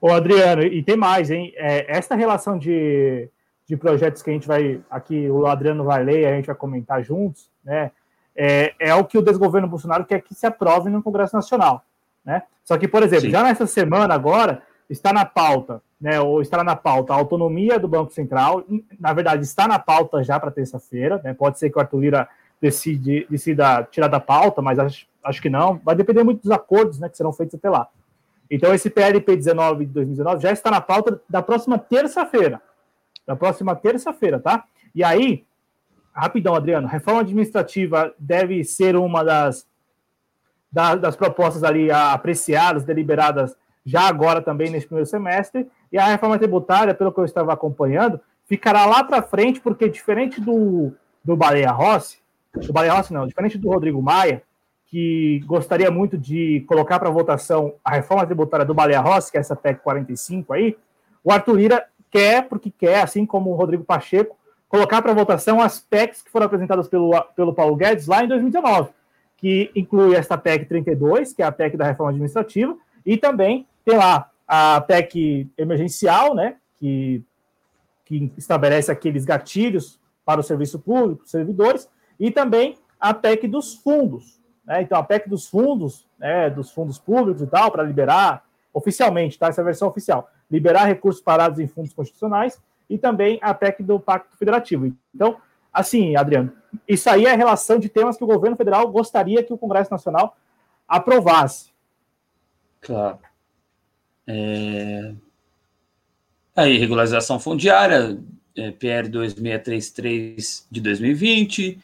Ô, 0.00 0.10
Adriano, 0.10 0.62
e 0.62 0.82
tem 0.82 0.96
mais, 0.96 1.30
hein? 1.30 1.52
É, 1.56 1.96
essa 1.96 2.14
relação 2.14 2.58
de, 2.58 3.28
de 3.66 3.76
projetos 3.76 4.22
que 4.22 4.30
a 4.30 4.32
gente 4.32 4.46
vai 4.46 4.82
aqui, 4.90 5.30
o 5.30 5.46
Adriano 5.46 5.84
vai 5.84 6.04
ler, 6.04 6.26
a 6.26 6.36
gente 6.36 6.46
vai 6.46 6.54
comentar 6.54 7.02
juntos, 7.02 7.48
né? 7.64 7.90
É, 8.36 8.74
é 8.80 8.94
o 8.94 9.04
que 9.04 9.16
o 9.16 9.22
desgoverno 9.22 9.68
Bolsonaro 9.68 10.04
quer 10.04 10.20
que 10.20 10.34
se 10.34 10.44
aprove 10.44 10.90
no 10.90 11.02
Congresso 11.02 11.36
Nacional, 11.36 11.84
né? 12.24 12.42
Só 12.64 12.78
que, 12.78 12.88
por 12.88 13.02
exemplo, 13.02 13.26
Sim. 13.26 13.30
já 13.30 13.42
nessa 13.42 13.66
semana 13.66 14.14
agora 14.14 14.62
está 14.88 15.12
na 15.12 15.24
pauta 15.24 15.82
né, 16.04 16.20
ou 16.20 16.42
estará 16.42 16.62
na 16.62 16.76
pauta 16.76 17.14
a 17.14 17.16
autonomia 17.16 17.78
do 17.78 17.88
Banco 17.88 18.12
Central. 18.12 18.62
Na 19.00 19.14
verdade, 19.14 19.42
está 19.42 19.66
na 19.66 19.78
pauta 19.78 20.22
já 20.22 20.38
para 20.38 20.50
terça-feira. 20.50 21.18
Né? 21.24 21.32
Pode 21.32 21.58
ser 21.58 21.70
que 21.70 21.78
o 21.78 21.80
Arthur 21.80 21.98
Lira 21.98 22.28
decide, 22.60 23.26
decida 23.30 23.82
tirar 23.90 24.08
da 24.08 24.20
pauta, 24.20 24.60
mas 24.60 24.78
acho, 24.78 25.06
acho 25.22 25.40
que 25.40 25.48
não. 25.48 25.80
Vai 25.82 25.94
depender 25.94 26.22
muito 26.22 26.42
dos 26.42 26.50
acordos 26.50 26.98
né, 26.98 27.08
que 27.08 27.16
serão 27.16 27.32
feitos 27.32 27.54
até 27.54 27.70
lá. 27.70 27.88
Então, 28.50 28.74
esse 28.74 28.90
PLP 28.90 29.34
19 29.34 29.86
de 29.86 29.92
2019 29.92 30.42
já 30.42 30.52
está 30.52 30.70
na 30.70 30.80
pauta 30.80 31.18
da 31.26 31.40
próxima 31.40 31.78
terça-feira. 31.78 32.60
Da 33.26 33.34
próxima 33.34 33.74
terça-feira, 33.74 34.38
tá? 34.38 34.64
E 34.94 35.02
aí, 35.02 35.46
rapidão, 36.12 36.54
Adriano, 36.54 36.86
reforma 36.86 37.22
administrativa 37.22 38.14
deve 38.18 38.62
ser 38.62 38.94
uma 38.94 39.24
das, 39.24 39.66
das, 40.74 41.00
das 41.00 41.16
propostas 41.16 41.62
ali 41.62 41.88
apreciadas, 41.90 42.82
deliberadas 42.82 43.56
já 43.86 44.08
agora 44.08 44.42
também 44.42 44.70
nesse 44.70 44.86
primeiro 44.86 45.08
semestre, 45.08 45.70
e 45.92 45.96
a 45.96 46.06
reforma 46.06 46.36
tributária, 46.36 46.94
pelo 46.94 47.12
que 47.12 47.20
eu 47.20 47.24
estava 47.24 47.52
acompanhando, 47.52 48.20
ficará 48.44 48.84
lá 48.84 49.04
para 49.04 49.22
frente, 49.22 49.60
porque 49.60 49.88
diferente 49.88 50.40
do, 50.40 50.92
do 51.22 51.36
Baleia 51.36 51.70
Rossi, 51.70 52.18
do 52.52 52.72
Baleia 52.72 52.94
Rossi 52.94 53.12
não, 53.12 53.26
diferente 53.26 53.56
do 53.56 53.70
Rodrigo 53.70 54.02
Maia, 54.02 54.42
que 54.86 55.40
gostaria 55.46 55.90
muito 55.90 56.18
de 56.18 56.64
colocar 56.66 56.98
para 56.98 57.10
votação 57.10 57.74
a 57.84 57.92
reforma 57.92 58.26
tributária 58.26 58.66
do 58.66 58.74
Baleia 58.74 59.00
Rossi, 59.00 59.30
que 59.30 59.36
é 59.36 59.40
essa 59.40 59.54
PEC 59.54 59.80
45 59.80 60.52
aí, 60.54 60.76
o 61.22 61.30
Arthur 61.30 61.54
Lira 61.54 61.86
quer, 62.10 62.48
porque 62.48 62.70
quer, 62.70 63.02
assim 63.02 63.24
como 63.24 63.50
o 63.50 63.54
Rodrigo 63.54 63.84
Pacheco, 63.84 64.36
colocar 64.68 65.00
para 65.02 65.14
votação 65.14 65.60
as 65.60 65.78
PECs 65.78 66.22
que 66.22 66.30
foram 66.30 66.46
apresentadas 66.46 66.88
pelo, 66.88 67.12
pelo 67.36 67.54
Paulo 67.54 67.76
Guedes 67.76 68.08
lá 68.08 68.24
em 68.24 68.28
2019, 68.28 68.90
que 69.36 69.70
inclui 69.74 70.14
esta 70.14 70.38
PEC 70.38 70.66
32, 70.66 71.32
que 71.32 71.42
é 71.42 71.46
a 71.46 71.52
PEC 71.52 71.76
da 71.76 71.84
reforma 71.84 72.10
administrativa, 72.10 72.76
e 73.04 73.16
também 73.16 73.66
tem 73.84 73.96
lá 73.96 74.30
a 74.46 74.80
PEC 74.80 75.48
emergencial, 75.56 76.34
né, 76.34 76.56
que, 76.76 77.22
que 78.04 78.32
estabelece 78.36 78.90
aqueles 78.90 79.24
gatilhos 79.24 79.98
para 80.24 80.40
o 80.40 80.44
serviço 80.44 80.78
público, 80.78 81.28
servidores, 81.28 81.88
e 82.18 82.30
também 82.30 82.78
a 82.98 83.12
PEC 83.12 83.46
dos 83.46 83.74
fundos. 83.74 84.40
Né? 84.64 84.82
Então, 84.82 84.98
a 84.98 85.02
PEC 85.02 85.28
dos 85.28 85.46
fundos, 85.46 86.06
né, 86.18 86.48
dos 86.48 86.70
fundos 86.70 86.98
públicos 86.98 87.42
e 87.42 87.46
tal, 87.46 87.70
para 87.70 87.82
liberar 87.82 88.44
oficialmente, 88.72 89.38
tá? 89.38 89.48
Essa 89.48 89.60
é 89.60 89.62
a 89.62 89.66
versão 89.66 89.88
oficial. 89.88 90.28
Liberar 90.50 90.86
recursos 90.86 91.22
parados 91.22 91.60
em 91.60 91.66
fundos 91.66 91.92
constitucionais 91.92 92.60
e 92.88 92.98
também 92.98 93.38
a 93.40 93.54
PEC 93.54 93.82
do 93.82 94.00
Pacto 94.00 94.36
Federativo. 94.36 94.92
Então, 95.14 95.36
assim, 95.74 96.16
Adriano, 96.16 96.52
isso 96.88 97.10
aí 97.10 97.26
é 97.26 97.32
a 97.32 97.36
relação 97.36 97.78
de 97.78 97.88
temas 97.88 98.16
que 98.16 98.24
o 98.24 98.28
governo 98.28 98.56
federal 98.56 98.88
gostaria 98.90 99.42
que 99.42 99.52
o 99.52 99.58
Congresso 99.58 99.90
Nacional 99.90 100.36
aprovasse. 100.86 101.72
Claro. 102.80 103.18
É... 104.26 105.12
Aí, 106.56 106.78
regularização 106.78 107.40
fundiária, 107.40 108.16
é, 108.56 108.70
PR 108.70 109.08
2633 109.08 110.68
de 110.70 110.80
2020, 110.80 111.80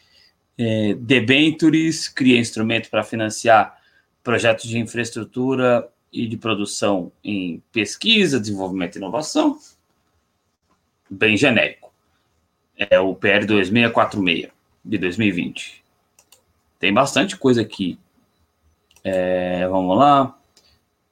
é, 0.56 0.94
debentures, 0.94 2.08
cria 2.08 2.38
instrumento 2.38 2.88
para 2.88 3.02
financiar 3.02 3.80
projetos 4.22 4.68
de 4.68 4.78
infraestrutura 4.78 5.88
e 6.12 6.26
de 6.26 6.36
produção 6.36 7.10
em 7.24 7.62
pesquisa, 7.72 8.38
desenvolvimento 8.38 8.96
e 8.96 8.98
inovação. 8.98 9.58
Bem 11.08 11.36
genérico. 11.36 11.79
É 12.80 12.98
o 12.98 13.14
PR 13.14 13.44
2646 13.46 14.50
de 14.82 14.98
2020. 14.98 15.84
Tem 16.78 16.94
bastante 16.94 17.36
coisa 17.36 17.60
aqui. 17.60 17.98
É, 19.04 19.68
vamos 19.68 19.98
lá 19.98 20.36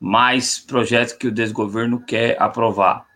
mais 0.00 0.58
projetos 0.58 1.12
que 1.12 1.26
o 1.26 1.32
desgoverno 1.32 2.00
quer 2.00 2.40
aprovar. 2.40 3.06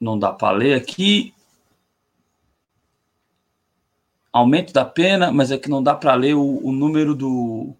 Não 0.00 0.18
dá 0.18 0.32
para 0.32 0.56
ler 0.56 0.74
aqui. 0.74 1.32
aumento 4.32 4.72
da 4.72 4.84
pena, 4.84 5.30
mas 5.30 5.50
é 5.50 5.58
que 5.58 5.68
não 5.68 5.82
dá 5.82 5.94
para 5.94 6.14
ler 6.14 6.34
o, 6.34 6.60
o, 6.64 6.72
número 6.72 7.14
do, 7.14 7.74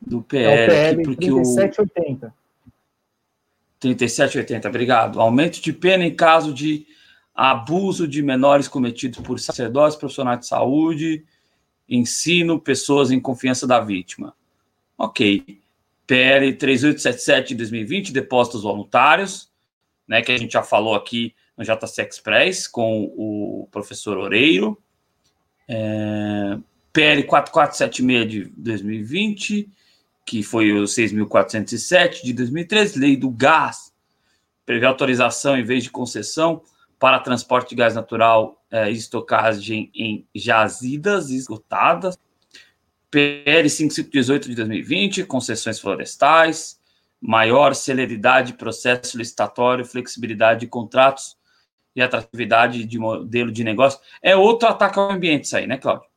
do 0.00 0.22
PL. 0.22 0.46
É 0.46 0.64
o 0.64 0.68
PL 0.68 0.94
aqui, 0.94 1.02
porque 1.02 1.26
3780. 1.26 2.26
O... 2.26 2.32
3780, 3.78 4.68
obrigado. 4.68 5.20
Aumento 5.20 5.60
de 5.60 5.72
pena 5.72 6.04
em 6.04 6.14
caso 6.14 6.52
de 6.52 6.86
abuso 7.34 8.06
de 8.06 8.22
menores 8.22 8.68
cometidos 8.68 9.18
por 9.20 9.40
sacerdotes, 9.40 9.96
profissionais 9.96 10.40
de 10.40 10.46
saúde, 10.46 11.24
ensino, 11.88 12.60
pessoas 12.60 13.10
em 13.10 13.18
confiança 13.18 13.66
da 13.66 13.80
vítima. 13.80 14.34
Ok. 14.96 15.60
PL 16.06 16.52
3877 16.54 17.48
de 17.48 17.54
2020, 17.56 18.12
depósitos 18.12 18.62
voluntários, 18.62 19.50
né, 20.06 20.22
que 20.22 20.30
a 20.30 20.36
gente 20.36 20.52
já 20.52 20.62
falou 20.62 20.94
aqui 20.94 21.34
no 21.56 21.64
JC 21.64 22.02
Express 22.02 22.68
com 22.68 23.04
o 23.16 23.68
professor 23.70 24.18
Oreiro. 24.18 24.78
É, 25.66 26.58
PL 26.92 27.24
4476 27.24 28.30
de 28.30 28.52
2020, 28.56 29.68
que 30.24 30.42
foi 30.42 30.72
o 30.72 30.84
6.407 30.84 32.22
de 32.22 32.32
2013, 32.32 32.98
lei 32.98 33.16
do 33.16 33.30
gás, 33.30 33.92
prevê 34.64 34.86
autorização 34.86 35.56
em 35.58 35.64
vez 35.64 35.82
de 35.82 35.90
concessão 35.90 36.62
para 36.98 37.18
transporte 37.20 37.70
de 37.70 37.76
gás 37.76 37.94
natural 37.94 38.62
é, 38.70 38.90
estocagem 38.90 39.90
em 39.94 40.26
jazidas 40.34 41.30
esgotadas. 41.30 42.18
PL 43.10 43.70
5518 43.70 44.48
de 44.48 44.54
2020, 44.56 45.24
concessões 45.24 45.78
florestais, 45.78 46.80
maior 47.20 47.74
celeridade 47.74 48.52
de 48.52 48.58
processo 48.58 49.16
licitatório, 49.16 49.84
flexibilidade 49.84 50.60
de 50.60 50.66
contratos 50.66 51.36
e 51.94 52.02
atratividade 52.02 52.84
de 52.84 52.98
modelo 52.98 53.52
de 53.52 53.62
negócio. 53.62 54.00
É 54.20 54.34
outro 54.34 54.68
ataque 54.68 54.98
ao 54.98 55.10
ambiente 55.10 55.44
isso 55.44 55.56
aí, 55.56 55.66
né, 55.66 55.78
Cláudio? 55.78 56.08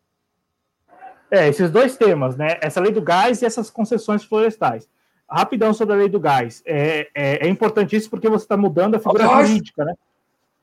É, 1.30 1.48
esses 1.48 1.70
dois 1.70 1.96
temas, 1.98 2.36
né? 2.36 2.58
Essa 2.62 2.80
lei 2.80 2.92
do 2.92 3.02
gás 3.02 3.42
e 3.42 3.46
essas 3.46 3.70
concessões 3.70 4.24
florestais. 4.24 4.90
Rapidão 5.30 5.74
sobre 5.74 5.94
a 5.94 5.98
lei 5.98 6.10
do 6.10 6.20
gás. 6.20 6.64
É, 6.66 7.10
é, 7.14 7.46
é 7.46 7.50
importante 7.50 7.96
isso 7.96 8.10
porque 8.10 8.30
você 8.30 8.46
está 8.46 8.56
mudando 8.56 8.96
a 8.96 9.00
figura 9.00 9.28
jurídica, 9.28 9.84
né? 9.84 9.94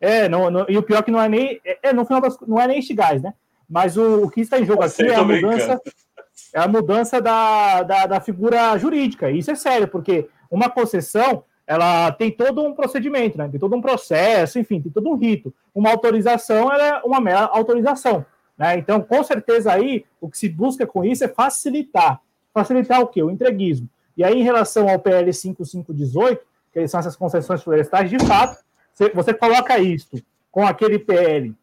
É, 0.00 0.28
não, 0.28 0.50
não, 0.50 0.66
e 0.68 0.76
o 0.76 0.82
pior 0.82 0.98
é 0.98 1.02
que 1.02 1.10
não 1.10 1.20
é 1.20 1.28
nem. 1.28 1.60
É, 1.64 1.78
é, 1.88 1.92
no 1.92 2.04
final 2.04 2.20
das 2.20 2.38
não 2.40 2.60
é 2.60 2.66
nem 2.66 2.78
este 2.78 2.94
gás, 2.94 3.22
né? 3.22 3.32
Mas 3.68 3.96
o, 3.96 4.24
o 4.24 4.30
que 4.30 4.40
está 4.40 4.58
em 4.58 4.66
jogo 4.66 4.82
aqui 4.82 5.02
é 5.02 5.14
a 5.14 5.24
mudança. 5.24 5.80
É 6.52 6.60
a 6.60 6.68
mudança 6.68 7.20
da, 7.20 7.82
da, 7.82 8.06
da 8.06 8.20
figura 8.20 8.76
jurídica. 8.76 9.30
E 9.30 9.38
isso 9.38 9.50
é 9.50 9.54
sério, 9.54 9.88
porque 9.88 10.28
uma 10.50 10.68
concessão 10.68 11.44
ela 11.66 12.12
tem 12.12 12.30
todo 12.30 12.62
um 12.62 12.74
procedimento, 12.74 13.38
né? 13.38 13.48
tem 13.48 13.58
todo 13.58 13.74
um 13.74 13.80
processo, 13.80 14.58
enfim, 14.58 14.80
tem 14.80 14.92
todo 14.92 15.08
um 15.08 15.16
rito. 15.16 15.52
Uma 15.74 15.90
autorização 15.90 16.70
é 16.72 17.00
uma 17.04 17.20
mera 17.20 17.46
autorização. 17.46 18.24
Né? 18.56 18.76
Então, 18.78 19.00
com 19.00 19.22
certeza 19.24 19.72
aí, 19.72 20.04
o 20.20 20.28
que 20.28 20.38
se 20.38 20.48
busca 20.48 20.86
com 20.86 21.04
isso 21.04 21.24
é 21.24 21.28
facilitar. 21.28 22.20
Facilitar 22.52 23.00
o 23.00 23.06
quê? 23.06 23.22
O 23.22 23.30
entreguismo. 23.30 23.88
E 24.16 24.22
aí, 24.22 24.38
em 24.38 24.44
relação 24.44 24.88
ao 24.88 24.98
PL 24.98 25.32
5518, 25.32 26.40
que 26.72 26.86
são 26.86 27.00
essas 27.00 27.16
concessões 27.16 27.62
florestais, 27.62 28.10
de 28.10 28.18
fato, 28.24 28.63
você 29.14 29.34
coloca 29.34 29.78
isto 29.78 30.22
com 30.50 30.66
aquele 30.66 30.98
PL 30.98 31.54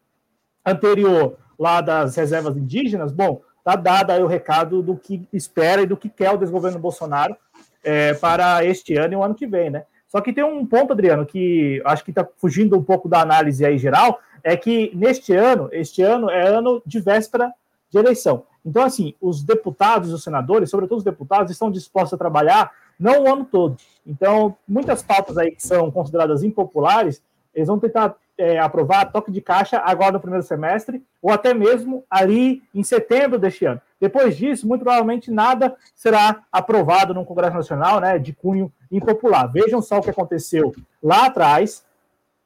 anterior 0.64 1.36
lá 1.58 1.80
das 1.80 2.16
reservas 2.16 2.56
indígenas, 2.56 3.12
bom, 3.12 3.40
tá 3.64 3.76
dado 3.76 4.10
aí 4.10 4.22
o 4.22 4.26
recado 4.26 4.82
do 4.82 4.96
que 4.96 5.26
espera 5.32 5.82
e 5.82 5.86
do 5.86 5.96
que 5.96 6.08
quer 6.08 6.30
o 6.30 6.36
desgoverno 6.36 6.78
Bolsonaro 6.78 7.36
é, 7.82 8.14
para 8.14 8.64
este 8.64 8.96
ano 8.96 9.14
e 9.14 9.16
o 9.16 9.22
ano 9.22 9.34
que 9.34 9.46
vem, 9.46 9.70
né? 9.70 9.84
Só 10.08 10.20
que 10.20 10.32
tem 10.32 10.44
um 10.44 10.66
ponto, 10.66 10.92
Adriano, 10.92 11.24
que 11.24 11.80
acho 11.86 12.04
que 12.04 12.10
está 12.10 12.26
fugindo 12.36 12.76
um 12.76 12.82
pouco 12.82 13.08
da 13.08 13.20
análise 13.22 13.64
aí 13.64 13.78
geral, 13.78 14.20
é 14.44 14.56
que 14.56 14.90
neste 14.94 15.32
ano, 15.32 15.68
este 15.72 16.02
ano 16.02 16.28
é 16.28 16.46
ano 16.46 16.82
de 16.84 17.00
véspera 17.00 17.52
de 17.90 17.98
eleição. 17.98 18.44
Então, 18.64 18.82
assim, 18.82 19.14
os 19.20 19.42
deputados 19.42 20.10
e 20.10 20.12
os 20.12 20.22
senadores, 20.22 20.70
sobretudo 20.70 20.98
os 20.98 21.04
deputados, 21.04 21.50
estão 21.50 21.70
dispostos 21.70 22.14
a 22.14 22.18
trabalhar 22.18 22.70
não 23.02 23.24
o 23.24 23.32
ano 23.32 23.44
todo. 23.44 23.76
Então, 24.06 24.56
muitas 24.66 25.02
pautas 25.02 25.36
aí 25.36 25.50
que 25.50 25.62
são 25.62 25.90
consideradas 25.90 26.42
impopulares, 26.42 27.22
eles 27.54 27.68
vão 27.68 27.78
tentar 27.78 28.16
é, 28.38 28.58
aprovar 28.58 29.10
toque 29.12 29.30
de 29.30 29.40
caixa 29.40 29.78
agora 29.84 30.12
no 30.12 30.20
primeiro 30.20 30.44
semestre, 30.44 31.02
ou 31.20 31.30
até 31.30 31.52
mesmo 31.52 32.04
ali 32.10 32.62
em 32.74 32.82
setembro 32.82 33.38
deste 33.38 33.64
ano. 33.64 33.80
Depois 34.00 34.36
disso, 34.36 34.66
muito 34.66 34.82
provavelmente 34.82 35.30
nada 35.30 35.76
será 35.94 36.42
aprovado 36.50 37.12
no 37.12 37.24
Congresso 37.24 37.56
Nacional, 37.56 38.00
né, 38.00 38.18
de 38.18 38.32
cunho 38.32 38.72
impopular. 38.90 39.50
Vejam 39.50 39.82
só 39.82 39.98
o 39.98 40.02
que 40.02 40.10
aconteceu 40.10 40.74
lá 41.02 41.26
atrás, 41.26 41.84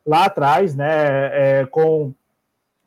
lá 0.04 0.24
atrás, 0.24 0.74
né, 0.74 1.60
é, 1.60 1.66
com, 1.66 2.12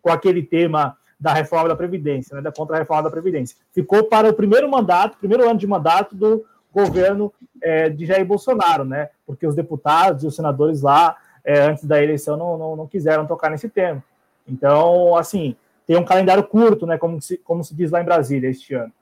com 0.02 0.12
aquele 0.12 0.44
tema 0.44 0.98
da 1.20 1.34
reforma 1.34 1.68
da 1.68 1.76
Previdência, 1.76 2.36
né, 2.36 2.42
da 2.42 2.52
contra-reforma 2.52 3.04
da 3.04 3.10
Previdência. 3.10 3.58
Ficou 3.74 4.04
para 4.06 4.30
o 4.30 4.34
primeiro 4.34 4.70
mandato, 4.70 5.18
primeiro 5.18 5.50
ano 5.50 5.60
de 5.60 5.68
mandato 5.68 6.16
do 6.16 6.46
governo 6.74 7.34
é, 7.62 7.90
de 7.90 8.06
Jair 8.06 8.26
Bolsonaro, 8.26 8.84
né, 8.84 9.10
porque 9.26 9.46
os 9.46 9.56
deputados 9.56 10.24
e 10.24 10.28
os 10.28 10.36
senadores 10.36 10.82
lá, 10.82 11.18
é, 11.44 11.62
antes 11.62 11.86
da 11.86 12.02
eleição, 12.02 12.38
não, 12.38 12.58
não, 12.58 12.76
não 12.76 12.88
quiseram 12.88 13.26
tocar 13.26 13.50
nesse 13.50 13.70
tema. 13.70 14.04
Então, 14.48 15.16
assim, 15.16 15.56
tem 15.86 15.98
um 15.98 16.06
calendário 16.06 16.44
curto, 16.44 16.86
né, 16.86 16.98
como 16.98 17.22
se, 17.22 17.38
como 17.38 17.64
se 17.64 17.76
diz 17.76 17.92
lá 17.92 18.02
em 18.02 18.06
Brasília 18.06 18.50
este 18.50 18.74
ano. 18.74 18.94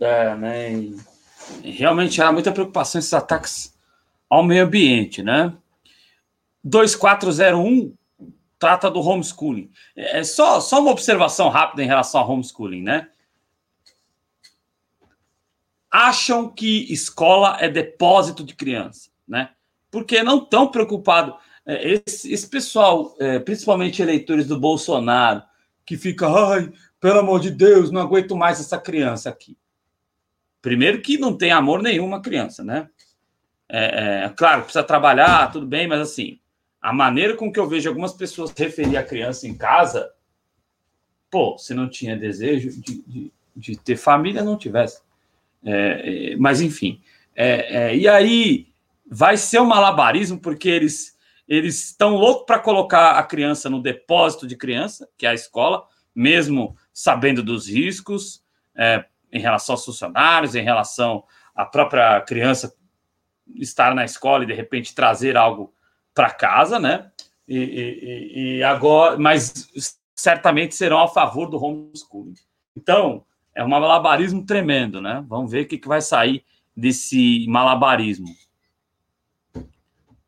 É, 0.00 0.34
né? 0.34 0.92
Realmente 1.62 2.20
há 2.20 2.30
muita 2.30 2.52
preocupação 2.52 2.98
esses 2.98 3.14
ataques 3.14 3.74
ao 4.28 4.42
meio 4.42 4.64
ambiente, 4.64 5.22
né? 5.22 5.52
2401 6.62 7.94
trata 8.58 8.90
do 8.90 9.00
homeschooling. 9.00 9.70
É 9.96 10.24
só, 10.24 10.60
só 10.60 10.80
uma 10.80 10.90
observação 10.90 11.48
rápida 11.48 11.82
em 11.82 11.86
relação 11.86 12.20
ao 12.20 12.30
homeschooling, 12.30 12.82
né? 12.82 13.08
Acham 15.98 16.50
que 16.50 16.92
escola 16.92 17.56
é 17.58 17.70
depósito 17.70 18.44
de 18.44 18.54
criança, 18.54 19.08
né? 19.26 19.48
Porque 19.90 20.22
não 20.22 20.42
estão 20.42 20.70
preocupados 20.70 21.34
é, 21.64 22.02
esse, 22.06 22.30
esse 22.30 22.46
pessoal, 22.46 23.16
é, 23.18 23.38
principalmente 23.38 24.02
eleitores 24.02 24.46
do 24.46 24.60
Bolsonaro, 24.60 25.42
que 25.86 25.96
fica, 25.96 26.28
ai, 26.28 26.70
pelo 27.00 27.20
amor 27.20 27.40
de 27.40 27.50
Deus, 27.50 27.90
não 27.90 28.02
aguento 28.02 28.36
mais 28.36 28.60
essa 28.60 28.78
criança 28.78 29.30
aqui. 29.30 29.56
Primeiro 30.60 31.00
que 31.00 31.16
não 31.16 31.34
tem 31.34 31.50
amor 31.50 31.80
nenhum 31.80 32.20
criança, 32.20 32.62
né? 32.62 32.90
É, 33.66 34.24
é, 34.24 34.28
claro, 34.36 34.64
precisa 34.64 34.84
trabalhar, 34.84 35.50
tudo 35.50 35.66
bem, 35.66 35.88
mas 35.88 36.00
assim, 36.00 36.38
a 36.78 36.92
maneira 36.92 37.34
com 37.34 37.50
que 37.50 37.58
eu 37.58 37.66
vejo 37.66 37.88
algumas 37.88 38.12
pessoas 38.12 38.52
referir 38.54 38.98
a 38.98 39.02
criança 39.02 39.48
em 39.48 39.54
casa, 39.54 40.12
pô, 41.30 41.56
se 41.56 41.72
não 41.72 41.88
tinha 41.88 42.14
desejo 42.14 42.68
de, 42.82 43.02
de, 43.02 43.32
de 43.56 43.76
ter 43.78 43.96
família, 43.96 44.44
não 44.44 44.58
tivesse. 44.58 45.05
É, 45.66 46.32
é 46.32 46.36
mas 46.36 46.60
enfim, 46.60 47.00
e 47.94 48.08
aí 48.08 48.68
vai 49.10 49.36
ser 49.36 49.60
um 49.60 49.66
malabarismo, 49.66 50.38
porque 50.38 50.68
eles 50.68 51.16
eles 51.48 51.84
estão 51.86 52.16
loucos 52.16 52.44
para 52.44 52.58
colocar 52.58 53.12
a 53.12 53.22
criança 53.22 53.70
no 53.70 53.80
depósito 53.80 54.46
de 54.46 54.56
criança, 54.56 55.08
que 55.16 55.26
é 55.26 55.30
a 55.30 55.34
escola, 55.34 55.86
mesmo 56.14 56.76
sabendo 56.92 57.42
dos 57.42 57.68
riscos 57.68 58.42
é, 58.74 59.04
em 59.32 59.40
relação 59.40 59.74
aos 59.74 59.84
funcionários, 59.84 60.54
em 60.54 60.62
relação 60.62 61.22
à 61.54 61.64
própria 61.64 62.20
criança 62.22 62.74
estar 63.54 63.94
na 63.94 64.04
escola 64.04 64.42
e 64.42 64.46
de 64.46 64.54
repente 64.54 64.94
trazer 64.94 65.36
algo 65.36 65.72
para 66.12 66.30
casa, 66.30 66.80
né? 66.80 67.10
E, 67.46 67.58
e, 67.58 68.56
e, 68.58 68.62
agora, 68.64 69.16
mas 69.16 69.68
certamente 70.16 70.74
serão 70.74 70.98
a 70.98 71.06
favor 71.06 71.48
do 71.48 71.62
homeschooling. 71.62 72.34
Então, 72.74 73.24
é 73.56 73.64
um 73.64 73.68
malabarismo 73.68 74.44
tremendo, 74.44 75.00
né? 75.00 75.24
Vamos 75.26 75.50
ver 75.50 75.64
o 75.64 75.66
que, 75.66 75.78
que 75.78 75.88
vai 75.88 76.02
sair 76.02 76.44
desse 76.76 77.46
malabarismo 77.48 78.28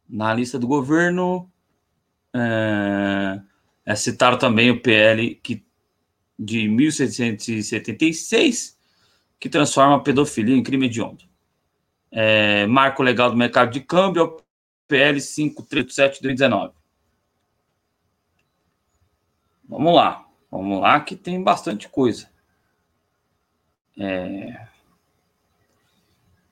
na 0.08 0.32
lista 0.32 0.58
do 0.58 0.66
governo. 0.66 1.52
É, 2.34 3.40
é 3.84 3.94
citado 3.94 4.38
também 4.38 4.70
o 4.70 4.80
PL 4.80 5.34
que, 5.42 5.62
de 6.38 6.66
1776, 6.68 8.78
que 9.38 9.50
transforma 9.50 9.96
a 9.96 10.00
pedofilia 10.00 10.56
em 10.56 10.62
crime 10.62 10.86
hediondo. 10.86 11.24
É, 12.10 12.66
marco 12.66 13.02
legal 13.02 13.30
do 13.30 13.36
mercado 13.36 13.70
de 13.70 13.80
câmbio 13.80 14.22
é 14.22 14.24
o 14.24 14.40
PL 14.88 15.20
537 15.20 16.14
de 16.14 16.22
2019. 16.22 16.72
Vamos 19.68 19.94
lá, 19.94 20.26
vamos 20.50 20.80
lá 20.80 20.98
que 21.00 21.14
tem 21.14 21.42
bastante 21.42 21.90
coisa. 21.90 22.30
É... 23.98 24.66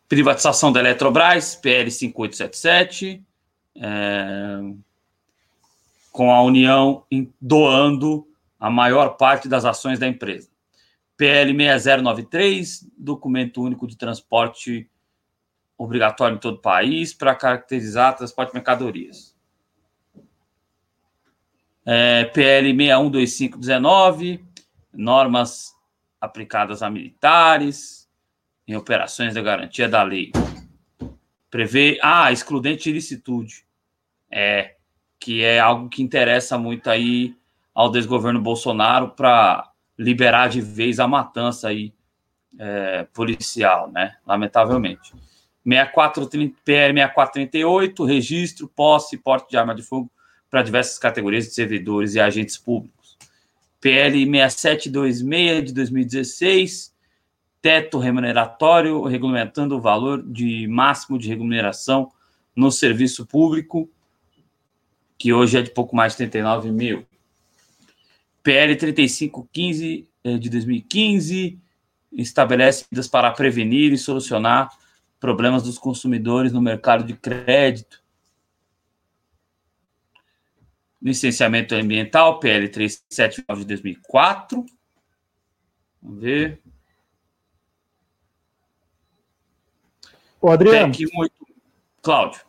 Privatização 0.09 0.73
da 0.73 0.81
Eletrobras, 0.81 1.57
PL 1.57 1.91
5877 1.91 3.27
é, 3.79 4.61
com 6.11 6.33
a 6.33 6.43
União 6.43 7.05
doando 7.41 8.27
a 8.59 8.71
maior 8.71 9.17
parte 9.17 9.49
das 9.49 9.65
ações 9.65 9.99
da 9.99 10.07
empresa. 10.07 10.49
PL 11.17 11.53
6093, 11.55 12.91
documento 12.97 13.63
único 13.63 13.87
de 13.87 13.97
transporte 13.97 14.89
obrigatório 15.79 16.37
em 16.37 16.41
todo 16.41 16.57
o 16.57 16.63
país 16.63 17.13
para 17.13 17.35
caracterizar 17.35 18.17
transporte 18.17 18.51
de 18.51 18.55
mercadorias. 18.55 19.35
É, 21.85 22.25
PL 22.25 22.75
612519, 22.75 24.45
normas 24.93 25.76
aplicadas 26.27 26.83
a 26.83 26.91
militares 26.91 28.09
em 28.67 28.77
operações 28.77 29.35
de 29.35 29.43
garantia 29.43 29.89
da 29.89 30.03
lei. 30.03 30.33
Prevê, 31.51 31.99
ah, 32.03 32.31
excludente 32.33 32.85
de 32.85 32.91
ilicitude. 32.91 33.65
É, 34.31 34.77
que 35.19 35.43
é 35.43 35.59
algo 35.59 35.89
que 35.89 36.03
interessa 36.03 36.59
muito 36.59 36.91
aí 36.91 37.35
ao 37.75 37.91
desgoverno 37.91 38.41
Bolsonaro 38.41 39.11
para 39.11 39.71
liberar 39.99 40.49
de 40.49 40.61
vez 40.61 41.01
a 41.01 41.09
matança 41.09 41.69
aí 41.69 41.93
é, 42.59 43.05
policial, 43.13 43.91
né? 43.91 44.17
Lamentavelmente. 44.27 45.13
6430, 45.65 46.57
PL 46.65 46.95
6438, 46.95 48.05
registro, 48.05 48.69
posse 48.69 49.17
e 49.17 49.19
porte 49.19 49.51
de 49.51 49.57
arma 49.57 49.75
de 49.75 49.83
fogo 49.83 50.11
para 50.49 50.63
diversas 50.63 50.99
categorias 50.99 51.45
de 51.47 51.55
servidores 51.55 52.15
e 52.15 52.21
agentes 52.21 52.57
públicos. 52.57 53.06
PL 53.81 54.25
6726 54.27 55.65
de 55.65 55.73
2016, 55.73 56.95
teto 57.61 57.99
remuneratório 57.99 59.03
regulamentando 59.05 59.77
o 59.77 59.81
valor 59.81 60.23
de 60.23 60.67
máximo 60.69 61.19
de 61.19 61.29
remuneração 61.29 62.11
no 62.55 62.71
serviço 62.71 63.27
público, 63.27 63.91
que 65.19 65.33
hoje 65.33 65.59
é 65.59 65.63
de 65.63 65.71
pouco 65.71 65.95
mais 65.95 66.13
de 66.13 66.19
39 66.19 66.71
mil. 66.71 67.07
PL 68.43 68.77
3515 68.77 70.09
eh, 70.23 70.39
de 70.39 70.49
2015 70.49 71.59
estabelece 72.13 72.85
medidas 72.91 73.09
para 73.09 73.31
prevenir 73.33 73.93
e 73.93 73.99
solucionar 73.99 74.71
problemas 75.19 75.63
dos 75.63 75.79
consumidores 75.79 76.53
no 76.53 76.61
mercado 76.61 77.05
de 77.05 77.15
crédito. 77.15 78.03
Licenciamento 81.01 81.75
ambiental, 81.75 82.41
PL 82.41 82.69
379 82.69 83.61
de 83.61 83.67
2004. 83.69 84.65
Vamos 86.03 86.21
ver. 86.21 86.61
Ô, 90.41 90.51
Adriano. 90.51 90.93
Cláudio. 92.03 92.41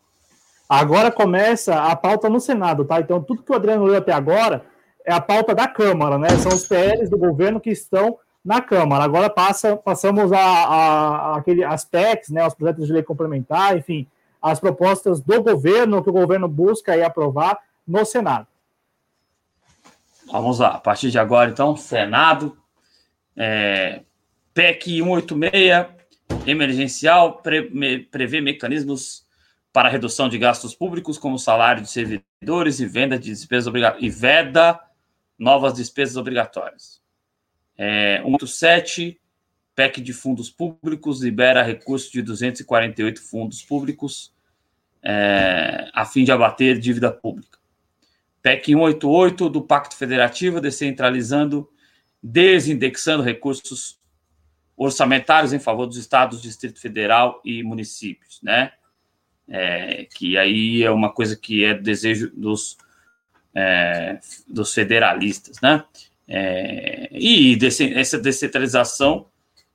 Agora 0.69 1.11
começa 1.11 1.83
a 1.83 1.95
pauta 1.95 2.29
no 2.29 2.39
Senado, 2.39 2.83
tá? 2.83 2.99
Então, 2.99 3.21
tudo 3.23 3.41
que 3.41 3.51
o 3.51 3.55
Adriano 3.55 3.85
leu 3.85 3.97
até 3.97 4.11
agora 4.11 4.65
é 5.05 5.13
a 5.13 5.21
pauta 5.21 5.55
da 5.55 5.67
Câmara, 5.67 6.17
né? 6.17 6.29
São 6.29 6.51
os 6.51 6.67
PLs 6.67 7.09
do 7.09 7.17
governo 7.17 7.59
que 7.59 7.69
estão 7.69 8.19
na 8.43 8.61
Câmara. 8.61 9.03
Agora 9.03 9.29
passa, 9.29 9.77
passamos 9.77 10.31
a, 10.31 10.39
a, 10.39 10.77
a 11.33 11.37
aquele, 11.37 11.63
as 11.63 11.85
PECs, 11.85 12.29
né? 12.29 12.45
Os 12.45 12.53
projetos 12.53 12.85
de 12.85 12.93
lei 12.93 13.01
complementar, 13.01 13.77
enfim, 13.77 14.05
as 14.41 14.59
propostas 14.59 15.21
do 15.21 15.41
governo 15.41 16.03
que 16.03 16.09
o 16.09 16.13
governo 16.13 16.47
busca 16.47 16.91
aí 16.91 17.01
aprovar 17.01 17.57
no 17.87 18.03
Senado. 18.05 18.47
Vamos 20.31 20.59
lá, 20.59 20.69
a 20.69 20.79
partir 20.79 21.09
de 21.09 21.17
agora, 21.17 21.49
então, 21.49 21.77
Senado, 21.77 22.57
é, 23.35 24.01
PEC 24.53 24.97
186, 25.01 25.87
emergencial, 26.45 27.41
pre, 27.41 27.69
me, 27.69 27.99
prevê 27.99 28.41
mecanismos 28.41 29.25
para 29.71 29.89
redução 29.89 30.27
de 30.27 30.37
gastos 30.37 30.75
públicos, 30.75 31.17
como 31.17 31.39
salário 31.39 31.81
de 31.81 31.89
servidores 31.89 32.79
e 32.79 32.85
venda 32.85 33.17
de 33.17 33.29
despesas 33.29 33.67
obrigatórias, 33.67 34.03
e 34.03 34.09
veda 34.09 34.79
novas 35.37 35.73
despesas 35.73 36.17
obrigatórias. 36.17 37.01
É, 37.77 38.17
187, 38.23 39.21
PEC 39.75 40.01
de 40.01 40.11
fundos 40.11 40.49
públicos, 40.49 41.21
libera 41.21 41.61
recurso 41.61 42.11
de 42.11 42.21
248 42.21 43.21
fundos 43.21 43.61
públicos 43.61 44.33
é, 45.03 45.89
a 45.93 46.05
fim 46.05 46.23
de 46.23 46.31
abater 46.31 46.79
dívida 46.79 47.11
pública. 47.11 47.56
PEC 48.41 48.73
188 48.73 49.49
do 49.49 49.61
Pacto 49.61 49.95
Federativo, 49.95 50.61
descentralizando, 50.61 51.69
desindexando 52.21 53.23
recursos 53.23 53.99
orçamentários 54.75 55.53
em 55.53 55.59
favor 55.59 55.87
dos 55.87 55.97
estados, 55.97 56.41
Distrito 56.41 56.79
Federal 56.79 57.41
e 57.43 57.63
municípios, 57.63 58.39
né? 58.43 58.71
É, 59.49 60.05
que 60.13 60.37
aí 60.37 60.83
é 60.83 60.91
uma 60.91 61.11
coisa 61.11 61.35
que 61.35 61.63
é 61.63 61.73
desejo 61.73 62.31
dos 62.35 62.77
é, 63.55 64.19
dos 64.47 64.73
federalistas, 64.73 65.59
né? 65.61 65.83
É, 66.27 67.09
e 67.11 67.57
essa 67.95 68.19
descentralização 68.19 69.27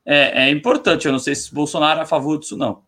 é, 0.05 0.45
é, 0.45 0.51
importante. 0.51 1.07
Eu 1.07 1.13
não 1.13 1.19
sei 1.19 1.35
se 1.35 1.53
Bolsonaro 1.53 2.01
é 2.01 2.03
a 2.03 2.07
favor 2.07 2.39
disso, 2.39 2.57
não. 2.57 2.85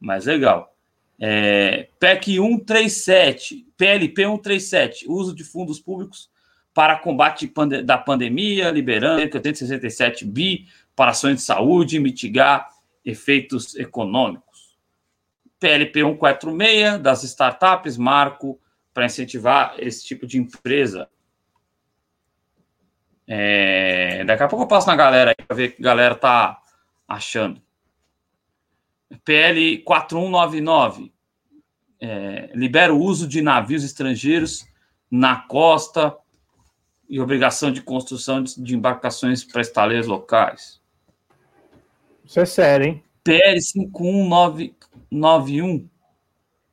Mas 0.00 0.24
legal. 0.24 0.74
É, 1.20 1.88
PEC 1.98 2.36
137, 2.36 3.66
PLP 3.76 4.22
137, 4.22 5.06
uso 5.08 5.34
de 5.34 5.42
fundos 5.42 5.80
públicos 5.80 6.30
para 6.72 6.96
combate 6.96 7.52
da 7.84 7.98
pandemia, 7.98 8.70
liberando 8.70 9.20
867 9.22 10.24
bi 10.24 10.68
para 10.94 11.10
ações 11.10 11.36
de 11.36 11.42
saúde 11.42 11.96
e 11.96 12.00
mitigar 12.00 12.68
efeitos 13.04 13.74
econômicos. 13.74 14.76
PLP 15.58 16.00
146, 16.00 17.00
das 17.00 17.24
startups, 17.24 17.96
marco 17.96 18.60
para 18.94 19.06
incentivar 19.06 19.74
esse 19.78 20.04
tipo 20.04 20.26
de 20.26 20.38
empresa. 20.38 21.08
É, 23.26 24.24
daqui 24.24 24.42
a 24.42 24.48
pouco 24.48 24.64
eu 24.64 24.68
passo 24.68 24.86
na 24.86 24.96
galera 24.96 25.30
aí 25.30 25.46
para 25.46 25.56
ver 25.56 25.68
o 25.70 25.72
que 25.72 25.82
a 25.82 25.84
galera 25.84 26.14
tá 26.14 26.62
achando. 27.06 27.60
PL 29.24 29.78
4199 29.78 31.10
é, 32.00 32.50
libera 32.54 32.94
o 32.94 33.00
uso 33.00 33.26
de 33.26 33.42
navios 33.42 33.82
estrangeiros 33.84 34.64
na 35.10 35.34
costa 35.36 36.16
e 37.08 37.20
obrigação 37.20 37.72
de 37.72 37.82
construção 37.82 38.40
de, 38.42 38.62
de 38.62 38.76
embarcações 38.76 39.42
para 39.42 39.62
estaleiros 39.62 40.06
locais. 40.06 40.80
Isso 42.24 42.38
é 42.38 42.44
sério, 42.44 42.86
hein? 42.86 43.02
PL 43.24 43.58
51991 43.60 45.88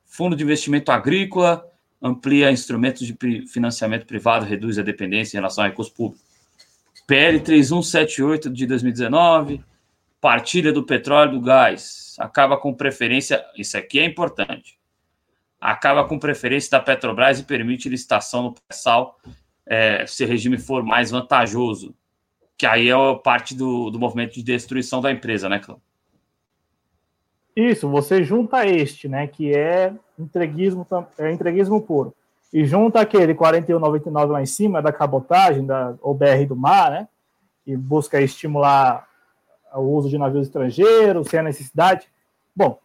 Fundo 0.06 0.36
de 0.36 0.44
Investimento 0.44 0.92
Agrícola 0.92 1.66
amplia 2.02 2.52
instrumentos 2.52 3.06
de 3.06 3.48
financiamento 3.48 4.06
privado, 4.06 4.46
reduz 4.46 4.78
a 4.78 4.82
dependência 4.82 5.36
em 5.36 5.40
relação 5.40 5.64
a 5.64 5.68
recursos 5.68 5.94
públicos. 5.94 6.24
PL 7.08 7.40
3178 7.40 8.50
de 8.50 8.66
2019, 8.66 9.64
partilha 10.26 10.74
do 10.74 10.82
petróleo 10.82 11.34
do 11.34 11.40
gás, 11.40 12.16
acaba 12.18 12.58
com 12.58 12.74
preferência, 12.74 13.46
isso 13.56 13.78
aqui 13.78 14.00
é 14.00 14.06
importante, 14.06 14.80
acaba 15.62 16.04
com 16.04 16.18
preferência 16.18 16.72
da 16.72 16.80
Petrobras 16.80 17.40
e 17.40 17.44
permite 17.44 17.88
licitação 17.88 18.42
no 18.42 18.52
pré-sal 18.52 19.20
é, 19.68 20.04
se 20.08 20.24
o 20.24 20.28
regime 20.28 20.58
for 20.58 20.82
mais 20.82 21.12
vantajoso, 21.12 21.94
que 22.58 22.66
aí 22.66 22.90
é 22.90 22.96
parte 23.24 23.54
do, 23.54 23.92
do 23.92 24.00
movimento 24.00 24.34
de 24.34 24.42
destruição 24.42 25.00
da 25.00 25.12
empresa, 25.12 25.48
né, 25.48 25.60
Cláudio? 25.60 25.84
Isso, 27.56 27.88
você 27.88 28.24
junta 28.24 28.66
este, 28.66 29.08
né, 29.08 29.28
que 29.28 29.54
é 29.54 29.94
entreguismo, 30.18 30.88
é 31.20 31.32
entreguismo 31.32 31.80
puro, 31.84 32.16
e 32.52 32.66
junta 32.66 33.00
aquele 33.00 33.36
41,99 33.36 34.26
lá 34.26 34.42
em 34.42 34.48
cima 34.48 34.82
da 34.82 34.92
cabotagem, 34.92 35.64
da 35.64 35.94
OBR 36.02 36.48
do 36.48 36.56
mar, 36.56 36.90
né, 36.90 37.08
que 37.64 37.78
busca 37.78 38.20
estimular 38.20 39.08
o 39.80 39.96
uso 39.96 40.10
de 40.10 40.18
navios 40.18 40.48
estrangeiros, 40.48 41.28
sem 41.28 41.40
a 41.40 41.44
necessidade. 41.44 42.08
Bom, 42.56 42.80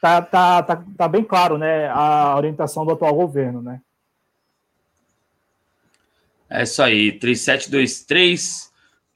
tá, 0.00 0.22
tá, 0.22 0.62
tá, 0.62 0.84
tá 0.96 1.08
bem 1.08 1.24
claro, 1.24 1.58
né, 1.58 1.88
a 1.88 2.36
orientação 2.36 2.84
do 2.84 2.92
atual 2.92 3.14
governo, 3.14 3.62
né. 3.62 3.80
É 6.50 6.62
isso 6.62 6.82
aí, 6.82 7.12
3723, 7.12 8.72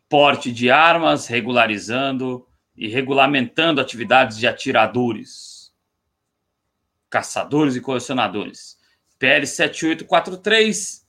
porte 0.08 0.52
de 0.52 0.70
armas, 0.70 1.26
regularizando 1.26 2.46
e 2.76 2.88
regulamentando 2.88 3.80
atividades 3.80 4.36
de 4.36 4.46
atiradores, 4.46 5.72
caçadores 7.08 7.74
e 7.74 7.80
colecionadores. 7.80 8.78
PL 9.18 9.46
7843, 9.46 11.06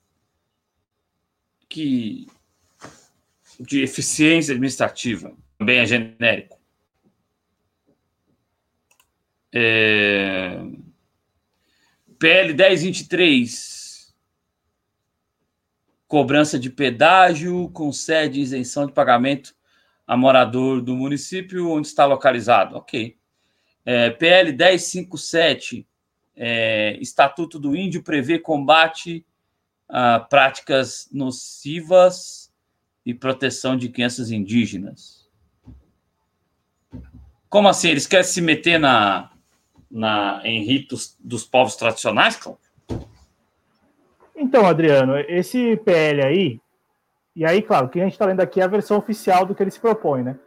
que 1.67 2.27
de 3.59 3.81
eficiência 3.81 4.53
administrativa, 4.53 5.33
também 5.64 5.80
é 5.80 5.85
genérico. 5.85 6.60
É... 9.53 10.60
PL 12.19 12.53
1023, 12.53 14.14
cobrança 16.06 16.60
de 16.60 16.69
pedágio, 16.69 17.69
concede 17.69 18.41
isenção 18.41 18.85
de 18.85 18.91
pagamento 18.91 19.56
a 20.06 20.18
morador 20.18 20.81
do 20.81 20.95
município 20.95 21.69
onde 21.69 21.88
está 21.88 22.06
localizado. 22.06 22.76
Ok. 22.76 23.18
É, 23.85 24.10
PL 24.10 24.52
1057, 24.52 25.88
é, 26.35 26.98
Estatuto 27.02 27.57
do 27.57 27.76
Índio 27.76 28.03
prevê 28.03 28.38
combate 28.40 29.26
a 29.88 30.19
práticas 30.19 31.10
nocivas 31.11 32.53
e 33.06 33.14
proteção 33.14 33.77
de 33.77 33.90
crianças 33.90 34.31
indígenas. 34.31 35.22
Como 37.53 37.67
assim? 37.67 37.89
Eles 37.89 38.07
querem 38.07 38.25
se 38.25 38.41
meter 38.41 38.80
na, 38.80 39.30
na, 39.91 40.41
em 40.43 40.63
ritos 40.63 41.15
dos 41.19 41.45
povos 41.45 41.75
tradicionais, 41.75 42.35
Cláudio? 42.35 42.63
Então, 44.35 44.65
Adriano, 44.65 45.19
esse 45.19 45.77
PL 45.77 46.23
aí, 46.23 46.59
e 47.35 47.45
aí, 47.45 47.61
claro, 47.61 47.85
o 47.85 47.89
que 47.89 48.01
a 48.01 48.03
gente 48.05 48.13
está 48.13 48.25
lendo 48.25 48.39
aqui 48.39 48.59
é 48.59 48.63
a 48.63 48.67
versão 48.67 48.97
oficial 48.97 49.45
do 49.45 49.53
que 49.53 49.61
ele 49.61 49.69
se 49.69 49.80
propõe, 49.80 50.23
né? 50.23 50.39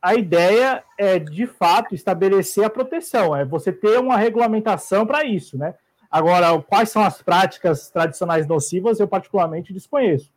A 0.00 0.14
ideia 0.14 0.84
é, 0.96 1.18
de 1.18 1.44
fato, 1.44 1.92
estabelecer 1.92 2.64
a 2.64 2.70
proteção, 2.70 3.34
é 3.34 3.44
você 3.44 3.72
ter 3.72 3.98
uma 3.98 4.16
regulamentação 4.16 5.04
para 5.04 5.24
isso, 5.24 5.58
né? 5.58 5.74
Agora, 6.08 6.62
quais 6.62 6.88
são 6.88 7.02
as 7.02 7.20
práticas 7.20 7.90
tradicionais 7.90 8.46
nocivas, 8.46 9.00
eu 9.00 9.08
particularmente 9.08 9.72
desconheço. 9.72 10.32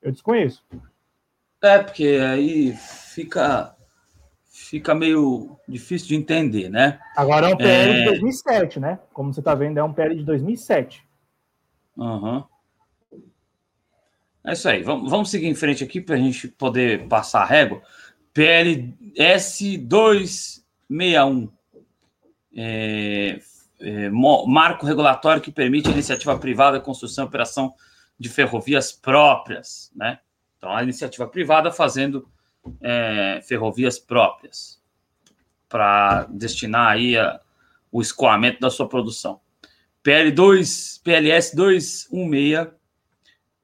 Eu 0.00 0.10
desconheço. 0.10 0.64
É, 1.62 1.80
porque 1.80 2.18
aí 2.18 2.74
fica 2.74 3.75
fica 4.56 4.94
meio 4.94 5.58
difícil 5.68 6.08
de 6.08 6.16
entender, 6.16 6.70
né? 6.70 6.98
Agora 7.14 7.50
é 7.50 7.54
um 7.54 7.56
PL 7.56 7.92
é... 7.92 7.98
de 7.98 8.04
2007, 8.06 8.80
né? 8.80 8.98
Como 9.12 9.30
você 9.32 9.38
está 9.40 9.54
vendo, 9.54 9.78
é 9.78 9.84
um 9.84 9.92
PL 9.92 10.16
de 10.16 10.24
2007. 10.24 11.06
Uhum. 11.96 12.42
É 14.42 14.54
isso 14.54 14.68
aí. 14.68 14.82
Vamos, 14.82 15.10
vamos 15.10 15.30
seguir 15.30 15.46
em 15.46 15.54
frente 15.54 15.84
aqui 15.84 16.00
para 16.00 16.14
a 16.14 16.18
gente 16.18 16.48
poder 16.48 17.06
passar 17.06 17.42
a 17.42 17.46
régua. 17.46 17.82
PL 18.32 18.94
S261. 19.18 21.50
É, 22.58 23.38
é, 23.78 24.08
marco 24.08 24.86
regulatório 24.86 25.42
que 25.42 25.52
permite 25.52 25.88
a 25.88 25.92
iniciativa 25.92 26.38
privada 26.38 26.80
construção 26.80 27.24
e 27.24 27.28
operação 27.28 27.74
de 28.18 28.30
ferrovias 28.30 28.90
próprias, 28.90 29.92
né? 29.94 30.18
Então, 30.56 30.74
a 30.74 30.82
iniciativa 30.82 31.28
privada 31.28 31.70
fazendo 31.70 32.26
é, 32.80 33.40
ferrovias 33.46 33.98
próprias 33.98 34.80
para 35.68 36.24
destinar 36.30 36.92
aí 36.92 37.16
a, 37.16 37.40
o 37.90 38.00
escoamento 38.00 38.60
da 38.60 38.70
sua 38.70 38.88
produção. 38.88 39.40
PL2, 40.04 41.00
PLS 41.02 41.54
216 41.56 42.68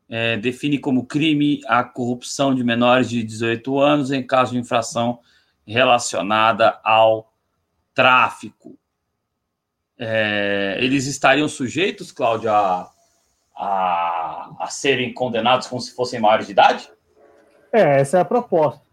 é, 0.09 0.37
define 0.37 0.79
como 0.79 1.07
crime 1.07 1.61
a 1.67 1.85
corrupção 1.85 2.55
de 2.55 2.63
menores 2.63 3.09
de 3.09 3.23
18 3.23 3.79
anos 3.79 4.11
em 4.11 4.27
caso 4.27 4.53
de 4.53 4.59
infração 4.59 5.21
relacionada 5.67 6.81
ao 6.83 7.33
tráfico. 7.95 8.77
É, 9.99 10.77
eles 10.81 11.07
estariam 11.07 11.49
sujeitos, 11.49 12.11
Cláudio, 12.11 12.51
a, 12.51 12.91
a, 13.57 14.51
a 14.59 14.67
serem 14.69 15.15
condenados 15.15 15.67
como 15.67 15.81
se 15.81 15.95
fossem 15.95 16.21
maiores 16.21 16.47
de 16.47 16.53
idade? 16.53 16.91
É, 17.73 18.01
essa 18.01 18.19
é 18.19 18.21
a 18.21 18.25
proposta. 18.25 18.92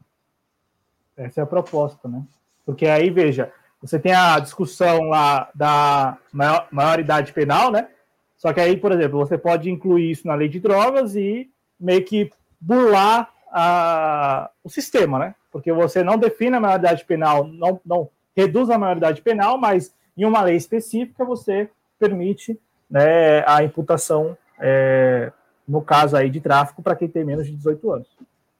Essa 1.20 1.42
é 1.42 1.44
a 1.44 1.48
proposta, 1.48 2.08
né? 2.08 2.24
Porque 2.66 2.88
aí, 2.88 3.10
veja, 3.10 3.52
você 3.82 4.00
tem 4.00 4.14
a 4.14 4.40
discussão 4.40 5.10
lá 5.10 5.50
da 5.54 6.18
maior, 6.32 6.68
maioridade 6.72 7.34
penal, 7.34 7.72
né? 7.72 7.90
Só 8.38 8.54
que 8.54 8.60
aí, 8.60 8.78
por 8.78 8.92
exemplo, 8.94 9.20
você 9.20 9.38
pode 9.38 9.70
incluir 9.70 10.12
isso 10.12 10.26
na 10.26 10.36
lei 10.36 10.48
de 10.48 10.60
drogas 10.60 11.16
e 11.16 11.50
meio 11.78 12.04
que 12.06 12.32
burlar 12.60 13.30
a, 13.52 14.50
o 14.64 14.70
sistema, 14.70 15.20
né? 15.20 15.36
Porque 15.52 15.74
você 15.74 16.04
não 16.04 16.18
define 16.18 16.56
a 16.56 16.60
maioridade 16.60 17.04
penal, 17.04 17.46
não, 17.46 17.82
não 17.86 18.10
reduz 18.36 18.70
a 18.70 18.78
maioridade 18.78 19.22
penal, 19.22 19.58
mas 19.58 19.94
em 20.18 20.24
uma 20.24 20.42
lei 20.42 20.56
específica 20.56 21.26
você 21.26 21.70
permite 22.00 22.58
né, 22.90 23.44
a 23.46 23.62
imputação, 23.64 24.38
é, 24.58 25.32
no 25.68 25.82
caso 25.82 26.16
aí 26.16 26.30
de 26.30 26.40
tráfico, 26.40 26.82
para 26.82 26.96
quem 26.96 27.10
tem 27.10 27.26
menos 27.26 27.46
de 27.46 27.56
18 27.56 27.92
anos. 27.92 28.08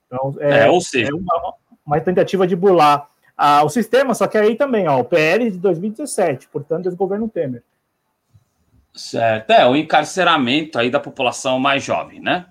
Então, 0.08 0.36
é, 0.40 0.66
é 0.66 0.70
ou 0.70 0.82
seja, 0.82 1.12
é 1.12 1.14
uma, 1.14 1.54
uma, 1.90 2.02
tentativa 2.02 2.46
de 2.46 2.56
burlar 2.56 3.10
ah, 3.42 3.64
o 3.64 3.70
sistema, 3.70 4.14
só 4.14 4.28
que 4.28 4.38
aí 4.38 4.56
também, 4.56 4.88
ó, 4.88 5.00
o 5.00 5.06
PL 5.06 5.50
de 5.50 5.58
2017, 5.58 6.50
portanto, 6.50 6.84
desse 6.84 6.98
governo 6.98 7.30
Temer. 7.30 7.64
Certo, 8.94 9.52
é 9.52 9.66
o 9.66 9.78
encarceramento 9.78 10.78
aí 10.78 10.90
da 10.90 11.00
população 11.00 11.58
mais 11.58 11.82
jovem, 11.82 12.20
né? 12.20 12.48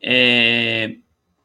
É, 0.00 0.94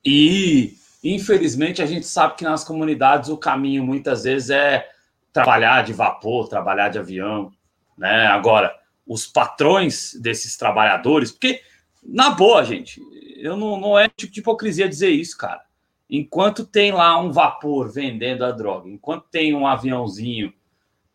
e, 0.06 0.76
infelizmente, 1.04 1.82
a 1.82 1.88
gente 1.88 2.06
sabe 2.06 2.36
que 2.36 2.44
nas 2.44 2.64
comunidades 2.64 3.30
o 3.30 3.38
caminho 3.38 3.84
muitas 3.84 4.26
vezes 4.26 4.52
é 4.52 4.88
trabalhar 5.34 5.84
de 5.84 5.91
vapor, 5.91 6.48
trabalhar 6.48 6.90
de 6.90 6.99
avião, 6.99 7.52
né? 7.98 8.28
Agora, 8.28 8.76
os 9.08 9.26
patrões 9.26 10.14
desses 10.22 10.56
trabalhadores, 10.56 11.32
porque, 11.32 11.62
na 12.04 12.30
boa, 12.30 12.64
gente, 12.64 13.02
eu 13.38 13.58
não, 13.58 13.80
não 13.80 13.98
é 13.98 14.08
tipo 14.08 14.32
de 14.32 14.40
hipocrisia 14.40 14.88
dizer 14.88 15.10
isso, 15.10 15.36
cara. 15.36 15.66
Enquanto 16.09 16.65
tem 16.65 16.91
lá 16.91 17.19
um 17.19 17.31
vapor 17.31 17.91
vendendo 17.91 18.45
a 18.45 18.51
droga, 18.51 18.89
enquanto 18.89 19.25
tem 19.29 19.53
um 19.53 19.67
aviãozinho 19.67 20.53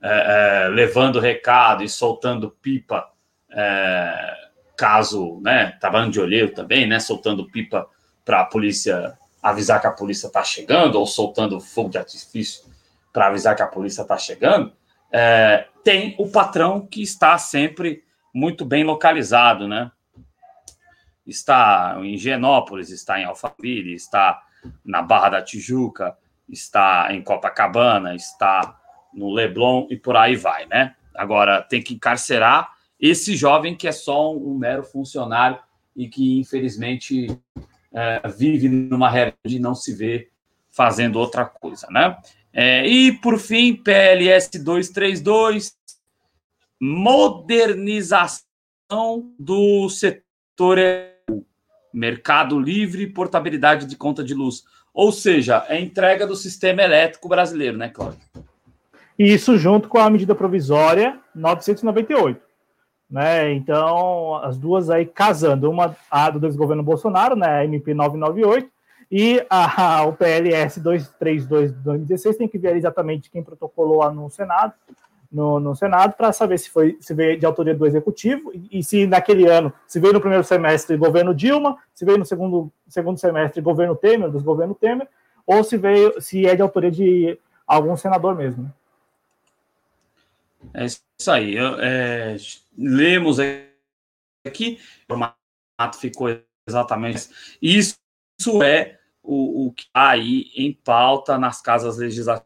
é, 0.01 0.65
é, 0.65 0.69
levando 0.69 1.19
recado 1.19 1.83
e 1.83 1.89
soltando 1.89 2.51
pipa, 2.51 3.09
é, 3.51 4.35
caso, 4.77 5.41
né, 5.41 5.77
trabalhando 5.81 6.13
de 6.13 6.21
olheiro 6.21 6.53
também, 6.53 6.87
né, 6.87 6.99
soltando 7.01 7.49
pipa 7.51 7.89
para 8.25 8.41
a 8.41 8.45
polícia 8.45 9.17
avisar 9.43 9.81
que 9.81 9.87
a 9.87 9.93
polícia 9.93 10.27
está 10.27 10.45
chegando, 10.45 10.97
ou 10.97 11.07
soltando 11.07 11.61
fogo 11.61 11.89
de 11.89 11.99
artifício 11.99 12.65
para 13.13 13.29
avisar 13.29 13.57
que 13.57 13.63
a 13.63 13.67
polícia 13.67 14.03
está 14.03 14.17
chegando, 14.17 14.73
é, 15.11 15.67
tem 15.85 16.15
o 16.19 16.29
patrão 16.31 16.87
que 16.87 17.03
está 17.03 17.37
sempre 17.39 18.05
muito 18.33 18.65
bem 18.65 18.85
localizado, 18.85 19.69
né? 19.69 19.91
Está 21.27 21.97
em 22.01 22.17
Genópolis, 22.17 22.91
está 22.91 23.21
em 23.21 23.25
Alphaville, 23.25 23.95
está 23.95 24.43
na 24.85 25.03
Barra 25.03 25.31
da 25.31 25.43
Tijuca, 25.43 26.17
está 26.49 27.09
em 27.11 27.23
Copacabana, 27.23 28.15
está 28.15 28.79
no 29.13 29.33
Leblon 29.33 29.87
e 29.91 29.97
por 29.97 30.17
aí 30.17 30.37
vai, 30.37 30.67
né? 30.67 30.95
Agora 31.15 31.63
tem 31.63 31.83
que 31.83 31.95
encarcerar 31.95 32.73
esse 32.99 33.37
jovem 33.37 33.77
que 33.77 33.89
é 33.89 33.93
só 33.93 34.35
um, 34.35 34.57
mero 34.57 34.83
funcionário 34.85 35.59
e 35.95 36.09
que 36.09 36.39
infelizmente 36.39 37.27
é, 37.93 38.29
vive 38.29 38.69
numa 38.69 39.11
realidade 39.11 39.57
e 39.57 39.59
não 39.59 39.75
se 39.75 39.93
vê 39.95 40.31
fazendo 40.71 41.19
outra 41.19 41.45
coisa, 41.45 41.87
né? 41.91 42.17
É, 42.53 42.87
e 42.87 43.13
por 43.13 43.39
fim, 43.39 43.75
PLS 43.75 44.51
232, 44.63 45.75
modernização 46.81 48.45
do 49.39 49.89
setor 49.89 50.79
mercado 51.93 52.59
livre 52.59 53.07
portabilidade 53.07 53.87
de 53.87 53.97
conta 53.97 54.23
de 54.23 54.35
luz. 54.35 54.65
Ou 54.95 55.11
seja, 55.11 55.65
é 55.69 55.81
entrega 55.81 56.27
do 56.27 56.37
sistema 56.37 56.83
elétrico 56.83 57.29
brasileiro, 57.29 57.77
né, 57.77 57.89
Cláudio? 57.89 58.21
Isso 59.19 59.57
junto 59.57 59.89
com 59.89 59.99
a 59.99 60.11
medida 60.11 60.35
provisória 60.35 61.19
998. 61.35 62.41
Né? 63.11 63.53
Então, 63.53 64.37
as 64.37 64.57
duas 64.57 64.89
aí 64.89 65.05
casando, 65.05 65.71
uma 65.71 65.95
a 66.11 66.31
do 66.31 66.41
desgoverno 66.41 66.83
Bolsonaro, 66.83 67.37
né, 67.37 67.65
MP 67.65 67.93
998, 67.93 68.71
e 69.11 69.45
a, 69.51 69.99
a, 69.99 70.05
o 70.07 70.15
PLS 70.15 70.81
232 70.81 71.73
de 71.73 71.79
2016 71.81 72.37
tem 72.39 72.49
que 72.49 72.57
ver 72.57 72.75
exatamente 72.75 73.31
quem 73.31 73.43
protocolou 73.43 73.99
lá 73.99 74.11
no 74.11 74.31
Senado, 74.31 74.73
no, 75.33 75.59
no 75.59 75.75
Senado, 75.75 76.15
para 76.15 76.33
saber 76.33 76.59
se 76.59 76.69
foi 76.69 76.99
se 77.01 77.15
veio 77.15 77.39
de 77.39 77.47
autoria 77.47 77.75
do 77.75 77.87
Executivo 77.87 78.53
e, 78.53 78.79
e, 78.79 78.85
se 78.85 79.07
naquele 79.07 79.49
ano, 79.49 79.73
se 79.87 79.99
veio 79.99 80.13
no 80.13 80.21
primeiro 80.21 80.45
semestre 80.45 80.97
governo 80.97 81.35
Dilma, 81.35 81.79
se 81.95 82.05
veio 82.05 82.19
no 82.19 82.25
segundo, 82.27 82.71
segundo 82.87 83.19
semestre 83.19 83.63
governo 83.63 83.97
Temer, 83.97 84.31
dos 84.31 84.43
governo 84.43 84.75
Temer, 84.75 85.09
ou 85.47 85.65
se 85.65 85.79
veio 85.79 86.21
se 86.21 86.47
é 86.47 86.55
de 86.55 86.61
autoria 86.61 86.91
de 86.91 87.39
algum 87.67 87.97
senador 87.97 88.37
mesmo. 88.37 88.65
Né? 88.65 88.71
É 90.75 90.85
isso 90.85 91.31
aí. 91.31 91.57
Eu, 91.57 91.81
é, 91.81 92.37
lemos 92.77 93.39
aqui, 94.47 94.79
o 95.09 95.15
formato 95.15 95.99
ficou 95.99 96.29
exatamente 96.69 97.31
isso. 97.61 97.97
Isso 98.39 98.63
é 98.63 98.99
o, 99.23 99.67
o 99.67 99.73
que 99.73 99.85
está 99.85 100.11
aí 100.11 100.51
em 100.57 100.73
pauta 100.73 101.39
nas 101.39 101.61
casas 101.63 101.97
legislativas 101.99 102.45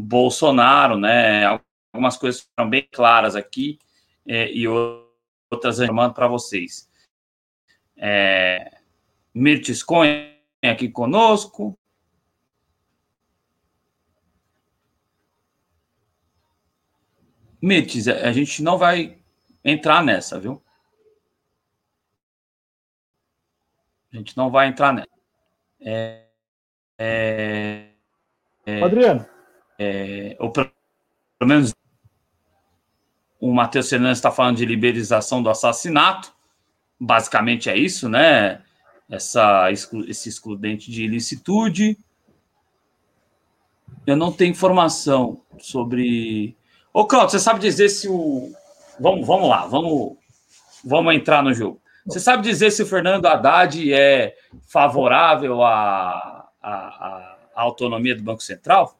Bolsonaro, 0.00 0.96
né? 0.96 1.44
Algumas 1.92 2.16
coisas 2.16 2.48
foram 2.54 2.70
bem 2.70 2.88
claras 2.92 3.34
aqui 3.34 3.80
é, 4.24 4.48
e 4.52 4.68
outras 4.68 5.80
eu 5.80 6.14
para 6.14 6.28
vocês. 6.28 6.88
É, 7.96 8.78
Mirtes 9.34 9.82
Cunha 9.82 10.38
aqui 10.62 10.88
conosco. 10.88 11.76
Mirtes, 17.60 18.06
a 18.06 18.30
gente 18.30 18.62
não 18.62 18.78
vai 18.78 19.18
entrar 19.64 20.04
nessa, 20.04 20.38
viu? 20.38 20.62
A 24.12 24.16
gente 24.16 24.36
não 24.36 24.48
vai 24.48 24.68
entrar 24.68 24.92
nessa. 24.92 25.08
É, 25.80 26.24
é, 26.96 27.88
é, 28.64 28.82
Adriano. 28.82 29.37
É, 29.78 30.36
ou 30.40 30.50
pelo 30.50 30.70
menos 31.42 31.74
o 33.40 33.52
Matheus 33.52 33.88
Fernandes 33.88 34.18
está 34.18 34.30
falando 34.30 34.56
de 34.56 34.66
liberização 34.66 35.42
do 35.42 35.48
assassinato. 35.48 36.32
Basicamente 36.98 37.70
é 37.70 37.76
isso, 37.76 38.08
né? 38.08 38.62
Essa, 39.08 39.70
esse 39.70 40.28
excludente 40.28 40.90
de 40.90 41.04
ilicitude. 41.04 41.96
Eu 44.06 44.16
não 44.16 44.32
tenho 44.32 44.50
informação 44.50 45.40
sobre 45.58 46.56
Ô, 46.98 47.06
Claudio, 47.06 47.30
você 47.30 47.38
sabe 47.38 47.60
dizer 47.60 47.88
se 47.90 48.08
o, 48.08 48.52
vamos, 48.98 49.24
vamos 49.24 49.48
lá, 49.48 49.66
vamos, 49.66 50.16
vamos 50.84 51.14
entrar 51.14 51.44
no 51.44 51.54
jogo. 51.54 51.80
Você 52.04 52.18
sabe 52.18 52.42
dizer 52.42 52.72
se 52.72 52.82
o 52.82 52.86
Fernando 52.86 53.26
Haddad 53.26 53.92
é 53.92 54.34
favorável 54.66 55.62
à, 55.62 56.48
à, 56.60 57.36
à 57.54 57.62
autonomia 57.62 58.16
do 58.16 58.22
Banco 58.24 58.42
Central? 58.42 58.97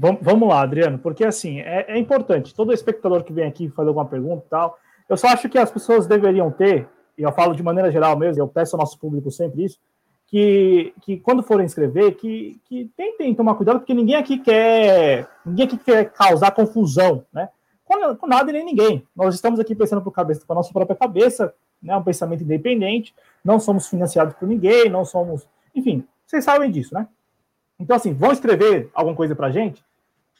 Vamos 0.00 0.48
lá, 0.48 0.62
Adriano, 0.62 0.98
porque 0.98 1.22
assim, 1.24 1.60
é, 1.60 1.84
é, 1.88 1.98
importante. 1.98 2.54
Todo 2.54 2.72
espectador 2.72 3.22
que 3.22 3.34
vem 3.34 3.46
aqui 3.46 3.68
fazer 3.68 3.88
alguma 3.88 4.06
pergunta 4.06 4.42
e 4.46 4.48
tal, 4.48 4.78
eu 5.06 5.16
só 5.16 5.28
acho 5.28 5.46
que 5.46 5.58
as 5.58 5.70
pessoas 5.70 6.06
deveriam 6.06 6.50
ter, 6.50 6.88
e 7.18 7.22
eu 7.22 7.30
falo 7.32 7.54
de 7.54 7.62
maneira 7.62 7.92
geral 7.92 8.16
mesmo, 8.16 8.42
eu 8.42 8.48
peço 8.48 8.74
ao 8.74 8.80
nosso 8.80 8.98
público 8.98 9.30
sempre 9.30 9.64
isso, 9.64 9.78
que, 10.26 10.94
que 11.02 11.18
quando 11.18 11.42
forem 11.42 11.66
escrever, 11.66 12.14
que, 12.14 12.58
que 12.64 12.90
tentem 12.96 13.34
tomar 13.34 13.56
cuidado, 13.56 13.80
porque 13.80 13.92
ninguém 13.92 14.14
aqui 14.14 14.38
quer 14.38 15.28
ninguém 15.44 15.66
aqui 15.66 15.76
quer 15.76 16.10
causar 16.12 16.52
confusão, 16.52 17.26
né? 17.30 17.50
Com, 17.84 18.16
com 18.16 18.26
nada 18.26 18.48
e 18.48 18.52
nem 18.54 18.64
ninguém. 18.64 19.06
Nós 19.14 19.34
estamos 19.34 19.60
aqui 19.60 19.74
pensando 19.74 20.00
por 20.00 20.12
cabeça, 20.12 20.46
com 20.46 20.52
a 20.54 20.56
nossa 20.56 20.72
própria 20.72 20.96
cabeça, 20.96 21.52
né? 21.82 21.94
Um 21.94 22.02
pensamento 22.02 22.42
independente, 22.42 23.14
não 23.44 23.60
somos 23.60 23.86
financiados 23.86 24.34
por 24.34 24.48
ninguém, 24.48 24.88
não 24.88 25.04
somos. 25.04 25.46
Enfim, 25.74 26.06
vocês 26.26 26.42
sabem 26.42 26.70
disso, 26.70 26.94
né? 26.94 27.06
Então, 27.78 27.96
assim, 27.96 28.14
vão 28.14 28.32
escrever 28.32 28.88
alguma 28.94 29.16
coisa 29.16 29.34
pra 29.34 29.50
gente? 29.50 29.82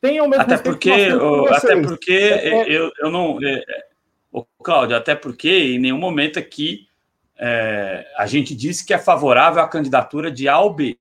Tenham 0.01 0.27
o 0.27 0.28
mesmo 0.28 0.43
até 0.43 0.56
porque, 0.56 0.90
Até 1.51 1.81
porque 1.82 2.12
é, 2.12 2.48
é, 2.48 2.72
eu, 2.72 2.90
eu 2.98 3.10
não. 3.10 3.39
É, 3.43 3.55
é 3.56 3.90
Cláudio, 4.62 4.97
até 4.97 5.14
porque 5.14 5.48
em 5.48 5.78
nenhum 5.78 5.98
momento 5.98 6.39
aqui 6.39 6.86
é, 7.36 8.06
a 8.16 8.27
gente 8.27 8.55
disse 8.55 8.85
que 8.85 8.94
é 8.94 8.98
favorável 8.98 9.62
à 9.62 9.68
candidatura 9.68 10.31
de 10.31 10.48
A 10.48 10.59
ou 10.59 10.72
B. 10.72 10.98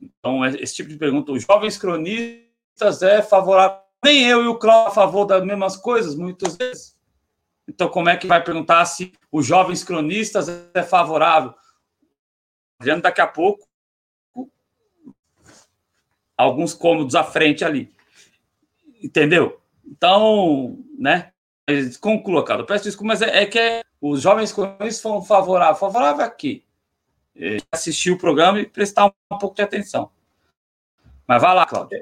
Então, 0.00 0.44
é, 0.44 0.50
esse 0.56 0.74
tipo 0.74 0.90
de 0.90 0.96
pergunta, 0.96 1.32
os 1.32 1.42
jovens 1.42 1.78
cronistas 1.78 3.02
é 3.02 3.22
favorável. 3.22 3.78
Nem 4.04 4.26
eu 4.26 4.44
e 4.44 4.46
o 4.46 4.58
Cláudio 4.58 4.88
a 4.88 4.94
favor 4.94 5.24
das 5.24 5.44
mesmas 5.44 5.76
coisas, 5.76 6.14
muitas 6.14 6.56
vezes. 6.56 6.96
Então, 7.66 7.88
como 7.88 8.08
é 8.08 8.16
que 8.16 8.26
vai 8.26 8.42
perguntar 8.42 8.84
se 8.84 9.12
os 9.30 9.46
jovens 9.46 9.82
cronistas 9.82 10.48
é 10.74 10.82
favorável? 10.82 11.54
Daqui 13.00 13.20
a 13.20 13.26
pouco, 13.26 13.66
alguns 16.36 16.74
cômodos 16.74 17.14
à 17.14 17.22
frente 17.22 17.64
ali. 17.64 17.92
Entendeu? 19.02 19.60
Então, 19.84 20.78
né? 20.98 21.32
Conclua, 22.00 22.44
cara. 22.44 22.64
peço 22.64 22.84
desculpa, 22.84 23.08
mas 23.08 23.22
é, 23.22 23.42
é 23.42 23.46
que 23.46 23.58
é 23.58 23.82
os 24.00 24.20
jovens 24.20 24.52
comunistas 24.52 25.00
foram 25.00 25.22
favoráveis. 25.22 25.78
Favorável 25.78 26.24
aqui. 26.24 26.64
É, 27.34 27.58
assistir 27.70 28.10
o 28.10 28.18
programa 28.18 28.60
e 28.60 28.66
prestar 28.66 29.06
um, 29.06 29.38
pouco 29.38 29.56
de 29.56 29.62
atenção. 29.62 30.10
Mas 31.26 31.40
vai 31.40 31.54
lá, 31.54 31.64
Cláudio. 31.64 31.98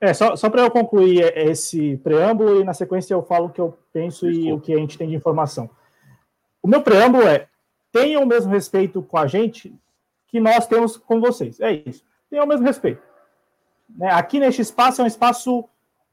É, 0.00 0.14
só, 0.14 0.34
só 0.36 0.48
para 0.48 0.62
eu 0.62 0.70
concluir 0.70 1.36
esse 1.36 1.98
preâmbulo 1.98 2.60
e 2.60 2.64
na 2.64 2.72
sequência 2.72 3.12
eu 3.12 3.22
falo 3.22 3.46
o 3.46 3.50
que 3.50 3.60
eu 3.60 3.78
penso 3.92 4.26
Desculpa. 4.26 4.48
e 4.48 4.52
o 4.52 4.60
que 4.60 4.72
a 4.72 4.78
gente 4.78 4.96
tem 4.96 5.08
de 5.08 5.14
informação. 5.14 5.68
O 6.62 6.68
meu 6.68 6.80
preâmbulo 6.80 7.26
é: 7.26 7.48
tenham 7.92 8.22
o 8.22 8.26
mesmo 8.26 8.50
respeito 8.50 9.02
com 9.02 9.18
a 9.18 9.26
gente 9.26 9.74
que 10.28 10.40
nós 10.40 10.66
temos 10.66 10.96
com 10.96 11.20
vocês. 11.20 11.60
É 11.60 11.72
isso. 11.72 12.04
Tenham 12.30 12.44
o 12.44 12.48
mesmo 12.48 12.64
respeito. 12.64 13.02
Né? 13.88 14.10
Aqui 14.10 14.38
neste 14.38 14.62
espaço 14.62 15.00
é 15.00 15.04
um 15.04 15.08
espaço 15.08 15.68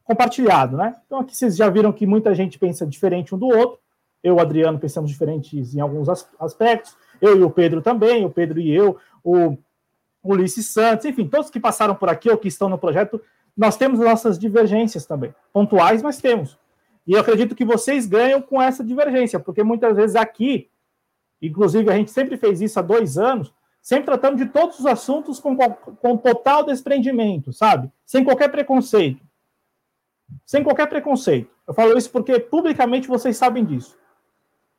compartilhado, 0.08 0.78
né? 0.78 0.96
Então 1.06 1.20
aqui 1.20 1.36
vocês 1.36 1.56
já 1.56 1.70
viram 1.70 1.92
que 1.92 2.08
muita 2.08 2.34
gente 2.34 2.58
pensa 2.58 2.88
diferente 2.88 3.36
um 3.36 3.38
do 3.38 3.48
outro 3.48 3.80
eu 4.24 4.34
e 4.34 4.38
o 4.38 4.40
Adriano 4.40 4.80
pensamos 4.80 5.10
diferentes 5.10 5.76
em 5.76 5.80
alguns 5.80 6.10
aspectos, 6.40 6.96
eu 7.22 7.40
e 7.40 7.44
o 7.44 7.50
Pedro 7.50 7.82
também, 7.82 8.26
o 8.26 8.30
Pedro 8.30 8.60
e 8.60 8.74
eu, 8.74 8.98
o 9.24 9.58
Ulisses 10.24 10.68
Santos, 10.68 11.06
enfim, 11.06 11.28
todos 11.28 11.50
que 11.50 11.60
passaram 11.60 11.96
por 11.96 12.10
aqui 12.10 12.30
ou 12.30 12.38
que 12.38 12.48
estão 12.48 12.68
no 12.68 12.78
projeto, 12.78 13.22
nós 13.56 13.78
temos 13.78 14.00
nossas 14.00 14.38
divergências 14.38 15.06
também, 15.06 15.34
pontuais, 15.54 16.02
mas 16.02 16.20
temos. 16.20 16.58
E 17.06 17.14
eu 17.14 17.22
acredito 17.22 17.56
que 17.56 17.64
vocês 17.64 18.06
ganham 18.06 18.42
com 18.42 18.62
essa 18.62 18.84
divergência, 18.84 19.40
porque 19.40 19.64
muitas 19.64 19.96
vezes 19.96 20.16
aqui, 20.16 20.70
inclusive 21.42 21.90
a 21.90 21.96
gente 21.96 22.12
sempre 22.12 22.38
fez 22.38 22.62
isso 22.62 22.78
há 22.78 22.82
dois 22.82 23.18
anos, 23.18 23.54
sempre 23.82 24.06
tratando 24.06 24.38
de 24.38 24.48
todos 24.48 24.80
os 24.80 24.86
assuntos 24.86 25.40
com, 25.40 25.56
com 25.56 26.18
total 26.18 26.66
desprendimento, 26.66 27.54
sabe? 27.54 27.90
Sem 28.06 28.24
qualquer 28.24 28.50
preconceito. 28.50 29.26
Sem 30.46 30.64
qualquer 30.64 30.88
preconceito. 30.88 31.50
Eu 31.68 31.74
falo 31.74 31.98
isso 31.98 32.10
porque 32.12 32.40
publicamente 32.40 33.08
vocês 33.08 33.38
sabem 33.38 33.66
disso. 33.66 33.98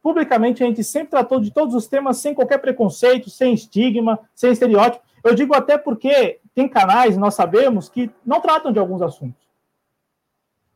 Publicamente, 0.02 0.62
a 0.62 0.66
gente 0.66 0.82
sempre 0.84 1.10
tratou 1.10 1.40
de 1.40 1.52
todos 1.52 1.74
os 1.74 1.86
temas 1.86 2.18
sem 2.18 2.34
qualquer 2.34 2.58
preconceito, 2.58 3.28
sem 3.28 3.52
estigma, 3.52 4.18
sem 4.34 4.52
estereótipo. 4.52 5.04
Eu 5.24 5.34
digo 5.34 5.54
até 5.54 5.76
porque 5.76 6.40
tem 6.54 6.68
canais, 6.68 7.16
nós 7.16 7.34
sabemos, 7.34 7.88
que 7.88 8.10
não 8.24 8.40
tratam 8.40 8.72
de 8.72 8.78
alguns 8.78 9.02
assuntos. 9.02 9.46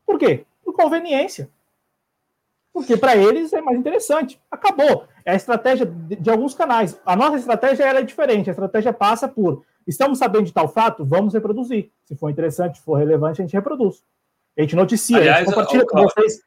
Por 0.05 0.19
quê? 0.19 0.45
Por 0.65 0.75
conveniência. 0.75 1.51
Porque 2.73 2.97
para 2.97 3.17
eles 3.17 3.53
é 3.53 3.61
mais 3.61 3.79
interessante. 3.79 4.41
Acabou. 4.51 5.07
É 5.25 5.33
a 5.33 5.37
estratégia 5.37 5.87
de, 5.87 6.31
alguns 6.31 6.55
canais. 6.55 7.01
A 7.05 7.15
nossa 7.15 7.37
estratégia 7.37 7.85
era 7.85 8.03
diferente. 8.03 8.51
A 8.51 8.53
estratégia 8.53 8.93
passa 8.93 9.29
por: 9.29 9.65
estamos 9.87 10.19
sabendo 10.19 10.45
de 10.45 10.53
tal 10.53 10.69
fato, 10.69 11.05
vamos 11.05 11.35
reproduzir. 11.35 11.91
Se 12.05 12.17
for 12.17 12.31
interessante, 12.31 12.79
se 12.79 12.85
for 12.85 12.95
relevante, 12.95 13.41
a 13.41 13.45
gente 13.45 13.55
reproduz. 13.55 14.03
A 14.57 14.63
gente 14.63 14.77
noticia, 14.77 15.17
Aliás, 15.17 15.37
a 15.37 15.41
gente 15.41 15.55
compartilha 15.55 15.87
com 15.87 16.03
vocês 16.03 16.43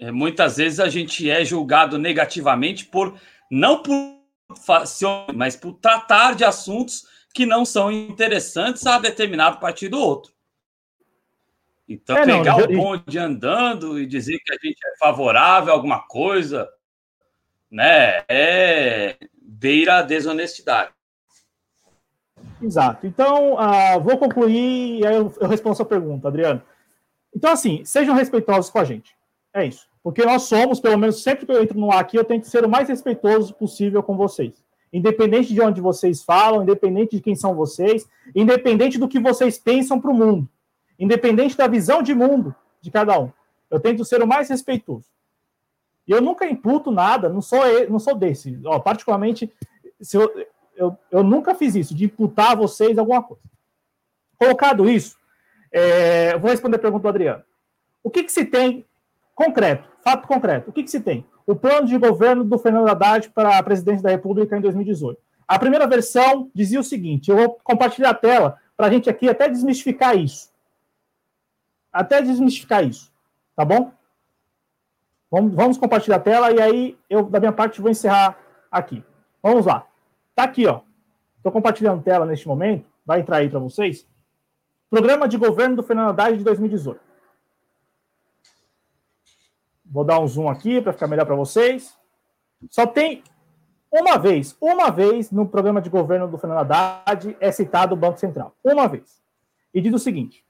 é, 0.00 0.12
muitas 0.12 0.56
vezes 0.56 0.78
a 0.78 0.88
gente 0.88 1.28
é 1.28 1.44
julgado 1.44 1.98
negativamente 1.98 2.86
por 2.86 3.18
não 3.50 3.82
por 3.82 4.16
mas 5.34 5.56
por 5.56 5.74
tratar 5.74 6.34
de 6.34 6.44
assuntos 6.44 7.06
que 7.34 7.44
não 7.44 7.64
são 7.64 7.92
interessantes 7.92 8.86
a 8.86 8.98
determinado 8.98 9.58
partido 9.58 9.98
ou 9.98 10.06
outro. 10.06 10.32
Então, 11.86 12.16
é, 12.16 12.24
pegar 12.24 12.56
não, 12.56 12.64
o 12.64 12.68
bonde 12.68 13.18
andando 13.18 14.00
e 14.00 14.06
dizer 14.06 14.38
que 14.38 14.52
a 14.52 14.56
gente 14.62 14.78
é 14.86 14.96
favorável 14.98 15.72
a 15.72 15.76
alguma 15.76 16.00
coisa, 16.00 16.68
né, 17.70 18.24
é 18.28 19.16
beira 19.34 19.98
a 19.98 20.02
desonestidade. 20.02 20.92
Exato. 22.60 23.06
Então, 23.06 23.54
uh, 23.54 24.00
vou 24.00 24.18
concluir 24.18 25.00
e 25.00 25.06
aí 25.06 25.16
eu, 25.16 25.32
eu 25.40 25.48
respondo 25.48 25.72
a 25.72 25.76
sua 25.76 25.86
pergunta, 25.86 26.28
Adriano. 26.28 26.62
Então, 27.34 27.52
assim, 27.52 27.84
sejam 27.84 28.14
respeitosos 28.14 28.70
com 28.70 28.78
a 28.78 28.84
gente. 28.84 29.16
É 29.52 29.64
isso. 29.64 29.86
Porque 30.02 30.24
nós 30.24 30.44
somos, 30.44 30.80
pelo 30.80 30.98
menos 30.98 31.22
sempre 31.22 31.44
que 31.44 31.52
eu 31.52 31.62
entro 31.62 31.78
no 31.78 31.92
ar 31.92 32.00
aqui, 32.00 32.16
eu 32.16 32.24
tento 32.24 32.48
ser 32.48 32.64
o 32.64 32.68
mais 32.68 32.88
respeitoso 32.88 33.54
possível 33.54 34.02
com 34.02 34.16
vocês. 34.16 34.64
Independente 34.92 35.52
de 35.52 35.60
onde 35.60 35.80
vocês 35.80 36.22
falam, 36.22 36.62
independente 36.62 37.16
de 37.16 37.22
quem 37.22 37.34
são 37.34 37.54
vocês, 37.54 38.08
independente 38.34 38.98
do 38.98 39.08
que 39.08 39.18
vocês 39.18 39.58
pensam 39.58 40.00
para 40.00 40.10
o 40.10 40.14
mundo, 40.14 40.48
independente 40.98 41.56
da 41.56 41.66
visão 41.66 42.02
de 42.02 42.14
mundo 42.14 42.54
de 42.80 42.90
cada 42.90 43.18
um. 43.20 43.30
Eu 43.70 43.78
tento 43.78 44.04
ser 44.04 44.22
o 44.22 44.26
mais 44.26 44.48
respeitoso. 44.48 45.06
E 46.06 46.12
eu 46.12 46.22
nunca 46.22 46.48
imputo 46.48 46.90
nada, 46.90 47.28
não 47.28 47.42
sou, 47.42 47.60
não 47.90 47.98
sou 47.98 48.14
desse. 48.14 48.58
Ó, 48.64 48.78
particularmente, 48.78 49.52
se 50.00 50.16
eu, 50.16 50.32
eu, 50.78 50.96
eu 51.10 51.22
nunca 51.22 51.54
fiz 51.54 51.74
isso, 51.74 51.94
de 51.94 52.06
imputar 52.06 52.52
a 52.52 52.54
vocês 52.54 52.96
alguma 52.96 53.22
coisa. 53.22 53.42
Colocado 54.36 54.88
isso, 54.88 55.16
é, 55.72 56.32
eu 56.34 56.40
vou 56.40 56.50
responder 56.50 56.76
a 56.76 56.80
pergunta 56.80 57.02
do 57.02 57.08
Adriano. 57.08 57.42
O 58.02 58.10
que, 58.10 58.22
que 58.22 58.32
se 58.32 58.44
tem 58.44 58.86
Concreto, 59.38 59.88
fato 60.02 60.26
concreto. 60.26 60.68
O 60.68 60.72
que, 60.72 60.82
que 60.82 60.90
se 60.90 60.98
tem? 60.98 61.24
O 61.46 61.54
plano 61.54 61.86
de 61.86 61.96
governo 61.96 62.42
do 62.42 62.58
Fernando 62.58 62.88
Haddad 62.88 63.30
para 63.30 63.56
a 63.56 63.62
presidência 63.62 64.02
da 64.02 64.10
República 64.10 64.58
em 64.58 64.60
2018. 64.60 65.16
A 65.46 65.56
primeira 65.60 65.86
versão 65.86 66.50
dizia 66.52 66.80
o 66.80 66.82
seguinte: 66.82 67.30
eu 67.30 67.36
vou 67.36 67.50
compartilhar 67.62 68.10
a 68.10 68.14
tela 68.14 68.58
para 68.76 68.88
a 68.88 68.90
gente 68.90 69.08
aqui 69.08 69.28
até 69.28 69.48
desmistificar 69.48 70.18
isso. 70.18 70.50
Até 71.92 72.20
desmistificar 72.20 72.84
isso. 72.84 73.12
Tá 73.54 73.64
bom? 73.64 73.92
Vamos, 75.30 75.54
vamos 75.54 75.78
compartilhar 75.78 76.16
a 76.16 76.20
tela 76.20 76.50
e 76.50 76.60
aí 76.60 76.98
eu, 77.08 77.22
da 77.22 77.38
minha 77.38 77.52
parte, 77.52 77.80
vou 77.80 77.92
encerrar 77.92 78.36
aqui. 78.72 79.04
Vamos 79.40 79.66
lá. 79.66 79.86
Tá 80.38 80.44
aqui, 80.44 80.68
ó. 80.68 80.82
Estou 81.36 81.50
compartilhando 81.50 82.00
tela 82.00 82.24
neste 82.24 82.46
momento. 82.46 82.88
Vai 83.04 83.18
entrar 83.18 83.38
aí 83.38 83.50
para 83.50 83.58
vocês. 83.58 84.06
Programa 84.88 85.26
de 85.26 85.36
governo 85.36 85.74
do 85.74 85.82
Fernando 85.82 86.10
Haddad 86.10 86.38
de 86.38 86.44
2018. 86.44 87.00
Vou 89.84 90.04
dar 90.04 90.20
um 90.20 90.28
zoom 90.28 90.48
aqui 90.48 90.80
para 90.80 90.92
ficar 90.92 91.08
melhor 91.08 91.26
para 91.26 91.34
vocês. 91.34 91.98
Só 92.70 92.86
tem 92.86 93.24
uma 93.90 94.16
vez, 94.16 94.56
uma 94.60 94.92
vez 94.92 95.32
no 95.32 95.44
programa 95.44 95.82
de 95.82 95.90
governo 95.90 96.28
do 96.28 96.38
Fernando 96.38 96.60
Haddad 96.60 97.36
é 97.40 97.50
citado 97.50 97.94
o 97.94 97.98
Banco 97.98 98.20
Central. 98.20 98.54
Uma 98.62 98.86
vez. 98.86 99.20
E 99.74 99.80
diz 99.80 99.92
o 99.92 99.98
seguinte: 99.98 100.46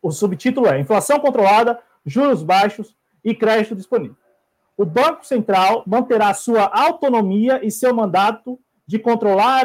o 0.00 0.12
subtítulo 0.12 0.68
é 0.68 0.78
Inflação 0.78 1.18
controlada, 1.18 1.80
juros 2.06 2.44
baixos 2.44 2.96
e 3.24 3.34
crédito 3.34 3.74
disponível. 3.74 4.16
O 4.76 4.84
Banco 4.84 5.26
Central 5.26 5.82
manterá 5.88 6.32
sua 6.34 6.70
autonomia 6.72 7.66
e 7.66 7.68
seu 7.68 7.92
mandato 7.92 8.60
de 8.92 8.98
controlar 8.98 9.64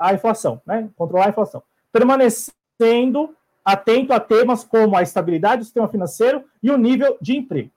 a 0.00 0.14
inflação, 0.14 0.58
né? 0.66 0.88
Controlar 0.96 1.26
a 1.26 1.28
inflação, 1.28 1.62
permanecendo 1.92 3.36
atento 3.62 4.14
a 4.14 4.18
temas 4.18 4.64
como 4.64 4.96
a 4.96 5.02
estabilidade 5.02 5.58
do 5.58 5.64
sistema 5.66 5.86
financeiro 5.86 6.42
e 6.62 6.70
o 6.70 6.78
nível 6.78 7.18
de 7.20 7.36
emprego. 7.36 7.70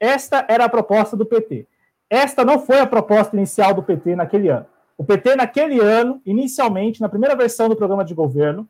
Esta 0.00 0.44
era 0.48 0.64
a 0.64 0.68
proposta 0.68 1.16
do 1.16 1.24
PT. 1.24 1.68
Esta 2.10 2.44
não 2.44 2.58
foi 2.58 2.80
a 2.80 2.86
proposta 2.88 3.36
inicial 3.36 3.72
do 3.72 3.84
PT 3.84 4.16
naquele 4.16 4.48
ano. 4.48 4.66
O 4.98 5.04
PT, 5.04 5.36
naquele 5.36 5.78
ano, 5.78 6.20
inicialmente, 6.26 7.00
na 7.00 7.08
primeira 7.08 7.36
versão 7.36 7.68
do 7.68 7.76
programa 7.76 8.04
de 8.04 8.12
governo, 8.12 8.68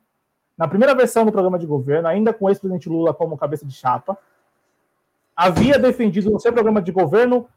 na 0.58 0.68
primeira 0.68 0.94
versão 0.94 1.24
do 1.24 1.32
programa 1.32 1.58
de 1.58 1.64
governo, 1.64 2.06
ainda 2.06 2.34
com 2.34 2.44
o 2.44 2.50
ex-presidente 2.50 2.86
Lula 2.86 3.14
como 3.14 3.38
cabeça 3.38 3.64
de 3.64 3.72
chapa, 3.72 4.18
havia 5.34 5.78
defendido 5.78 6.30
no 6.30 6.38
seu 6.38 6.52
programa 6.52 6.82
de 6.82 6.92
governo 6.92 7.48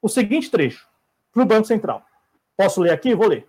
o 0.00 0.08
seguinte 0.08 0.50
trecho 0.50 0.88
para 1.30 1.42
o 1.42 1.46
Banco 1.46 1.66
Central. 1.66 2.07
Posso 2.58 2.80
ler 2.80 2.90
aqui? 2.90 3.14
Vou 3.14 3.28
ler. 3.28 3.46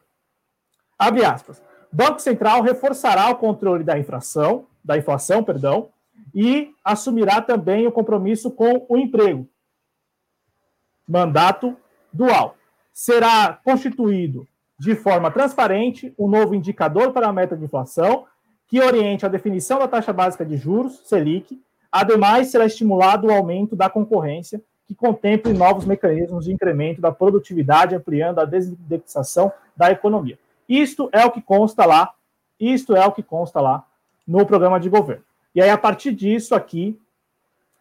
Abre 0.98 1.26
aspas. 1.26 1.60
Banco 1.91 2.19
Central 2.19 2.61
reforçará 2.61 3.27
o 3.31 3.38
controle 3.38 3.84
da 3.84 3.98
inflação, 3.98 4.68
da 4.86 4.95
inflação, 4.99 5.44
perdão, 5.44 5.90
e 6.34 6.72
assumirá 6.86 7.41
também 7.41 7.88
o 7.88 7.91
compromisso 7.91 8.52
com 8.52 8.86
o 8.88 8.98
emprego. 8.98 9.49
Mandato 11.07 11.76
dual. 12.14 12.56
Será 12.94 13.60
constituído 13.64 14.48
de 14.77 14.95
forma 14.95 15.31
transparente 15.31 16.14
um 16.18 16.27
novo 16.27 16.53
indicador 16.53 17.11
para 17.11 17.27
a 17.27 17.34
meta 17.34 17.57
de 17.57 17.65
inflação 17.65 18.27
que 18.68 18.80
oriente 18.80 19.26
a 19.26 19.30
definição 19.30 19.80
da 19.80 19.88
taxa 19.88 20.14
básica 20.14 20.45
de 20.45 20.56
juros, 20.56 21.02
Selic. 21.06 21.60
Ademais, 21.91 22.49
será 22.49 22.68
estimulado 22.68 23.26
o 23.26 23.31
aumento 23.31 23.76
da 23.76 23.90
concorrência, 23.90 24.61
que 24.90 24.95
contemple 24.95 25.53
novos 25.53 25.86
mecanismos 25.86 26.45
de 26.45 26.52
incremento 26.52 26.99
da 26.99 27.11
produtividade, 27.11 27.94
ampliando 27.94 28.40
a 28.40 28.45
desindexação 28.45 29.52
da 29.78 29.91
economia. 29.91 30.40
Isto 30.68 31.11
é 31.14 31.24
o 31.24 31.30
que 31.30 31.44
consta 31.44 31.86
lá, 31.86 32.11
isto 32.60 32.95
é 32.95 33.06
o 33.06 33.11
que 33.11 33.22
consta 33.22 33.61
lá 33.61 33.86
no 34.28 34.44
programa 34.48 34.80
de 34.80 34.90
governo. 34.90 35.24
E 35.53 35.61
aí, 35.61 35.70
a 35.70 35.78
partir 35.78 36.11
disso 36.11 36.56
aqui, 36.56 36.99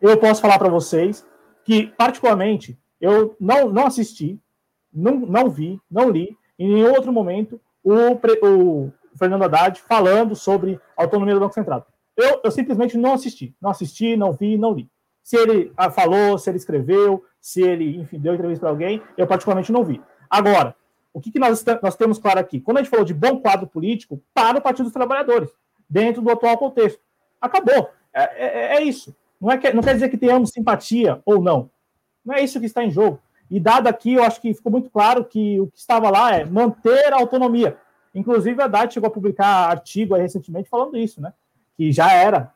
eu 0.03 0.19
posso 0.19 0.43
falar 0.43 0.59
para 0.59 0.69
vocês 0.69 1.27
que, 1.65 1.87
particularmente, 1.87 2.79
eu 3.01 3.35
não, 3.41 3.71
não 3.71 3.87
assisti, 3.87 4.39
não, 4.93 5.15
não 5.15 5.49
vi, 5.49 5.81
não 5.91 6.11
li, 6.11 6.37
em 6.59 6.75
nenhum 6.75 6.93
outro 6.93 7.11
momento, 7.11 7.59
o, 7.83 7.95
o 8.43 8.93
Fernando 9.19 9.45
Haddad 9.45 9.81
falando 9.81 10.37
sobre 10.37 10.79
autonomia 10.95 11.33
do 11.33 11.41
Banco 11.41 11.55
Central. 11.55 11.87
Eu, 12.15 12.43
eu 12.45 12.51
simplesmente 12.51 12.99
não 12.99 13.15
assisti. 13.15 13.57
Não 13.63 13.71
assisti, 13.71 14.15
não 14.15 14.31
vi, 14.31 14.59
não 14.59 14.75
li. 14.75 14.91
Se 15.23 15.37
ele 15.37 15.73
ah, 15.77 15.91
falou, 15.91 16.39
se 16.39 16.49
ele 16.51 16.57
escreveu, 16.57 17.25
se 17.41 17.63
ele, 17.63 17.97
enfim, 17.99 18.19
deu 18.19 18.35
entrevista 18.35 18.61
para 18.61 18.71
alguém, 18.71 19.03
eu 19.17 19.27
particularmente 19.27 19.73
não 19.73 19.85
vi. 19.85 20.01
Agora, 20.29 20.75
o 21.13 21.21
que, 21.21 21.31
que 21.31 21.39
nós, 21.39 21.65
nós 21.83 21.97
temos 21.97 22.19
claro 22.19 22.41
aqui? 22.41 22.61
Quando 22.61 22.79
a 22.79 22.83
gente 22.83 22.91
falou 22.91 23.05
de 23.05 23.15
bom 23.15 23.41
quadro 23.41 23.67
político, 23.67 24.23
para 24.33 24.59
o 24.59 24.63
Partido 24.63 24.85
dos 24.85 24.93
Trabalhadores, 24.93 25.51
dentro 25.89 26.21
do 26.21 26.31
atual 26.31 26.57
contexto. 26.59 27.01
Acabou. 27.41 27.91
É, 28.13 28.23
é, 28.23 28.77
é 28.77 28.83
isso. 28.83 29.17
Não, 29.41 29.51
é 29.51 29.59
que, 29.59 29.73
não 29.73 29.83
quer 29.83 29.95
dizer 29.95 30.09
que 30.09 30.17
tenhamos 30.17 30.51
simpatia 30.51 31.21
ou 31.25 31.41
não. 31.41 31.71
Não 32.25 32.35
é 32.35 32.43
isso 32.43 32.61
que 32.61 32.67
está 32.67 32.85
em 32.85 32.91
jogo. 32.91 33.21
E 33.51 33.59
dado 33.59 33.87
aqui, 33.87 34.15
eu 34.15 34.25
acho 34.25 34.41
que 34.41 34.53
ficou 34.53 34.71
muito 34.71 34.91
claro 34.91 35.25
que 35.25 35.59
o 35.61 35.69
que 35.69 35.79
estava 35.79 36.11
lá 36.11 36.35
é 36.35 36.45
manter 36.45 37.13
a 37.13 37.17
autonomia. 37.17 37.79
Inclusive, 38.15 38.61
a 38.61 38.67
Haddad 38.67 38.93
chegou 38.93 39.09
a 39.09 39.13
publicar 39.13 39.71
artigo 39.71 40.15
recentemente 40.15 40.69
falando 40.69 40.97
isso, 40.97 41.21
né? 41.21 41.33
Que 41.77 41.91
já 41.93 42.13
era, 42.13 42.53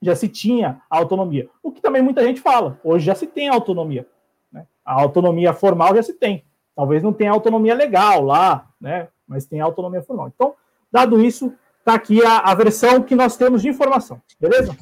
já 0.00 0.14
se 0.14 0.28
tinha 0.28 0.82
autonomia. 0.90 1.48
O 1.62 1.70
que 1.70 1.80
também 1.80 2.02
muita 2.02 2.22
gente 2.22 2.40
fala. 2.40 2.78
Hoje 2.84 3.06
já 3.06 3.14
se 3.14 3.26
tem 3.26 3.48
autonomia. 3.48 4.06
Né? 4.52 4.66
A 4.84 5.00
autonomia 5.00 5.52
formal 5.52 5.94
já 5.96 6.02
se 6.02 6.14
tem. 6.14 6.44
Talvez 6.74 7.02
não 7.02 7.12
tenha 7.12 7.30
autonomia 7.30 7.74
legal 7.74 8.22
lá, 8.22 8.68
né? 8.80 9.08
Mas 9.26 9.46
tem 9.46 9.60
autonomia 9.60 10.02
formal. 10.02 10.30
Então, 10.34 10.54
dado 10.90 11.24
isso, 11.24 11.52
está 11.78 11.94
aqui 11.94 12.24
a, 12.24 12.38
a 12.38 12.54
versão 12.54 13.02
que 13.02 13.14
nós 13.14 13.36
temos 13.36 13.62
de 13.62 13.68
informação. 13.68 14.20
Beleza? 14.40 14.76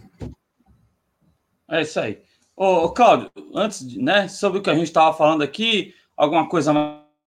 É 1.69 1.83
isso 1.83 2.01
aí. 2.01 2.21
Ô, 2.57 2.89
Cláudio, 2.91 3.31
antes, 3.55 3.97
né, 3.97 4.29
sobre 4.29 4.59
o 4.59 4.63
que 4.63 4.71
a 4.71 4.75
gente 4.75 4.85
estava 4.85 5.13
falando 5.17 5.43
aqui, 5.43 5.95
alguma 6.17 6.49
coisa 6.49 6.73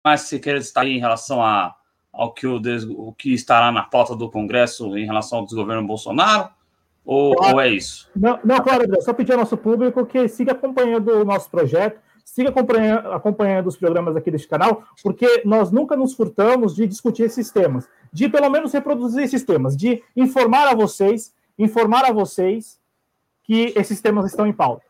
mais 0.05 0.23
que 0.23 0.29
você 0.29 0.39
queira 0.39 0.59
destacar 0.59 0.89
em 0.89 0.99
relação 0.99 1.43
a, 1.43 1.75
ao 2.13 2.33
que, 2.33 2.47
o, 2.47 2.61
o 2.97 3.13
que 3.13 3.33
estará 3.33 3.73
na 3.73 3.83
pauta 3.83 4.15
do 4.15 4.31
Congresso 4.31 4.97
em 4.97 5.07
relação 5.07 5.39
ao 5.39 5.45
desgoverno 5.45 5.87
Bolsonaro? 5.87 6.51
Ou, 7.05 7.37
claro. 7.37 7.55
ou 7.55 7.61
é 7.61 7.69
isso? 7.71 8.11
Não, 8.17 8.39
não, 8.43 8.61
claro, 8.61 8.85
André, 8.85 9.01
só 9.01 9.13
pedir 9.13 9.33
ao 9.33 9.39
nosso 9.39 9.57
público 9.57 10.07
que 10.07 10.27
siga 10.29 10.53
acompanhando 10.53 11.09
o 11.09 11.25
nosso 11.25 11.51
projeto, 11.51 12.01
siga 12.25 12.49
acompanhando, 12.49 13.13
acompanhando 13.13 13.67
os 13.67 13.77
programas 13.77 14.17
aqui 14.17 14.31
deste 14.31 14.49
canal, 14.49 14.83
porque 15.03 15.43
nós 15.45 15.71
nunca 15.71 15.95
nos 15.97 16.15
furtamos 16.15 16.75
de 16.75 16.87
discutir 16.87 17.25
esses 17.25 17.51
temas, 17.51 17.87
de 18.13 18.29
pelo 18.29 18.49
menos 18.49 18.73
reproduzir 18.73 19.25
esses 19.25 19.45
temas, 19.45 19.77
de 19.77 20.03
informar 20.17 20.69
a 20.69 20.75
vocês, 20.75 21.35
informar 21.59 22.05
a 22.07 22.13
vocês 22.13 22.81
que 23.43 23.75
esses 23.77 24.01
temas 24.01 24.25
estão 24.27 24.47
em 24.47 24.53
pauta. 24.53 24.87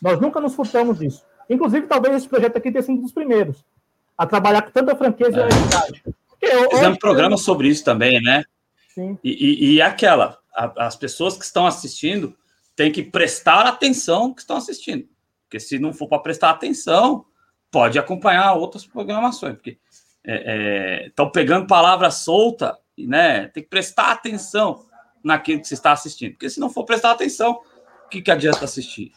Nós 0.00 0.20
nunca 0.20 0.40
nos 0.40 0.54
furtamos 0.54 0.98
disso. 0.98 1.24
Inclusive, 1.50 1.86
talvez 1.86 2.16
esse 2.16 2.28
projeto 2.28 2.56
aqui 2.56 2.70
tenha 2.70 2.82
sido 2.82 2.98
um 2.98 3.02
dos 3.02 3.12
primeiros 3.12 3.64
a 4.16 4.26
trabalhar 4.26 4.62
com 4.62 4.70
tanta 4.70 4.94
franqueza 4.94 5.36
é. 5.36 5.40
e 5.40 5.42
honestidade. 5.42 6.04
Fizemos 6.70 6.98
programa 6.98 7.36
sobre 7.36 7.68
isso 7.68 7.84
também, 7.84 8.20
né? 8.22 8.44
Sim. 8.94 9.18
E, 9.22 9.30
e, 9.30 9.74
e 9.74 9.82
aquela, 9.82 10.38
a, 10.56 10.86
as 10.86 10.96
pessoas 10.96 11.36
que 11.36 11.44
estão 11.44 11.66
assistindo 11.66 12.36
têm 12.74 12.90
que 12.90 13.02
prestar 13.02 13.66
atenção 13.66 14.32
que 14.32 14.40
estão 14.40 14.56
assistindo. 14.56 15.06
Porque 15.44 15.60
se 15.60 15.78
não 15.78 15.92
for 15.92 16.08
para 16.08 16.18
prestar 16.18 16.50
atenção, 16.50 17.26
pode 17.70 17.98
acompanhar 17.98 18.54
outras 18.54 18.86
programações. 18.86 19.54
Porque 19.54 19.78
estão 21.06 21.26
é, 21.26 21.28
é, 21.28 21.32
pegando 21.32 21.66
palavra 21.66 22.10
solta, 22.10 22.76
né? 22.98 23.48
Tem 23.48 23.62
que 23.62 23.68
prestar 23.68 24.12
atenção 24.12 24.86
naquilo 25.22 25.60
que 25.60 25.68
você 25.68 25.74
está 25.74 25.92
assistindo. 25.92 26.32
Porque 26.32 26.50
se 26.50 26.58
não 26.58 26.70
for 26.70 26.84
prestar 26.84 27.12
atenção, 27.12 27.60
o 28.06 28.08
que, 28.08 28.22
que 28.22 28.30
adianta 28.30 28.64
assistir? 28.64 29.12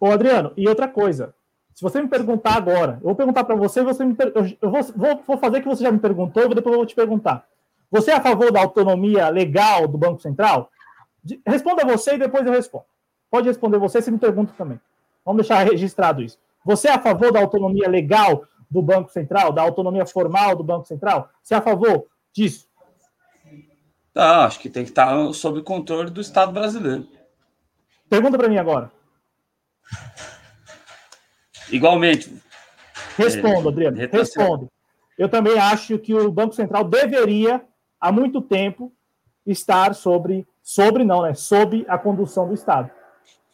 Ô, 0.00 0.06
Adriano, 0.06 0.52
e 0.56 0.68
outra 0.68 0.86
coisa, 0.86 1.34
se 1.74 1.82
você 1.82 2.00
me 2.00 2.08
perguntar 2.08 2.54
agora, 2.54 2.98
eu 3.00 3.06
vou 3.06 3.16
perguntar 3.16 3.44
para 3.44 3.56
você, 3.56 3.82
você 3.82 4.04
me 4.04 4.14
per... 4.14 4.32
eu 4.34 4.70
vou, 4.70 5.22
vou, 5.26 5.38
fazer 5.38 5.60
que 5.60 5.68
você 5.68 5.82
já 5.82 5.90
me 5.90 5.98
perguntou, 5.98 6.48
depois 6.54 6.72
eu 6.72 6.78
vou 6.78 6.86
te 6.86 6.94
perguntar. 6.94 7.46
Você 7.90 8.10
é 8.10 8.14
a 8.16 8.22
favor 8.22 8.52
da 8.52 8.60
autonomia 8.60 9.28
legal 9.28 9.88
do 9.88 9.96
Banco 9.96 10.20
Central? 10.20 10.70
Responda 11.46 11.84
você 11.84 12.14
e 12.14 12.18
depois 12.18 12.46
eu 12.46 12.52
respondo. 12.52 12.84
Pode 13.30 13.48
responder 13.48 13.78
você, 13.78 14.00
se 14.00 14.10
me 14.10 14.18
pergunta 14.18 14.52
também. 14.56 14.80
Vamos 15.24 15.42
deixar 15.42 15.62
registrado 15.62 16.22
isso. 16.22 16.38
Você 16.64 16.88
é 16.88 16.92
a 16.92 16.98
favor 16.98 17.32
da 17.32 17.40
autonomia 17.40 17.88
legal 17.88 18.44
do 18.70 18.82
Banco 18.82 19.10
Central, 19.10 19.52
da 19.52 19.62
autonomia 19.62 20.06
formal 20.06 20.54
do 20.56 20.64
Banco 20.64 20.86
Central? 20.86 21.30
Você 21.42 21.54
é 21.54 21.58
a 21.58 21.62
favor 21.62 22.06
disso? 22.32 22.68
Tá, 24.12 24.44
acho 24.44 24.58
que 24.58 24.68
tem 24.68 24.84
que 24.84 24.90
estar 24.90 25.32
sob 25.32 25.62
controle 25.62 26.10
do 26.10 26.20
Estado 26.20 26.52
brasileiro. 26.52 27.06
Pergunta 28.08 28.36
para 28.36 28.48
mim 28.48 28.58
agora. 28.58 28.90
Igualmente. 31.70 32.34
Respondo, 33.16 33.68
Adriano. 33.68 34.00
É, 34.00 34.06
respondo. 34.06 34.70
Eu 35.18 35.28
também 35.28 35.58
acho 35.58 35.98
que 35.98 36.14
o 36.14 36.30
Banco 36.30 36.54
Central 36.54 36.84
deveria, 36.84 37.64
há 38.00 38.12
muito 38.12 38.40
tempo, 38.40 38.92
estar 39.46 39.94
sobre, 39.94 40.46
sobre 40.62 41.04
não, 41.04 41.22
né? 41.22 41.34
Sob 41.34 41.84
a 41.88 41.98
condução 41.98 42.46
do 42.46 42.54
Estado. 42.54 42.90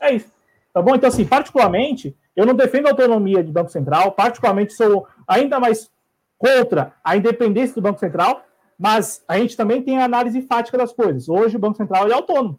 É 0.00 0.12
isso. 0.12 0.32
Tá 0.72 0.82
bom? 0.82 0.94
Então, 0.94 1.08
assim, 1.08 1.24
particularmente, 1.24 2.16
eu 2.34 2.44
não 2.44 2.54
defendo 2.54 2.86
a 2.86 2.90
autonomia 2.90 3.42
de 3.42 3.52
Banco 3.52 3.70
Central, 3.70 4.12
particularmente 4.12 4.72
sou 4.72 5.06
ainda 5.26 5.60
mais 5.60 5.90
contra 6.36 6.94
a 7.02 7.16
independência 7.16 7.74
do 7.74 7.82
Banco 7.82 8.00
Central, 8.00 8.44
mas 8.78 9.22
a 9.28 9.38
gente 9.38 9.56
também 9.56 9.82
tem 9.82 9.98
a 9.98 10.04
análise 10.04 10.42
fática 10.42 10.76
das 10.76 10.92
coisas. 10.92 11.28
Hoje 11.28 11.56
o 11.56 11.60
Banco 11.60 11.76
Central 11.76 12.08
é 12.08 12.12
autônomo. 12.12 12.58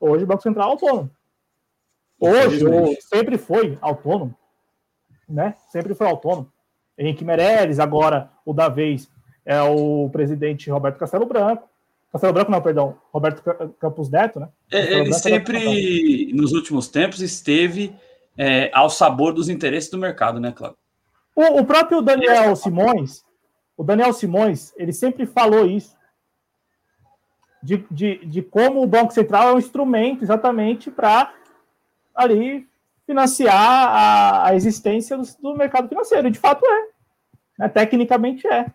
Hoje 0.00 0.24
o 0.24 0.26
Banco 0.26 0.42
Central 0.42 0.68
é 0.68 0.72
autônomo. 0.72 1.10
Hoje, 2.18 2.64
sempre 3.00 3.38
foi 3.38 3.78
autônomo, 3.80 4.34
né? 5.28 5.54
Sempre 5.68 5.94
foi 5.94 6.06
autônomo. 6.06 6.50
Henrique 6.98 7.24
Meirelles, 7.24 7.78
agora 7.78 8.30
o 8.44 8.54
da 8.54 8.68
vez 8.68 9.08
é 9.46 9.62
o 9.62 10.10
presidente 10.10 10.68
Roberto 10.68 10.98
Castelo 10.98 11.24
Branco. 11.24 11.68
Castelo 12.12 12.32
Branco, 12.32 12.50
não, 12.50 12.60
perdão, 12.60 12.98
Roberto 13.12 13.42
Campos 13.78 14.10
Neto, 14.10 14.40
né? 14.40 14.48
É, 14.70 14.80
ele 14.80 15.04
Branco, 15.04 15.14
sempre, 15.14 16.32
nos 16.34 16.52
últimos 16.52 16.88
tempos, 16.88 17.20
esteve 17.20 17.94
é, 18.36 18.70
ao 18.74 18.90
sabor 18.90 19.32
dos 19.32 19.48
interesses 19.48 19.90
do 19.90 19.98
mercado, 19.98 20.40
né, 20.40 20.52
Cláudio? 20.52 20.78
O, 21.34 21.60
o 21.60 21.64
próprio 21.64 22.02
Daniel 22.02 22.56
Simões, 22.56 23.24
o 23.76 23.84
Daniel 23.84 24.12
Simões, 24.12 24.72
ele 24.76 24.92
sempre 24.92 25.26
falou 25.26 25.66
isso. 25.66 25.94
De, 27.62 27.84
de, 27.90 28.24
de 28.24 28.42
como 28.42 28.82
o 28.82 28.86
Banco 28.86 29.12
Central 29.12 29.48
é 29.48 29.54
um 29.54 29.58
instrumento 29.58 30.22
exatamente 30.22 30.90
para 30.90 31.32
ali 32.14 32.66
financiar 33.06 33.54
a, 33.54 34.48
a 34.48 34.54
existência 34.54 35.16
do, 35.16 35.24
do, 35.40 35.56
mercado 35.56 35.88
financeiro. 35.88 36.30
De 36.30 36.38
fato 36.38 36.64
é. 36.64 36.86
Né? 37.58 37.68
Tecnicamente 37.68 38.46
é. 38.46 38.66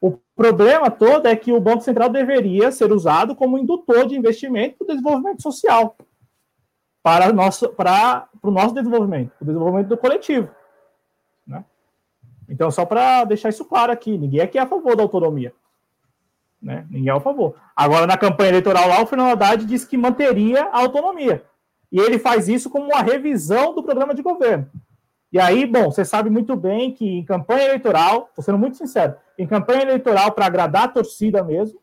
O 0.00 0.18
problema 0.34 0.90
todo 0.90 1.26
é 1.26 1.36
que 1.36 1.52
o 1.52 1.60
Banco 1.60 1.82
Central 1.82 2.08
deveria 2.08 2.72
ser 2.72 2.90
usado 2.90 3.36
como 3.36 3.58
indutor 3.58 4.06
de 4.06 4.16
investimento 4.16 4.78
para 4.78 4.84
o 4.84 4.88
desenvolvimento 4.88 5.42
social, 5.42 5.96
para, 7.02 7.32
nosso, 7.32 7.68
para, 7.70 8.28
para 8.40 8.50
o 8.50 8.52
nosso 8.52 8.74
desenvolvimento, 8.74 9.32
o 9.40 9.44
desenvolvimento 9.44 9.88
do 9.88 9.98
coletivo. 9.98 10.48
Né? 11.46 11.62
Então, 12.48 12.70
só 12.70 12.86
para 12.86 13.24
deixar 13.24 13.50
isso 13.50 13.64
claro 13.64 13.92
aqui, 13.92 14.16
ninguém 14.16 14.40
aqui 14.40 14.58
é 14.58 14.62
a 14.62 14.66
favor 14.66 14.96
da 14.96 15.02
autonomia. 15.02 15.52
Né? 16.60 16.86
Ninguém 16.90 17.12
é 17.12 17.16
a 17.16 17.20
favor. 17.20 17.56
Agora, 17.76 18.06
na 18.06 18.16
campanha 18.16 18.50
eleitoral 18.50 18.88
lá, 18.88 19.02
o 19.02 19.06
Fernando 19.06 19.32
Haddad 19.32 19.64
disse 19.66 19.86
que 19.86 19.96
manteria 19.96 20.64
a 20.64 20.80
autonomia. 20.80 21.44
E 21.92 21.98
ele 21.98 22.18
faz 22.18 22.48
isso 22.48 22.70
como 22.70 22.86
uma 22.86 23.02
revisão 23.02 23.74
do 23.74 23.82
programa 23.82 24.14
de 24.14 24.22
governo. 24.22 24.70
E 25.32 25.38
aí, 25.38 25.64
bom, 25.64 25.90
você 25.90 26.04
sabe 26.04 26.28
muito 26.28 26.56
bem 26.56 26.92
que 26.92 27.18
em 27.18 27.24
campanha 27.24 27.64
eleitoral, 27.64 28.26
estou 28.28 28.42
sendo 28.42 28.58
muito 28.58 28.76
sincero, 28.76 29.14
em 29.38 29.46
campanha 29.46 29.82
eleitoral, 29.82 30.32
para 30.32 30.46
agradar 30.46 30.84
a 30.84 30.88
torcida 30.88 31.42
mesmo, 31.44 31.80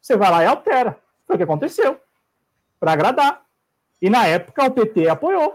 você 0.00 0.16
vai 0.16 0.30
lá 0.30 0.42
e 0.42 0.46
altera. 0.46 0.98
Foi 1.26 1.36
o 1.36 1.38
que 1.38 1.44
aconteceu. 1.44 1.98
para 2.78 2.92
agradar. 2.92 3.42
E 4.00 4.08
na 4.08 4.26
época 4.26 4.64
o 4.64 4.70
PT 4.70 5.08
apoiou. 5.08 5.54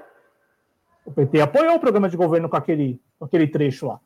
O 1.04 1.12
PT 1.12 1.42
apoiou 1.42 1.76
o 1.76 1.80
programa 1.80 2.10
de 2.10 2.18
governo 2.18 2.48
com 2.48 2.56
aquele, 2.56 3.02
com 3.18 3.26
aquele 3.26 3.48
trecho 3.48 3.88
lá. 3.88 4.00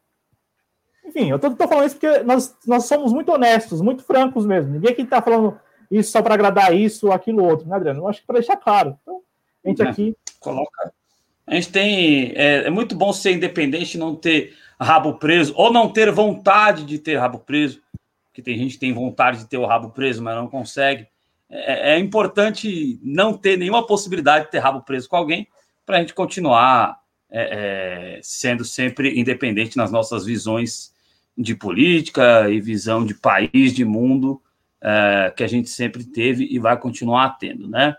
Enfim, 1.05 1.29
eu 1.29 1.37
estou 1.37 1.67
falando 1.67 1.87
isso 1.87 1.97
porque 1.97 2.19
nós, 2.23 2.55
nós 2.67 2.85
somos 2.85 3.11
muito 3.11 3.31
honestos, 3.31 3.81
muito 3.81 4.03
francos 4.03 4.45
mesmo. 4.45 4.73
Ninguém 4.73 4.91
aqui 4.91 5.01
está 5.01 5.21
falando 5.21 5.59
isso 5.89 6.11
só 6.11 6.21
para 6.21 6.35
agradar 6.35 6.73
isso, 6.73 7.11
aquilo, 7.11 7.43
outro, 7.43 7.67
né, 7.67 7.75
Adriano? 7.75 8.01
Eu 8.01 8.07
acho 8.07 8.21
que 8.21 8.27
para 8.27 8.39
deixar 8.39 8.57
claro. 8.57 8.97
Então, 9.01 9.21
a 9.65 9.69
gente 9.69 9.81
é, 9.81 9.89
aqui. 9.89 10.15
Coloca. 10.39 10.93
A 11.49 11.55
gente 11.55 11.69
tem. 11.69 12.31
É, 12.35 12.67
é 12.67 12.69
muito 12.69 12.95
bom 12.95 13.11
ser 13.11 13.31
independente, 13.31 13.97
não 13.97 14.15
ter 14.15 14.55
rabo 14.79 15.15
preso, 15.15 15.51
ou 15.57 15.73
não 15.73 15.89
ter 15.89 16.11
vontade 16.11 16.85
de 16.85 16.99
ter 16.99 17.17
rabo 17.17 17.39
preso, 17.39 17.81
que 18.31 18.41
tem 18.41 18.55
gente 18.55 18.75
que 18.75 18.79
tem 18.79 18.93
vontade 18.93 19.39
de 19.39 19.49
ter 19.49 19.57
o 19.57 19.65
rabo 19.65 19.89
preso, 19.89 20.21
mas 20.21 20.35
não 20.35 20.47
consegue. 20.47 21.07
É, 21.49 21.95
é 21.95 21.99
importante 21.99 22.99
não 23.01 23.33
ter 23.33 23.57
nenhuma 23.57 23.85
possibilidade 23.85 24.45
de 24.45 24.51
ter 24.51 24.59
rabo 24.59 24.83
preso 24.83 25.09
com 25.09 25.15
alguém 25.15 25.47
para 25.87 25.97
a 25.97 25.99
gente 25.99 26.13
continuar 26.13 26.99
é, 27.31 28.17
é, 28.17 28.19
sendo 28.21 28.63
sempre 28.63 29.19
independente 29.19 29.75
nas 29.75 29.91
nossas 29.91 30.25
visões 30.25 30.93
de 31.35 31.55
política 31.55 32.47
e 32.47 32.61
visão 32.61 33.03
de 33.03 33.15
país, 33.15 33.73
de 33.73 33.83
mundo, 33.83 34.39
é, 34.79 35.33
que 35.35 35.43
a 35.43 35.47
gente 35.47 35.69
sempre 35.69 36.03
teve 36.03 36.45
e 36.45 36.59
vai 36.59 36.77
continuar 36.77 37.39
tendo, 37.39 37.67
né? 37.67 37.95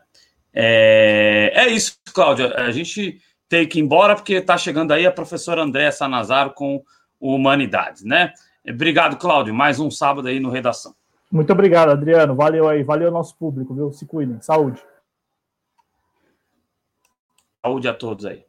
É, 0.55 1.51
é 1.53 1.69
isso, 1.69 1.99
Cláudia. 2.13 2.55
A 2.55 2.71
gente 2.71 3.21
tem 3.51 3.67
que 3.67 3.81
ir 3.81 3.83
embora 3.83 4.15
porque 4.15 4.35
está 4.35 4.57
chegando 4.57 4.93
aí 4.93 5.05
a 5.05 5.11
professora 5.11 5.61
Andréa 5.61 5.91
Sanazaro 5.91 6.53
com 6.53 6.83
Humanidades, 7.21 8.05
né? 8.05 8.33
Obrigado, 8.67 9.19
Cláudio. 9.19 9.53
Mais 9.53 9.81
um 9.81 9.91
sábado 9.91 10.29
aí 10.29 10.39
no 10.39 10.51
Redação. 10.51 10.95
Muito 11.31 11.53
obrigado, 11.53 11.91
Adriano. 11.91 12.35
Valeu 12.35 12.69
aí. 12.69 12.85
Valeu 12.85 13.11
nosso 13.11 13.37
público, 13.37 13.75
viu? 13.75 13.93
Se 13.93 14.07
cuidem. 14.07 14.41
Saúde. 14.41 14.81
Saúde 17.61 17.89
a 17.89 17.95
todos 17.95 18.25
aí. 18.25 18.45